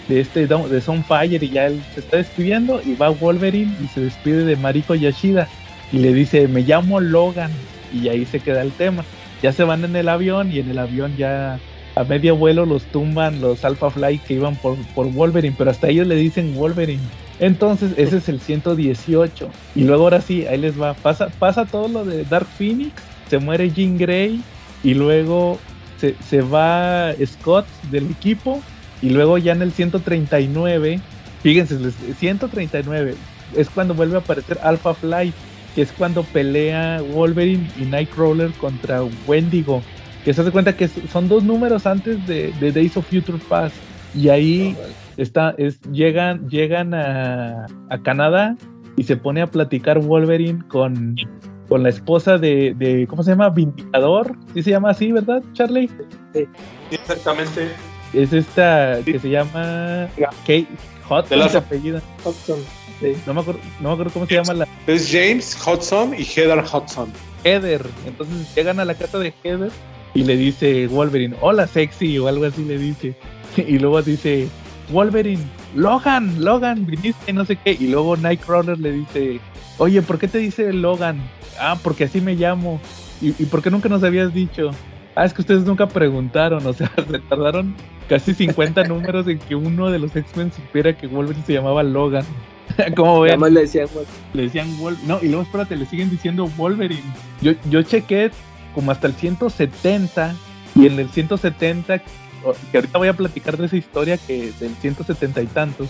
de 0.08 0.20
este 0.20 0.46
de 0.46 0.80
Sunfire 0.80 1.44
y 1.44 1.50
ya 1.50 1.66
él 1.66 1.82
se 1.94 2.00
está 2.00 2.16
despidiendo 2.16 2.80
y 2.84 2.94
va 2.94 3.10
Wolverine 3.10 3.74
y 3.82 3.88
se 3.88 4.00
despide 4.00 4.44
de 4.44 4.56
Mariko 4.56 4.94
Yashida 4.94 5.48
y 5.92 5.98
le 5.98 6.12
dice 6.12 6.48
me 6.48 6.62
llamo 6.62 7.00
Logan 7.00 7.50
y 7.92 8.08
ahí 8.08 8.24
se 8.24 8.40
queda 8.40 8.62
el 8.62 8.72
tema. 8.72 9.04
Ya 9.42 9.52
se 9.52 9.64
van 9.64 9.84
en 9.84 9.94
el 9.94 10.08
avión 10.08 10.50
y 10.50 10.58
en 10.58 10.70
el 10.70 10.78
avión 10.78 11.16
ya 11.16 11.60
a 11.98 12.04
medio 12.04 12.36
vuelo 12.36 12.64
los 12.64 12.84
tumban 12.84 13.40
los 13.40 13.64
Alpha 13.64 13.90
Flight 13.90 14.22
que 14.22 14.34
iban 14.34 14.56
por, 14.56 14.76
por 14.94 15.10
Wolverine, 15.12 15.54
pero 15.56 15.70
hasta 15.70 15.88
ellos 15.88 16.06
le 16.06 16.14
dicen 16.14 16.54
Wolverine. 16.54 17.02
Entonces, 17.40 17.92
ese 17.96 18.18
es 18.18 18.28
el 18.28 18.40
118. 18.40 19.48
Y 19.74 19.84
luego 19.84 20.04
ahora 20.04 20.20
sí, 20.20 20.46
ahí 20.46 20.58
les 20.58 20.80
va. 20.80 20.94
Pasa, 20.94 21.28
pasa 21.38 21.64
todo 21.64 21.88
lo 21.88 22.04
de 22.04 22.24
Dark 22.24 22.46
Phoenix, 22.56 22.92
se 23.28 23.38
muere 23.38 23.70
Jean 23.70 23.98
Grey 23.98 24.42
y 24.84 24.94
luego 24.94 25.58
se, 26.00 26.14
se 26.28 26.40
va 26.40 27.12
Scott 27.24 27.66
del 27.90 28.10
equipo 28.10 28.62
y 29.02 29.10
luego 29.10 29.38
ya 29.38 29.52
en 29.52 29.62
el 29.62 29.72
139, 29.72 31.00
fíjense, 31.42 31.74
el 31.74 31.92
139 31.92 33.14
es 33.56 33.70
cuando 33.70 33.94
vuelve 33.94 34.16
a 34.16 34.20
aparecer 34.20 34.58
Alpha 34.62 34.94
Flight, 34.94 35.34
que 35.74 35.82
es 35.82 35.92
cuando 35.92 36.24
pelea 36.24 37.00
Wolverine 37.14 37.68
y 37.78 37.84
Nightcrawler 37.84 38.50
contra 38.52 39.02
Wendigo. 39.26 39.82
Que 40.28 40.34
se 40.34 40.42
hace 40.42 40.50
cuenta 40.50 40.76
que 40.76 40.88
son 40.88 41.26
dos 41.26 41.42
números 41.42 41.86
antes 41.86 42.26
de, 42.26 42.52
de 42.60 42.70
Days 42.70 42.98
of 42.98 43.06
Future 43.08 43.38
Past. 43.48 43.74
Y 44.14 44.28
ahí 44.28 44.76
está, 45.16 45.54
es, 45.56 45.80
llegan, 45.90 46.46
llegan 46.50 46.92
a, 46.92 47.64
a, 47.88 48.02
Canadá 48.02 48.54
y 48.98 49.04
se 49.04 49.16
pone 49.16 49.40
a 49.40 49.46
platicar 49.46 49.98
Wolverine 50.00 50.62
con, 50.68 51.16
con 51.66 51.82
la 51.82 51.88
esposa 51.88 52.36
de, 52.36 52.74
de, 52.76 53.06
¿cómo 53.06 53.22
se 53.22 53.30
llama? 53.30 53.48
Vindicador, 53.48 54.36
¿sí 54.52 54.62
se 54.62 54.68
llama 54.72 54.90
así, 54.90 55.12
verdad, 55.12 55.42
Charlie? 55.54 55.88
Sí, 56.34 56.46
exactamente. 56.90 57.70
Es 58.12 58.34
esta 58.34 58.98
que 59.06 59.18
se 59.18 59.30
llama 59.30 60.08
Kate 60.40 60.68
Hudson, 61.08 61.38
la 61.38 61.46
apellida. 61.46 62.02
Hudson. 62.22 62.58
No, 63.26 63.32
me 63.32 63.40
acuerdo, 63.40 63.60
no 63.80 63.88
me 63.88 63.92
acuerdo 63.94 64.12
cómo 64.12 64.26
se 64.26 64.34
llama 64.34 64.52
la. 64.52 64.68
Es 64.86 65.10
James 65.10 65.56
Hudson 65.66 66.12
y 66.12 66.22
Heather 66.22 66.58
Hudson. 66.58 67.10
Heather. 67.44 67.80
Entonces 68.06 68.54
llegan 68.54 68.78
a 68.78 68.84
la 68.84 68.92
casa 68.92 69.18
de 69.18 69.32
Heather 69.42 69.70
y 70.14 70.24
le 70.24 70.36
dice 70.36 70.86
Wolverine, 70.88 71.36
hola 71.40 71.66
sexy 71.66 72.18
o 72.18 72.28
algo 72.28 72.44
así 72.44 72.64
le 72.64 72.78
dice. 72.78 73.14
Y 73.56 73.78
luego 73.78 74.02
dice, 74.02 74.48
Wolverine, 74.92 75.42
Logan, 75.74 76.44
Logan, 76.44 76.86
viniste, 76.86 77.32
no 77.32 77.44
sé 77.44 77.56
qué. 77.56 77.76
Y 77.78 77.88
luego 77.88 78.16
Nightcrawler 78.16 78.78
le 78.78 78.92
dice, 78.92 79.40
oye, 79.78 80.00
¿por 80.02 80.18
qué 80.18 80.28
te 80.28 80.38
dice 80.38 80.72
Logan? 80.72 81.20
Ah, 81.60 81.76
porque 81.82 82.04
así 82.04 82.20
me 82.20 82.34
llamo. 82.34 82.80
¿Y, 83.20 83.30
¿Y 83.42 83.46
por 83.46 83.62
qué 83.62 83.70
nunca 83.70 83.88
nos 83.88 84.04
habías 84.04 84.32
dicho? 84.32 84.70
Ah, 85.14 85.24
es 85.24 85.34
que 85.34 85.40
ustedes 85.40 85.64
nunca 85.64 85.88
preguntaron, 85.88 86.64
o 86.66 86.72
sea, 86.72 86.90
se 87.10 87.18
tardaron 87.18 87.74
casi 88.08 88.34
50 88.34 88.84
números 88.84 89.26
en 89.26 89.38
que 89.38 89.54
uno 89.54 89.90
de 89.90 89.98
los 89.98 90.14
X-Men 90.14 90.52
supiera 90.52 90.96
que 90.96 91.06
Wolverine 91.08 91.44
se 91.44 91.54
llamaba 91.54 91.82
Logan. 91.82 92.24
¿Cómo 92.96 93.20
ven? 93.20 93.40
le 93.40 93.62
decían, 93.62 93.88
le 94.34 94.42
decían 94.42 94.68
Wolverine. 94.78 95.08
No, 95.08 95.18
y 95.20 95.26
luego 95.26 95.42
espérate, 95.42 95.76
le 95.76 95.86
siguen 95.86 96.10
diciendo 96.10 96.48
Wolverine. 96.56 97.02
Yo, 97.42 97.52
yo 97.68 97.82
chequé 97.82 98.30
como 98.78 98.92
hasta 98.92 99.08
el 99.08 99.14
170 99.14 100.36
y 100.76 100.86
en 100.86 101.00
el 101.00 101.08
170 101.08 101.98
que 101.98 102.76
ahorita 102.78 102.96
voy 102.96 103.08
a 103.08 103.12
platicar 103.12 103.56
de 103.56 103.66
esa 103.66 103.76
historia 103.76 104.16
que 104.16 104.52
del 104.60 104.72
170 104.76 105.42
y 105.42 105.46
tantos, 105.46 105.88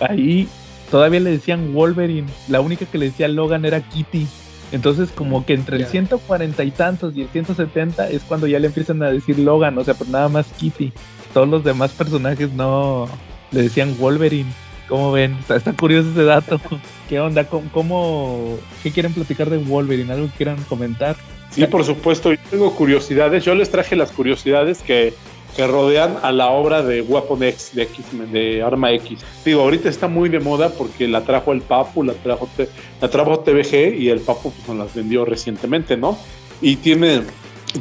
ahí 0.00 0.48
todavía 0.90 1.20
le 1.20 1.32
decían 1.32 1.74
Wolverine, 1.74 2.26
la 2.48 2.62
única 2.62 2.86
que 2.86 2.96
le 2.96 3.10
decía 3.10 3.28
Logan 3.28 3.66
era 3.66 3.82
Kitty. 3.82 4.26
Entonces, 4.72 5.10
como 5.10 5.44
que 5.44 5.52
entre 5.52 5.76
el 5.76 5.84
140 5.84 6.64
y 6.64 6.70
tantos 6.70 7.14
y 7.14 7.20
el 7.20 7.28
170 7.28 8.08
es 8.08 8.22
cuando 8.22 8.46
ya 8.46 8.58
le 8.58 8.68
empiezan 8.68 9.02
a 9.02 9.10
decir 9.10 9.38
Logan, 9.38 9.76
o 9.76 9.84
sea, 9.84 9.92
pero 9.92 10.08
nada 10.08 10.30
más 10.30 10.46
Kitty. 10.58 10.90
Todos 11.34 11.50
los 11.50 11.64
demás 11.64 11.90
personajes 11.92 12.50
no 12.54 13.10
le 13.50 13.64
decían 13.64 13.94
Wolverine. 13.98 14.50
¿Cómo 14.88 15.12
ven? 15.12 15.36
Está, 15.50 15.74
curioso 15.74 16.08
ese 16.12 16.24
dato. 16.24 16.58
¿Qué 17.10 17.20
onda? 17.20 17.46
¿Cómo, 17.46 18.58
¿Qué 18.82 18.90
quieren 18.90 19.12
platicar 19.12 19.50
de 19.50 19.58
Wolverine? 19.58 20.10
¿Algo 20.10 20.28
que 20.28 20.36
quieran 20.38 20.62
comentar? 20.64 21.16
Sí, 21.52 21.66
por 21.66 21.84
supuesto. 21.84 22.32
Yo 22.32 22.40
tengo 22.50 22.74
curiosidades. 22.74 23.44
Yo 23.44 23.54
les 23.54 23.70
traje 23.70 23.94
las 23.94 24.10
curiosidades 24.10 24.82
que, 24.82 25.12
que 25.56 25.66
rodean 25.66 26.16
a 26.22 26.32
la 26.32 26.50
obra 26.50 26.82
de 26.82 27.02
Weapon 27.02 27.42
X, 27.42 27.72
de, 27.74 27.82
X, 27.82 28.04
de 28.32 28.62
Arma 28.62 28.92
X. 28.92 29.20
Digo, 29.44 29.60
ahorita 29.62 29.88
está 29.88 30.08
muy 30.08 30.28
de 30.28 30.40
moda 30.40 30.70
porque 30.70 31.06
la 31.06 31.24
trajo 31.24 31.52
el 31.52 31.60
Papu, 31.60 32.02
la 32.02 32.14
trajo, 32.14 32.48
la 33.00 33.08
trajo 33.08 33.40
TVG 33.40 33.94
y 33.98 34.08
el 34.08 34.20
Papu 34.20 34.50
pues, 34.50 34.68
nos 34.68 34.78
las 34.78 34.94
vendió 34.94 35.24
recientemente, 35.24 35.96
¿no? 35.96 36.16
Y 36.60 36.76
tiene, 36.76 37.22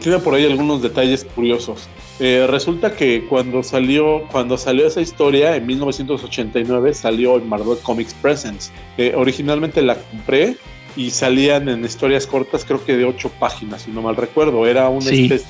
tiene 0.02 0.20
por 0.20 0.34
ahí 0.34 0.46
algunos 0.46 0.82
detalles 0.82 1.24
curiosos. 1.24 1.88
Eh, 2.20 2.46
resulta 2.48 2.96
que 2.96 3.26
cuando 3.28 3.64
salió, 3.64 4.28
cuando 4.32 4.58
salió 4.58 4.86
esa 4.86 5.02
historia, 5.02 5.56
en 5.56 5.66
1989, 5.66 6.94
salió 6.94 7.38
en 7.38 7.48
Marvel 7.48 7.78
Comics 7.82 8.14
Presents. 8.16 8.72
Eh, 8.98 9.14
originalmente 9.16 9.82
la 9.82 9.96
compré 9.96 10.58
y 10.96 11.12
salían 11.12 11.70
en 11.70 11.84
historias 11.84 12.28
cortas, 12.28 12.66
creo 12.66 12.84
que 12.84 12.98
de 12.98 13.06
ocho 13.06 13.32
páginas, 13.40 13.84
si 13.84 13.92
no 13.92 14.02
mal 14.02 14.16
recuerdo. 14.16 14.66
Era 14.66 14.90
una 14.90 15.10
especie 15.10 15.48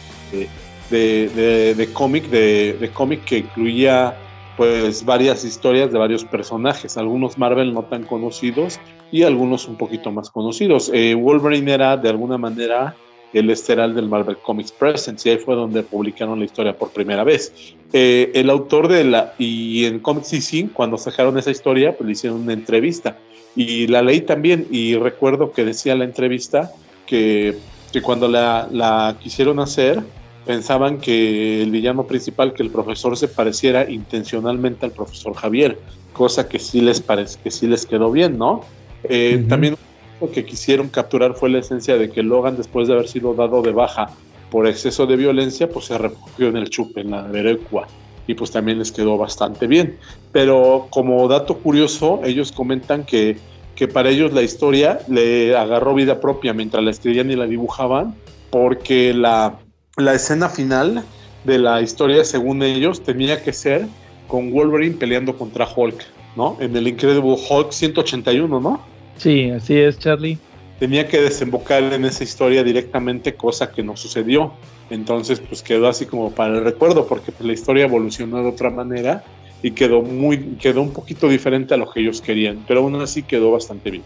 de, 0.90 1.74
de, 1.76 1.90
cómic, 1.94 2.26
de, 2.30 2.78
de 2.80 2.90
cómic 2.90 3.24
que 3.24 3.40
incluía 3.40 4.16
pues 4.58 5.06
varias 5.06 5.44
historias 5.44 5.92
de 5.92 5.98
varios 5.98 6.26
personajes, 6.26 6.98
algunos 6.98 7.38
Marvel 7.38 7.74
no 7.74 7.84
tan 7.84 8.04
conocidos 8.04 8.80
y 9.12 9.24
algunos 9.24 9.68
un 9.68 9.76
poquito 9.76 10.12
más 10.12 10.30
conocidos. 10.30 10.92
Eh, 10.94 11.16
Wolverine 11.16 11.72
era 11.74 11.98
de 11.98 12.10
alguna 12.10 12.38
manera 12.38 12.96
el 13.34 13.50
esteral 13.50 13.96
del 13.96 14.10
Marvel 14.10 14.38
Comics 14.38 14.72
Presents 14.72 15.26
y 15.26 15.30
ahí 15.30 15.38
fue 15.38 15.56
donde 15.56 15.84
publicaron 15.84 16.38
la 16.38 16.46
historia 16.46 16.78
por 16.78 16.92
primera 16.92 17.24
vez. 17.24 17.74
Eh, 17.94 18.32
el 18.36 18.50
autor 18.50 18.88
de 18.88 19.04
la, 19.06 19.34
y 19.38 19.86
en 19.86 20.00
Comics 20.00 20.28
CC, 20.28 20.70
cuando 20.74 20.98
sacaron 20.98 21.38
esa 21.38 21.50
historia, 21.52 21.96
pues 21.96 22.06
le 22.06 22.12
hicieron 22.12 22.42
una 22.42 22.54
entrevista 22.54 23.18
y 23.56 23.88
la 23.88 24.02
leí 24.02 24.22
también 24.22 24.68
y 24.72 24.96
recuerdo 24.96 25.52
que 25.52 25.66
decía 25.66 25.96
la 25.96 26.06
entrevista 26.06 26.72
que, 27.06 27.58
que 27.92 28.02
cuando 28.02 28.28
la, 28.28 28.68
la, 28.72 29.18
quisieron 29.22 29.60
hacer 29.60 30.02
pensaban 30.46 31.00
que 31.00 31.62
el 31.62 31.72
villano 31.72 32.06
principal, 32.08 32.54
que 32.54 32.64
el 32.64 32.72
profesor 32.72 33.16
se 33.18 33.28
pareciera 33.28 33.90
intencionalmente 33.90 34.86
al 34.86 34.92
profesor 34.92 35.34
Javier, 35.36 35.78
cosa 36.14 36.50
que 36.50 36.60
sí 36.60 36.82
les 36.82 37.00
parece, 37.00 37.40
que 37.44 37.52
sí 37.52 37.68
les 37.68 37.86
quedó 37.86 38.12
bien, 38.12 38.38
¿no? 38.38 38.62
Eh, 39.04 39.46
también 39.48 39.76
lo 40.20 40.32
que 40.32 40.46
quisieron 40.46 40.90
capturar 40.90 41.36
fue 41.36 41.50
la 41.50 41.60
esencia 41.60 41.98
de 41.98 42.10
que 42.10 42.24
Logan, 42.24 42.58
después 42.58 42.88
de 42.88 42.94
haber 42.94 43.08
sido 43.08 43.34
dado 43.34 43.62
de 43.62 43.72
baja 43.72 44.10
por 44.50 44.68
exceso 44.68 45.06
de 45.06 45.16
violencia, 45.16 45.70
pues 45.70 45.86
se 45.86 45.98
refugió 45.98 46.48
en 46.48 46.58
el 46.58 46.70
chupe, 46.70 47.02
en 47.02 47.12
la 47.12 47.24
Berecua 47.24 47.88
pues 48.36 48.52
también 48.52 48.80
les 48.80 48.92
quedó 48.92 49.18
bastante 49.18 49.68
bien. 49.68 49.98
Pero 50.32 50.88
como 50.90 51.28
dato 51.28 51.58
curioso, 51.58 52.22
ellos 52.24 52.52
comentan 52.52 53.06
que, 53.06 53.38
que 53.76 53.88
para 53.88 54.10
ellos 54.10 54.34
la 54.34 54.42
historia 54.42 55.00
le 55.08 55.56
agarró 55.56 55.94
vida 55.94 56.20
propia 56.20 56.54
mientras 56.54 56.84
la 56.84 56.92
escribían 56.92 57.32
y 57.32 57.36
la 57.36 57.46
dibujaban, 57.46 58.16
porque 58.50 59.14
la, 59.14 59.60
la 59.98 60.14
escena 60.14 60.50
final 60.50 61.04
de 61.44 61.60
la 61.60 61.82
historia, 61.82 62.24
según 62.24 62.64
ellos, 62.64 63.02
tenía 63.02 63.44
que 63.44 63.54
ser 63.54 63.88
con 64.28 64.52
Wolverine 64.52 64.96
peleando 64.96 65.38
contra 65.38 65.68
Hulk, 65.68 66.06
¿no? 66.36 66.58
En 66.60 66.76
el 66.76 66.88
Incredible 66.88 67.36
Hulk 67.50 67.72
181, 67.72 68.60
¿no? 68.60 68.82
Sí, 69.18 69.50
así 69.50 69.78
es, 69.78 70.00
Charlie. 70.00 70.38
Tenía 70.82 71.08
que 71.08 71.22
desembocar 71.22 71.84
en 71.94 72.06
esa 72.06 72.24
historia 72.24 72.64
directamente, 72.64 73.36
cosa 73.36 73.72
que 73.72 73.84
no 73.84 73.96
sucedió. 73.96 74.52
Entonces, 74.90 75.40
pues 75.40 75.62
quedó 75.62 75.88
así 75.88 76.08
como 76.08 76.32
para 76.32 76.58
el 76.58 76.64
recuerdo, 76.64 77.06
porque 77.06 77.32
pues, 77.32 77.46
la 77.46 77.54
historia 77.54 77.86
evolucionó 77.86 78.42
de 78.42 78.50
otra 78.50 78.72
manera 78.72 79.24
y 79.62 79.70
quedó 79.74 80.02
muy, 80.02 80.40
quedó 80.60 80.82
un 80.82 80.90
poquito 80.90 81.30
diferente 81.30 81.76
a 81.76 81.78
lo 81.78 81.92
que 81.92 82.00
ellos 82.00 82.20
querían, 82.20 82.66
pero 82.68 82.80
aún 82.80 82.96
así 82.96 83.22
quedó 83.22 83.52
bastante 83.52 83.92
bien. 83.92 84.04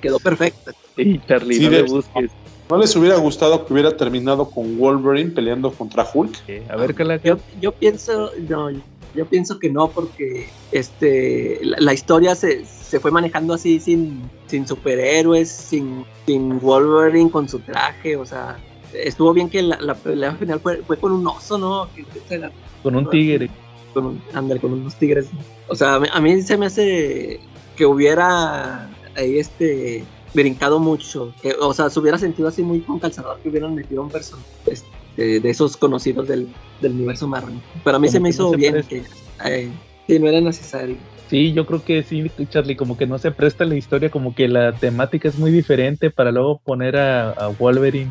Quedó 0.00 0.20
perfecto. 0.20 0.70
Sí, 0.94 1.20
Charlie, 1.26 1.58
no 1.58 1.70
le 1.70 1.82
busques. 1.82 2.30
¿No 2.70 2.78
les 2.78 2.94
hubiera 2.94 3.16
gustado 3.16 3.66
que 3.66 3.72
hubiera 3.72 3.96
terminado 3.96 4.48
con 4.48 4.78
Wolverine 4.78 5.32
peleando 5.32 5.72
contra 5.72 6.06
Hulk? 6.14 6.36
a 6.68 6.76
ver, 6.76 6.94
¿qué 6.94 7.20
yo, 7.24 7.38
yo 7.60 7.72
pienso, 7.72 8.30
no, 8.48 8.70
yo 9.14 9.26
pienso 9.26 9.58
que 9.58 9.70
no, 9.70 9.88
porque 9.88 10.48
este 10.72 11.60
la, 11.62 11.92
historia 11.92 12.34
se, 12.34 12.64
se, 12.64 13.00
fue 13.00 13.10
manejando 13.10 13.54
así 13.54 13.80
sin, 13.80 14.22
sin 14.46 14.66
superhéroes, 14.66 15.50
sin, 15.50 16.04
sin 16.26 16.60
Wolverine 16.60 17.30
con 17.30 17.48
su 17.48 17.58
traje, 17.60 18.16
o 18.16 18.24
sea, 18.24 18.58
estuvo 18.92 19.32
bien 19.32 19.48
que 19.48 19.62
la, 19.62 19.94
pelea 19.94 20.34
final 20.34 20.60
fue, 20.60 20.82
con 20.82 21.12
un 21.12 21.26
oso, 21.26 21.58
¿no? 21.58 21.88
con 22.82 22.96
un 22.96 23.10
tigre. 23.10 23.50
Con 23.94 24.06
un, 24.06 24.58
con 24.58 24.72
unos 24.72 24.94
tigres. 24.96 25.28
O 25.68 25.74
sea, 25.74 25.94
a 25.96 26.20
mí, 26.20 26.42
se 26.42 26.56
me 26.56 26.66
hace 26.66 27.40
que 27.76 27.86
hubiera 27.86 28.88
ahí 29.16 29.38
este 29.38 30.04
brincado 30.34 30.78
mucho. 30.78 31.32
o 31.60 31.74
sea, 31.74 31.90
se 31.90 31.98
hubiera 31.98 32.18
sentido 32.18 32.48
así 32.48 32.62
muy 32.62 32.80
con 32.80 32.98
calzador 32.98 33.38
que 33.40 33.48
hubieran 33.48 33.74
metido 33.74 34.02
a 34.02 34.04
un 34.04 34.10
personaje 34.10 34.46
este, 34.66 34.88
de 35.24 35.50
esos 35.50 35.76
conocidos 35.76 36.28
del, 36.28 36.48
universo 36.82 37.26
Marvel. 37.26 37.56
Pero 37.84 37.96
a 37.96 38.00
mí 38.00 38.08
se 38.08 38.20
me 38.20 38.30
hizo 38.30 38.50
bien 38.52 38.82
que, 38.88 39.02
eh, 39.44 39.68
que 40.06 40.20
no 40.20 40.28
era 40.28 40.40
necesario. 40.40 40.96
Sí, 41.28 41.52
yo 41.52 41.66
creo 41.66 41.84
que 41.84 42.02
sí, 42.02 42.30
Charlie, 42.48 42.76
como 42.76 42.96
que 42.96 43.06
no 43.06 43.18
se 43.18 43.30
presta 43.30 43.64
la 43.64 43.74
historia, 43.74 44.10
como 44.10 44.34
que 44.34 44.48
la 44.48 44.72
temática 44.72 45.28
es 45.28 45.38
muy 45.38 45.50
diferente 45.50 46.10
para 46.10 46.32
luego 46.32 46.58
poner 46.64 46.96
a 46.96 47.52
Wolverine 47.58 48.10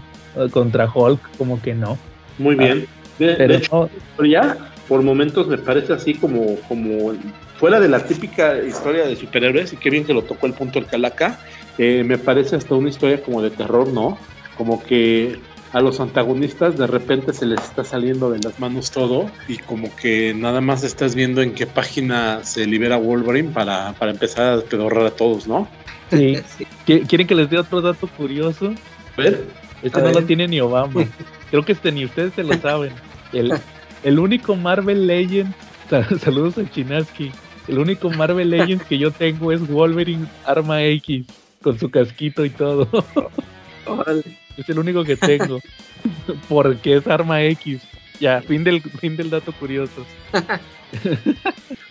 contra 0.51 0.91
Hulk, 0.93 1.20
como 1.38 1.62
que 1.62 1.74
no. 1.74 1.97
Muy 2.38 2.55
bien. 2.55 2.88
De, 3.18 3.55
hecho, 3.55 3.89
ya 4.24 4.72
por 4.88 5.01
momentos 5.01 5.47
me 5.47 5.58
parece 5.58 5.93
así 5.93 6.14
como, 6.14 6.55
como 6.68 7.14
fuera 7.58 7.80
de 7.80 7.89
la 7.89 8.05
típica 8.05 8.62
historia 8.62 9.08
de 9.08 9.16
superhéroes, 9.16 9.74
y 9.74 9.78
qué 9.78 9.89
bien 9.89 10.05
que 10.05 10.14
lo 10.14 10.24
tocó 10.24 10.45
el 10.45 10.53
punto 10.53 10.78
el 10.78 10.86
Calaca, 10.86 11.39
eh, 11.80 12.03
me 12.05 12.18
parece 12.18 12.55
hasta 12.55 12.76
una 12.76 12.89
historia 12.89 13.22
como 13.22 13.41
de 13.41 13.49
terror, 13.49 13.88
¿no? 13.88 14.18
Como 14.55 14.84
que 14.84 15.39
a 15.74 15.82
los 15.82 15.99
antagonistas 15.99 16.78
de 16.78 16.88
repente 16.88 17.34
se 17.34 17.45
les 17.45 17.61
está 17.61 17.84
saliendo 17.84 18.30
de 18.30 18.39
las 18.39 18.59
manos 18.59 18.91
todo 18.91 19.30
y 19.47 19.57
como 19.57 19.93
que 19.95 20.34
nada 20.34 20.61
más 20.61 20.84
estás 20.84 21.13
viendo 21.13 21.41
en 21.41 21.53
qué 21.53 21.68
página 21.68 22.43
se 22.43 22.65
libera 22.65 22.97
Wolverine 22.97 23.49
para, 23.49 23.93
para 23.93 24.11
empezar 24.11 24.59
a 24.59 24.61
pedorrar 24.61 25.05
a 25.05 25.11
todos, 25.11 25.47
¿no? 25.47 25.68
Sí. 26.09 26.38
¿Quieren 26.86 27.28
que 27.28 27.36
les 27.36 27.49
dé 27.49 27.57
otro 27.57 27.82
dato 27.82 28.07
curioso? 28.07 28.74
A 29.18 29.22
ver. 29.22 29.45
Este 29.84 30.01
no 30.01 30.11
lo 30.11 30.24
tiene 30.24 30.47
ni 30.47 30.59
Obama. 30.59 31.05
Creo 31.51 31.63
que 31.63 31.74
este 31.74 31.91
ni 31.91 32.05
ustedes 32.05 32.34
se 32.34 32.43
lo 32.43 32.53
saben. 32.57 32.93
El, 33.34 33.53
el 34.03 34.20
único 34.20 34.55
Marvel 34.55 35.05
Legend, 35.05 35.53
saludos 36.22 36.57
a 36.57 36.70
Chinaski. 36.70 37.32
El 37.68 37.80
único 37.80 38.09
Marvel 38.09 38.49
Legend 38.49 38.82
que 38.84 38.97
yo 38.97 39.11
tengo 39.11 39.51
es 39.51 39.68
Wolverine 39.68 40.28
Arma 40.45 40.84
X, 40.84 41.26
con 41.61 41.78
su 41.78 41.89
casquito 41.89 42.45
y 42.45 42.49
todo. 42.49 42.88
Es 44.58 44.68
el 44.70 44.80
único 44.80 45.03
que 45.03 45.16
tengo. 45.16 45.62
Porque 46.49 46.97
es 46.97 47.08
Arma 47.08 47.43
X. 47.43 47.82
Ya, 48.20 48.41
fin 48.41 48.64
del, 48.64 48.82
fin 48.82 49.16
del 49.16 49.30
dato 49.30 49.51
curioso. 49.53 50.05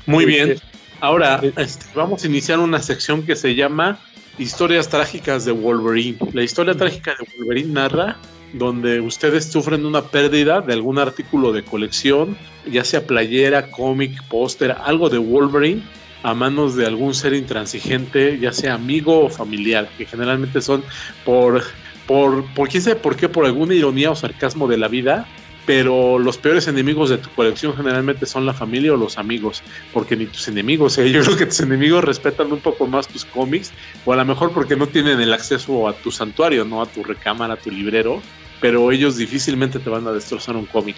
Muy 0.07 0.25
bien. 0.25 0.57
Ahora 1.01 1.41
este, 1.57 1.87
vamos 1.95 2.25
a 2.25 2.27
iniciar 2.27 2.59
una 2.59 2.81
sección 2.81 3.25
que 3.25 3.37
se 3.37 3.55
llama 3.55 3.99
Historias 4.39 4.89
trágicas 4.89 5.45
de 5.45 5.53
Wolverine. 5.53 6.19
La 6.33 6.43
historia 6.43 6.75
trágica 6.75 7.15
de 7.19 7.27
Wolverine 7.39 7.73
narra 7.73 8.17
donde 8.53 9.01
ustedes 9.01 9.51
sufren 9.51 9.85
una 9.85 10.03
pérdida 10.03 10.61
de 10.61 10.73
algún 10.73 10.99
artículo 10.99 11.53
de 11.53 11.63
colección, 11.63 12.37
ya 12.71 12.85
sea 12.85 13.07
playera, 13.07 13.71
cómic, 13.71 14.23
póster, 14.29 14.75
algo 14.85 15.11
de 15.11 15.19
Wolverine, 15.19 15.83
a 16.23 16.35
manos 16.35 16.75
de 16.75 16.87
algún 16.87 17.15
ser 17.15 17.35
intransigente, 17.35 18.39
ya 18.39 18.53
sea 18.53 18.75
amigo 18.75 19.27
o 19.27 19.29
familiar, 19.29 19.89
que 19.99 20.07
generalmente 20.07 20.61
son 20.61 20.83
por, 21.25 21.63
por, 22.07 22.45
por 22.55 22.69
quién 22.69 22.83
sabe 22.83 22.97
por 22.97 23.17
qué, 23.17 23.29
por 23.29 23.47
alguna 23.47 23.75
ironía 23.75 24.11
o 24.11 24.15
sarcasmo 24.15 24.69
de 24.69 24.79
la 24.79 24.89
vida, 24.89 25.27
pero 25.67 26.19
los 26.19 26.39
peores 26.39 26.69
enemigos 26.69 27.11
de 27.11 27.19
tu 27.19 27.29
colección 27.31 27.77
generalmente 27.77 28.25
son 28.25 28.47
la 28.47 28.55
familia 28.55 28.95
o 28.95 28.97
los 28.97 29.19
amigos, 29.19 29.63
porque 29.93 30.17
ni 30.17 30.27
tus 30.27 30.47
enemigos, 30.49 30.97
¿eh? 30.99 31.11
yo 31.11 31.23
creo 31.23 31.37
que 31.37 31.47
tus 31.47 31.61
enemigos 31.61 32.05
respetan 32.05 32.53
un 32.53 32.61
poco 32.61 32.87
más 32.87 33.09
tus 33.09 33.25
cómics, 33.25 33.73
o 34.05 34.13
a 34.13 34.17
lo 34.17 34.25
mejor 34.25 34.53
porque 34.53 34.77
no 34.77 34.87
tienen 34.87 35.21
el 35.21 35.33
acceso 35.33 35.89
a 35.89 35.93
tu 35.93 36.13
santuario, 36.13 36.65
no 36.65 36.81
a 36.81 36.87
tu 36.87 37.03
recámara, 37.03 37.55
a 37.55 37.57
tu 37.57 37.71
librero, 37.71 38.23
pero 38.61 38.91
ellos 38.93 39.17
difícilmente 39.17 39.81
te 39.81 39.91
van 39.91 40.07
a 40.07 40.13
destrozar 40.13 40.57
un 40.57 40.67
cómic. 40.67 40.97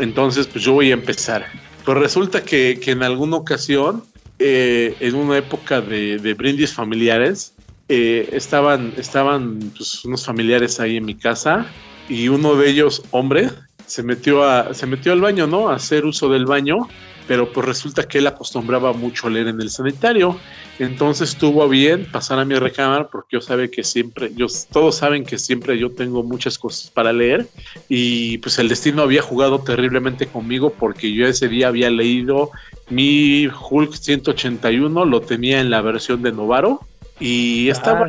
Entonces, 0.00 0.46
pues 0.46 0.64
yo 0.64 0.72
voy 0.72 0.90
a 0.90 0.94
empezar. 0.94 1.46
Pues 1.84 1.96
resulta 1.96 2.42
que, 2.42 2.78
que 2.82 2.90
en 2.90 3.02
alguna 3.02 3.36
ocasión, 3.36 4.04
eh, 4.38 4.94
en 5.00 5.14
una 5.14 5.38
época 5.38 5.80
de, 5.80 6.18
de 6.18 6.34
brindis 6.34 6.72
familiares, 6.74 7.54
eh, 7.88 8.28
estaban, 8.32 8.92
estaban 8.96 9.58
pues, 9.76 10.04
unos 10.04 10.24
familiares 10.24 10.78
ahí 10.78 10.98
en 10.98 11.06
mi 11.06 11.14
casa 11.14 11.66
y 12.08 12.28
uno 12.28 12.54
de 12.54 12.70
ellos, 12.70 13.02
hombre, 13.10 13.50
se 13.86 14.02
metió, 14.02 14.44
a, 14.44 14.74
se 14.74 14.86
metió 14.86 15.12
al 15.12 15.20
baño, 15.20 15.46
¿no? 15.46 15.70
A 15.70 15.76
hacer 15.76 16.04
uso 16.04 16.28
del 16.28 16.44
baño, 16.44 16.86
pero 17.26 17.50
pues 17.50 17.66
resulta 17.66 18.06
que 18.06 18.18
él 18.18 18.26
acostumbraba 18.26 18.92
mucho 18.92 19.26
a 19.26 19.30
leer 19.30 19.48
en 19.48 19.60
el 19.60 19.70
sanitario. 19.70 20.38
Entonces 20.78 21.36
tuvo 21.36 21.66
bien 21.68 22.06
pasar 22.12 22.38
a 22.38 22.44
mi 22.44 22.54
recámara 22.54 23.08
porque 23.08 23.36
yo 23.36 23.40
sabe 23.40 23.70
que 23.70 23.82
siempre, 23.82 24.32
yo, 24.34 24.46
todos 24.70 24.96
saben 24.96 25.24
que 25.24 25.38
siempre 25.38 25.78
yo 25.78 25.90
tengo 25.90 26.22
muchas 26.22 26.58
cosas 26.58 26.90
para 26.90 27.12
leer 27.12 27.48
y 27.88 28.38
pues 28.38 28.58
el 28.58 28.68
destino 28.68 29.02
había 29.02 29.22
jugado 29.22 29.60
terriblemente 29.60 30.26
conmigo 30.26 30.72
porque 30.78 31.12
yo 31.12 31.26
ese 31.26 31.48
día 31.48 31.68
había 31.68 31.90
leído 31.90 32.50
mi 32.90 33.48
Hulk 33.48 33.94
181, 33.94 35.04
lo 35.04 35.20
tenía 35.20 35.60
en 35.60 35.70
la 35.70 35.80
versión 35.80 36.22
de 36.22 36.32
Novaro 36.32 36.87
y 37.20 37.68
estaba, 37.68 38.08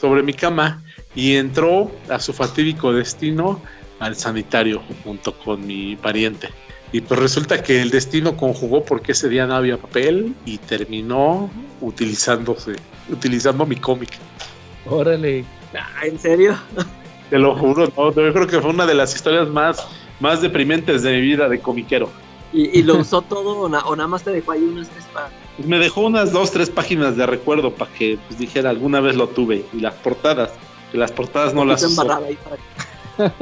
sobre 0.00 0.22
mi 0.22 0.32
cama 0.34 0.82
y 1.14 1.36
entró 1.36 1.90
a 2.10 2.18
su 2.20 2.32
fatídico 2.32 2.92
destino 2.92 3.62
al 4.00 4.16
sanitario 4.16 4.82
junto 5.04 5.32
con 5.38 5.66
mi 5.66 5.96
pariente. 5.96 6.50
Y 6.92 7.00
pues 7.00 7.18
resulta 7.18 7.62
que 7.62 7.82
el 7.82 7.90
destino 7.90 8.36
conjugó 8.36 8.84
porque 8.84 9.12
ese 9.12 9.28
día 9.28 9.46
no 9.46 9.54
había 9.56 9.76
papel 9.78 10.34
y 10.44 10.58
terminó 10.58 11.50
utilizándose, 11.80 12.76
utilizando 13.10 13.66
mi 13.66 13.76
cómic. 13.76 14.10
Órale. 14.88 15.44
Ah, 15.74 16.06
¿En 16.06 16.18
serio? 16.18 16.56
Te 17.30 17.38
lo 17.38 17.56
juro, 17.56 17.90
no, 17.96 18.12
yo 18.14 18.32
creo 18.32 18.46
que 18.46 18.60
fue 18.60 18.70
una 18.70 18.86
de 18.86 18.94
las 18.94 19.14
historias 19.14 19.48
más, 19.48 19.84
más 20.20 20.40
deprimentes 20.42 21.02
de 21.02 21.12
mi 21.14 21.20
vida 21.22 21.48
de 21.48 21.58
comiquero. 21.58 22.08
¿Y, 22.52 22.78
y 22.78 22.82
lo 22.84 22.98
usó 22.98 23.20
todo 23.22 23.58
o, 23.58 23.68
na- 23.68 23.84
o 23.84 23.96
nada 23.96 24.06
más 24.08 24.22
te 24.22 24.30
dejó 24.30 24.52
ahí 24.52 24.62
unas 24.62 24.88
tres 24.88 25.04
Pues 25.56 25.66
me 25.68 25.78
dejó 25.78 26.02
unas 26.02 26.32
dos, 26.32 26.50
tres 26.52 26.68
páginas 26.70 27.16
de 27.16 27.24
recuerdo 27.26 27.72
para 27.72 27.90
que 27.92 28.18
pues, 28.28 28.38
dijera 28.38 28.70
alguna 28.70 29.00
vez 29.00 29.16
lo 29.16 29.28
tuve. 29.28 29.64
Y 29.72 29.80
las 29.80 29.94
portadas, 29.94 30.52
que 30.92 30.98
las 30.98 31.12
portadas 31.12 31.54
no 31.54 31.64
las 31.64 31.82
embarrada 31.82 32.26
ahí 32.26 32.36
para 33.18 33.32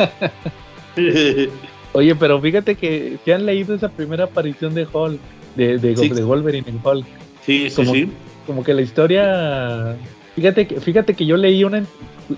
Oye, 1.92 2.14
pero 2.16 2.40
fíjate 2.40 2.74
que 2.74 3.18
si 3.24 3.32
han 3.32 3.46
leído 3.46 3.74
esa 3.74 3.88
primera 3.88 4.24
aparición 4.24 4.74
de 4.74 4.86
Hulk, 4.92 5.18
de, 5.56 5.78
de, 5.78 5.96
Sí. 5.96 6.08
de 6.08 6.22
Wolverine 6.24 6.68
en 6.68 6.80
Hulk. 6.82 7.06
sí, 7.44 7.70
sí, 7.70 7.76
Como- 7.76 7.92
sí. 7.92 8.08
como 8.46 8.64
que 8.64 8.74
la 8.74 8.82
historia 8.82 9.96
fíjate 10.34 10.66
que 10.66 10.80
fíjate 10.80 11.14
que 11.14 11.24
yo 11.26 11.36
leí 11.36 11.62
una 11.64 11.84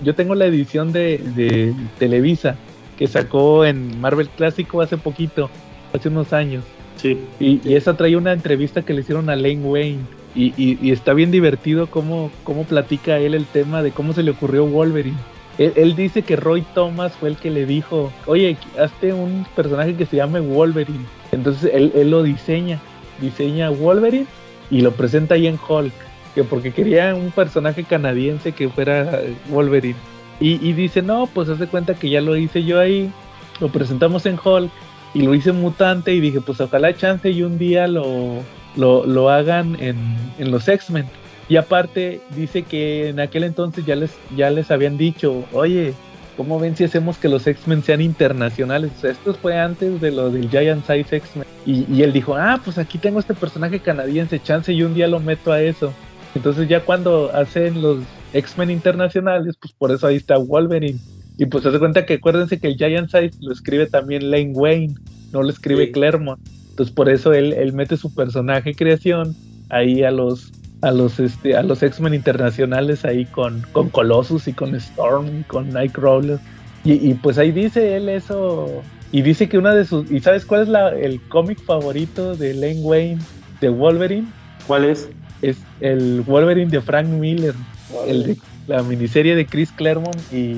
yo 0.03 0.15
tengo 0.15 0.35
la 0.35 0.44
edición 0.47 0.93
de, 0.93 1.19
de 1.35 1.74
Televisa 1.98 2.57
que 2.98 3.07
sacó 3.07 3.65
en 3.65 3.98
Marvel 4.01 4.28
Clásico 4.28 4.81
hace 4.82 4.97
poquito 4.98 5.48
hace 5.94 6.09
unos 6.09 6.32
años 6.35 6.62
Sí. 6.97 7.18
y, 7.40 7.60
y 7.68 7.74
esa 7.74 7.97
trae 7.97 8.16
una 8.16 8.32
entrevista 8.32 8.82
que 8.82 8.94
le 8.94 9.01
hicieron 9.02 9.28
a 9.31 9.36
Lane 9.36 9.60
Wayne. 9.62 10.01
Y, 10.35 10.52
y- 10.59 10.78
y 10.82 10.90
está 10.93 11.14
bien 11.14 11.31
divertido 11.31 11.86
cómo, 11.86 12.31
cómo 12.44 12.64
platica 12.64 13.18
él 13.18 13.35
el 13.35 13.47
tema 13.47 13.82
de 13.82 13.90
cómo 13.90 14.12
se 14.12 14.23
le 14.23 14.32
ocurrió 14.32 14.66
Wolverine. 14.66 15.16
Él, 15.56 15.73
él 15.77 15.97
dice 15.97 16.20
que 16.23 16.36
Roy 16.36 16.62
Thomas 16.74 17.12
fue 17.14 17.31
el 17.31 17.36
que 17.36 17.51
le 17.51 17.64
dijo 17.64 18.12
oye 18.27 18.59
hazte 18.78 19.14
un 19.14 19.47
personaje 19.56 19.94
que 19.94 20.05
se 20.05 20.16
llame 20.16 20.40
Wolverine 20.40 21.06
entonces 21.32 21.70
él, 21.73 21.90
él 21.94 22.10
lo 22.10 22.23
diseña. 22.23 22.78
Diseña 23.23 23.70
Wolverine 23.70 24.27
y 24.70 24.82
lo 24.82 24.90
presenta 24.93 25.36
ahí 25.36 25.47
en 25.47 25.59
Hulk, 25.66 25.93
que 26.35 26.44
porque 26.44 26.73
quería 26.73 27.14
un 27.14 27.31
personaje 27.31 27.85
canadiense 27.85 28.52
que 28.52 28.68
fuera 28.68 29.20
Wolverine. 29.48 29.97
Y, 30.39 30.55
y 30.66 30.74
dice, 30.74 31.01
no, 31.01 31.27
pues 31.32 31.48
haz 31.48 31.59
de 31.59 31.66
cuenta 31.66 31.94
que 31.94 32.10
ya 32.10 32.20
lo 32.20 32.36
hice 32.36 32.62
yo 32.64 32.78
ahí, 32.78 33.10
lo 33.60 33.68
presentamos 33.68 34.27
en 34.27 34.36
Hulk 34.44 34.70
y 35.17 35.23
lo 35.23 35.35
hice 35.35 35.53
mutante 35.53 36.13
y 36.13 36.21
dije, 36.21 36.43
pues 36.43 36.61
ojalá 36.61 36.95
chance 36.95 37.31
y 37.31 37.43
un 37.43 37.57
día 37.57 37.89
lo, 37.89 38.43
lo, 38.77 39.07
lo 39.07 39.31
hagan 39.31 39.75
en, 39.81 39.97
en 40.39 40.51
los 40.51 40.69
X-Men. 40.69 41.07
Y 41.49 41.57
aparte 41.57 42.21
dice 42.35 42.65
que 42.65 43.09
en 43.09 43.21
aquel 43.21 43.45
entonces 43.45 43.87
ya 43.87 43.97
les, 43.97 44.11
ya 44.37 44.51
les 44.51 44.71
habían 44.71 44.99
dicho, 44.99 45.45
oye, 45.55 45.95
¿cómo 46.37 46.61
ven 46.61 46.77
si 46.77 46.85
hacemos 46.85 47.17
que 47.17 47.31
los 47.31 47.47
X-Men 47.47 47.83
sean 47.83 48.03
internacionales? 48.03 48.91
O 48.99 49.01
sea, 49.01 49.13
esto 49.13 49.33
fue 49.33 49.59
antes 49.59 50.03
de 50.03 50.11
lo 50.11 50.29
del 50.29 50.51
Giant 50.51 50.85
Size 50.87 51.17
X-Men. 51.17 51.47
Y, 51.65 51.87
y 51.91 52.03
él 52.03 52.13
dijo, 52.13 52.35
ah, 52.37 52.61
pues 52.63 52.77
aquí 52.77 52.99
tengo 52.99 53.19
este 53.19 53.33
personaje 53.33 53.81
canadiense, 53.81 54.43
chance 54.43 54.71
y 54.71 54.83
un 54.83 54.93
día 54.93 55.09
lo 55.09 55.19
meto 55.19 55.51
a 55.51 55.63
eso. 55.63 55.95
Entonces 56.35 56.69
ya 56.69 56.81
cuando 56.81 57.31
hacen 57.35 57.81
los 57.81 58.01
X-Men 58.35 58.71
internacionales, 58.71 59.57
pues 59.59 59.73
por 59.73 59.93
eso 59.93 60.09
ahí 60.09 60.17
está 60.17 60.37
Wolverine. 60.37 60.99
Y 61.39 61.47
pues 61.47 61.63
se 61.63 61.69
hace 61.69 61.79
cuenta 61.79 62.07
que 62.07 62.15
acuérdense 62.15 62.59
que 62.59 62.69
el 62.69 62.77
Giant 62.77 63.11
Size 63.11 63.39
lo 63.41 63.53
escribe 63.53 63.87
también 63.87 64.31
Lane 64.31 64.53
Wayne, 64.55 64.95
no 65.33 65.43
lo 65.43 65.51
escribe 65.51 65.87
Sí. 65.87 65.93
Claremont. 65.93 66.41
Entonces 66.71 66.95
por 66.95 67.09
eso 67.09 67.33
él, 67.33 67.53
él 67.53 67.73
mete 67.73 67.97
su 67.97 68.15
personaje 68.15 68.75
creación 68.75 69.35
ahí 69.71 70.03
a 70.03 70.11
los 70.11 70.53
a 70.83 70.91
los 70.91 71.19
este 71.19 71.57
a 71.57 71.63
los 71.63 71.83
X-Men 71.83 72.13
internacionales 72.15 73.05
ahí 73.05 73.25
con, 73.25 73.63
con 73.73 73.89
Colossus 73.89 74.47
y 74.47 74.53
con 74.53 74.75
Storm 74.75 75.41
y 75.41 75.43
con 75.45 75.71
Nightcrawler. 75.71 76.39
Y, 76.85 77.11
y 77.11 77.15
pues 77.15 77.39
ahí 77.39 77.51
dice 77.51 77.97
él 77.97 78.09
eso. 78.09 78.83
Y 79.13 79.23
dice 79.23 79.49
que 79.49 79.59
una 79.59 79.75
de 79.75 79.85
sus. 79.85 80.11
¿Y 80.11 80.21
sabes 80.21 80.45
cuál 80.45 80.63
es 80.63 80.69
la, 80.69 80.91
el 80.91 81.21
cómic 81.29 81.59
favorito 81.65 82.37
de 82.37 82.55
Lane 82.55 82.81
Wayne 82.81 83.19
de 83.61 83.69
Wolverine? 83.71 84.27
¿Cuál 84.67 84.85
es? 84.85 85.09
Es 85.43 85.59
el 85.81 86.23
Wolverine 86.23 86.71
de 86.71 86.81
Frank 86.81 87.07
Miller. 87.07 87.55
El 88.07 88.23
de 88.25 88.37
la 88.67 88.83
miniserie 88.83 89.35
de 89.37 89.47
Chris 89.47 89.71
Claremont 89.73 90.17
y, 90.33 90.57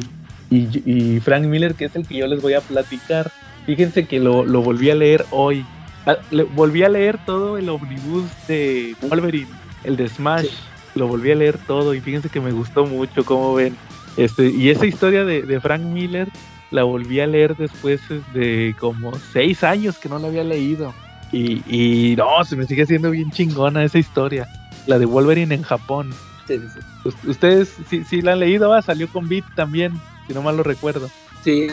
y, 0.51 0.69
y 0.91 1.20
Frank 1.20 1.45
Miller, 1.45 1.75
que 1.75 1.87
es 1.87 1.97
el 1.97 2.07
que 2.07 2.16
yo 2.16 2.27
les 2.27 2.41
voy 2.43 2.55
a 2.55 2.61
platicar. 2.61 3.31
Fíjense 3.66 4.07
que 4.07 4.19
lo, 4.19 4.45
lo 4.45 4.62
volví 4.62 4.91
a 4.91 4.95
leer 4.95 5.25
hoy. 5.31 5.65
Ah, 6.07 6.16
le- 6.31 6.45
volví 6.45 6.83
a 6.83 6.89
leer 6.89 7.19
todo 7.27 7.59
el 7.59 7.69
omnibus 7.69 8.25
de 8.47 8.95
Wolverine, 9.03 9.49
el 9.85 9.97
de 9.97 10.09
Smash. 10.09 10.47
Sí. 10.47 10.51
Lo 10.95 11.07
volví 11.07 11.31
a 11.31 11.35
leer 11.35 11.59
todo 11.59 11.95
y 11.95 12.01
fíjense 12.01 12.29
que 12.31 12.41
me 12.41 12.51
gustó 12.51 12.87
mucho, 12.87 13.25
como 13.25 13.55
ven. 13.55 13.77
Este, 14.16 14.49
y 14.51 14.70
esa 14.70 14.87
historia 14.87 15.25
de, 15.25 15.43
de 15.43 15.61
Frank 15.61 15.83
Miller 15.83 16.29
la 16.70 16.83
volví 16.83 17.20
a 17.20 17.27
leer 17.27 17.57
después 17.57 18.01
de 18.35 18.75
como 18.81 19.12
seis 19.33 19.62
años 19.62 19.99
que 19.99 20.09
no 20.09 20.19
la 20.19 20.29
había 20.29 20.45
leído. 20.45 20.93
Y, 21.31 21.62
y 21.69 22.16
no, 22.16 22.43
se 22.45 22.57
me 22.57 22.65
sigue 22.66 22.83
haciendo 22.85 23.11
bien 23.11 23.31
chingona 23.31 23.85
esa 23.85 23.99
historia. 23.99 24.49
La 24.87 24.99
de 24.99 25.05
Wolverine 25.05 25.55
en 25.55 25.62
Japón. 25.62 26.11
Sí, 26.47 26.59
sí, 26.59 27.11
Ustedes 27.29 27.77
sí, 27.91 28.03
sí 28.05 28.23
la 28.23 28.33
han 28.33 28.41
leído, 28.41 28.73
ah, 28.73 28.81
salió 28.81 29.07
con 29.09 29.29
Beat 29.29 29.45
también, 29.55 29.93
si 30.29 30.35
no 30.35 30.43
mal 30.43 30.57
lo 30.57 30.63
recuerdo. 30.63 31.11
Sí, 31.43 31.67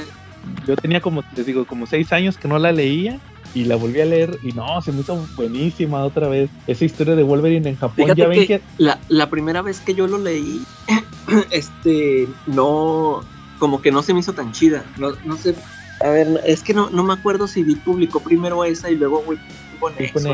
Yo 0.65 0.75
tenía 0.75 1.01
como, 1.01 1.23
les 1.35 1.45
digo, 1.45 1.65
como 1.65 1.85
seis 1.85 2.11
años 2.11 2.37
que 2.37 2.47
no 2.47 2.57
la 2.57 2.71
leía 2.71 3.19
y 3.53 3.65
la 3.65 3.75
volví 3.75 4.01
a 4.01 4.05
leer 4.05 4.39
y 4.43 4.51
no, 4.53 4.81
se 4.81 4.91
me 4.91 5.01
hizo 5.01 5.27
buenísima 5.35 6.03
otra 6.03 6.27
vez. 6.27 6.49
Esa 6.65 6.85
historia 6.85 7.15
de 7.15 7.23
Wolverine 7.23 7.69
en 7.69 7.75
Japón, 7.75 7.95
Fíjate 7.95 8.21
ya 8.21 8.27
ven 8.27 8.39
que, 8.39 8.47
que... 8.47 8.61
La, 8.77 8.99
la 9.09 9.29
primera 9.29 9.61
vez 9.61 9.79
que 9.79 9.93
yo 9.93 10.07
lo 10.07 10.17
leí, 10.17 10.61
este, 11.51 12.27
no, 12.47 13.21
como 13.59 13.81
que 13.81 13.91
no 13.91 14.01
se 14.01 14.13
me 14.13 14.21
hizo 14.21 14.33
tan 14.33 14.51
chida. 14.51 14.83
No, 14.97 15.11
no 15.25 15.37
sé, 15.37 15.55
a 16.01 16.09
ver, 16.09 16.41
es 16.45 16.61
que 16.61 16.73
no, 16.73 16.89
no 16.89 17.03
me 17.03 17.13
acuerdo 17.13 17.47
si 17.47 17.63
Beat 17.63 17.79
publicó 17.79 18.19
primero 18.19 18.63
esa 18.65 18.89
y 18.89 18.95
luego 18.95 19.23
Weaponex. 19.25 20.25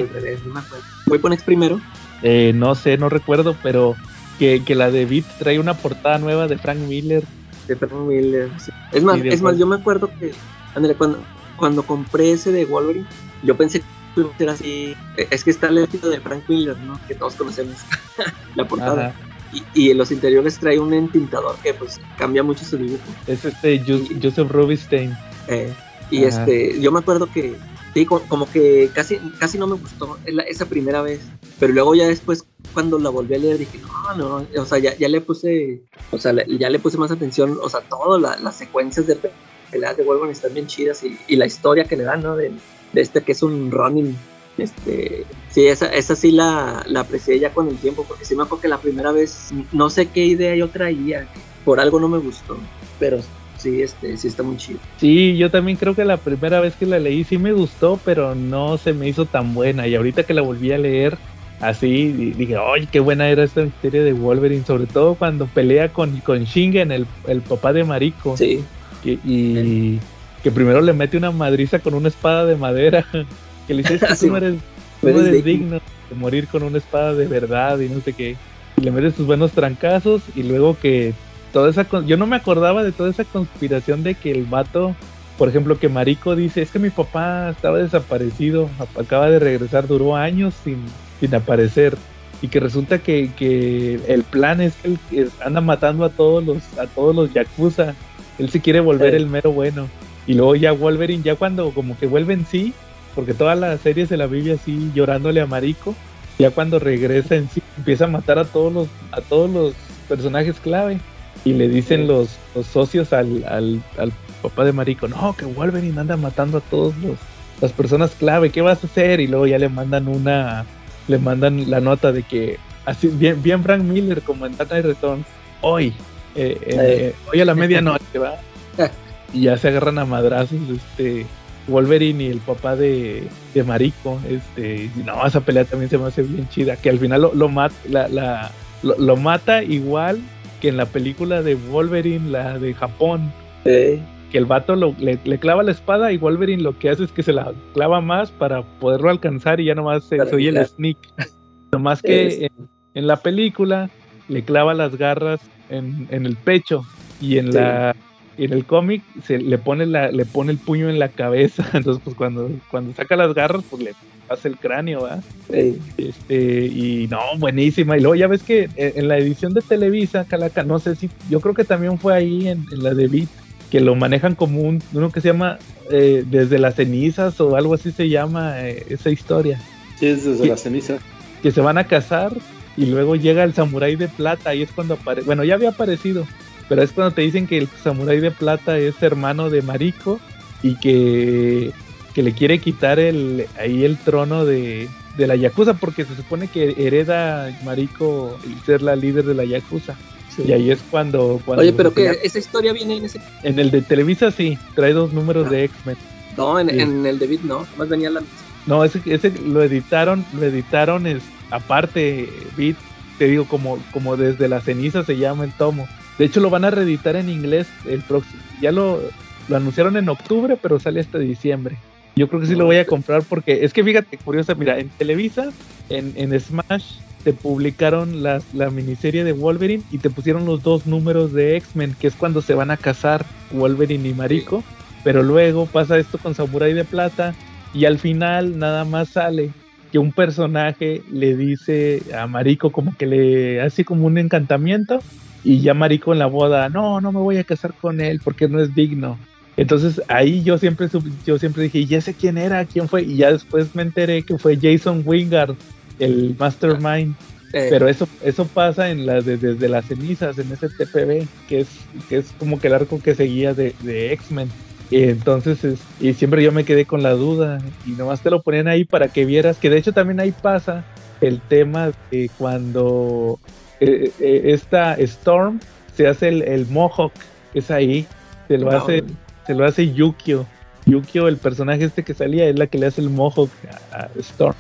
Weaponex 1.08 1.44
primero. 1.44 1.80
Eh, 2.24 2.52
no 2.56 2.76
sé, 2.76 2.98
no 2.98 3.10
recuerdo, 3.10 3.56
pero 3.62 3.96
que, 4.40 4.64
que 4.64 4.76
la 4.76 4.90
de 4.90 5.06
Beat 5.06 5.26
trae 5.38 5.60
una 5.60 5.76
portada 5.76 6.18
nueva 6.18 6.48
de 6.48 6.58
Frank 6.58 6.80
Miller. 6.80 7.24
De 7.68 7.76
Frank 7.76 7.94
Miller. 7.94 8.50
sí. 8.60 8.72
Es 8.92 9.04
más, 9.04 9.20
es 9.24 9.42
más, 9.42 9.58
yo 9.58 9.66
me 9.68 9.76
acuerdo 9.76 10.10
que, 10.20 10.32
ándale, 10.76 10.96
cuando, 10.96 11.20
cuando 11.56 11.84
compré 11.84 12.32
ese 12.32 12.52
de 12.52 12.66
Wolverine, 12.66 13.06
yo 13.44 13.56
pensé 13.56 13.80
que 13.80 13.86
iba 14.22 14.30
a 14.34 14.38
ser 14.38 14.50
así. 14.50 14.96
eh, 15.18 15.28
Es 15.30 15.44
que 15.44 15.52
está 15.52 15.68
el 15.68 15.78
estilo 15.80 16.10
de 16.10 16.20
Frank 16.20 16.44
Miller, 16.48 16.78
¿no? 16.80 17.00
Que 17.08 17.16
todos 17.16 17.36
conocemos. 17.36 17.78
la 18.56 18.68
portada. 18.68 19.08
Ajá. 19.08 19.16
Y, 19.54 19.64
y 19.74 19.92
en 19.92 19.98
los 19.98 20.12
interiores 20.12 20.58
trae 20.60 20.80
un 20.80 20.94
entintador 20.94 21.58
que 21.62 21.74
pues 21.74 22.00
cambia 22.18 22.42
mucho 22.42 22.64
su 22.64 22.78
dibujo. 22.78 23.04
Es 23.28 23.44
este 23.44 23.80
Jo- 23.86 24.00
Joseph 24.22 24.50
Rubinstein. 24.50 25.14
Eh, 25.50 25.74
y 26.10 26.26
Ajá. 26.26 26.40
este, 26.44 26.80
yo 26.82 26.92
me 26.92 27.00
acuerdo 27.00 27.28
que 27.34 27.56
sí, 27.94 28.06
co- 28.06 28.24
como 28.28 28.50
que 28.50 28.90
casi, 28.94 29.18
casi 29.40 29.58
no 29.58 29.68
me 29.68 29.76
gustó 29.76 30.18
esa 30.48 30.66
primera 30.66 31.02
vez. 31.02 31.22
Pero 31.60 31.74
luego 31.74 31.96
ya 31.96 32.08
después, 32.08 32.44
cuando 32.74 32.98
la 33.00 33.10
volví 33.10 33.36
a 33.36 33.38
leer, 33.40 33.58
dije, 33.60 33.80
no, 33.80 34.16
no, 34.16 34.48
o 34.62 34.66
sea, 34.66 34.80
ya, 34.80 34.96
ya 34.98 35.08
le 35.08 35.22
puse, 35.22 35.82
o 36.12 36.18
sea, 36.18 36.34
ya 36.48 36.70
le 36.70 36.80
puse 36.80 36.98
más 36.98 37.12
atención, 37.12 37.58
o 37.62 37.70
sea, 37.70 37.82
todas 37.82 38.22
la- 38.22 38.38
las 38.40 38.56
secuencias 38.56 39.06
de 39.08 39.16
pe- 39.16 39.32
peleas 39.70 39.96
de 39.98 40.04
Wolverine 40.04 40.32
están 40.34 40.54
bien 40.54 40.68
chidas 40.68 41.04
y, 41.04 41.18
y 41.28 41.36
la 41.36 41.46
historia 41.46 41.86
que 41.86 41.96
le 41.98 42.04
dan, 42.04 42.24
¿no? 42.24 42.36
De, 42.36 42.52
de 42.94 43.02
este 43.02 43.22
que 43.22 43.32
es 43.34 43.44
un 43.44 43.72
running. 43.72 44.16
Este, 44.58 45.26
sí, 45.50 45.66
esa, 45.68 45.88
esa 45.88 46.16
sí 46.16 46.32
la, 46.32 46.84
la 46.88 47.02
aprecié 47.02 47.40
ya 47.40 47.54
con 47.54 47.68
el 47.70 47.78
tiempo, 47.78 48.04
porque 48.08 48.26
sí 48.26 48.36
me 48.36 48.44
acuerdo 48.44 48.62
que 48.62 48.68
la 48.68 48.80
primera 48.80 49.12
vez 49.12 49.50
no 49.72 49.90
sé 49.90 50.08
qué 50.08 50.26
idea 50.26 50.56
yo 50.56 50.70
traía, 50.70 51.28
por 51.64 51.80
algo 51.80 52.00
no 52.00 52.10
me 52.10 52.18
gustó, 52.20 52.58
pero 53.00 53.20
sí, 53.62 53.82
este, 53.82 54.18
sí 54.18 54.28
está 54.28 54.44
muy 54.44 54.58
chido. 54.58 54.80
Sí, 54.98 55.38
yo 55.38 55.50
también 55.52 55.78
creo 55.78 55.96
que 55.96 56.04
la 56.06 56.18
primera 56.18 56.60
vez 56.60 56.76
que 56.76 56.86
la 56.86 57.00
leí 57.00 57.24
sí 57.24 57.38
me 57.38 57.54
gustó, 57.54 58.00
pero 58.04 58.36
no 58.36 58.78
se 58.78 58.94
me 58.94 59.08
hizo 59.08 59.26
tan 59.26 59.54
buena. 59.54 59.88
Y 59.88 59.96
ahorita 59.96 60.24
que 60.24 60.34
la 60.34 60.42
volví 60.42 60.72
a 60.72 60.78
leer, 60.78 61.18
así 61.60 62.12
di- 62.12 62.32
dije, 62.32 62.56
¡ay, 62.58 62.88
qué 62.92 63.00
buena 63.00 63.30
era 63.30 63.44
esta 63.44 63.62
historia 63.64 64.04
de 64.04 64.14
Wolverine! 64.14 64.66
Sobre 64.66 64.86
todo 64.88 65.16
cuando 65.16 65.46
pelea 65.48 65.90
con, 65.94 66.18
con 66.22 66.44
Shingen, 66.44 66.92
el, 66.92 67.06
el 67.28 67.42
papá 67.42 67.72
de 67.74 67.84
Mariko. 67.84 68.36
Sí, 68.38 68.64
que- 69.04 69.20
y 69.26 70.00
que 70.44 70.52
primero 70.52 70.82
le 70.82 70.94
mete 70.94 71.18
una 71.18 71.32
madriza 71.32 71.80
con 71.80 71.94
una 71.94 72.08
espada 72.08 72.46
de 72.46 72.56
madera. 72.56 73.06
Que 73.68 73.76
le 73.76 73.84
dice, 73.84 73.96
es 73.96 74.02
que 74.02 74.16
Sí, 74.16 74.26
tú 74.26 74.32
no 74.32 74.38
eres, 74.38 74.56
tú 75.02 75.08
no 75.08 75.10
eres 75.20 75.28
eres 75.28 75.44
digno". 75.46 75.64
digno 75.76 75.82
de 76.10 76.16
morir 76.16 76.48
con 76.48 76.64
una 76.64 76.80
espada 76.80 77.14
de 77.14 77.28
verdad 77.28 77.80
y 77.80 77.88
no 77.90 78.02
sé 78.02 78.14
qué. 78.14 78.36
Y 78.78 78.82
le 78.82 78.90
mete 78.92 79.12
sus 79.12 79.28
buenos 79.28 79.52
trancazos 79.52 80.24
y 80.36 80.42
luego 80.44 80.76
que 80.82 81.14
toda 81.54 81.70
esa... 81.70 81.86
Yo 82.06 82.18
no 82.18 82.26
me 82.28 82.36
acordaba 82.36 82.84
de 82.84 82.92
toda 82.92 83.10
esa 83.10 83.24
conspiración 83.24 84.04
de 84.04 84.16
que 84.16 84.32
el 84.32 84.46
vato, 84.46 84.96
por 85.38 85.50
ejemplo, 85.50 85.78
que 85.80 85.90
Mariko 85.90 86.36
dice, 86.36 86.62
es 86.62 86.72
que 86.72 86.80
mi 86.80 86.90
papá 86.90 87.50
estaba 87.52 87.78
desaparecido, 87.80 88.70
ap- 88.80 89.00
acaba 89.00 89.30
de 89.30 89.40
regresar, 89.40 89.88
duró 89.88 90.16
años 90.16 90.54
sin, 90.64 90.78
sin 91.20 91.34
aparecer. 91.36 91.98
Y 92.42 92.48
que 92.48 92.60
resulta 92.60 92.98
que, 93.00 93.32
que 93.38 94.00
el 94.08 94.24
plan 94.24 94.62
es 94.62 94.74
que 95.10 95.20
él 95.22 95.32
anda 95.46 95.62
matando 95.62 96.06
a 96.06 96.10
todos 96.10 96.44
los, 96.44 96.58
a 96.80 96.88
todos 96.88 97.16
los 97.16 97.32
Yakuza. 97.34 97.94
Él 98.40 98.50
se 98.50 98.60
quiere 98.62 98.80
volver 98.80 99.12
Sí. 99.12 99.18
el 99.18 99.28
mero 99.28 99.52
bueno. 99.52 99.88
Y 100.26 100.34
luego 100.34 100.56
ya 100.56 100.72
Wolverine, 100.72 101.22
ya 101.24 101.36
cuando 101.36 101.70
como 101.72 101.98
que 102.00 102.08
vuelve 102.08 102.34
en 102.34 102.46
sí, 102.46 102.74
porque 103.14 103.34
toda 103.34 103.54
la 103.56 103.78
serie 103.78 104.06
se 104.08 104.18
la 104.18 104.26
vive 104.28 104.54
así 104.54 104.92
llorándole 104.96 105.42
a 105.42 105.46
Mariko, 105.46 105.94
ya 106.40 106.50
cuando 106.50 106.80
regresa 106.80 107.36
en 107.36 107.50
sí 107.50 107.62
empieza 107.78 108.06
a 108.06 108.08
matar 108.08 108.40
a 108.40 108.46
todos 108.46 108.72
los, 108.74 108.88
a 109.12 109.22
todos 109.22 109.50
los 109.50 109.74
personajes 110.10 110.60
clave. 110.60 111.00
Y 111.44 111.54
le 111.54 111.68
dicen 111.68 112.08
los, 112.08 112.30
los 112.56 112.68
socios 112.68 113.14
al, 113.14 113.44
al, 113.46 113.82
al 113.98 114.12
papá 114.42 114.66
de 114.66 114.74
Marico, 114.74 115.08
no, 115.08 115.36
que 115.36 115.46
Wolverine 115.46 116.00
anda 116.00 116.18
matando 116.18 116.60
a 116.60 116.62
todos 116.62 116.96
los 116.98 117.18
las 117.62 117.72
personas 117.72 118.12
clave, 118.18 118.50
¿qué 118.50 118.62
vas 118.62 118.84
a 118.84 118.88
hacer? 118.88 119.20
Y 119.20 119.28
luego 119.28 119.48
ya 119.48 119.60
le 119.60 119.70
mandan 119.70 120.08
una, 120.08 120.66
le 121.08 121.20
mandan 121.20 121.70
la 121.70 121.80
nota 121.80 122.12
de 122.12 122.24
que, 122.24 122.58
así, 122.86 123.08
bien, 123.08 123.42
bien 123.42 123.64
Frank 123.64 123.84
Miller 123.84 124.22
como 124.24 124.48
en 124.48 124.58
Data 124.58 124.82
Return, 124.82 125.24
hoy, 125.62 125.94
eh, 126.36 126.58
eh, 126.66 127.16
hoy 127.32 127.40
a 127.40 127.46
la 127.46 127.54
medianoche, 127.54 128.18
¿va? 128.18 128.36
y 129.34 129.42
ya 129.42 129.58
se 129.58 129.68
agarran 129.68 130.00
a 130.00 130.06
madrazos, 130.06 130.60
este, 130.76 131.28
Wolverine 131.68 132.24
y 132.24 132.28
el 132.28 132.40
papá 132.40 132.76
de, 132.76 133.28
de 133.54 133.64
Marico, 133.64 134.20
este, 134.28 134.90
y 134.96 135.04
no, 135.06 135.26
esa 135.26 135.42
pelea 135.42 135.64
también 135.64 135.90
se 135.90 136.00
me 136.00 136.08
hace 136.08 136.24
bien 136.24 136.50
chida, 136.50 136.76
que 136.76 136.90
al 136.90 136.98
final 136.98 137.22
lo, 137.22 137.34
lo, 137.36 137.48
mat, 137.48 137.72
la, 137.88 138.08
la, 138.08 138.52
lo, 138.82 138.98
lo 138.98 139.18
mata 139.18 139.62
igual 139.62 140.20
que 140.62 140.70
en 140.70 140.78
la 140.78 140.86
película 140.86 141.42
de 141.42 141.56
Wolverine, 141.56 142.30
la 142.30 142.58
de 142.60 142.74
Japón. 142.74 143.32
Sí. 143.66 144.02
Que 144.32 144.38
el 144.38 144.46
vato 144.46 144.76
lo- 144.78 144.96
le, 144.98 145.20
le 145.26 145.38
clava 145.40 145.62
la 145.64 145.72
espada 145.72 146.12
y 146.14 146.18
Wolverine 146.18 146.64
lo 146.64 146.78
que 146.80 146.90
hace 146.90 147.04
es 147.04 147.12
que 147.12 147.22
se 147.24 147.34
la 147.34 147.52
clava 147.74 148.00
más 148.00 148.32
para 148.32 148.62
poderlo 148.80 149.10
alcanzar 149.10 149.60
y 149.60 149.66
ya 149.66 149.76
nomás 149.76 150.06
se, 150.06 150.22
oye 150.22 150.50
el 150.50 150.66
sneak. 150.66 150.98
Nomás 151.74 152.02
que 152.02 152.46
en, 152.46 152.52
en 152.94 153.08
la 153.08 153.18
película 153.18 153.90
le 154.30 154.44
clava 154.44 154.74
las 154.74 154.96
garras 154.98 155.42
en, 155.70 156.08
en 156.12 156.26
el 156.26 156.36
pecho 156.38 156.84
y 157.20 157.38
en 157.40 157.48
Sí. 157.52 157.58
la 157.58 157.96
en 158.38 158.54
el 158.54 158.66
cómic 158.66 159.04
se 159.24 159.38
le 159.40 159.58
pone 159.58 159.86
la 159.86 160.10
le 160.12 160.26
pone 160.26 160.52
el 160.54 160.58
puño 160.58 160.90
en 160.90 160.98
la 161.00 161.10
cabeza 161.10 161.66
entonces 161.74 162.02
pues 162.04 162.16
cuando 162.16 162.50
cuando 162.72 162.94
saca 162.94 163.16
las 163.18 163.34
garras 163.34 163.64
pues 163.70 163.84
le 163.84 163.92
pasa 164.32 164.48
el 164.48 164.58
cráneo 164.58 165.02
¿va? 165.02 165.20
Sí. 165.52 165.78
Este, 165.98 166.66
y 166.66 167.08
no, 167.10 167.20
buenísima. 167.38 167.98
Y 167.98 168.02
luego 168.02 168.16
ya 168.16 168.28
ves 168.28 168.44
que 168.44 168.70
en, 168.76 168.94
en 169.00 169.08
la 169.08 169.18
edición 169.18 169.54
de 169.54 169.62
Televisa, 169.62 170.26
Calaca, 170.26 170.64
no 170.64 170.80
sé 170.80 170.96
si, 170.96 171.10
yo 171.30 171.42
creo 171.42 171.54
que 171.54 171.64
también 171.66 172.00
fue 172.00 172.14
ahí 172.14 172.48
en, 172.48 172.66
en 172.72 172.84
la 172.84 172.94
de 172.94 173.08
Beat, 173.08 173.28
que 173.70 173.82
lo 173.82 173.96
manejan 173.96 174.36
como 174.36 174.62
un, 174.62 174.82
uno 174.94 175.12
que 175.12 175.22
se 175.22 175.28
llama 175.30 175.58
eh, 175.90 176.24
Desde 176.30 176.60
las 176.60 176.76
cenizas 176.76 177.40
o 177.42 177.56
algo 177.56 177.74
así 177.74 177.92
se 177.92 178.08
llama 178.10 178.62
eh, 178.68 178.86
esa 178.90 179.10
historia. 179.10 179.62
Sí, 180.00 180.08
es 180.08 180.24
desde 180.24 180.44
Sí. 180.44 180.50
la 180.50 180.58
ceniza. 180.58 180.98
Que 181.44 181.52
se 181.52 181.60
van 181.62 181.78
a 181.78 181.84
casar 181.86 182.32
y 182.78 182.86
luego 182.86 183.16
llega 183.18 183.44
el 183.44 183.54
samurái 183.54 183.98
de 183.98 184.08
plata 184.08 184.56
y 184.56 184.62
es 184.62 184.72
cuando 184.72 184.94
aparece, 184.94 185.26
bueno, 185.26 185.44
ya 185.44 185.56
había 185.56 185.70
aparecido, 185.70 186.26
pero 186.70 186.82
es 186.82 186.92
cuando 186.92 187.14
te 187.14 187.22
dicen 187.22 187.48
que 187.48 187.58
el 187.58 187.68
samurái 187.84 188.22
de 188.22 188.32
plata 188.32 188.78
es 188.78 189.02
hermano 189.04 189.50
de 189.50 189.62
Mariko 189.62 190.20
y 190.64 190.76
que, 190.76 191.72
que 192.14 192.24
le 192.24 192.34
quiere 192.34 192.60
quitar 192.60 193.00
el, 193.00 193.48
ahí 193.60 193.84
el 193.86 193.98
trono 193.98 194.46
de, 194.46 194.90
de 195.18 195.28
la 195.28 195.36
Yakuza 195.36 195.74
porque 195.76 196.06
se 196.06 196.16
supone 196.16 196.48
que 196.48 196.76
hereda 196.78 197.58
Mariko 197.64 198.38
el 198.46 198.60
ser 198.66 198.82
la 198.82 198.96
líder 198.96 199.26
de 199.26 199.34
la 199.34 199.46
Yakuza. 199.46 199.96
sí. 200.36 200.44
Y 200.46 200.52
ahí 200.54 200.72
es 200.72 200.80
cuando... 200.90 201.42
cuando 201.46 201.62
Oye, 201.62 201.74
pero 201.74 201.94
que 201.94 202.20
esa 202.24 202.40
historia 202.40 202.74
viene 202.74 202.98
en 202.98 203.06
ese. 203.06 203.22
En 203.44 203.60
el 203.60 203.72
de 203.72 203.82
Televisa 203.82 204.32
sí, 204.32 204.58
trae 204.76 204.94
dos 204.94 205.14
números 205.14 205.50
de 205.50 205.64
X-Men. 205.66 205.98
No, 206.38 206.60
en, 206.60 206.70
Sí. 206.70 206.80
en 206.80 207.06
el 207.06 207.20
de 207.20 207.28
Beat 207.28 207.42
no. 207.42 207.66
Más 207.78 207.90
venía 207.90 208.10
la. 208.10 208.22
No, 208.66 208.84
ese, 208.84 209.02
ese 209.06 209.32
lo 209.46 209.62
editaron, 209.64 210.24
lo 210.34 210.44
editaron 210.46 211.06
es, 211.08 211.22
aparte, 211.50 212.30
Beat, 212.56 212.76
te 213.18 213.26
digo, 213.28 213.46
como, 213.46 213.78
como 213.92 214.16
desde 214.18 214.48
la 214.48 214.62
ceniza 214.62 215.04
se 215.04 215.18
llama 215.18 215.44
el 215.44 215.52
tomo. 215.52 215.88
De 216.18 216.26
hecho, 216.26 216.40
lo 216.40 216.50
van 216.50 216.64
a 216.66 216.72
reeditar 216.72 217.16
en 217.16 217.30
inglés 217.30 217.68
el 217.86 218.02
próximo. 218.02 218.42
Ya 218.62 218.72
lo, 218.72 219.02
lo 219.50 219.58
anunciaron 219.58 219.98
en 219.98 220.08
octubre, 220.10 220.58
pero 220.62 220.80
sale 220.80 221.00
hasta 221.02 221.18
diciembre. 221.20 221.78
Yo 222.16 222.28
creo 222.28 222.42
que 222.42 222.48
sí 222.48 222.56
lo 222.56 222.66
voy 222.66 222.78
a 222.78 222.86
comprar 222.86 223.24
porque 223.24 223.64
es 223.64 223.74
que 223.74 223.84
fíjate, 223.84 224.18
curiosa, 224.18 224.54
mira, 224.54 224.80
en 224.80 224.90
Televisa, 224.90 225.50
en, 225.90 226.14
en 226.16 226.38
Smash, 226.40 226.98
te 227.24 227.34
publicaron 227.34 228.24
las, 228.24 228.54
la 228.54 228.70
miniserie 228.70 229.24
de 229.24 229.34
Wolverine 229.34 229.84
y 229.92 230.00
te 230.00 230.10
pusieron 230.10 230.46
los 230.46 230.62
dos 230.64 230.86
números 230.88 231.34
de 231.34 231.56
X-Men, 231.58 231.96
que 232.00 232.08
es 232.08 232.16
cuando 232.16 232.42
se 232.42 232.54
van 232.54 232.72
a 232.72 232.78
casar 232.78 233.26
Wolverine 233.52 234.10
y 234.10 234.14
Mariko. 234.14 234.64
Pero 235.04 235.24
luego 235.24 235.66
pasa 235.66 235.98
esto 235.98 236.18
con 236.18 236.36
Samurai 236.36 236.74
de 236.74 236.86
Plata 236.86 237.34
y 237.74 237.86
al 237.86 237.98
final 237.98 238.60
nada 238.60 238.86
más 238.86 239.10
sale 239.10 239.52
que 239.92 240.00
un 240.00 240.12
personaje 240.12 241.02
le 241.12 241.36
dice 241.36 242.02
a 242.18 242.28
Mariko 242.28 242.72
como 242.72 242.96
que 242.96 243.06
le 243.06 243.62
hace 243.62 243.84
como 243.84 244.08
un 244.08 244.18
encantamiento 244.18 245.02
y 245.44 245.62
ya 245.62 245.74
Mariko 245.74 246.14
en 246.14 246.20
la 246.20 246.28
boda, 246.28 246.70
no, 246.70 247.02
no 247.02 247.12
me 247.12 247.20
voy 247.20 247.38
a 247.38 247.44
casar 247.44 247.74
con 247.74 248.00
él 248.00 248.22
porque 248.24 248.48
no 248.48 248.62
es 248.62 248.74
digno. 248.76 249.18
Entonces 249.62 250.02
ahí 250.08 250.42
yo 250.44 250.58
siempre 250.58 250.88
yo 251.26 251.38
siempre 251.38 251.64
dije, 251.64 251.80
¿y 251.80 251.94
ese 251.96 252.16
quién 252.16 252.38
era? 252.38 252.66
¿Quién 252.66 252.90
fue? 252.90 253.04
Y 253.04 253.18
ya 253.18 253.32
después 253.32 253.76
me 253.76 253.84
enteré 253.84 254.24
que 254.24 254.38
fue 254.40 254.58
Jason 254.60 255.04
Wingard, 255.06 255.56
el 256.00 256.36
Mastermind. 256.38 257.14
Eh, 257.54 257.68
Pero 257.70 257.88
eso 257.88 258.08
eso 258.24 258.48
pasa 258.48 258.90
en 258.90 259.06
la 259.06 259.22
de, 259.22 259.38
desde 259.38 259.70
las 259.70 259.86
cenizas, 259.86 260.38
en 260.40 260.52
ese 260.52 260.68
TPB, 260.70 261.28
que 261.48 261.60
es, 261.60 261.68
que 262.10 262.18
es 262.18 262.32
como 262.40 262.60
que 262.60 262.68
el 262.70 262.74
arco 262.74 263.00
que 263.02 263.14
seguía 263.14 263.54
de, 263.54 263.76
de 263.84 264.14
X-Men. 264.14 264.50
Y 264.90 265.04
entonces, 265.04 265.64
es- 265.64 265.80
y 266.00 266.14
siempre 266.14 266.44
yo 266.44 266.52
me 266.52 266.64
quedé 266.64 266.86
con 266.86 267.04
la 267.04 267.12
duda, 267.12 267.60
y 267.86 267.92
nomás 267.92 268.22
te 268.22 268.30
lo 268.32 268.42
ponían 268.42 268.68
ahí 268.68 268.84
para 268.86 269.10
que 269.10 269.26
vieras, 269.26 269.58
que 269.58 269.70
de 269.70 269.78
hecho 269.78 269.92
también 269.92 270.20
ahí 270.22 270.32
pasa 270.32 270.84
el 271.20 271.40
tema 271.42 271.92
de 272.10 272.32
cuando 272.38 273.38
eh, 273.80 274.12
eh, 274.20 274.42
esta 274.46 274.96
Storm 274.96 275.60
se 275.96 276.08
hace 276.08 276.30
el, 276.30 276.42
el 276.44 276.66
Mohawk, 276.68 277.12
es 277.54 277.70
ahí, 277.70 278.08
se 278.48 278.58
lo 278.58 278.72
no, 278.72 278.78
hace, 278.78 279.04
se 279.46 279.54
lo 279.54 279.66
hace 279.66 279.92
Yukio. 279.94 280.46
Yukio, 280.86 281.28
el 281.28 281.38
personaje 281.38 281.84
este 281.84 282.04
que 282.04 282.14
salía, 282.14 282.48
es 282.48 282.58
la 282.58 282.68
que 282.68 282.78
le 282.78 282.88
hace 282.88 283.02
el 283.02 283.10
a, 283.10 283.98
a 283.98 284.10
Storm. 284.20 284.56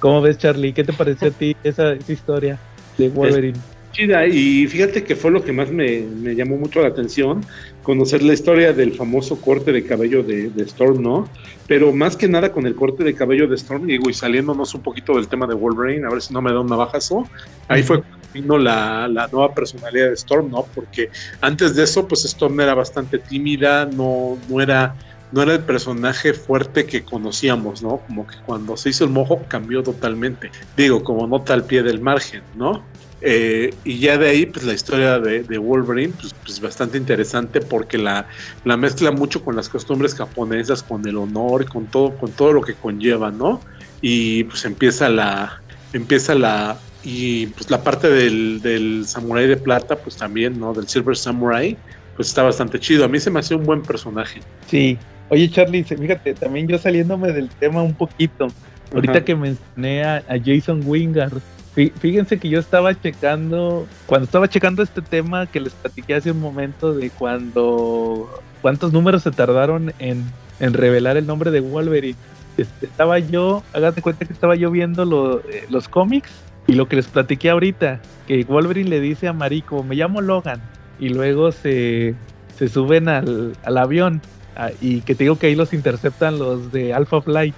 ¿Cómo 0.00 0.20
ves, 0.20 0.38
Charlie? 0.38 0.72
¿Qué 0.72 0.84
te 0.84 0.92
pareció 0.92 1.28
a 1.28 1.30
ti 1.30 1.56
esa, 1.64 1.92
esa 1.92 2.12
historia 2.12 2.58
de 2.98 3.08
Wolverine? 3.08 3.58
Chida, 3.96 4.26
y 4.26 4.66
fíjate 4.66 5.04
que 5.04 5.16
fue 5.16 5.30
lo 5.30 5.42
que 5.42 5.52
más 5.52 5.70
me, 5.70 6.00
me 6.00 6.34
llamó 6.34 6.58
mucho 6.58 6.82
la 6.82 6.88
atención, 6.88 7.42
conocer 7.82 8.22
la 8.22 8.34
historia 8.34 8.74
del 8.74 8.92
famoso 8.92 9.40
corte 9.40 9.72
de 9.72 9.86
cabello 9.86 10.22
de, 10.22 10.52
Storm, 10.64 11.02
¿no? 11.02 11.30
Pero 11.66 11.94
más 11.94 12.14
que 12.14 12.28
nada 12.28 12.52
con 12.52 12.66
el 12.66 12.74
corte 12.74 13.04
de 13.04 13.14
cabello 13.14 13.48
de 13.48 13.54
Storm, 13.54 13.86
digo, 13.86 14.10
y 14.10 14.12
saliéndonos 14.12 14.74
un 14.74 14.82
poquito 14.82 15.14
del 15.14 15.28
tema 15.28 15.46
de 15.46 15.54
Wolverine, 15.54 16.06
a 16.06 16.10
ver 16.10 16.20
si 16.20 16.34
no 16.34 16.42
me 16.42 16.52
da 16.52 16.60
un 16.60 16.66
navajazo, 16.66 17.26
ahí 17.68 17.82
fue 17.82 18.02
cuando 18.02 18.28
vino 18.34 18.58
la, 18.58 19.08
la 19.08 19.28
nueva 19.28 19.54
personalidad 19.54 20.08
de 20.08 20.14
Storm, 20.14 20.50
¿no? 20.50 20.66
Porque 20.74 21.08
antes 21.40 21.74
de 21.74 21.84
eso, 21.84 22.06
pues 22.06 22.22
Storm 22.26 22.60
era 22.60 22.74
bastante 22.74 23.18
tímida, 23.18 23.86
no, 23.86 24.36
no 24.50 24.60
era 24.60 24.94
no 25.32 25.42
era 25.42 25.54
el 25.54 25.60
personaje 25.60 26.32
fuerte 26.34 26.86
que 26.86 27.02
conocíamos, 27.02 27.82
¿no? 27.82 27.98
Como 28.06 28.26
que 28.26 28.36
cuando 28.44 28.76
se 28.76 28.90
hizo 28.90 29.04
el 29.04 29.10
mojo 29.10 29.42
cambió 29.48 29.82
totalmente. 29.82 30.50
Digo, 30.76 31.02
como 31.02 31.26
nota 31.26 31.52
al 31.52 31.64
pie 31.64 31.82
del 31.82 32.00
margen, 32.00 32.42
¿no? 32.54 32.84
Eh, 33.28 33.74
y 33.82 33.98
ya 33.98 34.16
de 34.18 34.28
ahí, 34.28 34.46
pues 34.46 34.64
la 34.64 34.72
historia 34.72 35.18
de, 35.18 35.42
de 35.42 35.58
Wolverine, 35.58 36.12
pues, 36.20 36.32
pues, 36.44 36.60
bastante 36.60 36.96
interesante 36.96 37.60
porque 37.60 37.98
la, 37.98 38.28
la 38.64 38.76
mezcla 38.76 39.10
mucho 39.10 39.42
con 39.42 39.56
las 39.56 39.68
costumbres 39.68 40.14
japonesas, 40.14 40.84
con 40.84 41.04
el 41.08 41.16
honor, 41.16 41.68
con 41.68 41.86
todo, 41.86 42.16
con 42.16 42.30
todo 42.30 42.52
lo 42.52 42.62
que 42.62 42.74
conlleva, 42.74 43.32
¿no? 43.32 43.60
Y 44.00 44.44
pues 44.44 44.64
empieza 44.64 45.08
la, 45.08 45.60
empieza 45.92 46.36
la, 46.36 46.78
y 47.02 47.46
pues 47.48 47.68
la 47.68 47.82
parte 47.82 48.08
del, 48.08 48.60
del 48.62 49.04
Samurai 49.08 49.48
de 49.48 49.56
Plata, 49.56 49.96
pues 49.96 50.16
también, 50.16 50.60
¿no? 50.60 50.72
Del 50.72 50.86
Silver 50.86 51.16
Samurai, 51.16 51.76
pues 52.14 52.28
está 52.28 52.44
bastante 52.44 52.78
chido. 52.78 53.04
A 53.04 53.08
mí 53.08 53.18
se 53.18 53.32
me 53.32 53.40
hace 53.40 53.56
un 53.56 53.64
buen 53.64 53.82
personaje. 53.82 54.40
Sí. 54.68 54.96
Oye, 55.30 55.50
Charlie, 55.50 55.82
fíjate, 55.82 56.34
también 56.34 56.68
yo 56.68 56.78
saliéndome 56.78 57.32
del 57.32 57.48
tema 57.48 57.82
un 57.82 57.94
poquito. 57.94 58.46
Ahorita 58.94 59.14
Ajá. 59.14 59.24
que 59.24 59.34
mencioné 59.34 60.04
a, 60.04 60.18
a 60.28 60.38
Jason 60.38 60.82
Wingard, 60.84 61.40
fíjense 62.00 62.38
que 62.38 62.48
yo 62.48 62.58
estaba 62.58 62.98
checando, 62.98 63.86
cuando 64.06 64.24
estaba 64.24 64.48
checando 64.48 64.82
este 64.82 65.02
tema 65.02 65.46
que 65.46 65.60
les 65.60 65.74
platiqué 65.74 66.14
hace 66.14 66.30
un 66.30 66.40
momento 66.40 66.94
de 66.94 67.10
cuando, 67.10 68.28
cuántos 68.62 68.92
números 68.92 69.22
se 69.22 69.30
tardaron 69.30 69.92
en, 69.98 70.24
en 70.58 70.72
revelar 70.72 71.16
el 71.16 71.26
nombre 71.26 71.50
de 71.50 71.60
Wolverine. 71.60 72.16
Este, 72.56 72.86
estaba 72.86 73.18
yo, 73.18 73.62
háganse 73.74 74.00
cuenta 74.00 74.24
que 74.24 74.32
estaba 74.32 74.54
yo 74.56 74.70
viendo 74.70 75.04
lo- 75.04 75.40
eh, 75.40 75.66
los 75.68 75.88
cómics 75.88 76.30
y 76.66 76.72
lo 76.72 76.88
que 76.88 76.96
les 76.96 77.06
platiqué 77.06 77.50
ahorita, 77.50 78.00
que 78.26 78.42
Wolverine 78.44 78.88
le 78.88 79.00
dice 79.00 79.28
a 79.28 79.32
Mariko, 79.34 79.82
me 79.82 79.94
llamo 79.94 80.22
Logan, 80.22 80.60
y 80.98 81.10
luego 81.10 81.52
se, 81.52 82.14
se 82.56 82.68
suben 82.68 83.08
al, 83.10 83.52
al 83.64 83.76
avión 83.76 84.22
ah, 84.56 84.70
y 84.80 85.02
que 85.02 85.14
te 85.14 85.24
digo 85.24 85.38
que 85.38 85.48
ahí 85.48 85.54
los 85.54 85.74
interceptan 85.74 86.38
los 86.38 86.72
de 86.72 86.94
Alpha 86.94 87.20
Flight. 87.20 87.54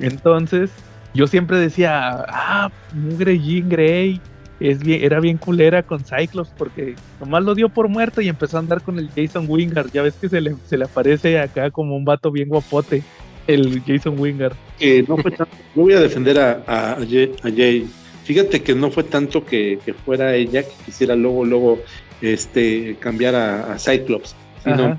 Entonces, 0.00 0.70
yo 1.18 1.26
siempre 1.26 1.58
decía, 1.58 2.24
ah, 2.28 2.70
mugre 2.94 3.40
Jean 3.40 3.68
Grey, 3.68 4.20
es 4.60 4.78
bien, 4.78 5.02
era 5.02 5.18
bien 5.18 5.36
culera 5.36 5.82
con 5.82 6.04
Cyclops 6.04 6.50
porque 6.56 6.94
nomás 7.18 7.42
lo 7.42 7.56
dio 7.56 7.68
por 7.68 7.88
muerto 7.88 8.20
y 8.20 8.28
empezó 8.28 8.56
a 8.56 8.60
andar 8.60 8.82
con 8.82 9.00
el 9.00 9.10
Jason 9.10 9.46
Wingard. 9.48 9.90
Ya 9.90 10.02
ves 10.02 10.14
que 10.14 10.28
se 10.28 10.40
le, 10.40 10.54
se 10.64 10.78
le 10.78 10.84
aparece 10.84 11.40
acá 11.40 11.72
como 11.72 11.96
un 11.96 12.04
vato 12.04 12.30
bien 12.30 12.48
guapote, 12.48 13.02
el 13.48 13.82
Jason 13.84 14.14
Wingard. 14.16 14.54
que 14.78 15.04
no 15.08 15.16
fue 15.16 15.32
voy 15.74 15.94
a 15.94 16.00
defender 16.00 16.38
a, 16.38 16.62
a, 16.68 16.98
Jay. 17.04 17.88
Fíjate 18.22 18.62
que 18.62 18.76
no 18.76 18.88
fue 18.92 19.02
tanto 19.02 19.44
que, 19.44 19.80
que 19.84 19.94
fuera 19.94 20.36
ella 20.36 20.62
que 20.62 20.84
quisiera 20.86 21.16
luego, 21.16 21.44
luego, 21.44 21.80
este, 22.22 22.94
cambiar 23.00 23.34
a 23.34 23.76
Cyclops, 23.76 24.36
sino 24.62 24.98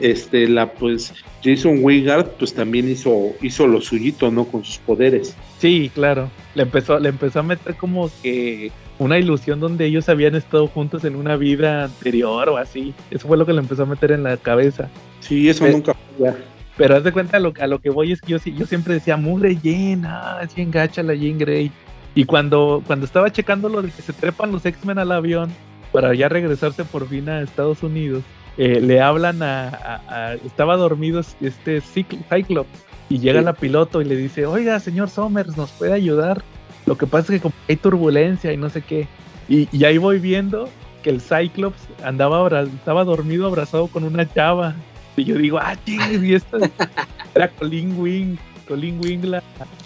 este, 0.00 0.48
la, 0.48 0.72
pues, 0.72 1.12
Jason 1.42 1.78
Wingard, 1.82 2.28
pues 2.38 2.54
también 2.54 2.88
hizo, 2.88 3.32
hizo 3.42 3.66
lo 3.66 3.80
suyito, 3.80 4.30
¿no? 4.30 4.44
Con 4.44 4.64
sus 4.64 4.78
poderes. 4.78 5.36
Sí, 5.58 5.90
claro. 5.94 6.30
Le 6.54 6.62
empezó, 6.62 6.98
le 6.98 7.08
empezó 7.08 7.40
a 7.40 7.42
meter 7.42 7.74
como 7.74 8.10
que 8.22 8.70
una 8.98 9.18
ilusión 9.18 9.60
donde 9.60 9.86
ellos 9.86 10.08
habían 10.08 10.34
estado 10.34 10.66
juntos 10.68 11.04
en 11.04 11.16
una 11.16 11.36
vida 11.36 11.84
anterior 11.84 12.48
o 12.48 12.56
así. 12.56 12.94
Eso 13.10 13.28
fue 13.28 13.36
lo 13.36 13.46
que 13.46 13.52
le 13.52 13.60
empezó 13.60 13.82
a 13.82 13.86
meter 13.86 14.12
en 14.12 14.22
la 14.22 14.36
cabeza. 14.36 14.88
Sí, 15.20 15.48
eso 15.48 15.66
nunca 15.66 15.94
fue. 16.16 16.32
Pero 16.76 16.96
haz 16.96 17.04
de 17.04 17.12
cuenta, 17.12 17.38
a 17.38 17.40
lo, 17.40 17.52
a 17.58 17.66
lo 17.66 17.80
que 17.80 17.90
voy 17.90 18.12
es 18.12 18.20
que 18.20 18.32
yo, 18.32 18.38
yo 18.38 18.66
siempre 18.66 18.94
decía, 18.94 19.16
mugre 19.16 19.56
Jane, 19.56 20.02
ah, 20.04 20.40
es 20.42 20.54
bien 20.54 20.70
gacha 20.70 21.02
la 21.02 21.14
Jane 21.14 21.36
Grey. 21.38 21.72
Y 22.14 22.24
cuando, 22.24 22.82
cuando 22.86 23.06
estaba 23.06 23.30
checando 23.32 23.68
lo 23.68 23.82
de 23.82 23.90
que 23.90 24.02
se 24.02 24.12
trepan 24.12 24.52
los 24.52 24.64
X-Men 24.64 24.98
al 24.98 25.12
avión 25.12 25.50
para 25.92 26.14
ya 26.14 26.28
regresarse 26.28 26.84
por 26.84 27.08
fin 27.08 27.28
a 27.28 27.42
Estados 27.42 27.82
Unidos, 27.82 28.22
eh, 28.56 28.80
le 28.80 29.00
hablan 29.00 29.42
a, 29.42 30.34
Estaba 30.44 30.76
dormido 30.76 31.20
este 31.40 31.80
Cyclops 31.80 32.86
y 33.08 33.18
llega 33.18 33.40
la 33.40 33.52
piloto 33.52 34.02
y 34.02 34.04
le 34.04 34.16
dice, 34.16 34.46
oiga, 34.46 34.80
señor 34.80 35.10
Somers, 35.10 35.56
¿nos 35.56 35.70
puede 35.70 35.92
ayudar? 35.92 36.42
Lo 36.86 36.96
que 36.96 37.06
pasa 37.06 37.34
es 37.34 37.40
que 37.40 37.50
hay 37.68 37.76
turbulencia 37.76 38.52
y 38.52 38.56
no 38.56 38.68
sé 38.68 38.82
qué. 38.82 39.06
Y, 39.48 39.68
y 39.76 39.84
ahí 39.84 39.98
voy 39.98 40.18
viendo 40.18 40.68
que 41.02 41.10
el 41.10 41.20
Cyclops 41.20 41.80
andaba 42.02 42.62
estaba 42.62 43.04
dormido 43.04 43.46
abrazado 43.46 43.86
con 43.86 44.02
una 44.02 44.28
chava 44.32 44.74
y 45.16 45.24
yo 45.24 45.36
digo, 45.36 45.58
ah, 45.58 45.76
chingues, 45.84 46.22
y 46.22 46.34
esta 46.34 46.58
era 47.34 47.48
Colleen 47.48 47.98
Wing, 47.98 48.36
Colleen 48.68 49.00
Wing, 49.02 49.24
la 49.24 49.42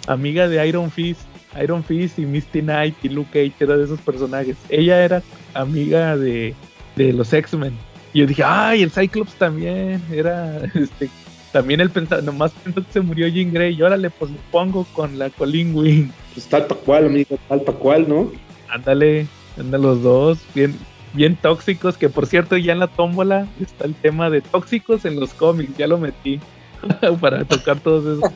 amiga 0.07 0.47
de 0.47 0.67
Iron 0.67 0.91
Fist. 0.91 1.21
Iron 1.61 1.83
Fist 1.83 2.17
y 2.17 2.25
Misty 2.25 2.61
Knight 2.61 2.95
y 3.03 3.09
Luke 3.09 3.29
Cage 3.31 3.53
era 3.59 3.75
de 3.75 3.83
esos 3.83 3.99
personajes. 3.99 4.55
Ella 4.69 5.03
era 5.03 5.21
amiga 5.53 6.15
de, 6.15 6.55
de 6.95 7.11
los 7.11 7.33
X-Men. 7.33 7.73
Y 8.13 8.19
yo 8.19 8.27
dije, 8.27 8.43
ay, 8.43 8.83
el 8.83 8.91
Cyclops 8.91 9.33
también. 9.35 10.01
Era, 10.11 10.63
este, 10.75 11.09
también 11.51 11.81
él 11.81 11.89
pensaba, 11.89 12.21
nomás 12.21 12.51
pensó 12.51 12.83
que 12.83 12.91
se 12.91 13.01
murió 13.01 13.27
Jean 13.27 13.53
Grey. 13.53 13.75
Y 13.75 13.81
órale, 13.81 14.09
pues 14.09 14.31
lo 14.31 14.37
pongo 14.51 14.85
con 14.93 15.17
la 15.17 15.29
Colleen 15.29 15.75
Wing. 15.75 16.09
Pues 16.33 16.47
tal 16.47 16.65
pa' 16.65 16.75
cual, 16.75 17.05
amigo, 17.05 17.37
tal 17.47 17.61
pa' 17.61 17.73
cual, 17.73 18.07
¿no? 18.07 18.31
Ándale, 18.69 19.27
ándale 19.57 19.83
los 19.83 20.01
dos. 20.01 20.39
Bien, 20.53 20.75
bien 21.13 21.35
tóxicos, 21.35 21.97
que 21.97 22.09
por 22.09 22.25
cierto 22.25 22.57
ya 22.57 22.73
en 22.73 22.79
la 22.79 22.87
tómbola 22.87 23.47
está 23.59 23.85
el 23.85 23.95
tema 23.95 24.29
de 24.29 24.41
tóxicos 24.41 25.05
en 25.05 25.19
los 25.19 25.33
cómics, 25.33 25.77
ya 25.77 25.87
lo 25.87 25.97
metí 25.97 26.39
para 27.21 27.45
tocar 27.45 27.79
todos 27.79 28.17
esos, 28.17 28.31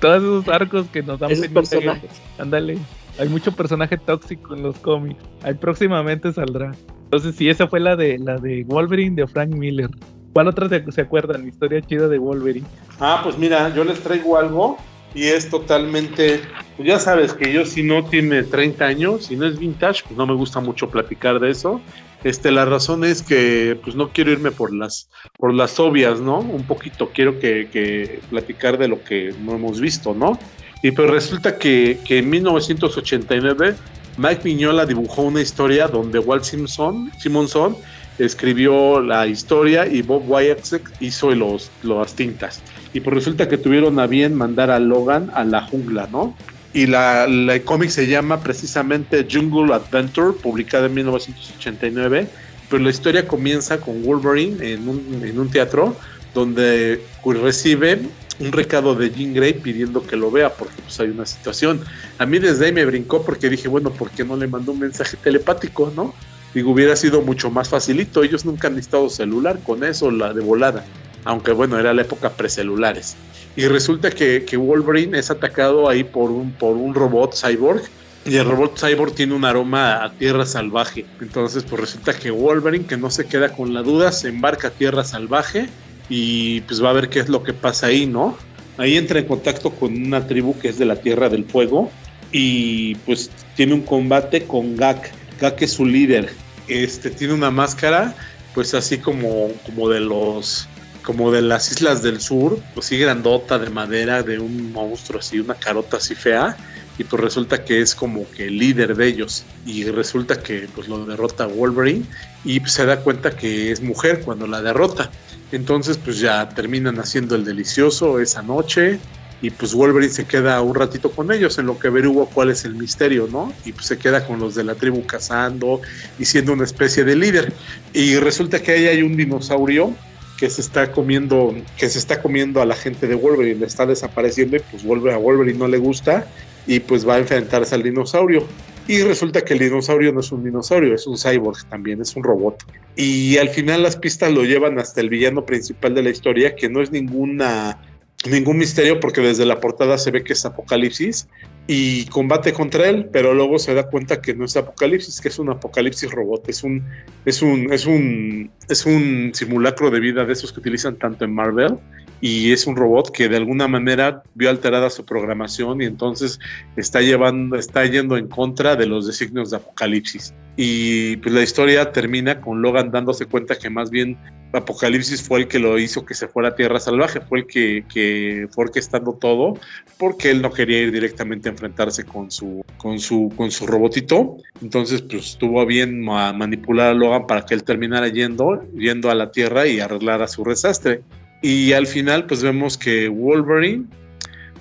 todos 0.00 0.16
esos 0.16 0.48
arcos 0.48 0.86
que 0.88 1.02
nos 1.02 1.18
dan 1.18 1.30
personajes. 1.52 2.10
Ándale, 2.38 2.78
hay 3.18 3.28
mucho 3.28 3.52
personaje 3.52 3.96
tóxico 3.96 4.54
en 4.54 4.62
los 4.62 4.78
cómics, 4.78 5.22
ahí 5.42 5.54
próximamente 5.54 6.32
saldrá. 6.32 6.72
Entonces 7.08 7.36
sí, 7.36 7.48
esa 7.48 7.66
fue 7.66 7.80
la 7.80 7.96
de 7.96 8.18
la 8.18 8.36
de 8.36 8.64
Wolverine 8.66 9.16
de 9.16 9.26
Frank 9.26 9.50
Miller. 9.50 9.88
¿Cuál 10.34 10.48
otra 10.48 10.68
se, 10.68 10.92
se 10.92 11.00
acuerdan? 11.00 11.48
Historia 11.48 11.80
chida 11.80 12.06
de 12.06 12.18
Wolverine. 12.18 12.66
Ah, 13.00 13.20
pues 13.22 13.38
mira, 13.38 13.74
yo 13.74 13.82
les 13.82 14.00
traigo 14.00 14.36
algo 14.36 14.76
y 15.14 15.24
es 15.24 15.48
totalmente, 15.48 16.40
pues 16.76 16.86
ya 16.86 16.98
sabes 16.98 17.32
que 17.32 17.52
yo 17.52 17.64
si 17.64 17.82
no 17.82 18.04
tiene 18.04 18.42
30 18.42 18.84
años, 18.84 19.24
si 19.26 19.36
no 19.36 19.46
es 19.46 19.58
vintage, 19.58 20.02
pues 20.04 20.16
no 20.16 20.26
me 20.26 20.34
gusta 20.34 20.60
mucho 20.60 20.90
platicar 20.90 21.40
de 21.40 21.50
eso. 21.50 21.80
Este, 22.24 22.50
la 22.50 22.64
razón 22.64 23.04
es 23.04 23.22
que 23.22 23.78
pues 23.82 23.96
no 23.96 24.10
quiero 24.10 24.32
irme 24.32 24.50
por 24.50 24.74
las, 24.74 25.08
por 25.38 25.54
las 25.54 25.78
obvias, 25.78 26.20
¿no? 26.20 26.40
Un 26.40 26.64
poquito 26.64 27.10
quiero 27.14 27.38
que, 27.38 28.20
platicar 28.28 28.76
de 28.76 28.88
lo 28.88 29.02
que 29.02 29.34
no 29.42 29.54
hemos 29.54 29.80
visto, 29.80 30.14
¿no? 30.14 30.38
Y 30.82 30.90
pues 30.90 31.10
resulta 31.10 31.58
que, 31.58 31.98
en 32.08 32.30
1989 32.30 33.74
Mike 34.18 34.42
Miñola 34.44 34.84
dibujó 34.84 35.22
una 35.22 35.40
historia 35.40 35.88
donde 35.88 36.18
Walt 36.18 36.44
Simpson, 36.44 37.10
Simonson 37.18 37.76
escribió 38.18 39.00
la 39.00 39.26
historia 39.26 39.86
y 39.86 40.02
Bob 40.02 40.28
Wyatt 40.28 40.82
hizo 41.00 41.30
los, 41.30 41.70
las 41.82 42.14
tintas. 42.14 42.60
Y 42.92 43.00
pues 43.00 43.14
resulta 43.14 43.48
que 43.48 43.56
tuvieron 43.56 43.98
a 44.00 44.06
bien 44.06 44.34
mandar 44.34 44.70
a 44.70 44.78
Logan 44.78 45.30
a 45.34 45.44
la 45.44 45.62
jungla, 45.62 46.08
¿no? 46.10 46.34
y 46.74 46.86
la, 46.86 47.26
la 47.26 47.58
cómic 47.60 47.90
se 47.90 48.06
llama 48.06 48.40
precisamente 48.40 49.26
Jungle 49.30 49.74
Adventure, 49.74 50.32
publicada 50.32 50.86
en 50.86 50.94
1989, 50.94 52.28
pero 52.68 52.82
la 52.82 52.90
historia 52.90 53.26
comienza 53.26 53.80
con 53.80 54.02
Wolverine 54.02 54.74
en 54.74 54.88
un, 54.88 55.22
en 55.24 55.38
un 55.38 55.50
teatro 55.50 55.96
donde 56.34 57.02
recibe 57.24 58.00
un 58.40 58.52
recado 58.52 58.94
de 58.94 59.10
Jean 59.10 59.34
Grey 59.34 59.54
pidiendo 59.54 60.06
que 60.06 60.16
lo 60.16 60.30
vea 60.30 60.52
porque 60.52 60.80
pues 60.82 60.98
hay 61.00 61.08
una 61.08 61.26
situación. 61.26 61.80
A 62.18 62.26
mí 62.26 62.38
desde 62.38 62.66
ahí 62.66 62.72
me 62.72 62.84
brincó 62.84 63.22
porque 63.22 63.48
dije, 63.48 63.68
bueno, 63.68 63.90
¿por 63.90 64.10
qué 64.10 64.24
no 64.24 64.36
le 64.36 64.46
mandó 64.46 64.72
un 64.72 64.80
mensaje 64.80 65.16
telepático, 65.16 65.92
no? 65.94 66.14
Digo, 66.54 66.72
hubiera 66.72 66.96
sido 66.96 67.20
mucho 67.22 67.50
más 67.50 67.68
facilito. 67.68 68.22
Ellos 68.22 68.44
nunca 68.44 68.68
han 68.68 68.74
necesitado 68.74 69.10
celular 69.10 69.58
con 69.64 69.84
eso, 69.84 70.10
la 70.10 70.32
de 70.32 70.40
volada. 70.40 70.84
Aunque 71.24 71.52
bueno, 71.52 71.78
era 71.78 71.92
la 71.92 72.02
época 72.02 72.30
precelulares 72.30 73.16
y 73.58 73.66
resulta 73.66 74.12
que, 74.12 74.56
Wolverine 74.56 75.18
es 75.18 75.32
atacado 75.32 75.88
ahí 75.88 76.04
por 76.04 76.30
un, 76.30 76.52
por 76.52 76.76
un 76.76 76.94
robot 76.94 77.34
cyborg 77.34 77.82
y 78.24 78.36
el 78.36 78.44
robot 78.44 78.78
cyborg 78.78 79.12
tiene 79.16 79.34
un 79.34 79.44
aroma 79.44 80.04
a 80.04 80.12
tierra 80.12 80.46
salvaje. 80.46 81.04
Entonces, 81.20 81.64
pues 81.64 81.80
resulta 81.80 82.12
que 82.12 82.30
Wolverine, 82.30 82.86
que 82.86 82.96
no 82.96 83.10
se 83.10 83.26
queda 83.26 83.48
con 83.48 83.74
la 83.74 83.82
duda, 83.82 84.12
se 84.12 84.28
embarca 84.28 84.68
a 84.68 84.70
tierra 84.70 85.02
salvaje 85.02 85.68
y 86.08 86.60
pues 86.62 86.82
va 86.82 86.90
a 86.90 86.94
ver 86.94 87.08
qué 87.08 87.20
es 87.20 87.28
lo 87.28 87.42
que 87.42 87.52
pasa 87.52 87.88
ahí, 87.88 88.06
¿no? 88.06 88.36
Ahí 88.76 88.96
entra 88.96 89.18
en 89.18 89.26
contacto 89.26 89.70
con 89.70 89.94
una 90.06 90.26
tribu 90.26 90.58
que 90.58 90.68
es 90.68 90.78
de 90.78 90.84
la 90.84 90.96
Tierra 90.96 91.28
del 91.28 91.44
Fuego 91.44 91.90
y 92.32 92.94
pues 92.96 93.30
tiene 93.56 93.74
un 93.74 93.82
combate 93.82 94.44
con 94.44 94.76
Gak. 94.76 95.10
Gak 95.40 95.62
es 95.62 95.72
su 95.72 95.84
líder. 95.84 96.30
Este 96.68 97.10
tiene 97.10 97.34
una 97.34 97.50
máscara, 97.50 98.14
pues 98.54 98.74
así 98.74 98.98
como, 98.98 99.48
como 99.66 99.88
de 99.88 100.00
los 100.00 100.68
como 101.08 101.32
de 101.32 101.40
las 101.40 101.72
islas 101.72 102.02
del 102.02 102.20
sur, 102.20 102.60
pues 102.74 102.84
sí 102.84 102.98
grandota 102.98 103.58
de 103.58 103.70
madera, 103.70 104.22
de 104.22 104.38
un 104.38 104.72
monstruo 104.72 105.20
así, 105.20 105.40
una 105.40 105.54
carota 105.54 105.96
así 105.96 106.14
fea, 106.14 106.54
y 106.98 107.04
pues 107.04 107.22
resulta 107.22 107.64
que 107.64 107.80
es 107.80 107.94
como 107.94 108.30
que 108.32 108.48
el 108.48 108.58
líder 108.58 108.94
de 108.94 109.06
ellos, 109.06 109.42
y 109.64 109.84
resulta 109.84 110.42
que 110.42 110.68
pues 110.74 110.86
lo 110.86 111.06
derrota 111.06 111.46
Wolverine, 111.46 112.04
y 112.44 112.60
pues, 112.60 112.74
se 112.74 112.84
da 112.84 113.00
cuenta 113.00 113.30
que 113.30 113.72
es 113.72 113.80
mujer 113.80 114.20
cuando 114.22 114.46
la 114.46 114.60
derrota. 114.60 115.10
Entonces 115.52 115.98
pues 115.98 116.18
ya 116.20 116.48
terminan 116.50 116.98
haciendo 116.98 117.34
el 117.34 117.44
delicioso 117.44 118.20
esa 118.20 118.42
noche, 118.42 118.98
y 119.40 119.50
pues 119.50 119.72
Wolverine 119.72 120.12
se 120.12 120.26
queda 120.26 120.60
un 120.62 120.74
ratito 120.74 121.10
con 121.10 121.30
ellos 121.32 121.58
en 121.58 121.66
lo 121.66 121.78
que 121.78 121.88
averigua 121.88 122.26
cuál 122.32 122.50
es 122.50 122.64
el 122.64 122.74
misterio, 122.74 123.28
¿no? 123.30 123.52
Y 123.64 123.72
pues 123.72 123.86
se 123.86 123.96
queda 123.96 124.26
con 124.26 124.40
los 124.40 124.54
de 124.56 124.64
la 124.64 124.74
tribu 124.74 125.06
cazando 125.06 125.80
y 126.18 126.24
siendo 126.24 126.52
una 126.52 126.64
especie 126.64 127.04
de 127.04 127.14
líder. 127.14 127.52
Y 127.92 128.16
resulta 128.16 128.60
que 128.60 128.72
ahí 128.72 128.86
hay 128.88 129.02
un 129.02 129.16
dinosaurio 129.16 129.94
que 130.36 130.50
se 130.50 130.60
está 130.60 130.90
comiendo, 130.90 131.54
que 131.76 131.88
se 131.88 131.98
está 131.98 132.20
comiendo 132.20 132.60
a 132.60 132.66
la 132.66 132.74
gente 132.74 133.06
de 133.06 133.14
Wolverine, 133.14 133.60
le 133.60 133.66
está 133.66 133.86
desapareciendo 133.86 134.56
y 134.56 134.60
pues 134.60 134.82
vuelve 134.82 135.12
a 135.12 135.16
Wolverine 135.16 135.58
no 135.58 135.68
le 135.68 135.78
gusta 135.78 136.26
y 136.66 136.80
pues 136.80 137.08
va 137.08 137.14
a 137.14 137.18
enfrentarse 137.18 137.74
al 137.76 137.84
dinosaurio. 137.84 138.44
Y 138.88 139.02
resulta 139.02 139.42
que 139.42 139.52
el 139.52 139.58
dinosaurio 139.60 140.12
no 140.12 140.20
es 140.20 140.32
un 140.32 140.42
dinosaurio, 140.42 140.94
es 140.94 141.06
un 141.06 141.18
cyborg 141.18 141.62
también, 141.68 142.00
es 142.00 142.16
un 142.16 142.24
robot. 142.24 142.64
Y 142.96 143.36
al 143.36 143.50
final 143.50 143.82
las 143.82 143.96
pistas 143.96 144.32
lo 144.32 144.44
llevan 144.44 144.78
hasta 144.78 145.02
el 145.02 145.10
villano 145.10 145.44
principal 145.44 145.94
de 145.94 146.02
la 146.02 146.10
historia, 146.10 146.56
que 146.56 146.70
no 146.70 146.80
es 146.80 146.90
ninguna 146.90 147.78
ningún 148.26 148.58
misterio 148.58 148.98
porque 148.98 149.20
desde 149.20 149.46
la 149.46 149.60
portada 149.60 149.96
se 149.96 150.10
ve 150.10 150.24
que 150.24 150.32
es 150.32 150.44
Apocalipsis 150.44 151.28
y 151.68 152.06
combate 152.06 152.52
contra 152.52 152.88
él, 152.88 153.08
pero 153.12 153.32
luego 153.32 153.58
se 153.58 153.74
da 153.74 153.88
cuenta 153.88 154.20
que 154.20 154.34
no 154.34 154.44
es 154.44 154.56
Apocalipsis, 154.56 155.20
que 155.20 155.28
es 155.28 155.38
un 155.38 155.50
Apocalipsis 155.50 156.10
robot, 156.10 156.48
es 156.48 156.64
un 156.64 156.84
es 157.24 157.42
un 157.42 157.72
es 157.72 157.86
un 157.86 158.50
es 158.68 158.86
un 158.86 159.30
simulacro 159.34 159.90
de 159.90 160.00
vida 160.00 160.24
de 160.24 160.32
esos 160.32 160.52
que 160.52 160.60
utilizan 160.60 160.96
tanto 160.96 161.24
en 161.24 161.34
Marvel 161.34 161.78
y 162.20 162.52
es 162.52 162.66
un 162.66 162.76
robot 162.76 163.10
que 163.10 163.28
de 163.28 163.36
alguna 163.36 163.68
manera 163.68 164.22
vio 164.34 164.50
alterada 164.50 164.90
su 164.90 165.04
programación 165.04 165.80
y 165.82 165.86
entonces 165.86 166.38
está 166.76 167.00
llevando 167.00 167.56
está 167.56 167.84
yendo 167.84 168.16
en 168.16 168.28
contra 168.28 168.76
de 168.76 168.86
los 168.86 169.06
designios 169.06 169.50
de 169.50 169.56
Apocalipsis. 169.56 170.34
Y 170.56 171.16
pues 171.18 171.32
la 171.32 171.42
historia 171.42 171.92
termina 171.92 172.40
con 172.40 172.62
Logan 172.62 172.90
dándose 172.90 173.26
cuenta 173.26 173.56
que 173.56 173.70
más 173.70 173.90
bien 173.90 174.18
Apocalipsis 174.52 175.22
fue 175.22 175.40
el 175.40 175.48
que 175.48 175.58
lo 175.58 175.78
hizo 175.78 176.04
que 176.04 176.14
se 176.14 176.26
fuera 176.26 176.48
a 176.48 176.54
Tierra 176.56 176.80
Salvaje, 176.80 177.20
fue 177.20 177.40
el 177.40 177.46
que, 177.46 177.84
que 177.92 178.48
fue 178.50 178.64
orquestando 178.64 179.12
todo, 179.12 179.58
porque 179.98 180.30
él 180.30 180.40
no 180.40 180.50
quería 180.50 180.80
ir 180.80 180.90
directamente 180.90 181.48
a 181.48 181.52
enfrentarse 181.52 182.04
con 182.04 182.30
su, 182.30 182.64
con 182.78 182.98
su, 182.98 183.32
con 183.36 183.50
su 183.50 183.66
robotito. 183.66 184.38
Entonces, 184.62 185.02
pues 185.02 185.36
tuvo 185.38 185.64
bien 185.66 186.00
manipular 186.00 186.88
a 186.88 186.94
Logan 186.94 187.26
para 187.26 187.44
que 187.44 187.54
él 187.54 187.62
terminara 187.62 188.08
yendo, 188.08 188.64
yendo 188.72 189.10
a 189.10 189.14
la 189.14 189.30
Tierra 189.30 189.66
y 189.66 189.80
arreglara 189.80 190.26
su 190.26 190.42
desastre. 190.44 191.02
Y 191.42 191.72
al 191.72 191.86
final, 191.86 192.26
pues 192.26 192.42
vemos 192.42 192.76
que 192.76 193.08
Wolverine 193.08 193.86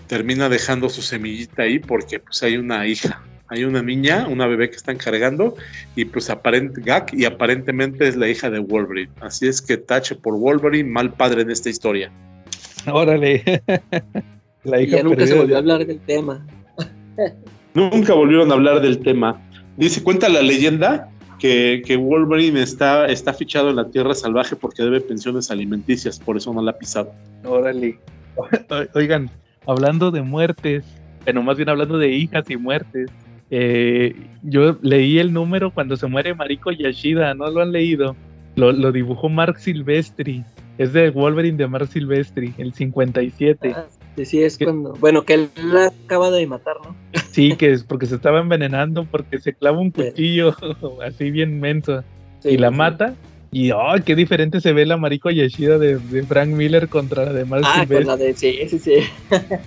termina 0.08 0.48
dejando 0.50 0.90
su 0.90 1.02
semillita 1.02 1.64
ahí 1.64 1.80
porque 1.80 2.20
pues 2.20 2.42
hay 2.44 2.58
una 2.58 2.88
hija 2.88 3.22
hay 3.50 3.64
una 3.64 3.82
niña, 3.82 4.28
una 4.30 4.46
bebé 4.46 4.70
que 4.70 4.76
están 4.76 4.98
cargando 4.98 5.56
y 5.96 6.06
pues 6.06 6.30
aparente 6.30 6.82
Gak 6.82 7.14
y 7.14 7.26
aparentemente 7.26 8.08
es 8.08 8.18
la 8.18 8.28
hija 8.28 8.50
de 8.50 8.60
Wolverine. 8.60 9.12
Así 9.22 9.48
es 9.48 9.62
que 9.62 9.78
tache 9.78 10.16
por 10.16 10.38
Wolverine, 10.38 10.90
mal 10.90 11.14
padre 11.14 11.44
en 11.44 11.52
esta 11.52 11.70
historia. 11.70 12.12
Órale. 12.92 13.64
la 14.64 14.82
hija 14.82 15.02
nunca 15.02 15.26
se 15.26 15.36
volvió 15.36 15.56
a 15.56 15.60
hablar 15.60 15.86
del 15.86 16.00
tema. 16.02 16.46
nunca 17.74 18.14
volvieron 18.14 18.52
a 18.52 18.56
hablar 18.56 18.82
del 18.82 19.00
tema. 19.00 19.42
Dice, 19.78 20.04
cuenta 20.04 20.28
la 20.28 20.42
leyenda 20.42 21.10
que, 21.40 21.82
que, 21.86 21.98
Wolverine 21.98 22.62
está, 22.62 23.08
está 23.08 23.34
fichado 23.34 23.70
en 23.70 23.76
la 23.76 23.90
tierra 23.90 24.14
salvaje 24.14 24.56
porque 24.56 24.84
debe 24.84 25.02
pensiones 25.02 25.52
alimenticias, 25.52 26.20
por 26.20 26.38
eso 26.38 26.54
no 26.54 26.62
la 26.62 26.72
ha 26.72 26.78
pisado. 26.78 27.12
Órale. 27.44 28.00
Oigan, 28.94 29.30
hablando 29.66 30.12
de 30.12 30.22
muertes, 30.22 30.84
bueno, 31.24 31.44
más 31.44 31.58
bien 31.58 31.70
hablando 31.70 31.98
de 31.98 32.12
hijas 32.12 32.50
y 32.50 32.58
muertes, 32.58 33.10
eh, 33.50 34.16
yo 34.44 34.78
leí 34.82 35.20
el 35.20 35.34
número 35.34 35.72
cuando 35.72 35.96
se 35.98 36.08
muere 36.08 36.34
Mariko 36.34 36.72
Yashida, 36.72 37.34
¿no 37.34 37.50
lo 37.50 37.62
han 37.62 37.72
leído? 37.72 38.16
Lo, 38.56 38.72
lo 38.72 38.92
dibujó 38.92 39.30
Mark 39.30 39.60
Silvestri. 39.60 40.44
Es 40.78 40.94
de 40.94 41.10
Wolverine 41.10 41.58
de 41.58 41.68
Mark 41.68 41.88
Silvestri, 41.88 42.54
el 42.58 42.74
57. 42.74 43.74
Ah, 43.76 43.86
sí, 44.18 44.26
sí, 44.26 44.44
es 44.44 44.58
cuando. 44.58 44.94
Bueno, 45.00 45.24
que 45.24 45.36
él 45.36 45.50
la 45.56 45.88
acaba 46.06 46.30
de 46.32 46.46
matar, 46.48 46.76
¿no? 46.86 46.96
Sí, 47.32 47.56
que 47.56 47.72
es 47.72 47.84
porque 47.84 48.08
se 48.08 48.16
estaba 48.16 48.40
envenenando, 48.40 49.06
porque 49.06 49.38
se 49.40 49.54
clava 49.54 49.78
un 49.80 49.92
cuchillo 49.92 50.56
así 51.06 51.32
bien 51.32 51.60
menso 51.60 52.04
Sí, 52.42 52.50
y 52.50 52.58
la 52.58 52.70
sí. 52.72 52.76
mata. 52.76 53.14
Y 53.52 53.72
¡ay, 53.72 54.02
qué 54.06 54.14
diferente 54.16 54.60
se 54.60 54.74
ve 54.74 54.86
la 54.86 54.98
Mariko 54.98 55.30
Yashida 55.32 55.78
de, 55.78 55.98
de 55.98 56.24
Frank 56.24 56.50
Miller 56.50 56.90
contra 56.90 57.26
la 57.26 57.34
de 57.34 57.46
Mark 57.46 57.64
Ah, 57.66 57.74
con 57.78 57.82
Silvestri. 57.88 58.06
la 58.06 58.18
de. 58.18 58.34
Sí, 58.34 58.60
sí, 58.68 58.80
sí. 58.80 58.94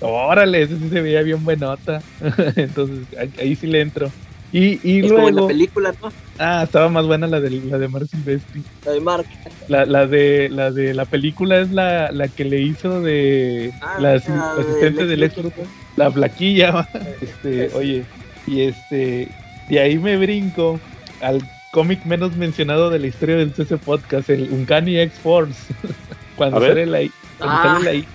Órale, 0.02 0.62
ese 0.62 0.76
sí 0.78 0.88
se 0.90 1.00
veía 1.00 1.22
bien 1.22 1.42
buenota. 1.44 2.00
Entonces, 2.56 3.06
ahí 3.38 3.56
sí 3.56 3.66
le 3.66 3.80
entro. 3.80 4.10
Y, 4.52 4.80
y 4.82 5.04
Es 5.04 5.12
como 5.12 5.18
en 5.20 5.24
la 5.26 5.30
luego. 5.32 5.48
película, 5.48 5.94
¿no? 6.02 6.12
Ah, 6.38 6.62
estaba 6.64 6.88
más 6.88 7.06
buena 7.06 7.26
la 7.28 7.40
de 7.40 7.50
la 7.50 7.78
de 7.78 7.86
Mark 7.88 8.08
Silvestri. 8.08 8.62
La 8.84 8.92
de 8.92 9.00
Mark. 9.00 9.26
La, 9.68 9.84
la 9.86 10.06
de 10.06 10.48
la 10.48 10.70
de 10.72 10.92
la 10.94 11.04
película 11.04 11.60
es 11.60 11.70
la, 11.70 12.10
la 12.10 12.26
que 12.28 12.44
le 12.44 12.60
hizo 12.60 13.00
de 13.00 13.72
Ah, 13.80 13.96
la 14.00 14.10
la 14.12 14.14
asi- 14.16 14.32
de 14.32 14.38
asistente 14.62 15.16
Lex 15.16 15.36
del 15.36 15.44
Luthor. 15.44 15.64
la 15.96 16.10
flaquilla. 16.10 16.70
va. 16.72 16.88
Este, 17.20 17.70
oye, 17.74 18.04
y 18.46 18.62
este, 18.62 19.28
y 19.68 19.76
ahí 19.78 19.98
me 19.98 20.16
brinco 20.16 20.80
al 21.20 21.40
cómic 21.70 22.04
menos 22.04 22.36
mencionado 22.36 22.90
de 22.90 22.98
la 22.98 23.06
historia 23.06 23.36
del 23.36 23.52
CC 23.54 23.76
Podcast, 23.76 24.30
el 24.30 24.48
Uncanny 24.50 24.98
X-Force. 24.98 25.72
cuando 26.36 26.60
sale 26.60 26.86
la, 26.86 27.02
hi- 27.02 27.12
cuando 27.38 27.56
Ah. 27.56 27.62
sale 27.78 27.84
la 27.84 27.94
hi- 27.94 28.06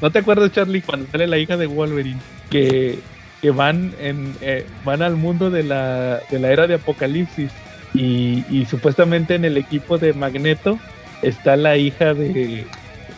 ¿No 0.00 0.10
te 0.10 0.18
acuerdas, 0.20 0.50
Charlie, 0.52 0.80
cuando 0.80 1.06
sale 1.12 1.26
la 1.26 1.38
hija 1.38 1.56
de 1.56 1.66
Wolverine? 1.66 2.18
Que, 2.50 2.98
que 3.40 3.50
van 3.50 3.92
en 4.00 4.34
eh, 4.40 4.66
van 4.84 5.02
al 5.02 5.16
mundo 5.16 5.50
de 5.50 5.62
la, 5.62 6.20
de 6.30 6.38
la 6.38 6.50
era 6.52 6.66
de 6.66 6.74
Apocalipsis. 6.74 7.50
Y, 7.94 8.44
y 8.50 8.66
supuestamente 8.66 9.34
en 9.34 9.44
el 9.44 9.56
equipo 9.56 9.96
de 9.98 10.12
Magneto 10.12 10.78
está 11.22 11.56
la 11.56 11.76
hija 11.76 12.14
de. 12.14 12.66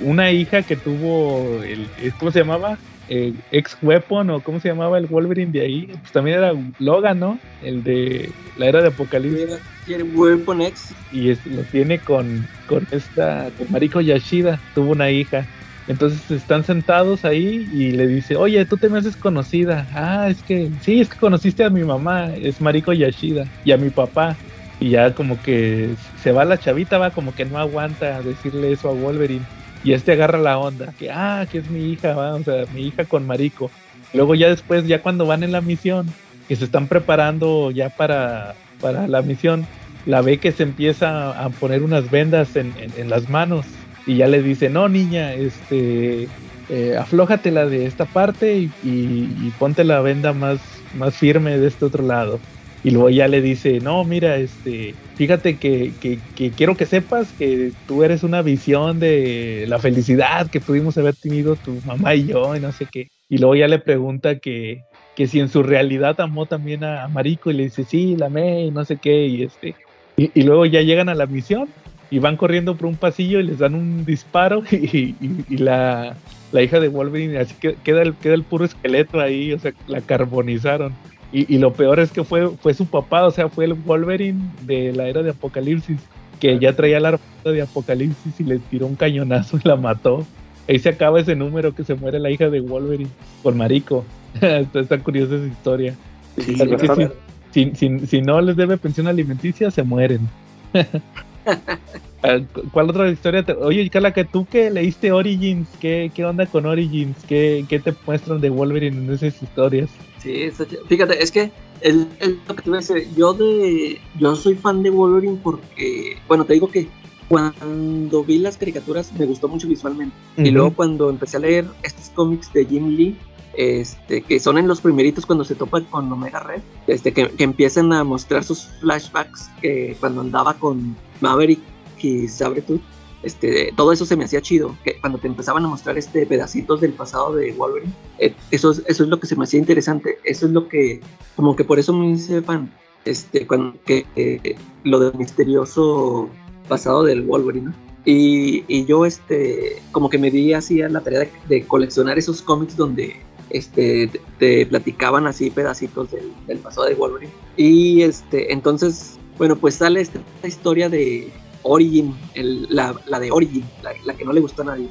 Una 0.00 0.30
hija 0.30 0.62
que 0.62 0.76
tuvo. 0.76 1.60
El, 1.62 1.86
¿Cómo 2.18 2.30
se 2.30 2.38
llamaba? 2.40 2.78
Eh, 3.12 3.32
ex 3.50 3.76
Weapon 3.82 4.30
o 4.30 4.40
cómo 4.40 4.60
se 4.60 4.68
llamaba 4.68 4.96
el 4.98 5.06
Wolverine 5.06 5.50
de 5.50 5.60
ahí. 5.62 5.86
Pues 6.00 6.12
también 6.12 6.38
era 6.38 6.52
Logan, 6.78 7.18
¿no? 7.18 7.38
El 7.62 7.82
de 7.82 8.30
la 8.56 8.66
era 8.66 8.80
de 8.82 8.88
Apocalipsis 8.88 9.58
Quiere 9.84 10.04
Weapon 10.04 10.62
X. 10.62 10.94
y 11.10 11.30
es- 11.30 11.44
lo 11.46 11.62
tiene 11.62 11.98
con, 11.98 12.46
con 12.68 12.86
esta, 12.92 13.48
con 13.58 13.66
Mariko 13.72 14.00
Yashida, 14.00 14.60
tuvo 14.76 14.92
una 14.92 15.10
hija. 15.10 15.44
Entonces 15.90 16.30
están 16.30 16.62
sentados 16.62 17.24
ahí 17.24 17.68
y 17.72 17.90
le 17.90 18.06
dice, 18.06 18.36
oye, 18.36 18.64
tú 18.64 18.76
te 18.76 18.88
me 18.88 18.98
haces 18.98 19.16
conocida. 19.16 19.88
Ah, 19.92 20.28
es 20.30 20.40
que, 20.44 20.70
sí, 20.82 21.00
es 21.00 21.08
que 21.08 21.16
conociste 21.18 21.64
a 21.64 21.70
mi 21.70 21.82
mamá, 21.82 22.30
es 22.36 22.60
Mariko 22.60 22.92
Yashida, 22.92 23.44
y 23.64 23.72
a 23.72 23.76
mi 23.76 23.90
papá. 23.90 24.36
Y 24.78 24.90
ya 24.90 25.12
como 25.14 25.42
que 25.42 25.90
se 26.22 26.30
va 26.30 26.44
la 26.44 26.58
chavita, 26.58 26.96
va 26.98 27.10
como 27.10 27.34
que 27.34 27.44
no 27.44 27.58
aguanta 27.58 28.22
decirle 28.22 28.70
eso 28.70 28.88
a 28.88 28.92
Wolverine. 28.92 29.44
Y 29.82 29.92
este 29.92 30.12
agarra 30.12 30.38
la 30.38 30.58
onda, 30.58 30.92
que, 30.96 31.10
ah, 31.10 31.44
que 31.50 31.58
es 31.58 31.68
mi 31.68 31.90
hija, 31.90 32.14
va, 32.14 32.36
o 32.36 32.42
sea, 32.44 32.66
mi 32.72 32.86
hija 32.86 33.04
con 33.04 33.26
Mariko. 33.26 33.68
Luego 34.14 34.36
ya 34.36 34.48
después, 34.48 34.86
ya 34.86 35.02
cuando 35.02 35.26
van 35.26 35.42
en 35.42 35.50
la 35.50 35.60
misión, 35.60 36.06
que 36.46 36.54
se 36.54 36.66
están 36.66 36.86
preparando 36.86 37.72
ya 37.72 37.88
para, 37.88 38.54
para 38.80 39.08
la 39.08 39.22
misión, 39.22 39.66
la 40.06 40.20
ve 40.22 40.38
que 40.38 40.52
se 40.52 40.62
empieza 40.62 41.30
a 41.30 41.48
poner 41.50 41.82
unas 41.82 42.10
vendas 42.12 42.54
en, 42.54 42.72
en- 42.78 42.92
en 42.96 43.10
las 43.10 43.28
manos 43.28 43.66
y 44.10 44.16
ya 44.16 44.26
le 44.26 44.42
dice, 44.42 44.70
no 44.70 44.88
niña, 44.88 45.34
este, 45.34 46.32
eh, 46.66 46.96
aflójatela 46.98 47.66
de 47.66 47.86
esta 47.86 48.06
parte 48.06 48.72
y, 48.80 49.52
ponte 49.52 49.84
la 49.84 50.00
venda 50.00 50.32
más, 50.32 50.84
más 50.90 51.16
firme 51.16 51.58
de 51.60 51.68
este 51.68 51.84
otro 51.84 52.04
lado. 52.04 52.42
Y 52.82 52.90
luego 52.90 53.10
ya 53.10 53.28
le 53.28 53.40
dice, 53.40 53.80
no, 53.80 54.04
mira, 54.04 54.38
este, 54.38 54.98
fíjate 55.14 55.60
que, 55.60 55.94
que- 56.00 56.54
quiero 56.56 56.76
que 56.76 56.86
sepas 56.86 57.32
que 57.34 57.70
tú 57.86 58.02
eres 58.02 58.24
una 58.24 58.42
visión 58.42 58.98
de 58.98 59.66
la 59.68 59.78
felicidad 59.78 60.48
que 60.50 60.60
pudimos 60.60 60.98
haber 60.98 61.14
tenido 61.14 61.56
tu 61.56 61.80
mamá 61.82 62.16
y 62.16 62.26
yo 62.26 62.56
y 62.56 62.60
no 62.60 62.72
sé 62.72 62.88
qué. 62.88 63.10
Y 63.28 63.38
luego 63.38 63.54
ya 63.54 63.68
le 63.68 63.78
pregunta 63.78 64.40
que, 64.40 64.86
que 65.14 65.28
si 65.28 65.38
en 65.38 65.48
su 65.48 65.62
realidad 65.62 66.16
amó 66.20 66.46
también 66.46 66.82
a, 66.82 67.08
Mariko 67.08 67.52
y 67.52 67.54
le 67.54 67.62
dice, 67.64 67.84
sí, 67.84 68.16
la 68.16 68.26
amé 68.26 68.64
y 68.66 68.70
no 68.72 68.84
sé 68.84 68.98
qué. 68.98 69.26
Y, 69.28 69.44
este, 69.44 69.76
y, 70.16 70.32
y 70.40 70.42
luego 70.42 70.66
ya 70.66 70.82
llegan 70.82 71.08
a 71.08 71.14
la 71.14 71.28
misión 71.28 71.72
y 72.10 72.18
van 72.18 72.36
corriendo 72.36 72.74
por 72.76 72.86
un 72.86 72.96
pasillo 72.96 73.38
y 73.40 73.44
les 73.44 73.58
dan 73.58 73.74
un 73.74 74.04
disparo 74.04 74.62
y, 74.70 75.14
y- 75.20 75.44
y 75.48 75.56
la, 75.58 76.16
la 76.52 76.62
hija 76.62 76.80
de 76.80 76.88
Wolverine 76.88 77.38
así 77.38 77.54
que 77.60 77.74
queda 77.84 78.02
el, 78.02 78.14
queda 78.14 78.34
el 78.34 78.42
puro 78.42 78.64
esqueleto 78.64 79.20
ahí, 79.20 79.52
o 79.52 79.58
sea, 79.58 79.72
la 79.86 80.00
carbonizaron. 80.00 80.92
Y, 81.32 81.54
y 81.54 81.58
lo 81.58 81.72
peor 81.72 82.00
es 82.00 82.10
que 82.10 82.24
fue, 82.24 82.48
fue 82.56 82.74
su 82.74 82.86
papá, 82.86 83.24
o 83.24 83.30
sea, 83.30 83.48
fue 83.48 83.64
el 83.64 83.74
Wolverine 83.74 84.40
de 84.62 84.92
la 84.92 85.06
era 85.06 85.22
de 85.22 85.30
Apocalipsis, 85.30 86.00
que 86.40 86.58
ya 86.58 86.72
traía 86.74 86.98
la 86.98 87.08
armadura 87.10 87.52
de 87.52 87.62
Apocalipsis 87.62 88.40
y 88.40 88.44
le 88.44 88.58
tiró 88.58 88.86
un 88.88 88.96
cañonazo 88.96 89.58
y 89.62 89.68
la 89.68 89.76
mató. 89.76 90.26
Ahí 90.68 90.78
se 90.80 90.88
acaba 90.88 91.20
ese 91.20 91.36
número 91.36 91.72
que 91.74 91.84
se 91.84 91.94
muere 91.94 92.18
la 92.18 92.30
hija 92.30 92.50
de 92.50 92.60
Wolverine 92.60 93.10
con 93.44 93.56
Marico. 93.56 94.04
está, 94.40 94.80
está 94.80 94.98
curiosa 94.98 95.36
esa 95.36 95.46
historia. 95.46 95.94
Sí, 96.38 96.56
bastante. 96.66 97.10
si, 97.52 97.70
si- 97.74 97.98
si- 97.98 98.06
si 98.06 98.22
no 98.22 98.40
les 98.40 98.56
debe 98.56 98.76
pensión 98.76 99.06
alimenticia, 99.06 99.70
se 99.70 99.82
mueren. 99.84 100.28
Ah, 102.22 102.36
cu- 102.52 102.64
¿Cuál 102.70 102.90
otra 102.90 103.10
historia? 103.10 103.42
te- 103.42 103.54
Oye, 103.54 103.88
Carla, 103.88 104.12
que 104.12 104.26
tú 104.26 104.44
que 104.44 104.70
leíste 104.70 105.10
Origins, 105.10 105.66
¿qué, 105.80 106.12
qué 106.14 106.22
onda 106.26 106.44
con 106.44 106.66
Origins? 106.66 107.16
¿Qué, 107.26 107.64
¿Qué 107.66 107.78
te 107.78 107.94
muestran 108.06 108.42
de 108.42 108.50
Wolverine 108.50 108.94
en 108.98 109.10
esas 109.10 109.42
historias? 109.42 109.88
Sí, 110.18 110.42
está 110.42 110.66
fíjate, 110.86 111.22
es 111.22 111.30
que 111.30 111.50
el, 111.80 112.06
el- 112.20 112.38
lo 112.46 112.54
que 112.56 112.62
te 112.62 112.68
iba 112.68 112.76
a 112.76 112.80
decir, 112.82 113.08
yo 113.16 113.32
de 113.32 113.98
yo 114.18 114.36
soy 114.36 114.54
fan 114.54 114.82
de 114.82 114.90
Wolverine 114.90 115.38
porque, 115.42 116.18
bueno, 116.28 116.44
te 116.44 116.52
digo 116.52 116.70
que 116.70 116.88
cuando 117.30 118.22
vi 118.22 118.38
las 118.38 118.58
caricaturas 118.58 119.12
me 119.14 119.24
gustó 119.24 119.48
mucho 119.48 119.66
visualmente. 119.66 120.14
Y 120.36 120.50
luego 120.50 120.74
cuando 120.74 121.08
empecé 121.08 121.38
a 121.38 121.40
leer 121.40 121.64
estos 121.82 122.10
cómics 122.10 122.52
de 122.52 122.66
Jim 122.66 122.88
Lee, 122.88 123.16
este, 123.56 124.20
que 124.20 124.38
son 124.40 124.58
en 124.58 124.68
los 124.68 124.82
primeritos 124.82 125.24
cuando 125.24 125.44
se 125.44 125.54
topa 125.54 125.80
con 125.84 126.12
Omega 126.12 126.40
Red, 126.40 126.60
este, 126.86 127.12
que, 127.14 127.28
que 127.30 127.44
empiezan 127.44 127.92
a 127.94 128.04
mostrar 128.04 128.44
sus 128.44 128.64
flashbacks 128.80 129.48
que 129.62 129.96
cuando 130.00 130.20
andaba 130.20 130.52
con 130.54 130.96
Maverick 131.20 131.60
y 132.00 132.28
Sabretooth, 132.28 132.80
este, 133.22 133.72
todo 133.76 133.92
eso 133.92 134.06
se 134.06 134.16
me 134.16 134.24
hacía 134.24 134.40
chido, 134.40 134.74
que 134.82 134.98
cuando 135.00 135.18
te 135.18 135.26
empezaban 135.26 135.64
a 135.64 135.68
mostrar 135.68 135.98
este 135.98 136.24
pedacitos 136.24 136.80
del 136.80 136.92
pasado 136.94 137.34
de 137.34 137.52
Wolverine, 137.52 137.92
eh, 138.18 138.34
eso, 138.50 138.70
es, 138.70 138.82
eso 138.86 139.04
es 139.04 139.08
lo 139.10 139.20
que 139.20 139.26
se 139.26 139.36
me 139.36 139.44
hacía 139.44 139.60
interesante, 139.60 140.18
eso 140.24 140.46
es 140.46 140.52
lo 140.52 140.68
que, 140.68 141.00
como 141.36 141.54
que 141.54 141.64
por 141.64 141.78
eso 141.78 141.92
me 141.92 142.10
hice 142.10 142.40
fan, 142.40 142.70
este, 143.04 143.46
cuando, 143.46 143.78
que, 143.84 144.06
eh, 144.16 144.56
lo 144.84 145.00
del 145.00 145.14
misterioso 145.14 146.30
pasado 146.68 147.02
del 147.04 147.22
Wolverine, 147.22 147.66
¿no? 147.66 147.90
Y, 148.06 148.64
y 148.66 148.86
yo, 148.86 149.04
este, 149.04 149.76
como 149.92 150.08
que 150.08 150.16
me 150.16 150.30
di 150.30 150.54
así 150.54 150.80
a 150.80 150.88
la 150.88 151.02
tarea 151.02 151.20
de, 151.20 151.30
de 151.48 151.66
coleccionar 151.66 152.18
esos 152.18 152.40
cómics 152.40 152.74
donde 152.74 153.20
este, 153.50 154.08
te, 154.08 154.20
te 154.38 154.66
platicaban 154.66 155.26
así 155.26 155.50
pedacitos 155.50 156.10
del, 156.10 156.32
del 156.46 156.58
pasado 156.58 156.86
de 156.86 156.94
Wolverine. 156.94 157.32
Y 157.58 158.00
este, 158.00 158.52
entonces, 158.52 159.18
bueno, 159.40 159.56
pues 159.56 159.76
sale 159.76 160.02
esta, 160.02 160.20
esta 160.36 160.48
historia 160.48 160.90
de 160.90 161.32
Origin, 161.62 162.14
el- 162.34 162.66
la, 162.68 162.94
la 163.06 163.18
de 163.18 163.30
Origin, 163.30 163.64
la, 163.82 163.92
la 164.04 164.12
que 164.14 164.22
no 164.26 164.34
le 164.34 164.40
gustó 164.42 164.60
a 164.60 164.66
nadie. 164.66 164.86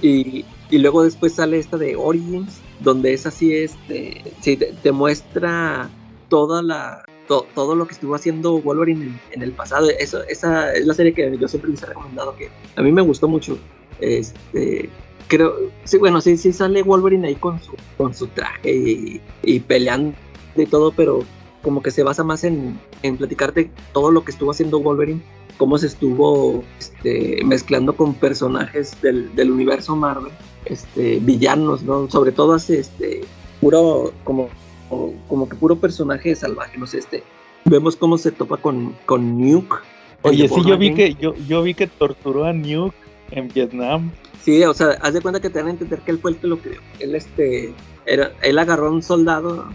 Y, 0.00 0.46
y 0.70 0.78
luego 0.78 1.04
después 1.04 1.34
sale 1.34 1.58
esta 1.58 1.76
de 1.76 1.94
Origins, 1.94 2.58
donde 2.80 3.12
es 3.12 3.26
así, 3.26 3.54
este, 3.54 4.22
sí, 4.40 4.56
te, 4.56 4.72
te 4.82 4.92
muestra 4.92 5.90
toda 6.30 6.62
la, 6.62 7.04
to- 7.28 7.46
todo 7.54 7.74
lo 7.74 7.86
que 7.86 7.92
estuvo 7.92 8.14
haciendo 8.14 8.62
Wolverine 8.62 9.04
en, 9.04 9.20
en 9.32 9.42
el 9.42 9.52
pasado. 9.52 9.88
Eso, 9.98 10.22
esa 10.28 10.72
es 10.72 10.86
la 10.86 10.94
serie 10.94 11.12
que 11.12 11.36
yo 11.38 11.48
siempre 11.48 11.70
les 11.70 11.82
he 11.82 11.86
recomendado, 11.86 12.34
que 12.34 12.48
a 12.76 12.82
mí 12.82 12.92
me 12.92 13.02
gustó 13.02 13.28
mucho. 13.28 13.58
Este, 14.00 14.88
creo, 15.28 15.54
sí, 15.84 15.98
bueno, 15.98 16.22
sí, 16.22 16.38
sí 16.38 16.50
sale 16.50 16.82
Wolverine 16.82 17.28
ahí 17.28 17.34
con 17.34 17.60
su, 17.62 17.72
con 17.98 18.14
su 18.14 18.26
traje 18.28 18.72
y, 18.74 19.20
y 19.42 19.60
peleando 19.60 20.14
y 20.56 20.64
todo, 20.64 20.92
pero 20.92 21.24
como 21.66 21.82
que 21.82 21.90
se 21.90 22.04
basa 22.04 22.22
más 22.22 22.44
en, 22.44 22.78
en 23.02 23.16
platicarte 23.16 23.72
todo 23.92 24.12
lo 24.12 24.24
que 24.24 24.30
estuvo 24.30 24.52
haciendo 24.52 24.78
Wolverine 24.78 25.20
cómo 25.56 25.78
se 25.78 25.86
estuvo 25.86 26.62
este, 26.78 27.42
mezclando 27.44 27.96
con 27.96 28.14
personajes 28.14 29.00
del, 29.02 29.34
del 29.34 29.50
universo 29.50 29.96
Marvel, 29.96 30.32
este, 30.64 31.18
villanos, 31.20 31.82
¿no? 31.82 32.08
Sobre 32.10 32.32
todo 32.32 32.54
hace 32.54 32.80
este, 32.80 33.22
puro, 33.60 34.12
como, 34.24 34.48
como, 35.28 35.48
que 35.48 35.56
puro 35.56 35.76
personaje 35.76 36.34
salvaje, 36.34 36.78
no 36.78 36.86
sé, 36.86 36.98
este. 36.98 37.22
Vemos 37.64 37.96
cómo 37.96 38.16
se 38.16 38.30
topa 38.30 38.58
con, 38.58 38.94
con 39.06 39.40
Nuke. 39.40 39.76
Oye, 40.22 40.48
sí, 40.48 40.62
yo 40.64 40.78
vi 40.78 40.94
que 40.94 41.14
yo, 41.14 41.34
yo 41.48 41.62
vi 41.62 41.74
que 41.74 41.86
torturó 41.86 42.44
a 42.44 42.52
Nuke 42.52 42.94
en 43.32 43.48
Vietnam. 43.48 44.12
Sí, 44.42 44.62
o 44.62 44.72
sea, 44.72 44.90
haz 45.02 45.14
de 45.14 45.20
cuenta 45.20 45.40
que 45.40 45.50
te 45.50 45.58
dan 45.58 45.68
a 45.68 45.70
entender 45.70 45.98
que 46.00 46.12
él 46.12 46.18
fue 46.18 46.32
el 46.32 46.36
que 46.36 46.46
lo 46.46 46.58
creó. 46.58 46.80
Él, 47.00 47.16
este, 47.16 47.72
era, 48.06 48.32
él 48.42 48.58
agarró 48.58 48.86
a 48.88 48.90
un 48.90 49.02
soldado, 49.02 49.68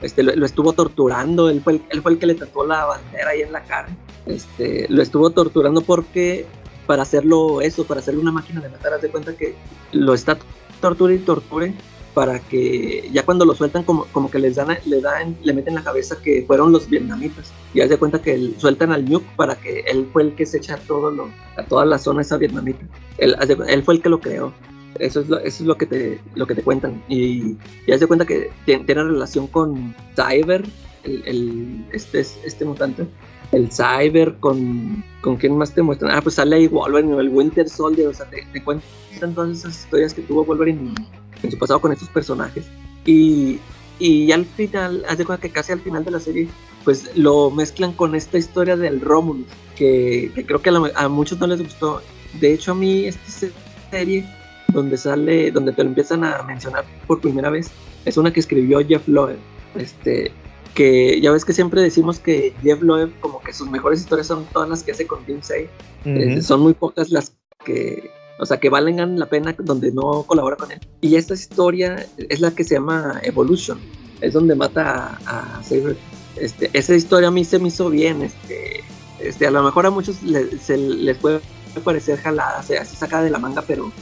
este, 0.00 0.22
lo, 0.22 0.46
estuvo 0.46 0.72
torturando, 0.72 1.50
él 1.50 1.60
fue, 1.62 1.74
el, 1.74 1.82
él 1.90 2.02
fue 2.02 2.12
el 2.12 2.18
que 2.18 2.26
le 2.26 2.34
tatuó 2.34 2.66
la 2.66 2.84
bandera 2.84 3.30
ahí 3.30 3.42
en 3.42 3.52
la 3.52 3.62
cara. 3.64 3.88
Este, 4.26 4.86
lo 4.88 5.02
estuvo 5.02 5.30
torturando 5.30 5.80
porque, 5.80 6.46
para 6.86 7.02
hacerlo 7.02 7.60
eso, 7.60 7.84
para 7.84 8.00
hacerle 8.00 8.20
una 8.20 8.32
máquina 8.32 8.60
de 8.60 8.68
matar, 8.68 8.94
haz 8.94 9.02
de 9.02 9.10
cuenta 9.10 9.36
que 9.36 9.54
lo 9.92 10.14
está 10.14 10.38
torture 10.80 11.14
y 11.14 11.18
torture 11.18 11.74
para 12.14 12.40
que 12.40 13.08
ya 13.12 13.24
cuando 13.24 13.44
lo 13.44 13.54
sueltan 13.54 13.84
como, 13.84 14.04
como 14.06 14.30
que 14.30 14.38
les 14.38 14.56
dan, 14.56 14.76
le 14.84 15.00
dan, 15.00 15.36
le 15.42 15.52
meten 15.52 15.74
la 15.74 15.82
cabeza 15.82 16.20
que 16.20 16.44
fueron 16.46 16.72
los 16.72 16.88
vietnamitas 16.88 17.52
y 17.72 17.80
haz 17.80 17.96
cuenta 17.98 18.20
que 18.20 18.34
él, 18.34 18.54
sueltan 18.58 18.92
al 18.92 19.08
Nuke 19.08 19.26
para 19.36 19.54
que 19.56 19.80
él 19.86 20.08
fue 20.12 20.24
el 20.24 20.34
que 20.34 20.46
se 20.46 20.58
echa 20.58 20.76
todo 20.76 21.30
a 21.56 21.62
toda 21.64 21.84
la 21.84 21.98
zona 21.98 22.22
esa 22.22 22.36
vietnamita. 22.36 22.84
Él, 23.18 23.36
él 23.68 23.82
fue 23.84 23.94
el 23.94 24.02
que 24.02 24.08
lo 24.08 24.20
creó. 24.20 24.52
Eso 24.98 25.20
es 25.20 25.28
lo, 25.28 25.38
eso 25.38 25.62
es 25.62 25.66
lo 25.66 25.76
que 25.76 25.86
te 25.86 26.20
lo 26.34 26.46
que 26.46 26.54
te 26.54 26.62
cuentan 26.62 27.02
y 27.08 27.56
ya 27.86 27.98
se 27.98 28.06
cuenta 28.06 28.26
que 28.26 28.50
tiene, 28.64 28.84
relación 28.84 29.46
con 29.46 29.94
Cyber, 30.16 30.64
el, 31.04 31.22
el, 31.26 31.86
este 31.92 32.20
este 32.20 32.64
mutante, 32.64 33.06
el 33.52 33.70
Cyber 33.70 34.36
con 34.40 35.04
con 35.20 35.36
quién 35.36 35.56
más 35.56 35.72
te 35.72 35.82
muestran. 35.82 36.10
Ah, 36.12 36.20
pues 36.20 36.34
sale 36.34 36.56
ahí 36.56 36.66
Wolverine 36.66 37.16
el 37.18 37.28
Winter 37.28 37.68
Soldier, 37.68 38.08
o 38.08 38.14
sea, 38.14 38.28
te, 38.28 38.46
te 38.52 38.62
cuentan 38.62 39.34
todas 39.34 39.58
esas 39.58 39.80
historias 39.80 40.12
que 40.12 40.22
tuvo 40.22 40.44
Wolverine 40.44 40.94
en 41.42 41.50
su 41.50 41.58
pasado 41.58 41.80
con 41.80 41.92
estos 41.92 42.08
personajes. 42.08 42.66
Y, 43.04 43.58
y 43.98 44.32
al 44.32 44.44
final, 44.44 45.04
hace 45.08 45.24
cuenta 45.24 45.42
que 45.42 45.52
casi 45.52 45.72
al 45.72 45.80
final 45.80 46.04
de 46.04 46.10
la 46.10 46.20
serie, 46.20 46.48
pues 46.84 47.16
lo 47.16 47.50
mezclan 47.50 47.92
con 47.92 48.14
esta 48.14 48.38
historia 48.38 48.76
del 48.76 49.00
Romulus, 49.00 49.46
que, 49.76 50.30
creo 50.46 50.62
que 50.62 50.70
a, 50.94 51.08
muchos 51.08 51.38
no 51.38 51.46
les 51.46 51.62
gustó. 51.62 52.02
De 52.40 52.54
hecho, 52.54 52.72
a 52.72 52.74
mí 52.74 53.04
esta 53.06 53.48
serie, 53.90 54.26
donde 54.72 54.96
sale, 54.96 55.50
donde 55.50 55.72
te 55.72 55.82
lo 55.82 55.90
empiezan 55.90 56.24
a 56.24 56.42
mencionar 56.42 56.84
por 57.06 57.20
primera 57.20 57.50
vez, 57.50 57.70
es 58.04 58.16
una 58.16 58.32
que 58.32 58.40
escribió 58.40 58.80
Jeff 58.86 59.06
Loeb. 59.08 59.38
Este, 59.76 60.32
que 60.74 61.20
ya 61.20 61.32
ves 61.32 61.44
que 61.44 61.52
siempre 61.52 61.80
decimos 61.80 62.18
que 62.18 62.54
Jeff 62.62 62.80
Loeb, 62.80 63.12
como 63.20 63.40
que 63.40 63.52
sus 63.52 63.70
mejores 63.70 64.00
historias 64.00 64.26
son 64.26 64.44
todas 64.52 64.68
las 64.68 64.82
que 64.82 64.92
hace 64.92 65.06
con 65.06 65.24
Team 65.24 65.40
6. 65.42 65.68
Eh, 66.04 66.42
son 66.42 66.60
muy 66.60 66.74
pocas 66.74 67.10
las 67.10 67.34
que 67.64 68.10
o 68.40 68.46
sea, 68.46 68.58
que 68.58 68.70
valgan 68.70 69.18
la 69.18 69.26
pena 69.26 69.54
donde 69.58 69.92
no 69.92 70.22
colabora 70.22 70.56
con 70.56 70.72
él. 70.72 70.80
Y 71.02 71.16
esta 71.16 71.34
historia 71.34 72.06
es 72.16 72.40
la 72.40 72.50
que 72.50 72.64
se 72.64 72.76
llama 72.76 73.20
Evolution, 73.22 73.78
es 74.22 74.32
donde 74.32 74.54
mata 74.54 75.18
a, 75.26 75.62
Saber. 75.62 75.96
Este, 76.36 76.70
esa 76.72 76.94
historia 76.94 77.28
a 77.28 77.30
mí 77.30 77.44
se 77.44 77.58
me 77.58 77.68
hizo 77.68 77.90
bien, 77.90 78.22
este, 78.22 78.82
este, 79.18 79.46
a 79.46 79.50
lo 79.50 79.62
mejor 79.62 79.84
a 79.84 79.90
muchos 79.90 80.16
se 80.62 80.76
les 80.78 81.18
puede 81.18 81.40
parecer 81.84 82.18
jalada, 82.18 82.62
se 82.62 82.78
así 82.78 82.96
sacada 82.96 83.24
de 83.24 83.30
la 83.30 83.38
manga, 83.38 83.62
pero 83.66 83.92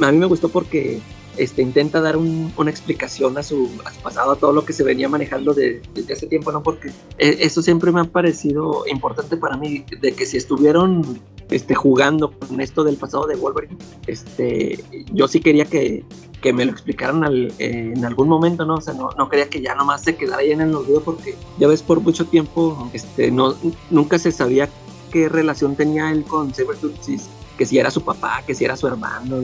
a 0.00 0.12
mí 0.12 0.18
me 0.18 0.26
gustó 0.26 0.48
porque 0.48 1.00
este, 1.36 1.62
intenta 1.62 2.00
dar 2.00 2.16
una 2.16 2.70
explicación 2.70 3.38
a 3.38 3.42
su, 3.42 3.70
pasado, 4.02 4.32
a 4.32 4.36
todo 4.36 4.52
lo 4.52 4.64
que 4.64 4.72
se 4.72 4.84
venía 4.84 5.08
manejando 5.08 5.54
desde 5.54 6.12
hace 6.12 6.26
tiempo, 6.26 6.52
¿no? 6.52 6.62
Porque 6.62 6.90
e, 7.18 7.38
eso 7.40 7.62
siempre 7.62 7.90
me 7.90 8.00
ha 8.00 8.04
parecido 8.04 8.84
importante 8.86 9.36
para 9.36 9.56
mí, 9.56 9.84
de 10.00 10.12
que 10.12 10.26
si 10.26 10.36
estuvieron 10.36 11.20
este, 11.50 11.74
jugando 11.74 12.32
con 12.32 12.60
esto 12.60 12.84
del 12.84 12.96
pasado 12.96 13.26
de 13.26 13.36
Wolverine, 13.36 13.78
este, 14.06 14.84
yo 15.12 15.26
sí 15.26 15.40
quería 15.40 15.64
que, 15.64 16.04
que 16.42 16.52
me 16.52 16.66
lo 16.66 16.72
explicaran 16.72 17.22
en 17.58 18.04
algún 18.04 18.28
momento, 18.28 18.66
¿no? 18.66 18.74
O 18.74 18.80
sea, 18.80 18.92
no, 18.94 19.10
no 19.16 19.28
quería 19.28 19.48
que 19.48 19.62
ya 19.62 19.74
nomás 19.74 20.02
se 20.02 20.16
quedara 20.16 20.42
ahí 20.42 20.52
en 20.52 20.60
el 20.60 20.74
olvido 20.74 21.00
porque 21.00 21.34
ya 21.58 21.68
ves, 21.68 21.82
por 21.82 22.00
mucho 22.00 22.26
tiempo 22.26 22.90
este, 22.92 23.30
no, 23.30 23.54
nunca 23.90 24.18
se 24.18 24.32
sabía 24.32 24.68
qué 25.10 25.28
relación 25.28 25.76
tenía 25.76 26.10
él 26.10 26.24
con 26.24 26.52
Sabretooth, 26.54 26.94
que 27.62 27.66
si 27.66 27.78
era 27.78 27.92
su 27.92 28.02
papá, 28.02 28.42
que 28.44 28.56
si 28.56 28.64
era 28.64 28.76
su 28.76 28.88
hermano. 28.88 29.40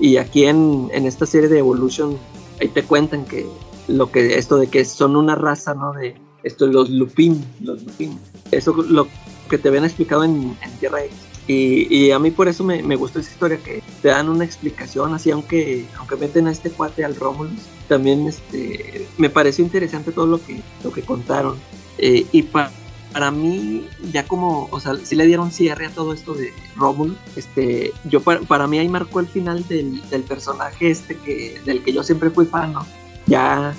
Y, 0.00 0.16
aquí 0.16 0.44
en, 0.44 0.90
en, 0.92 1.06
esta 1.06 1.24
serie 1.24 1.48
de 1.48 1.60
Evolution, 1.60 2.18
ahí 2.60 2.66
te 2.66 2.82
cuentan 2.82 3.24
que 3.24 3.46
lo 3.86 4.10
que 4.10 4.38
esto 4.38 4.56
de 4.56 4.66
que 4.66 4.84
son 4.84 5.14
una 5.14 5.36
raza, 5.36 5.72
¿no? 5.72 5.92
De 5.92 6.16
esto, 6.42 6.66
los 6.66 6.90
Lupin, 6.90 7.44
los 7.60 7.80
Lupin. 7.84 8.18
Eso 8.50 8.72
lo 8.72 9.06
que 9.48 9.56
te 9.56 9.68
habían 9.68 9.84
explicado 9.84 10.24
en, 10.24 10.56
Tierra 10.80 11.04
X. 11.04 11.14
Y, 11.46 11.86
y, 11.96 12.10
a 12.10 12.18
mí 12.18 12.32
por 12.32 12.48
eso 12.48 12.64
me, 12.64 12.82
me, 12.82 12.96
gustó 12.96 13.20
esa 13.20 13.30
historia, 13.30 13.58
que 13.58 13.84
te 14.02 14.08
dan 14.08 14.28
una 14.28 14.44
explicación 14.44 15.14
así, 15.14 15.30
aunque, 15.30 15.86
aunque 15.96 16.16
meten 16.16 16.48
a 16.48 16.50
este 16.50 16.70
cuate 16.70 17.04
al 17.04 17.14
Romulus, 17.14 17.60
también 17.86 18.26
este, 18.26 19.06
me 19.16 19.30
pareció 19.30 19.64
interesante 19.64 20.10
todo 20.10 20.26
lo 20.26 20.44
que, 20.44 20.60
lo 20.82 20.90
que 20.90 21.02
contaron. 21.02 21.56
Eh, 21.98 22.26
y 22.32 22.42
para 22.42 22.72
para 23.12 23.30
mí, 23.30 23.88
ya 24.12 24.24
como, 24.24 24.68
o 24.70 24.80
sea, 24.80 24.94
sí 25.02 25.16
le 25.16 25.26
dieron 25.26 25.50
cierre 25.50 25.86
a 25.86 25.90
todo 25.90 26.12
esto 26.12 26.34
de 26.34 26.52
Romulus, 26.76 27.16
este, 27.36 27.92
yo 28.04 28.20
para, 28.20 28.66
mí 28.66 28.78
ahí 28.78 28.88
marcó 28.88 29.20
el 29.20 29.26
final 29.26 29.66
del, 29.66 30.00
personaje 30.28 30.90
este 30.90 31.16
que, 31.16 31.60
del 31.64 31.82
que 31.82 31.92
yo 31.92 32.02
siempre 32.02 32.30
fui 32.30 32.46
fan, 32.46 32.72
¿no? 32.72 32.86
Ya, 33.26 33.74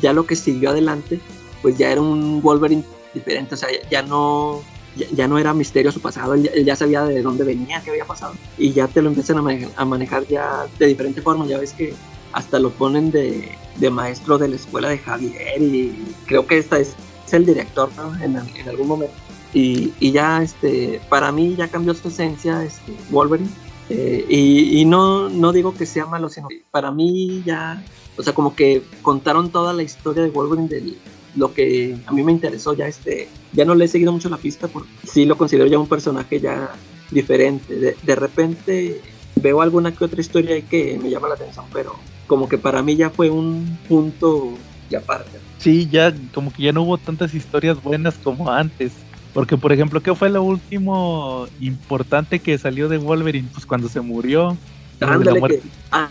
ya 0.00 0.12
lo 0.12 0.26
que 0.26 0.34
siguió 0.34 0.70
adelante, 0.70 1.20
pues 1.60 1.78
ya 1.78 1.90
era 1.90 2.00
un 2.00 2.42
Wolverine 2.42 2.84
diferente, 3.14 3.54
o 3.54 3.58
sea, 3.58 3.68
ya, 3.88 4.02
no, 4.02 4.62
ya, 4.96 5.28
no 5.28 5.38
era 5.38 5.54
misterio 5.54 5.92
su 5.92 6.00
pasado, 6.00 6.34
él, 6.34 6.50
ya 6.64 6.74
sabía 6.74 7.04
de 7.04 7.22
dónde 7.22 7.44
venía, 7.44 7.80
qué 7.82 7.90
había 7.90 8.04
pasado, 8.04 8.34
y 8.58 8.72
ya 8.72 8.88
te 8.88 9.00
lo 9.00 9.08
empiezan 9.08 9.38
a, 9.76 9.84
manejar 9.84 10.26
ya 10.26 10.66
de 10.78 10.86
diferente 10.86 11.22
forma, 11.22 11.46
ya 11.46 11.58
ves 11.58 11.72
que 11.72 11.94
hasta 12.32 12.58
lo 12.58 12.70
ponen 12.70 13.12
de, 13.12 13.56
de 13.76 13.90
maestro 13.90 14.38
de 14.38 14.48
la 14.48 14.56
escuela 14.56 14.88
de 14.88 14.98
Javier 14.98 15.60
y 15.60 15.94
creo 16.26 16.46
que 16.46 16.58
esta 16.58 16.78
es 16.78 16.96
el 17.32 17.46
director 17.46 17.90
en, 18.22 18.36
algún 18.68 18.88
momento. 18.88 19.14
Y, 19.54 19.92
ya, 20.12 20.42
este, 20.42 21.00
para 21.08 21.30
mí 21.32 21.54
ya 21.56 21.68
cambió 21.68 21.94
su 21.94 22.08
esencia, 22.08 22.62
este, 22.64 22.94
Wolverine. 23.10 23.50
Eh, 23.88 24.24
y, 24.28 24.84
no, 24.84 25.28
no 25.28 25.52
digo 25.52 25.74
que 25.74 25.86
sea 25.86 26.06
malo, 26.06 26.28
sino 26.28 26.48
para 26.70 26.90
mí 26.90 27.42
ya, 27.44 27.84
o 28.16 28.22
sea, 28.22 28.32
como 28.32 28.54
que 28.54 28.82
contaron 29.02 29.50
toda 29.50 29.72
la 29.72 29.82
historia 29.82 30.22
de 30.22 30.30
Wolverine 30.30 30.68
de 30.68 30.96
lo 31.34 31.52
que 31.52 31.98
a 32.06 32.12
mí 32.12 32.22
me 32.22 32.32
interesó, 32.32 32.74
ya 32.74 32.86
este, 32.86 33.28
ya 33.52 33.64
no 33.64 33.74
le 33.74 33.86
he 33.86 33.88
seguido 33.88 34.12
mucho 34.12 34.28
la 34.28 34.36
pista 34.36 34.68
porque 34.68 34.90
sí 35.04 35.24
lo 35.24 35.36
considero 35.36 35.66
ya 35.66 35.78
un 35.78 35.88
personaje 35.88 36.40
ya 36.40 36.74
diferente. 37.10 37.74
De, 37.74 37.96
de 38.02 38.14
repente 38.14 39.00
veo 39.36 39.60
alguna 39.60 39.94
que 39.94 40.04
otra 40.04 40.20
historia 40.20 40.54
ahí 40.54 40.62
que 40.62 40.98
me 41.02 41.10
llama 41.10 41.28
la 41.28 41.34
atención, 41.34 41.66
pero 41.72 41.96
como 42.26 42.48
que 42.48 42.58
para 42.58 42.82
mí 42.82 42.96
ya 42.96 43.10
fue 43.10 43.30
un 43.30 43.78
punto 43.88 44.54
y 44.90 44.94
aparte. 44.94 45.38
Sí, 45.62 45.88
ya 45.88 46.12
como 46.34 46.52
que 46.52 46.64
ya 46.64 46.72
no 46.72 46.82
hubo 46.82 46.98
tantas 46.98 47.34
historias 47.34 47.80
buenas 47.80 48.16
como 48.16 48.50
antes. 48.50 48.92
Porque, 49.32 49.56
por 49.56 49.72
ejemplo, 49.72 50.02
¿qué 50.02 50.14
fue 50.14 50.28
lo 50.28 50.42
último 50.42 51.46
importante 51.60 52.40
que 52.40 52.58
salió 52.58 52.88
de 52.88 52.98
Wolverine? 52.98 53.48
Pues 53.52 53.64
cuando 53.64 53.88
se 53.88 54.00
murió. 54.00 54.56
Ándale, 55.00 55.40
que, 55.40 55.62
ah, 55.92 56.08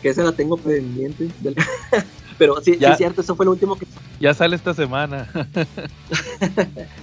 que 0.00 0.08
esa 0.08 0.22
la 0.22 0.32
tengo 0.32 0.56
pendiente. 0.56 1.28
Pero 2.38 2.60
sí, 2.62 2.78
es 2.78 2.96
cierto, 2.98 3.22
eso 3.22 3.34
fue 3.34 3.46
lo 3.46 3.52
último 3.52 3.76
que... 3.76 3.86
Ya 4.20 4.34
sale 4.34 4.56
esta 4.56 4.72
semana. 4.74 5.28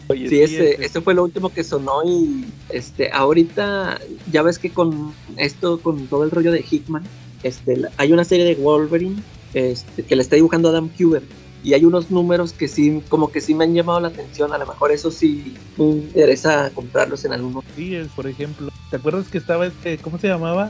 sí, 0.10 0.42
ese, 0.42 0.84
ese, 0.84 1.02
fue 1.02 1.16
lo 1.16 1.24
último 1.24 1.50
que 1.50 1.64
sonó 1.64 2.04
y 2.06 2.46
este, 2.70 3.12
ahorita 3.12 4.00
ya 4.32 4.44
ves 4.44 4.60
que 4.60 4.70
con 4.70 5.12
esto, 5.38 5.80
con 5.80 6.06
todo 6.08 6.24
el 6.24 6.32
rollo 6.32 6.52
de 6.52 6.64
Hickman, 6.70 7.04
este, 7.42 7.82
hay 7.98 8.12
una 8.14 8.24
serie 8.24 8.46
de 8.46 8.56
Wolverine 8.56 9.22
este, 9.56 10.04
que 10.04 10.16
le 10.16 10.22
está 10.22 10.36
dibujando 10.36 10.70
Adam 10.70 10.88
Kubert 10.88 11.26
y 11.64 11.74
hay 11.74 11.86
unos 11.86 12.12
números 12.12 12.52
que 12.52 12.68
sí, 12.68 13.02
como 13.08 13.32
que 13.32 13.40
sí 13.40 13.56
me 13.56 13.64
han 13.64 13.74
llamado 13.74 14.02
la 14.02 14.10
atención, 14.10 14.54
a 14.54 14.58
lo 14.58 14.68
mejor 14.68 14.92
eso 14.92 15.10
sí 15.10 15.56
me 15.78 15.86
interesa 15.86 16.70
comprarlos 16.76 17.24
en 17.24 17.34
algún 17.34 17.54
momento. 17.54 17.74
Sí, 17.76 17.98
por 18.16 18.28
ejemplo, 18.28 18.70
¿te 18.90 18.98
acuerdas 18.98 19.30
que 19.30 19.38
estaba 19.38 19.66
este, 19.66 19.98
¿cómo 19.98 20.20
se 20.20 20.28
llamaba? 20.28 20.70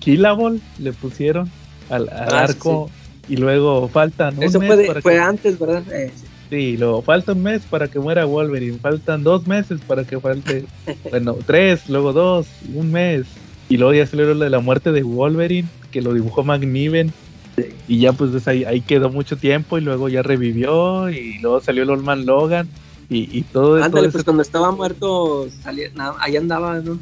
Killable 0.00 0.60
le 0.78 0.92
pusieron 0.92 1.50
al, 1.90 2.08
ah, 2.08 2.44
arco 2.44 2.90
y 3.28 3.36
luego 3.36 3.88
faltan 3.88 4.42
Eso 4.42 4.60
fue, 4.60 5.00
fue 5.02 5.18
antes, 5.18 5.58
¿verdad? 5.58 5.82
Eh, 5.92 6.10
sí. 6.48 6.76
luego 6.78 7.02
falta 7.02 7.32
un 7.32 7.42
mes 7.42 7.62
para 7.68 7.88
que 7.88 7.98
muera 7.98 8.24
Wolverine, 8.24 8.78
faltan 8.78 9.22
dos 9.22 9.46
meses 9.46 9.80
para 9.86 10.04
que 10.04 10.18
falte, 10.18 10.64
bueno, 11.10 11.36
tres, 11.44 11.88
luego 11.88 12.12
dos, 12.12 12.46
un 12.74 12.90
mes. 12.92 13.26
Y 13.68 13.76
luego 13.76 13.92
ya 13.92 14.06
salió 14.06 14.32
lo 14.32 14.44
de 14.44 14.48
la 14.48 14.60
muerte 14.60 14.92
de 14.92 15.02
Wolverine, 15.02 15.68
que 15.90 16.00
lo 16.00 16.14
dibujó 16.14 16.42
McNiven 16.42 17.12
y 17.86 18.00
ya 18.00 18.12
pues 18.12 18.46
ahí, 18.46 18.64
ahí 18.64 18.80
quedó 18.80 19.10
mucho 19.10 19.36
tiempo 19.36 19.78
y 19.78 19.80
luego 19.80 20.08
ya 20.08 20.22
revivió 20.22 21.10
y 21.10 21.38
luego 21.38 21.60
salió 21.60 21.82
el 21.82 21.90
Old 21.90 22.24
Logan 22.24 22.68
y, 23.10 23.38
y 23.38 23.42
todo 23.42 23.82
Ándale, 23.82 24.10
pues 24.10 24.24
cuando 24.24 24.42
estaba 24.42 24.70
muerto, 24.70 25.48
ahí 26.20 26.36
andaba, 26.36 26.80
¿no? 26.80 26.98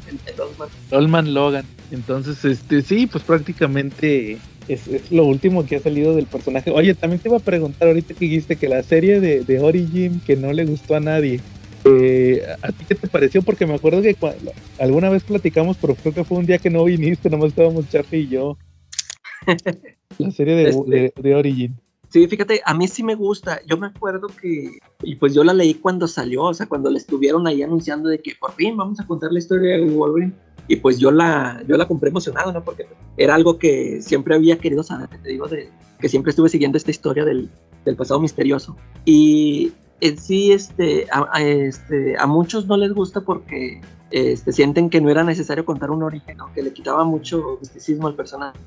El 0.91 1.15
Old 1.15 1.27
Logan. 1.27 1.65
Entonces, 1.91 2.43
este, 2.45 2.81
sí, 2.81 3.07
pues 3.07 3.23
prácticamente 3.23 4.37
es, 4.67 5.11
lo 5.11 5.25
último 5.25 5.65
que 5.65 5.77
ha 5.77 5.79
salido 5.79 6.15
del 6.15 6.25
personaje. 6.25 6.71
Oye, 6.71 6.93
también 6.93 7.21
te 7.21 7.29
iba 7.29 7.37
a 7.37 7.41
preguntar 7.41 7.87
ahorita 7.89 8.13
que 8.13 8.25
dijiste 8.25 8.55
que 8.55 8.69
la 8.69 8.83
serie 8.83 9.19
de, 9.19 9.41
de 9.41 9.59
Origin 9.59 10.21
que 10.25 10.35
no 10.35 10.53
le 10.53 10.65
gustó 10.65 10.95
a 10.95 10.99
nadie. 10.99 11.39
Eh, 11.85 12.43
¿A 12.61 12.71
ti 12.71 12.85
qué 12.87 12.95
te 12.95 13.07
pareció? 13.07 13.41
Porque 13.41 13.65
me 13.65 13.75
acuerdo 13.75 14.01
que 14.01 14.15
alguna 14.79 15.09
vez 15.09 15.23
platicamos, 15.23 15.77
pero 15.79 15.95
creo 15.95 16.13
que 16.13 16.23
fue 16.23 16.37
un 16.37 16.45
día 16.45 16.57
que 16.57 16.69
no 16.69 16.83
viniste, 16.83 17.29
nomás 17.29 17.49
estábamos 17.49 17.89
Chafe 17.89 18.19
y 18.19 18.27
yo. 18.27 18.57
La 20.17 20.31
serie 20.31 20.69
este 20.69 20.89
de, 20.89 21.13
de, 21.15 21.35
Origin. 21.35 21.75
Sí, 22.09 22.25
fíjate, 22.27 22.61
a 22.65 22.73
mí 22.73 22.87
sí 22.87 23.03
me 23.03 23.15
gusta. 23.15 23.59
Yo 23.65 23.77
me 23.77 23.87
acuerdo 23.87 24.27
que, 24.27 24.79
y 25.03 25.15
pues 25.15 25.33
yo 25.33 25.43
la 25.43 25.53
leí 25.53 25.73
cuando 25.73 26.07
salió, 26.07 26.43
o 26.43 26.53
sea, 26.53 26.65
cuando 26.65 26.89
le 26.89 26.97
estuvieron 26.97 27.47
ahí 27.47 27.61
anunciando 27.61 28.09
de 28.09 28.19
que 28.19 28.33
por 28.39 28.53
fin 28.53 28.77
vamos 28.77 28.99
a 28.99 29.05
contar 29.05 29.31
la 29.31 29.39
historia 29.39 29.77
de 29.77 29.85
Wolverine. 29.85 30.33
Y 30.69 30.77
pues 30.77 30.99
yo 30.99 31.11
la, 31.11 31.63
yo 31.67 31.77
la 31.77 31.87
compré 31.87 32.09
emocionado, 32.09 32.51
¿no? 32.51 32.63
Porque 32.63 32.87
era 33.15 33.35
algo 33.35 33.57
que 33.57 34.01
siempre 34.01 34.35
había 34.35 34.57
querido 34.57 34.83
saber, 34.83 35.09
te 35.09 35.29
digo, 35.29 35.47
de, 35.47 35.69
que 35.99 36.09
siempre 36.09 36.31
estuve 36.31 36.49
siguiendo 36.49 36.77
esta 36.77 36.91
historia 36.91 37.23
del, 37.23 37.49
del 37.85 37.95
pasado 37.95 38.19
misterioso. 38.19 38.75
Y, 39.05 39.71
en 39.99 40.17
sí, 40.17 40.51
este 40.51 41.07
a, 41.11 41.27
a, 41.31 41.41
este, 41.41 42.15
a 42.19 42.27
muchos 42.27 42.67
no 42.67 42.77
les 42.77 42.93
gusta 42.93 43.21
porque 43.21 43.81
este, 44.11 44.51
sienten 44.51 44.89
que 44.89 45.01
no 45.01 45.09
era 45.09 45.23
necesario 45.23 45.65
contar 45.65 45.91
un 45.91 46.03
origen, 46.03 46.37
¿no? 46.37 46.53
que 46.53 46.61
le 46.61 46.71
quitaba 46.71 47.03
mucho 47.03 47.57
misticismo 47.59 48.07
al 48.07 48.15
personaje. 48.15 48.57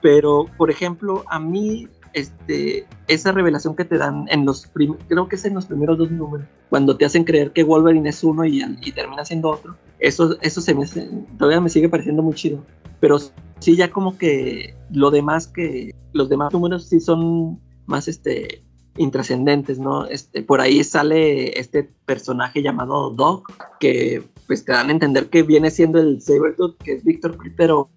Pero, 0.00 0.46
por 0.56 0.70
ejemplo, 0.70 1.22
a 1.28 1.38
mí, 1.38 1.88
este, 2.12 2.86
esa 3.06 3.32
revelación 3.32 3.76
que 3.76 3.84
te 3.84 3.98
dan 3.98 4.26
en 4.28 4.44
los, 4.44 4.68
creo 5.08 5.28
que 5.28 5.36
es 5.36 5.44
en 5.44 5.54
los 5.54 5.66
primeros 5.66 5.96
dos 5.96 6.10
números, 6.10 6.46
cuando 6.70 6.96
te 6.96 7.04
hacen 7.04 7.24
creer 7.24 7.52
que 7.52 7.62
Wolverine 7.62 8.08
es 8.08 8.24
uno 8.24 8.44
y, 8.44 8.62
y 8.80 8.92
termina 8.92 9.24
siendo 9.24 9.50
otro, 9.50 9.76
eso, 10.00 10.36
eso 10.40 10.60
se 10.60 10.74
me, 10.74 10.86
todavía 11.38 11.60
me 11.60 11.68
sigue 11.68 11.88
pareciendo 11.88 12.22
muy 12.22 12.34
chido. 12.34 12.64
Pero 12.98 13.18
sí 13.60 13.76
ya 13.76 13.90
como 13.90 14.18
que 14.18 14.74
lo 14.90 15.10
demás 15.10 15.46
que, 15.46 15.94
los 16.12 16.28
demás 16.28 16.52
números 16.52 16.88
sí 16.88 16.98
son 16.98 17.60
más, 17.86 18.08
este, 18.08 18.64
intrascendentes, 18.96 19.78
¿no? 19.78 20.06
Este, 20.06 20.42
por 20.42 20.60
ahí 20.60 20.84
sale 20.84 21.58
este 21.58 21.88
personaje 22.04 22.62
llamado 22.62 23.10
Doc, 23.10 23.50
que 23.80 24.22
pues 24.46 24.64
te 24.64 24.72
dan 24.72 24.88
a 24.88 24.92
entender 24.92 25.28
que 25.30 25.42
viene 25.42 25.70
siendo 25.70 25.98
el 25.98 26.20
Sabertooth, 26.20 26.76
que 26.78 26.94
es 26.94 27.04
Víctor 27.04 27.38
pero 27.56 27.88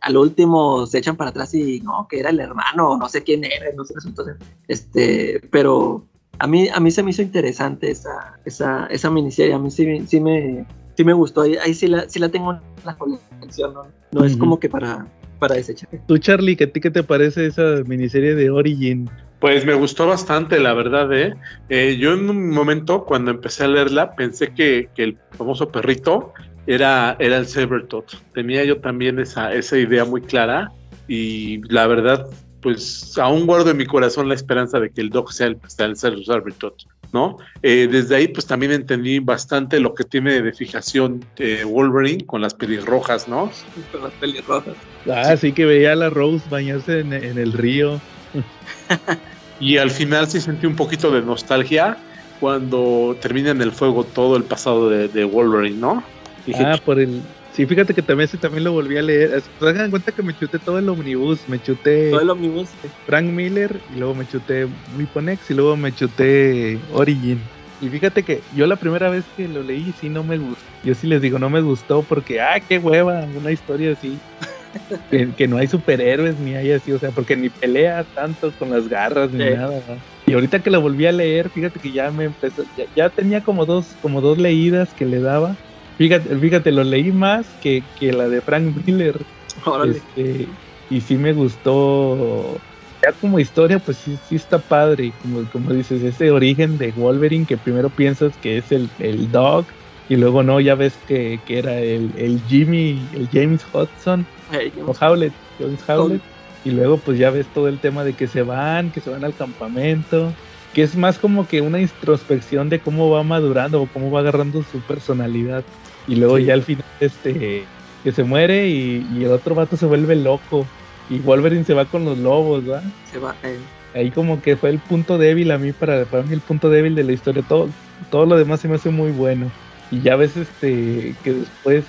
al 0.00 0.16
último 0.16 0.86
se 0.86 0.98
echan 0.98 1.16
para 1.16 1.30
atrás 1.30 1.54
y 1.54 1.80
no, 1.80 2.06
que 2.08 2.20
era 2.20 2.30
el 2.30 2.40
hermano, 2.40 2.96
no 2.96 3.08
sé 3.08 3.22
quién 3.22 3.44
era, 3.44 3.66
no 3.76 3.84
sé 3.84 3.94
resultó. 3.94 4.24
Este, 4.68 5.40
pero 5.50 6.06
a 6.38 6.46
mí, 6.46 6.68
a 6.68 6.80
mí 6.80 6.90
se 6.90 7.02
me 7.02 7.10
hizo 7.10 7.22
interesante 7.22 7.90
esa, 7.90 8.38
esa, 8.44 8.86
esa 8.86 9.10
miniserie, 9.10 9.54
a 9.54 9.58
mí 9.58 9.70
sí, 9.70 10.06
sí 10.06 10.20
me, 10.20 10.66
sí 10.96 11.04
me 11.04 11.12
gustó, 11.12 11.42
ahí, 11.42 11.56
ahí 11.56 11.74
sí, 11.74 11.88
la, 11.88 12.08
sí 12.08 12.18
la 12.18 12.28
tengo 12.28 12.52
en 12.52 12.60
la 12.84 12.96
colección, 12.96 13.74
no, 13.74 13.82
no 14.12 14.24
es 14.24 14.36
como 14.36 14.60
que 14.60 14.68
para, 14.68 15.06
para 15.38 15.54
desechar. 15.54 15.88
Tú, 16.06 16.18
Charlie, 16.18 16.56
¿qué, 16.56 16.64
a 16.64 16.72
ti 16.72 16.80
qué 16.80 16.90
te 16.90 17.02
parece 17.02 17.46
esa 17.46 17.82
miniserie 17.86 18.34
de 18.34 18.50
Origin? 18.50 19.08
Pues 19.40 19.64
me 19.64 19.74
gustó 19.74 20.06
bastante, 20.06 20.58
la 20.58 20.74
verdad, 20.74 21.12
¿eh? 21.12 21.34
Eh, 21.68 21.96
yo 21.98 22.14
en 22.14 22.28
un 22.28 22.50
momento, 22.50 23.04
cuando 23.04 23.30
empecé 23.30 23.64
a 23.64 23.68
leerla, 23.68 24.14
pensé 24.16 24.52
que, 24.52 24.88
que 24.94 25.04
el 25.04 25.18
famoso 25.30 25.70
perrito 25.70 26.32
era, 26.66 27.16
era 27.18 27.38
el 27.38 27.46
Sabertooth. 27.46 28.14
Tenía 28.34 28.64
yo 28.64 28.80
también 28.80 29.18
esa, 29.18 29.54
esa 29.54 29.78
idea 29.78 30.04
muy 30.04 30.20
clara 30.22 30.72
y 31.06 31.62
la 31.72 31.86
verdad, 31.86 32.26
pues 32.60 33.16
aún 33.18 33.46
guardo 33.46 33.70
en 33.70 33.76
mi 33.76 33.86
corazón 33.86 34.28
la 34.28 34.34
esperanza 34.34 34.80
de 34.80 34.90
que 34.90 35.00
el 35.00 35.10
Doc 35.10 35.30
sea 35.30 35.48
el, 35.48 35.58
sea 35.66 35.86
el 35.86 35.96
Sabertooth, 35.96 36.82
¿no? 37.12 37.36
Eh, 37.62 37.88
desde 37.90 38.16
ahí, 38.16 38.28
pues 38.28 38.46
también 38.46 38.72
entendí 38.72 39.18
bastante 39.20 39.80
lo 39.80 39.94
que 39.94 40.04
tiene 40.04 40.42
de 40.42 40.52
fijación 40.52 41.24
eh, 41.36 41.64
Wolverine 41.64 42.26
con 42.26 42.40
las 42.40 42.54
pelirrojas, 42.54 43.28
¿no? 43.28 43.50
Con 43.92 44.02
las 44.02 44.12
pelirrojas. 44.14 44.74
Ah, 45.10 45.36
sí 45.36 45.52
que 45.52 45.64
veía 45.64 45.92
a 45.92 45.96
la 45.96 46.10
Rose 46.10 46.44
bañarse 46.50 47.00
en, 47.00 47.12
en 47.12 47.38
el 47.38 47.52
río. 47.52 48.00
Y 49.60 49.76
al 49.78 49.90
final 49.90 50.28
sí 50.28 50.40
sentí 50.40 50.66
un 50.66 50.76
poquito 50.76 51.10
de 51.10 51.22
nostalgia 51.22 51.96
cuando 52.40 53.16
termina 53.20 53.50
en 53.50 53.60
el 53.60 53.72
fuego 53.72 54.04
todo 54.04 54.36
el 54.36 54.44
pasado 54.44 54.88
de, 54.88 55.08
de 55.08 55.24
Wolverine, 55.24 55.78
¿no? 55.78 56.02
Dije, 56.46 56.62
Ah, 56.64 56.78
por 56.84 57.00
el. 57.00 57.20
Sí, 57.58 57.66
fíjate 57.66 57.92
que 57.92 58.02
también 58.02 58.26
ese 58.26 58.38
también 58.38 58.62
lo 58.62 58.70
volví 58.70 58.96
a 58.98 59.02
leer. 59.02 59.32
Es- 59.34 59.50
Se 59.58 59.72
dan 59.72 59.90
cuenta 59.90 60.12
que 60.12 60.22
me 60.22 60.32
chuté 60.32 60.60
todo 60.60 60.78
el 60.78 60.88
omnibus. 60.88 61.48
Me 61.48 61.58
chuté 61.58 62.10
Todo 62.12 62.20
el 62.20 62.30
omnibus. 62.30 62.70
Frank 63.04 63.24
Miller 63.24 63.82
y 63.92 63.96
luego 63.98 64.14
me 64.14 64.24
chuté 64.28 64.68
Weapon 64.94 65.28
X 65.30 65.50
y 65.50 65.54
luego 65.54 65.76
me 65.76 65.92
chuté 65.92 66.78
Origin. 66.92 67.42
Y 67.80 67.88
fíjate 67.88 68.22
que 68.22 68.44
yo 68.52 68.68
la 68.68 68.76
primera 68.76 69.10
vez 69.10 69.24
que 69.36 69.48
lo 69.48 69.64
leí 69.64 69.92
sí 69.94 70.08
no 70.08 70.22
me 70.22 70.38
gustó. 70.38 70.62
Yo 70.84 70.94
sí 70.94 71.08
les 71.08 71.20
digo, 71.20 71.40
no 71.40 71.50
me 71.50 71.60
gustó 71.60 72.04
porque, 72.04 72.40
ah, 72.40 72.60
qué 72.60 72.78
hueva, 72.78 73.24
una 73.24 73.50
historia 73.50 73.90
así. 73.90 74.20
que, 75.10 75.34
que 75.34 75.48
no 75.48 75.56
hay 75.56 75.66
superhéroes 75.66 76.38
ni 76.38 76.54
hay 76.54 76.70
así, 76.70 76.92
o 76.92 76.98
sea, 77.00 77.10
porque 77.10 77.36
ni 77.36 77.50
pelea 77.50 78.06
tanto 78.14 78.52
con 78.52 78.70
las 78.70 78.88
garras 78.88 79.32
ni 79.32 79.42
Sí. 79.42 79.50
nada. 79.50 79.82
¿no? 79.88 80.00
Y 80.28 80.32
ahorita 80.34 80.60
que 80.62 80.70
la 80.70 80.78
volví 80.78 81.06
a 81.06 81.12
leer, 81.12 81.50
fíjate 81.50 81.80
que 81.80 81.90
ya 81.90 82.12
me 82.12 82.22
empezó, 82.26 82.62
ya, 82.76 82.84
ya 82.94 83.10
tenía 83.10 83.42
como 83.42 83.66
dos, 83.66 83.96
como 84.00 84.20
dos 84.20 84.38
leídas 84.38 84.94
que 84.94 85.06
le 85.06 85.18
daba. 85.18 85.56
Fíjate, 85.98 86.36
fíjate, 86.36 86.70
lo 86.70 86.84
leí 86.84 87.10
más 87.10 87.46
que, 87.60 87.82
que 87.98 88.12
la 88.12 88.28
de 88.28 88.40
Frank 88.40 88.74
Miller. 88.86 89.16
Órale. 89.64 89.98
Este, 89.98 90.46
y 90.90 91.00
sí 91.00 91.16
me 91.16 91.32
gustó. 91.32 92.56
Ya 93.02 93.12
como 93.20 93.38
historia, 93.40 93.80
pues 93.80 93.96
sí, 93.96 94.16
sí 94.28 94.36
está 94.36 94.58
padre. 94.58 95.12
Como, 95.22 95.44
como 95.50 95.72
dices, 95.72 96.02
ese 96.02 96.30
origen 96.30 96.78
de 96.78 96.92
Wolverine 96.92 97.46
que 97.46 97.56
primero 97.56 97.90
piensas 97.90 98.36
que 98.36 98.58
es 98.58 98.70
el, 98.70 98.88
el 99.00 99.30
Dog. 99.32 99.66
Y 100.08 100.16
luego 100.16 100.42
no, 100.42 100.60
ya 100.60 100.76
ves 100.76 100.96
que, 101.06 101.40
que 101.46 101.58
era 101.58 101.80
el, 101.80 102.12
el 102.16 102.40
Jimmy, 102.48 102.98
el 103.14 103.28
James 103.30 103.66
Hudson, 103.72 104.24
Ey, 104.52 104.72
o 104.86 104.94
Howlett, 104.98 105.34
James 105.58 105.80
Howlett. 105.86 106.22
Y 106.64 106.70
luego 106.70 106.96
pues 106.96 107.18
ya 107.18 107.30
ves 107.30 107.46
todo 107.52 107.68
el 107.68 107.78
tema 107.78 108.04
de 108.04 108.14
que 108.14 108.26
se 108.26 108.42
van, 108.42 108.90
que 108.90 109.00
se 109.00 109.10
van 109.10 109.24
al 109.24 109.34
campamento. 109.34 110.32
Que 110.74 110.82
es 110.82 110.96
más 110.96 111.18
como 111.18 111.46
que 111.46 111.60
una 111.60 111.80
introspección 111.80 112.68
de 112.68 112.78
cómo 112.78 113.10
va 113.10 113.22
madurando 113.22 113.82
o 113.82 113.86
cómo 113.86 114.10
va 114.10 114.20
agarrando 114.20 114.62
su 114.62 114.80
personalidad. 114.80 115.64
Y 116.08 116.16
luego 116.16 116.38
Sí. 116.38 116.44
ya 116.46 116.54
al 116.54 116.62
final, 116.62 116.84
este, 117.00 117.64
que 118.02 118.12
se 118.12 118.24
muere 118.24 118.68
y, 118.68 119.06
y 119.14 119.24
el 119.24 119.30
otro 119.32 119.54
vato 119.54 119.76
se 119.76 119.86
vuelve 119.86 120.16
loco. 120.16 120.66
Y 121.10 121.18
Wolverine 121.20 121.64
se 121.64 121.74
va 121.74 121.84
con 121.86 122.04
los 122.04 122.18
lobos, 122.18 122.68
¿va? 122.68 122.82
se 123.10 123.18
va. 123.18 123.34
eh, 123.44 123.58
Ahí 123.94 124.10
como 124.10 124.42
que 124.42 124.56
fue 124.56 124.70
el 124.70 124.78
punto 124.78 125.16
débil 125.18 125.50
a 125.50 125.58
mí, 125.58 125.72
para, 125.72 126.04
para 126.04 126.22
mí 126.22 126.32
el 126.34 126.40
punto 126.40 126.68
débil 126.70 126.94
de 126.94 127.04
la 127.04 127.12
historia. 127.12 127.42
Todo, 127.48 127.68
todo 128.10 128.26
lo 128.26 128.36
demás 128.36 128.60
se 128.60 128.68
me 128.68 128.74
hace 128.74 128.90
muy 128.90 129.10
bueno. 129.12 129.50
Y 129.90 130.00
ya 130.02 130.16
ves 130.16 130.36
este 130.36 131.14
que 131.24 131.32
después, 131.32 131.84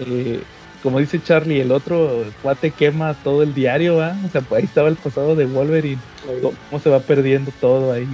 eh, 0.00 0.40
como 0.82 0.98
dice 0.98 1.20
Charlie, 1.20 1.60
el 1.60 1.72
otro 1.72 2.24
cuate 2.42 2.70
quema 2.70 3.14
todo 3.22 3.42
el 3.42 3.54
diario, 3.54 3.96
¿va? 3.96 4.16
O 4.24 4.30
sea, 4.30 4.40
pues 4.40 4.60
ahí 4.60 4.66
estaba 4.66 4.88
el 4.88 4.96
pasado 4.96 5.34
de 5.36 5.46
Wolverine 5.46 6.00
cómo 6.40 6.80
se 6.80 6.90
va 6.90 7.00
perdiendo 7.00 7.52
todo 7.60 7.92
ahí. 7.92 8.06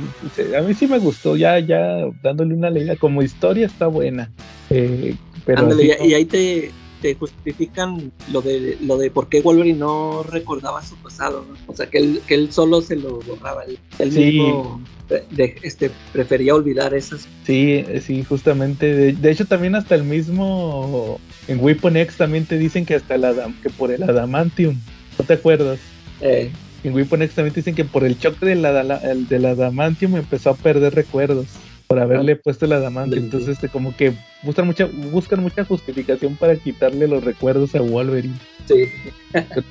A 0.56 0.62
mí 0.62 0.74
sí 0.74 0.86
me 0.86 0.98
gustó, 0.98 1.36
ya, 1.36 1.58
ya 1.58 2.08
dándole 2.22 2.54
una 2.54 2.70
leída. 2.70 2.96
Como 2.96 3.22
historia 3.22 3.66
está 3.66 3.86
buena. 3.86 4.30
Eh, 4.70 5.14
pero 5.44 5.62
Ándale, 5.62 5.92
así 5.92 6.08
y 6.08 6.14
ahí 6.14 6.24
te, 6.24 6.72
justifican 7.14 8.10
lo 8.32 8.42
de 8.42 8.76
lo 8.82 8.98
de 8.98 9.10
por 9.10 9.28
qué 9.28 9.40
Wolverine 9.40 9.78
no 9.78 10.22
recordaba 10.22 10.82
su 10.82 10.96
pasado, 10.96 11.44
¿no? 11.48 11.56
O 11.72 11.76
sea, 11.76 11.86
que 11.86 11.98
él, 11.98 12.20
que 12.26 12.34
él 12.34 12.52
solo 12.52 12.82
se 12.82 12.96
lo 12.96 13.20
borraba. 13.20 13.64
Él, 13.64 13.78
él 13.98 14.12
Sí. 14.12 14.18
mismo 14.20 14.80
de- 15.08 15.24
de- 15.30 15.56
este, 15.62 15.90
prefería 16.12 16.54
olvidar 16.54 16.92
esas. 16.94 17.28
Sí, 17.44 17.72
eh, 17.86 18.02
sí, 18.04 18.24
justamente. 18.24 18.92
De, 18.94 19.12
de 19.12 19.30
hecho, 19.30 19.44
también 19.46 19.74
hasta 19.76 19.94
el 19.94 20.02
mismo 20.04 21.20
en 21.48 21.60
Weapon 21.62 21.96
X 21.96 22.16
también 22.16 22.44
te 22.46 22.58
dicen 22.58 22.84
que 22.84 22.94
hasta 22.96 23.14
el 23.14 23.24
adam, 23.24 23.54
que 23.62 23.70
por 23.70 23.90
el 23.92 24.02
adamantium. 24.02 24.76
¿No 25.18 25.24
te 25.24 25.34
acuerdas? 25.34 25.78
Eh, 26.20 26.50
En 26.84 26.94
Weapon 26.94 27.22
X 27.22 27.34
también 27.34 27.52
te 27.54 27.60
dicen 27.60 27.74
que 27.74 27.84
por 27.84 28.04
el 28.04 28.16
choque 28.18 28.46
del, 28.46 28.64
adala- 28.64 29.00
el- 29.02 29.26
del 29.26 29.46
adamantium 29.46 30.14
empezó 30.16 30.50
a 30.50 30.54
perder 30.54 30.94
recuerdos 30.94 31.46
por 31.86 31.98
haberle 32.00 32.36
puesto 32.36 32.64
el 32.64 32.72
adamantium. 32.72 33.14
Sí, 33.14 33.20
sí. 33.20 33.24
Entonces, 33.26 33.48
este, 33.54 33.68
como 33.68 33.96
que 33.96 34.12
buscan 34.42 34.66
mucha, 34.66 34.86
buscan 35.12 35.40
mucha 35.40 35.64
justificación 35.64 36.36
para 36.36 36.56
quitarle 36.56 37.06
los 37.08 37.22
recuerdos 37.24 37.74
a 37.74 37.80
Wolverine. 37.80 38.34
sí. 38.66 38.84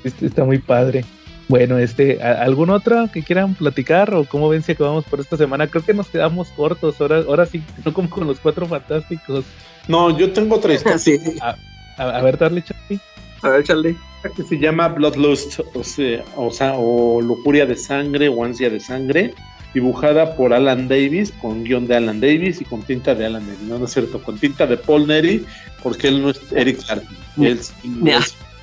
Este 0.04 0.26
está 0.28 0.44
muy 0.44 0.60
padre. 0.60 1.04
Bueno, 1.48 1.78
este, 1.78 2.22
¿a- 2.24 2.42
¿algún 2.44 2.70
otro 2.72 3.08
que 3.14 3.22
quieran 3.22 3.54
platicar 3.54 4.14
o 4.16 4.24
cómo 4.26 4.50
ven 4.50 4.64
si 4.64 4.72
acabamos 4.72 5.06
por 5.06 5.20
esta 5.20 5.38
semana? 5.38 5.68
Creo 5.68 5.84
que 5.84 5.94
nos 5.94 6.08
quedamos 6.08 6.48
cortos, 6.50 7.00
ahora, 7.02 7.18
ahora 7.28 7.46
sí, 7.46 7.62
no 7.86 7.94
como 7.94 8.10
con 8.10 8.26
los 8.28 8.40
cuatro 8.40 8.66
fantásticos. 8.66 9.46
No, 9.88 10.18
yo 10.18 10.32
tengo 10.34 10.56
otra 10.56 10.74
historia 10.76 10.98
sí. 10.98 11.20
A, 11.42 11.56
a 11.98 12.22
ver, 12.22 12.38
darle 12.38 12.64
Charlie. 12.64 13.00
A 13.44 13.50
ver, 13.50 13.64
Charlie. 13.64 13.96
que 14.36 14.42
se 14.44 14.58
llama 14.58 14.88
Bloodlust, 14.88 15.60
o 15.76 15.84
sea, 15.84 16.24
o, 16.36 16.50
sea, 16.50 16.74
o 16.76 17.22
Lujuria 17.22 17.68
de 17.68 17.76
Sangre 17.76 18.28
o 18.28 18.44
Ansia 18.44 18.72
de 18.72 18.80
Sangre, 18.80 19.34
dibujada 19.76 20.36
por 20.36 20.54
Alan 20.54 20.88
Davis, 20.88 21.32
con 21.40 21.64
guion 21.64 21.86
de 21.86 21.98
Alan 21.98 22.20
Davis 22.20 22.62
y 22.62 22.66
con 22.66 22.82
tinta 22.82 23.14
de 23.14 23.26
Alan 23.26 23.46
Neri. 23.46 23.60
No, 23.68 23.78
no 23.78 23.86
es 23.86 23.92
cierto, 23.92 24.24
con 24.24 24.40
tinta 24.40 24.66
de 24.66 24.78
Paul 24.78 25.06
Neri, 25.06 25.46
porque 25.84 26.08
él 26.08 26.22
no 26.22 26.32
es 26.32 26.40
Eric 26.56 26.80
Larkin. 26.88 27.18
Y 27.38 27.46
él, 27.46 27.60
sí 27.60 27.74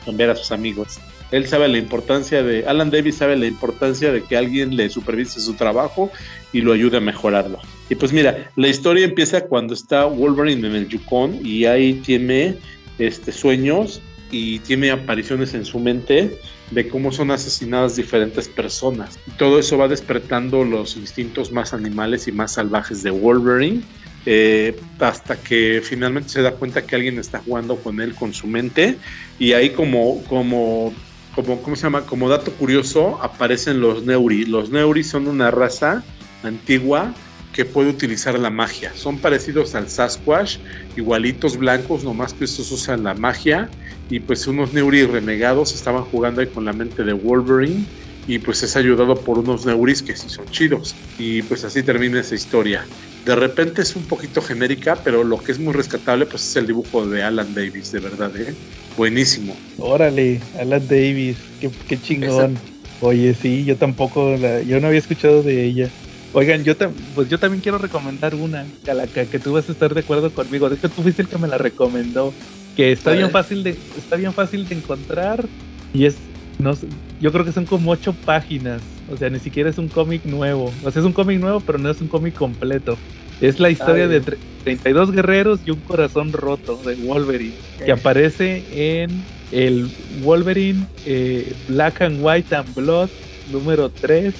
cambiar 0.05 0.30
a 0.30 0.36
sus 0.36 0.51
amigos. 0.51 0.98
Él 1.30 1.47
sabe 1.47 1.68
la 1.68 1.78
importancia 1.78 2.43
de, 2.43 2.66
Alan 2.66 2.90
Davis 2.90 3.16
sabe 3.16 3.36
la 3.36 3.47
importancia 3.47 4.10
de 4.10 4.22
que 4.22 4.36
alguien 4.36 4.74
le 4.74 4.89
supervise 4.90 5.40
su 5.40 5.55
trabajo 5.55 6.10
y 6.52 6.60
lo 6.60 6.72
ayude 6.72 6.97
a 6.97 7.01
mejorarlo. 7.01 7.59
Y 7.89 7.94
pues 7.94 8.12
mira, 8.12 8.51
la 8.56 8.68
historia 8.68 9.05
empieza 9.05 9.43
cuando 9.43 9.74
está 9.74 10.06
Wolverine 10.06 10.66
en 10.66 10.74
el 10.74 10.89
Yukon 10.89 11.39
y 11.44 11.66
ahí 11.66 11.94
tiene 11.94 12.56
este, 12.98 13.32
sueños 13.32 14.02
y 14.30 14.59
tiene 14.60 14.90
apariciones 14.90 15.55
en 15.55 15.64
su 15.64 15.78
mente 15.78 16.39
de 16.73 16.89
cómo 16.89 17.12
son 17.12 17.31
asesinadas 17.31 17.97
diferentes 17.97 18.49
personas. 18.49 19.19
Todo 19.36 19.59
eso 19.59 19.77
va 19.78 19.89
despertando 19.89 20.65
los 20.65 20.97
instintos 20.97 21.53
más 21.53 21.73
animales 21.74 22.28
y 22.28 22.32
más 22.32 22.53
salvajes 22.53 23.03
de 23.03 23.11
Wolverine. 23.11 23.82
eh, 24.24 24.78
hasta 25.01 25.36
que 25.36 25.82
finalmente 25.82 26.28
se 26.28 26.43
da 26.43 26.53
cuenta 26.53 26.86
que 26.86 26.94
alguien 26.94 27.19
está 27.19 27.40
jugando 27.40 27.74
con 27.74 28.01
él 28.01 28.15
con 28.15 28.32
su 28.32 28.47
mente 28.47 28.97
y 29.40 29.53
ahí 29.53 29.70
como 29.70 30.23
como 30.24 30.94
como 31.35 31.61
cómo 31.61 31.74
se 31.74 31.82
llama 31.82 32.07
como 32.07 32.28
dato 32.28 32.53
curioso 32.53 33.19
aparecen 33.20 33.81
los 33.81 34.05
Neuri 34.05 34.44
los 34.44 34.70
Neuri 34.70 35.03
son 35.03 35.27
una 35.27 35.51
raza 35.51 36.05
antigua 36.44 37.12
que 37.53 37.65
puede 37.65 37.91
utilizar 37.91 38.39
la 38.39 38.51
magia 38.51 38.93
son 38.95 39.19
parecidos 39.19 39.74
al 39.74 39.89
Sasquatch 39.89 40.59
igualitos 40.97 41.57
blancos 41.57 42.05
nomás 42.05 42.33
que 42.35 42.45
estos 42.45 42.70
usan 42.73 43.05
la 43.05 43.15
magia 43.15 43.69
y 44.11 44.20
pues 44.20 44.47
unos 44.47 44.73
Neuri 44.73 45.05
renegados 45.07 45.74
estaban 45.74 46.05
jugando 46.05 46.41
ahí 46.41 46.47
con 46.47 46.65
la 46.65 46.73
mente 46.73 47.05
de 47.05 47.12
Wolverine 47.12 47.85
y 48.27 48.39
pues 48.39 48.62
es 48.62 48.77
ayudado 48.77 49.15
por 49.16 49.39
unos 49.39 49.66
neuris 49.66 50.03
que 50.03 50.16
sí 50.16 50.29
son 50.29 50.47
chidos. 50.47 50.95
Y 51.19 51.43
pues 51.43 51.65
así 51.65 51.83
termina 51.83 52.20
esa 52.20 52.35
historia. 52.35 52.87
De 53.24 53.35
repente 53.35 53.83
es 53.83 53.95
un 53.97 54.05
poquito 54.05 54.43
genérica, 54.43 54.97
pero 55.03 55.24
lo 55.24 55.39
que 55.39 55.53
es 55.53 55.59
muy 55.59 55.73
rescatable 55.73 56.27
pues 56.27 56.43
es 56.43 56.57
el 56.57 56.66
dibujo 56.66 57.07
de 57.07 57.23
Alan 57.23 57.55
Davis, 57.55 57.93
de 57.93 58.01
verdad, 58.01 58.37
¿eh? 58.37 58.55
Buenísimo. 58.97 59.57
Órale, 59.79 60.41
Alan 60.59 60.87
Davis, 60.87 61.37
qué, 61.61 61.70
qué 61.89 62.01
chingón. 62.01 62.59
Oye, 63.01 63.35
sí, 63.35 63.65
yo 63.65 63.77
tampoco, 63.77 64.37
la, 64.37 64.62
yo 64.62 64.81
no 64.81 64.87
había 64.87 65.01
escuchado 65.01 65.43
de 65.43 65.65
ella. 65.65 65.89
Oigan, 66.34 66.64
yo 66.64 66.74
pues 67.14 67.28
yo 67.28 67.38
también 67.38 67.60
quiero 67.60 67.78
recomendar 67.78 68.34
una, 68.34 68.64
que, 69.12 69.26
que 69.26 69.38
tú 69.38 69.52
vas 69.52 69.68
a 69.68 69.72
estar 69.72 69.92
de 69.92 70.00
acuerdo 70.00 70.30
conmigo. 70.32 70.68
De 70.68 70.76
hecho, 70.76 70.88
tú 70.88 71.02
fuiste 71.02 71.22
el 71.22 71.28
que 71.28 71.38
me 71.38 71.48
la 71.48 71.59
recomendó, 71.59 72.32
que 72.74 72.92
está 72.92 73.12
bien 73.12 73.30
fácil 73.30 73.62
de, 73.62 73.76
está 73.98 74.16
bien 74.16 74.32
fácil 74.32 74.66
de 74.66 74.74
encontrar 74.76 75.44
y 75.92 76.06
es, 76.06 76.16
no, 76.59 76.72
yo 77.20 77.32
creo 77.32 77.44
que 77.44 77.52
son 77.52 77.66
como 77.66 77.90
ocho 77.90 78.14
páginas 78.24 78.80
o 79.10 79.16
sea, 79.16 79.28
ni 79.30 79.38
siquiera 79.38 79.68
es 79.68 79.78
un 79.78 79.88
cómic 79.88 80.24
nuevo. 80.24 80.72
O 80.84 80.90
sea, 80.90 81.00
es 81.00 81.06
un 81.06 81.12
cómic 81.12 81.40
nuevo, 81.40 81.60
pero 81.60 81.78
no 81.78 81.90
es 81.90 82.00
un 82.00 82.09
cómic 82.09 82.34
completo. 82.34 82.96
Es 83.40 83.59
la 83.59 83.70
historia 83.70 84.06
de 84.09 84.20
32 84.64 85.10
guerreros 85.10 85.60
y 85.66 85.70
un 85.70 85.80
corazón 85.80 86.32
roto 86.32 86.76
de 86.76 86.94
Wolverine, 86.94 87.54
que 87.84 87.92
aparece 87.92 88.64
en 88.72 89.24
el 89.50 89.88
Wolverine 90.22 90.86
eh, 91.04 91.52
Black 91.68 92.02
and 92.02 92.20
White 92.22 92.54
and 92.54 92.74
Blood 92.74 93.10
número 93.50 93.90
3, 93.90 94.32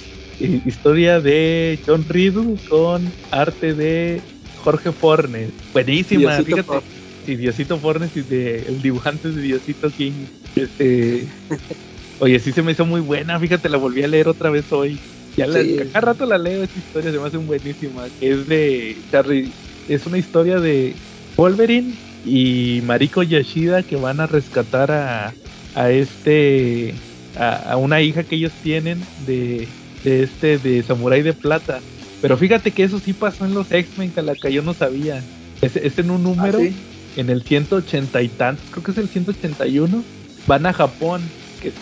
historia 0.65 1.19
de 1.19 1.79
John 1.85 2.05
Riddle 2.07 2.57
con 2.69 3.11
arte 3.31 3.73
de 3.73 4.21
Jorge 4.63 4.91
Fornes. 4.91 5.49
Buenísima, 5.73 6.31
fíjate. 6.41 6.79
Sí, 7.25 7.35
Diosito 7.37 7.77
Fornes 7.77 8.15
y 8.15 8.21
de, 8.21 8.59
el 8.67 8.81
dibujante 8.81 9.29
de 9.31 9.41
Diosito 9.41 9.89
King. 9.89 10.11
Este, 10.55 11.25
Oye, 12.19 12.39
sí 12.39 12.51
se 12.51 12.61
me 12.61 12.73
hizo 12.73 12.85
muy 12.85 13.01
buena, 13.01 13.39
fíjate, 13.39 13.69
la 13.69 13.77
volví 13.77 14.03
a 14.03 14.07
leer 14.07 14.27
otra 14.27 14.49
vez 14.49 14.71
hoy. 14.71 14.99
Ya 15.35 15.47
la, 15.47 15.61
cada 15.91 16.01
rato 16.01 16.25
la 16.25 16.37
leo, 16.37 16.63
esta 16.63 16.77
historia 16.77 17.11
se 17.11 17.17
me 17.17 17.27
hace 17.27 17.37
buenísima. 17.37 18.05
es 18.21 18.47
de 18.47 18.95
Charlie, 19.11 19.51
es 19.89 20.05
una 20.05 20.17
historia 20.17 20.59
de 20.59 20.93
Wolverine 21.35 21.93
y 22.25 22.81
Mariko 22.85 23.23
Yashida 23.23 23.83
que 23.83 23.95
van 23.95 24.19
a 24.19 24.27
rescatar 24.27 24.91
a, 24.91 25.33
a 25.75 25.89
este, 25.89 26.93
a, 27.37 27.75
una 27.77 28.01
hija 28.01 28.23
que 28.23 28.35
ellos 28.35 28.51
tienen 28.61 29.01
de, 29.25 29.67
de 30.03 30.23
este, 30.23 30.57
de 30.57 30.83
Samurai 30.83 31.21
de 31.21 31.33
Plata. 31.33 31.79
Pero 32.21 32.37
fíjate 32.37 32.71
que 32.71 32.83
eso 32.83 32.99
sí 32.99 33.13
pasó 33.13 33.45
en 33.45 33.53
los 33.53 33.71
X-Men, 33.71 34.13
que 34.41 34.53
yo 34.53 34.61
no 34.61 34.73
sabía. 34.73 35.21
Es, 35.61 35.75
es 35.75 35.99
en 35.99 36.11
un 36.11 36.23
número, 36.23 36.59
¿Ah, 36.59 37.17
en 37.17 37.29
el 37.29 37.43
180 37.43 38.21
y 38.21 38.27
tantos, 38.29 38.65
creo 38.71 38.83
que 38.83 38.91
es 38.91 38.97
el 38.97 39.07
181, 39.07 40.03
van 40.47 40.65
a 40.65 40.73
Japón 40.73 41.21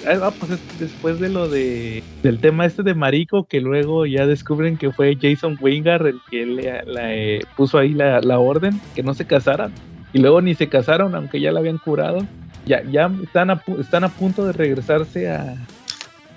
ah, 0.05 0.31
pues 0.37 0.59
después 0.79 1.19
de 1.19 1.29
lo 1.29 1.47
de 1.47 2.03
del 2.23 2.39
tema 2.39 2.65
este 2.65 2.83
de 2.83 2.93
Marico, 2.93 3.45
que 3.45 3.61
luego 3.61 4.05
ya 4.05 4.25
descubren 4.25 4.77
que 4.77 4.91
fue 4.91 5.17
Jason 5.19 5.57
Wingard 5.59 6.07
el 6.07 6.19
que 6.29 6.45
le, 6.45 6.83
eh, 6.99 7.39
puso 7.55 7.77
ahí 7.77 7.93
la, 7.93 8.39
orden, 8.39 8.79
que 8.95 9.03
no 9.03 9.13
se 9.13 9.25
casaran. 9.25 9.71
Y 10.13 10.19
luego 10.19 10.41
ni 10.41 10.55
se 10.55 10.67
casaron, 10.67 11.15
aunque 11.15 11.39
ya 11.39 11.51
la 11.51 11.59
habían 11.59 11.77
curado. 11.77 12.25
Ya, 12.65 12.83
ya 12.83 13.09
están, 13.23 13.49
a, 13.49 13.63
están 13.79 14.03
a 14.03 14.09
punto 14.09 14.45
de 14.45 14.51
regresarse 14.51 15.29
a, 15.31 15.55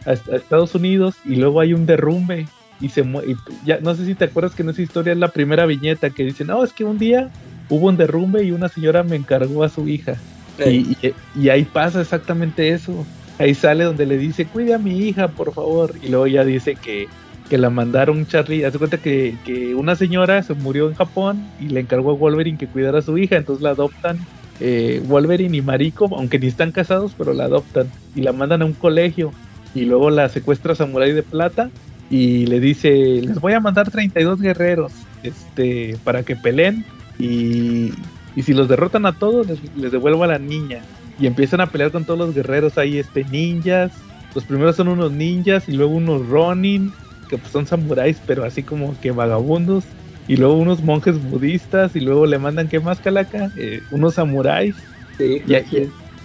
a, 0.06 0.12
Estados 0.12 0.74
Unidos 0.74 1.16
y 1.24 1.36
luego 1.36 1.60
hay 1.60 1.74
un 1.74 1.86
derrumbe 1.86 2.46
y 2.80 2.88
se 2.88 3.02
y 3.02 3.36
ya 3.64 3.78
no 3.80 3.94
sé 3.94 4.04
si 4.04 4.14
te 4.14 4.24
acuerdas 4.24 4.54
que 4.54 4.62
en 4.62 4.70
esa 4.70 4.82
historia 4.82 5.12
es 5.12 5.18
la 5.18 5.28
primera 5.28 5.64
viñeta 5.66 6.10
que 6.10 6.24
dice 6.24 6.44
no 6.44 6.64
es 6.64 6.72
que 6.72 6.84
un 6.84 6.98
día 6.98 7.30
hubo 7.68 7.86
un 7.86 7.96
derrumbe 7.96 8.42
y 8.42 8.50
una 8.50 8.68
señora 8.68 9.02
me 9.02 9.16
encargó 9.16 9.62
a 9.62 9.68
su 9.68 9.88
hija 9.88 10.16
y, 10.64 10.96
y, 11.34 11.48
ahí 11.48 11.64
pasa 11.64 12.00
exactamente 12.00 12.68
eso 12.70 13.04
ahí 13.38 13.54
sale 13.54 13.84
donde 13.84 14.06
le 14.06 14.18
dice, 14.18 14.46
cuide 14.46 14.74
a 14.74 14.78
mi 14.78 14.98
hija, 14.98 15.28
por 15.28 15.52
favor. 15.52 15.94
Y 16.02 16.08
luego 16.08 16.26
ya 16.26 16.44
dice 16.44 16.76
que, 16.76 17.08
que 17.48 17.58
la 17.58 17.70
mandaron 17.70 18.26
Charlie. 18.26 18.64
Hace 18.64 18.78
cuenta 18.78 18.98
que, 18.98 19.36
que, 19.44 19.74
una 19.74 19.96
señora 19.96 20.42
se 20.42 20.54
murió 20.54 20.88
en 20.88 20.94
Japón 20.94 21.44
y 21.60 21.68
le 21.68 21.80
encargó 21.80 22.12
a 22.12 22.14
Wolverine 22.14 22.58
que 22.58 22.66
cuidara 22.66 22.98
a 22.98 23.02
su 23.02 23.18
hija. 23.18 23.36
Entonces 23.36 23.62
la 23.62 23.70
adoptan 23.70 24.18
eh, 24.60 25.02
Wolverine 25.06 25.56
y 25.56 25.62
Mariko, 25.62 26.08
aunque 26.16 26.38
ni 26.38 26.46
están 26.46 26.72
casados, 26.72 27.14
pero 27.16 27.32
la 27.32 27.44
adoptan 27.44 27.90
y 28.14 28.22
la 28.22 28.32
mandan 28.32 28.62
a 28.62 28.64
un 28.64 28.74
colegio. 28.74 29.32
Y 29.74 29.84
luego 29.84 30.10
la 30.10 30.28
secuestra 30.28 30.74
Samurai 30.74 31.12
de 31.12 31.22
Plata 31.22 31.70
y 32.10 32.46
le 32.46 32.60
dice, 32.60 32.90
les 33.22 33.40
voy 33.40 33.54
a 33.54 33.60
mandar 33.60 33.90
32 33.90 34.40
guerreros 34.40 34.92
este, 35.22 35.96
para 36.04 36.22
que 36.22 36.36
peleen. 36.36 36.84
Y, 37.18 37.92
y 38.36 38.42
si 38.42 38.52
los 38.52 38.68
derrotan 38.68 39.06
a 39.06 39.12
todos, 39.12 39.46
les, 39.46 39.58
les 39.76 39.92
devuelvo 39.92 40.24
a 40.24 40.28
la 40.28 40.38
niña 40.38 40.82
y 41.18 41.26
empiezan 41.26 41.60
a 41.60 41.66
pelear 41.66 41.90
con 41.90 42.04
todos 42.04 42.18
los 42.18 42.34
guerreros. 42.34 42.78
Hay 42.78 42.98
este 42.98 43.24
ninjas. 43.24 43.92
Los 44.34 44.44
primeros 44.44 44.76
son 44.76 44.88
unos 44.88 45.12
ninjas 45.12 45.68
y 45.68 45.72
luego 45.72 45.94
unos 45.94 46.28
Ronin, 46.28 46.92
que 47.28 47.38
pues 47.38 47.52
son 47.52 47.66
samuráis, 47.66 48.20
pero 48.26 48.44
así 48.44 48.62
como 48.62 48.98
que 49.00 49.12
vagabundos. 49.12 49.84
Y 50.26 50.36
luego 50.36 50.54
unos 50.54 50.82
monjes 50.82 51.22
budistas 51.22 51.94
y 51.94 52.00
luego 52.00 52.26
le 52.26 52.38
mandan, 52.38 52.68
¿qué 52.68 52.80
más, 52.80 52.98
Calaca? 52.98 53.52
Eh, 53.56 53.82
unos 53.90 54.14
samuráis. 54.14 54.74
Sí, 55.18 55.42
ya, 55.46 55.62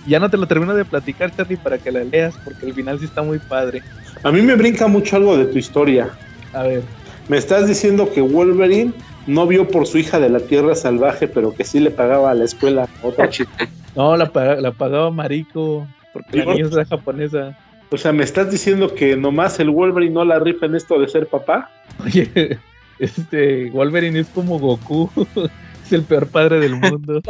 ya, 0.10 0.20
no 0.20 0.30
te 0.30 0.38
lo 0.38 0.48
termino 0.48 0.74
de 0.74 0.86
platicar, 0.86 1.34
Charlie, 1.36 1.58
para 1.58 1.78
que 1.78 1.92
la 1.92 2.04
leas, 2.04 2.36
porque 2.44 2.66
el 2.66 2.74
final 2.74 3.00
sí 3.00 3.06
está 3.06 3.22
muy 3.22 3.40
padre. 3.40 3.82
A 4.24 4.32
mí 4.32 4.42
me 4.42 4.56
brinca 4.56 4.88
mucho 4.88 5.16
algo 5.16 5.38
de 5.38 5.46
tu 5.46 5.58
historia. 5.58 6.10
A 6.54 6.64
ver. 6.64 6.82
Me 7.30 7.38
estás 7.38 7.68
diciendo 7.68 8.12
que 8.12 8.22
Wolverine 8.22 8.92
no 9.28 9.46
vio 9.46 9.68
por 9.68 9.86
su 9.86 10.00
hija 10.00 10.20
de 10.20 10.30
la 10.30 10.40
tierra 10.40 10.74
salvaje, 10.74 11.28
pero 11.28 11.54
que 11.54 11.64
sí 11.64 11.80
le 11.80 11.92
pagaba 11.92 12.32
a 12.32 12.34
la 12.34 12.46
escuela 12.46 12.88
otra 13.04 13.30
chica. 13.30 13.70
No, 13.96 14.18
la, 14.18 14.32
la 14.60 14.72
pagaba 14.72 15.12
Marico, 15.12 15.88
porque 16.12 16.38
la 16.38 16.54
niña 16.54 16.68
es 16.82 16.88
japonesa. 16.88 17.56
O 17.92 17.98
sea, 17.98 18.12
¿me 18.12 18.24
estás 18.24 18.52
diciendo 18.52 18.94
que 18.94 19.16
nomás 19.16 19.60
el 19.60 19.70
Wolverine 19.70 20.14
no 20.14 20.26
la 20.26 20.40
rifa 20.40 20.66
en 20.66 20.76
esto 20.76 21.00
de 21.00 21.08
ser 21.08 21.28
papá? 21.28 21.72
Oye, 22.04 22.58
este, 23.00 23.70
Wolverine 23.72 24.20
es 24.20 24.28
como 24.28 24.60
Goku, 24.60 25.10
es 25.84 25.94
el 25.94 26.04
peor 26.04 26.28
padre 26.28 26.60
del 26.60 26.76
mundo. 26.76 27.22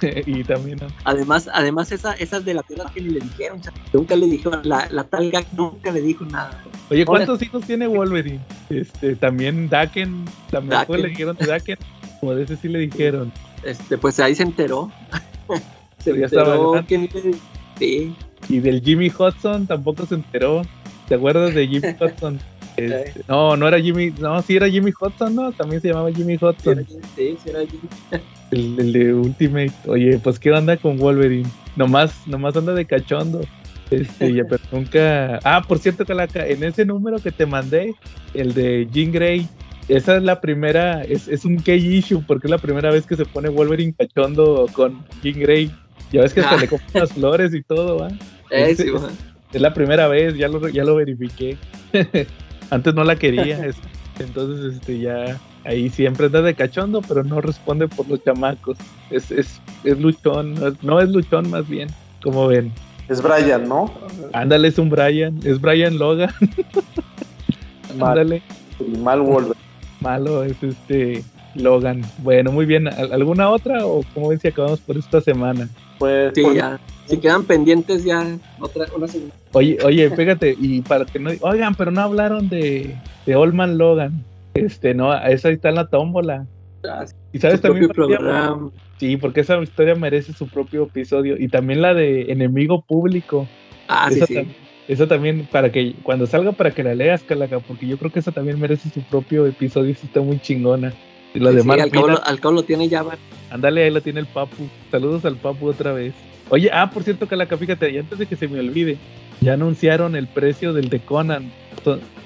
y 0.26 0.44
también 0.44 0.78
además 1.04 1.48
además 1.52 1.92
esa, 1.92 2.12
esas 2.14 2.44
de 2.44 2.54
la 2.54 2.62
tierra 2.62 2.90
que 2.92 3.00
ni 3.00 3.10
le 3.10 3.20
dijeron 3.20 3.60
nunca 3.92 4.16
le 4.16 4.26
dijeron 4.26 4.60
la, 4.64 4.88
la 4.90 5.04
tal 5.04 5.32
nunca 5.52 5.92
le 5.92 6.00
dijo 6.00 6.24
nada 6.24 6.62
oye 6.90 7.04
cuántos 7.04 7.42
hijos 7.42 7.64
tiene 7.64 7.86
Wolverine 7.86 8.40
este 8.68 9.16
también 9.16 9.68
Daken 9.68 10.24
también 10.50 10.84
le 10.88 11.08
dijeron 11.08 11.36
de 11.36 11.46
Daken 11.46 11.78
como 12.20 12.34
de 12.34 12.44
ese 12.44 12.56
sí 12.56 12.68
le 12.68 12.78
dijeron 12.80 13.32
este, 13.62 13.98
pues 13.98 14.18
ahí 14.20 14.34
se 14.34 14.42
enteró. 14.42 14.90
se 15.98 16.10
enteró 16.10 16.84
sí. 17.78 18.14
Y 18.48 18.60
del 18.60 18.82
Jimmy 18.82 19.10
Hudson 19.10 19.66
tampoco 19.66 20.06
se 20.06 20.14
enteró. 20.14 20.62
¿Te 21.08 21.16
acuerdas 21.16 21.54
de 21.54 21.66
Jimmy 21.66 21.88
Hudson? 22.00 22.40
Este, 22.76 23.22
no, 23.28 23.56
no 23.56 23.68
era 23.68 23.80
Jimmy, 23.80 24.10
no, 24.18 24.40
sí 24.42 24.56
era 24.56 24.68
Jimmy 24.68 24.92
Hudson, 24.98 25.34
¿no? 25.34 25.52
También 25.52 25.80
se 25.80 25.88
llamaba 25.88 26.12
Jimmy 26.12 26.34
Hudson. 26.34 26.86
Sí, 27.16 27.36
sí 27.42 27.50
era 27.50 27.60
Jimmy. 27.60 27.88
El, 28.50 28.92
de 28.92 29.14
Ultimate. 29.14 29.72
Oye, 29.86 30.18
pues 30.18 30.38
qué 30.38 30.50
onda 30.50 30.76
con 30.76 30.98
Wolverine. 30.98 31.48
Nomás, 31.76 32.26
nomás 32.26 32.56
anda 32.56 32.74
de 32.74 32.84
cachondo. 32.84 33.42
Este, 33.90 34.34
ya, 34.34 34.44
pero 34.44 34.62
nunca. 34.72 35.38
Ah, 35.44 35.62
por 35.66 35.78
cierto, 35.78 36.04
Calaca, 36.04 36.46
en 36.46 36.64
ese 36.64 36.84
número 36.84 37.18
que 37.18 37.30
te 37.30 37.46
mandé, 37.46 37.94
el 38.34 38.54
de 38.54 38.88
Jean 38.90 39.12
Grey, 39.12 39.48
esa 39.88 40.16
es 40.16 40.22
la 40.22 40.40
primera, 40.40 41.02
es, 41.02 41.28
es 41.28 41.44
un 41.44 41.58
key 41.58 41.96
issue, 41.96 42.22
porque 42.26 42.46
es 42.46 42.50
la 42.50 42.58
primera 42.58 42.90
vez 42.90 43.06
que 43.06 43.16
se 43.16 43.24
pone 43.24 43.48
Wolverine 43.48 43.94
cachondo 43.96 44.66
con 44.72 45.04
King 45.22 45.34
Grey. 45.36 45.70
Ya 46.12 46.22
ves 46.22 46.34
que 46.34 46.40
hasta 46.40 46.56
le 46.56 46.68
compran 46.68 46.90
las 46.94 47.12
flores 47.12 47.54
y 47.54 47.62
todo, 47.62 47.98
¿va? 47.98 48.08
Eh, 48.52 48.70
es, 48.70 48.80
es, 48.80 49.60
la 49.60 49.72
primera 49.72 50.08
vez, 50.08 50.36
ya 50.36 50.48
lo, 50.48 50.68
ya 50.68 50.82
lo 50.82 50.96
verifiqué. 50.96 51.56
Antes 52.70 52.94
no 52.94 53.04
la 53.04 53.16
quería, 53.16 53.70
entonces 54.18 54.74
este 54.74 54.98
ya 54.98 55.38
ahí 55.64 55.90
siempre 55.90 56.26
anda 56.26 56.42
de 56.42 56.54
cachondo, 56.54 57.02
pero 57.02 57.24
no 57.24 57.40
responde 57.40 57.88
por 57.88 58.08
los 58.08 58.22
chamacos. 58.22 58.78
Es, 59.10 59.30
es, 59.30 59.60
es 59.84 59.98
luchón, 59.98 60.54
no 60.82 61.00
es 61.00 61.08
luchón 61.08 61.50
más 61.50 61.68
bien, 61.68 61.88
como 62.22 62.46
ven. 62.46 62.72
Es 63.08 63.20
Brian, 63.20 63.68
¿no? 63.68 63.92
Ándale, 64.32 64.68
es 64.68 64.78
un 64.78 64.88
Brian, 64.88 65.40
es 65.44 65.60
Brian 65.60 65.98
Logan. 65.98 66.30
Ándale. 68.00 68.42
Mal 68.98 69.20
Wolverine 69.20 69.70
malo 70.00 70.42
es 70.42 70.62
este 70.62 71.22
Logan. 71.54 72.02
Bueno, 72.18 72.52
muy 72.52 72.66
bien. 72.66 72.88
¿Alguna 72.88 73.50
otra 73.50 73.86
o 73.86 74.02
cómo 74.14 74.28
ven 74.28 74.40
si 74.40 74.48
acabamos 74.48 74.80
por 74.80 74.96
esta 74.96 75.20
semana? 75.20 75.68
Pues 75.98 76.32
sí, 76.34 76.44
ya. 76.54 76.80
Si 77.10 77.18
quedan 77.18 77.44
pendientes 77.44 78.04
ya 78.04 78.38
otra 78.60 78.86
una 78.96 79.08
semana. 79.08 79.32
Oye, 79.52 79.78
oye, 79.84 80.10
pégate 80.10 80.56
y 80.58 80.80
para 80.80 81.04
que 81.04 81.18
no 81.18 81.30
oigan, 81.40 81.74
pero 81.74 81.90
no 81.90 82.00
hablaron 82.00 82.48
de 82.48 82.96
de 83.26 83.36
Olman 83.36 83.78
Logan. 83.78 84.24
Este, 84.54 84.94
no, 84.94 85.14
esa 85.14 85.50
está 85.50 85.68
en 85.70 85.74
la 85.74 85.88
tómbola. 85.88 86.46
Ah, 86.88 87.04
y 87.32 87.38
sabes 87.38 87.60
también 87.60 87.88
programa. 87.88 88.70
Sí, 88.98 89.16
porque 89.16 89.40
esa 89.40 89.60
historia 89.62 89.94
merece 89.94 90.32
su 90.32 90.48
propio 90.48 90.84
episodio 90.84 91.36
y 91.38 91.48
también 91.48 91.82
la 91.82 91.94
de 91.94 92.32
enemigo 92.32 92.82
público. 92.82 93.46
Ah, 93.88 94.10
sí, 94.10 94.20
sí. 94.26 94.46
Eso 94.88 95.06
también, 95.06 95.48
para 95.50 95.70
que 95.70 95.94
cuando 96.02 96.26
salga, 96.26 96.52
para 96.52 96.72
que 96.72 96.82
la 96.82 96.94
leas, 96.94 97.22
Calaca, 97.22 97.60
porque 97.60 97.86
yo 97.86 97.96
creo 97.96 98.10
que 98.10 98.18
esa 98.18 98.32
también 98.32 98.58
merece 98.58 98.90
su 98.90 99.02
propio 99.02 99.46
episodio 99.46 99.90
y 99.90 99.92
está 99.92 100.20
muy 100.20 100.40
chingona. 100.40 100.92
Y 101.32 101.38
la 101.38 101.52
de 101.52 101.60
al, 101.60 102.40
cabo, 102.40 102.54
lo 102.54 102.62
tiene 102.64 102.88
ya, 102.88 103.04
Ándale, 103.50 103.84
ahí 103.84 103.90
lo 103.90 104.00
tiene 104.00 104.20
el 104.20 104.26
Papu. 104.26 104.68
Saludos 104.90 105.24
al 105.24 105.36
Papu 105.36 105.68
otra 105.68 105.92
vez. 105.92 106.12
Oye, 106.50 106.70
ah, 106.72 106.90
por 106.90 107.02
cierto, 107.04 107.26
Calaca, 107.26 107.56
fíjate, 107.56 107.90
y 107.90 107.98
antes 107.98 108.18
de 108.18 108.26
que 108.26 108.36
se 108.36 108.46
me 108.48 108.58
olvide, 108.60 108.98
Ya 109.42 109.54
anunciaron 109.54 110.16
el 110.16 110.26
precio 110.26 110.74
del 110.74 110.90
de 110.90 111.00
Conan. 111.00 111.50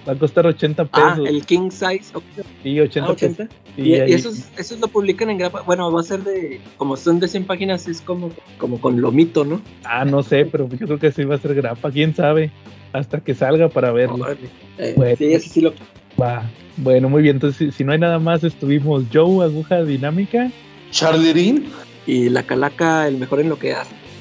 Va 0.07 0.13
a 0.13 0.17
costar 0.17 0.47
80 0.49 0.89
Ah, 0.93 1.13
pesos. 1.15 1.29
el 1.29 1.47
King 1.47 1.71
Size. 1.71 2.11
ok. 2.13 2.25
Sí, 2.65 2.81
80 2.81 3.09
Ah, 3.09 3.13
80. 3.13 3.37
pesos. 3.45 3.57
Y, 3.77 3.83
Sí, 3.85 3.91
y 3.91 4.13
esos, 4.13 4.49
esos 4.59 4.81
lo 4.81 4.89
publican 4.89 5.31
en 5.31 5.39
grapa. 5.39 5.63
Bueno, 5.63 5.91
va 5.93 6.01
a 6.01 6.03
ser 6.03 6.25
de. 6.25 6.61
Como 6.77 6.97
son 6.97 7.21
de 7.21 7.29
100 7.29 7.45
páginas, 7.45 7.87
es 7.87 8.01
como, 8.01 8.33
como 8.59 8.81
con 8.81 9.01
lomito, 9.01 9.45
¿no? 9.45 9.61
Ah, 9.85 10.05
no 10.05 10.23
sé, 10.25 10.45
pero 10.45 10.69
yo 10.69 10.87
creo 10.87 10.99
que 10.99 11.13
sí 11.13 11.23
va 11.25 11.37
a 11.37 11.39
ser 11.39 11.55
grapa. 11.55 11.91
¿Quién 11.93 12.15
sabe? 12.17 12.51
Hasta 12.93 13.21
que 13.21 13.33
salga 13.35 13.69
para 13.69 13.93
verlo. 13.93 14.17
Órale. 14.25 14.49
Eh, 14.79 14.95
Bueno. 14.97 15.17
Sí, 15.17 15.33
ese 15.33 15.49
sí 15.49 15.61
lo. 15.61 15.73
Va. 16.21 16.43
Bueno, 16.77 17.09
muy 17.09 17.23
bien. 17.23 17.37
Entonces, 17.37 17.59
si, 17.59 17.71
si 17.71 17.85
no 17.85 17.93
hay 17.93 17.99
nada 18.01 18.19
más, 18.19 18.43
estuvimos 18.43 19.05
Joe, 19.13 19.45
Aguja 19.45 19.85
Dinámica. 19.85 20.51
Charlie 20.91 21.33
Rin. 21.33 21.65
Y 22.07 22.29
la 22.29 22.43
calaca, 22.43 23.07
el 23.07 23.17
mejor 23.19 23.41
en 23.41 23.49
lo 23.49 23.59
que 23.59 23.73
hace. 23.73 23.95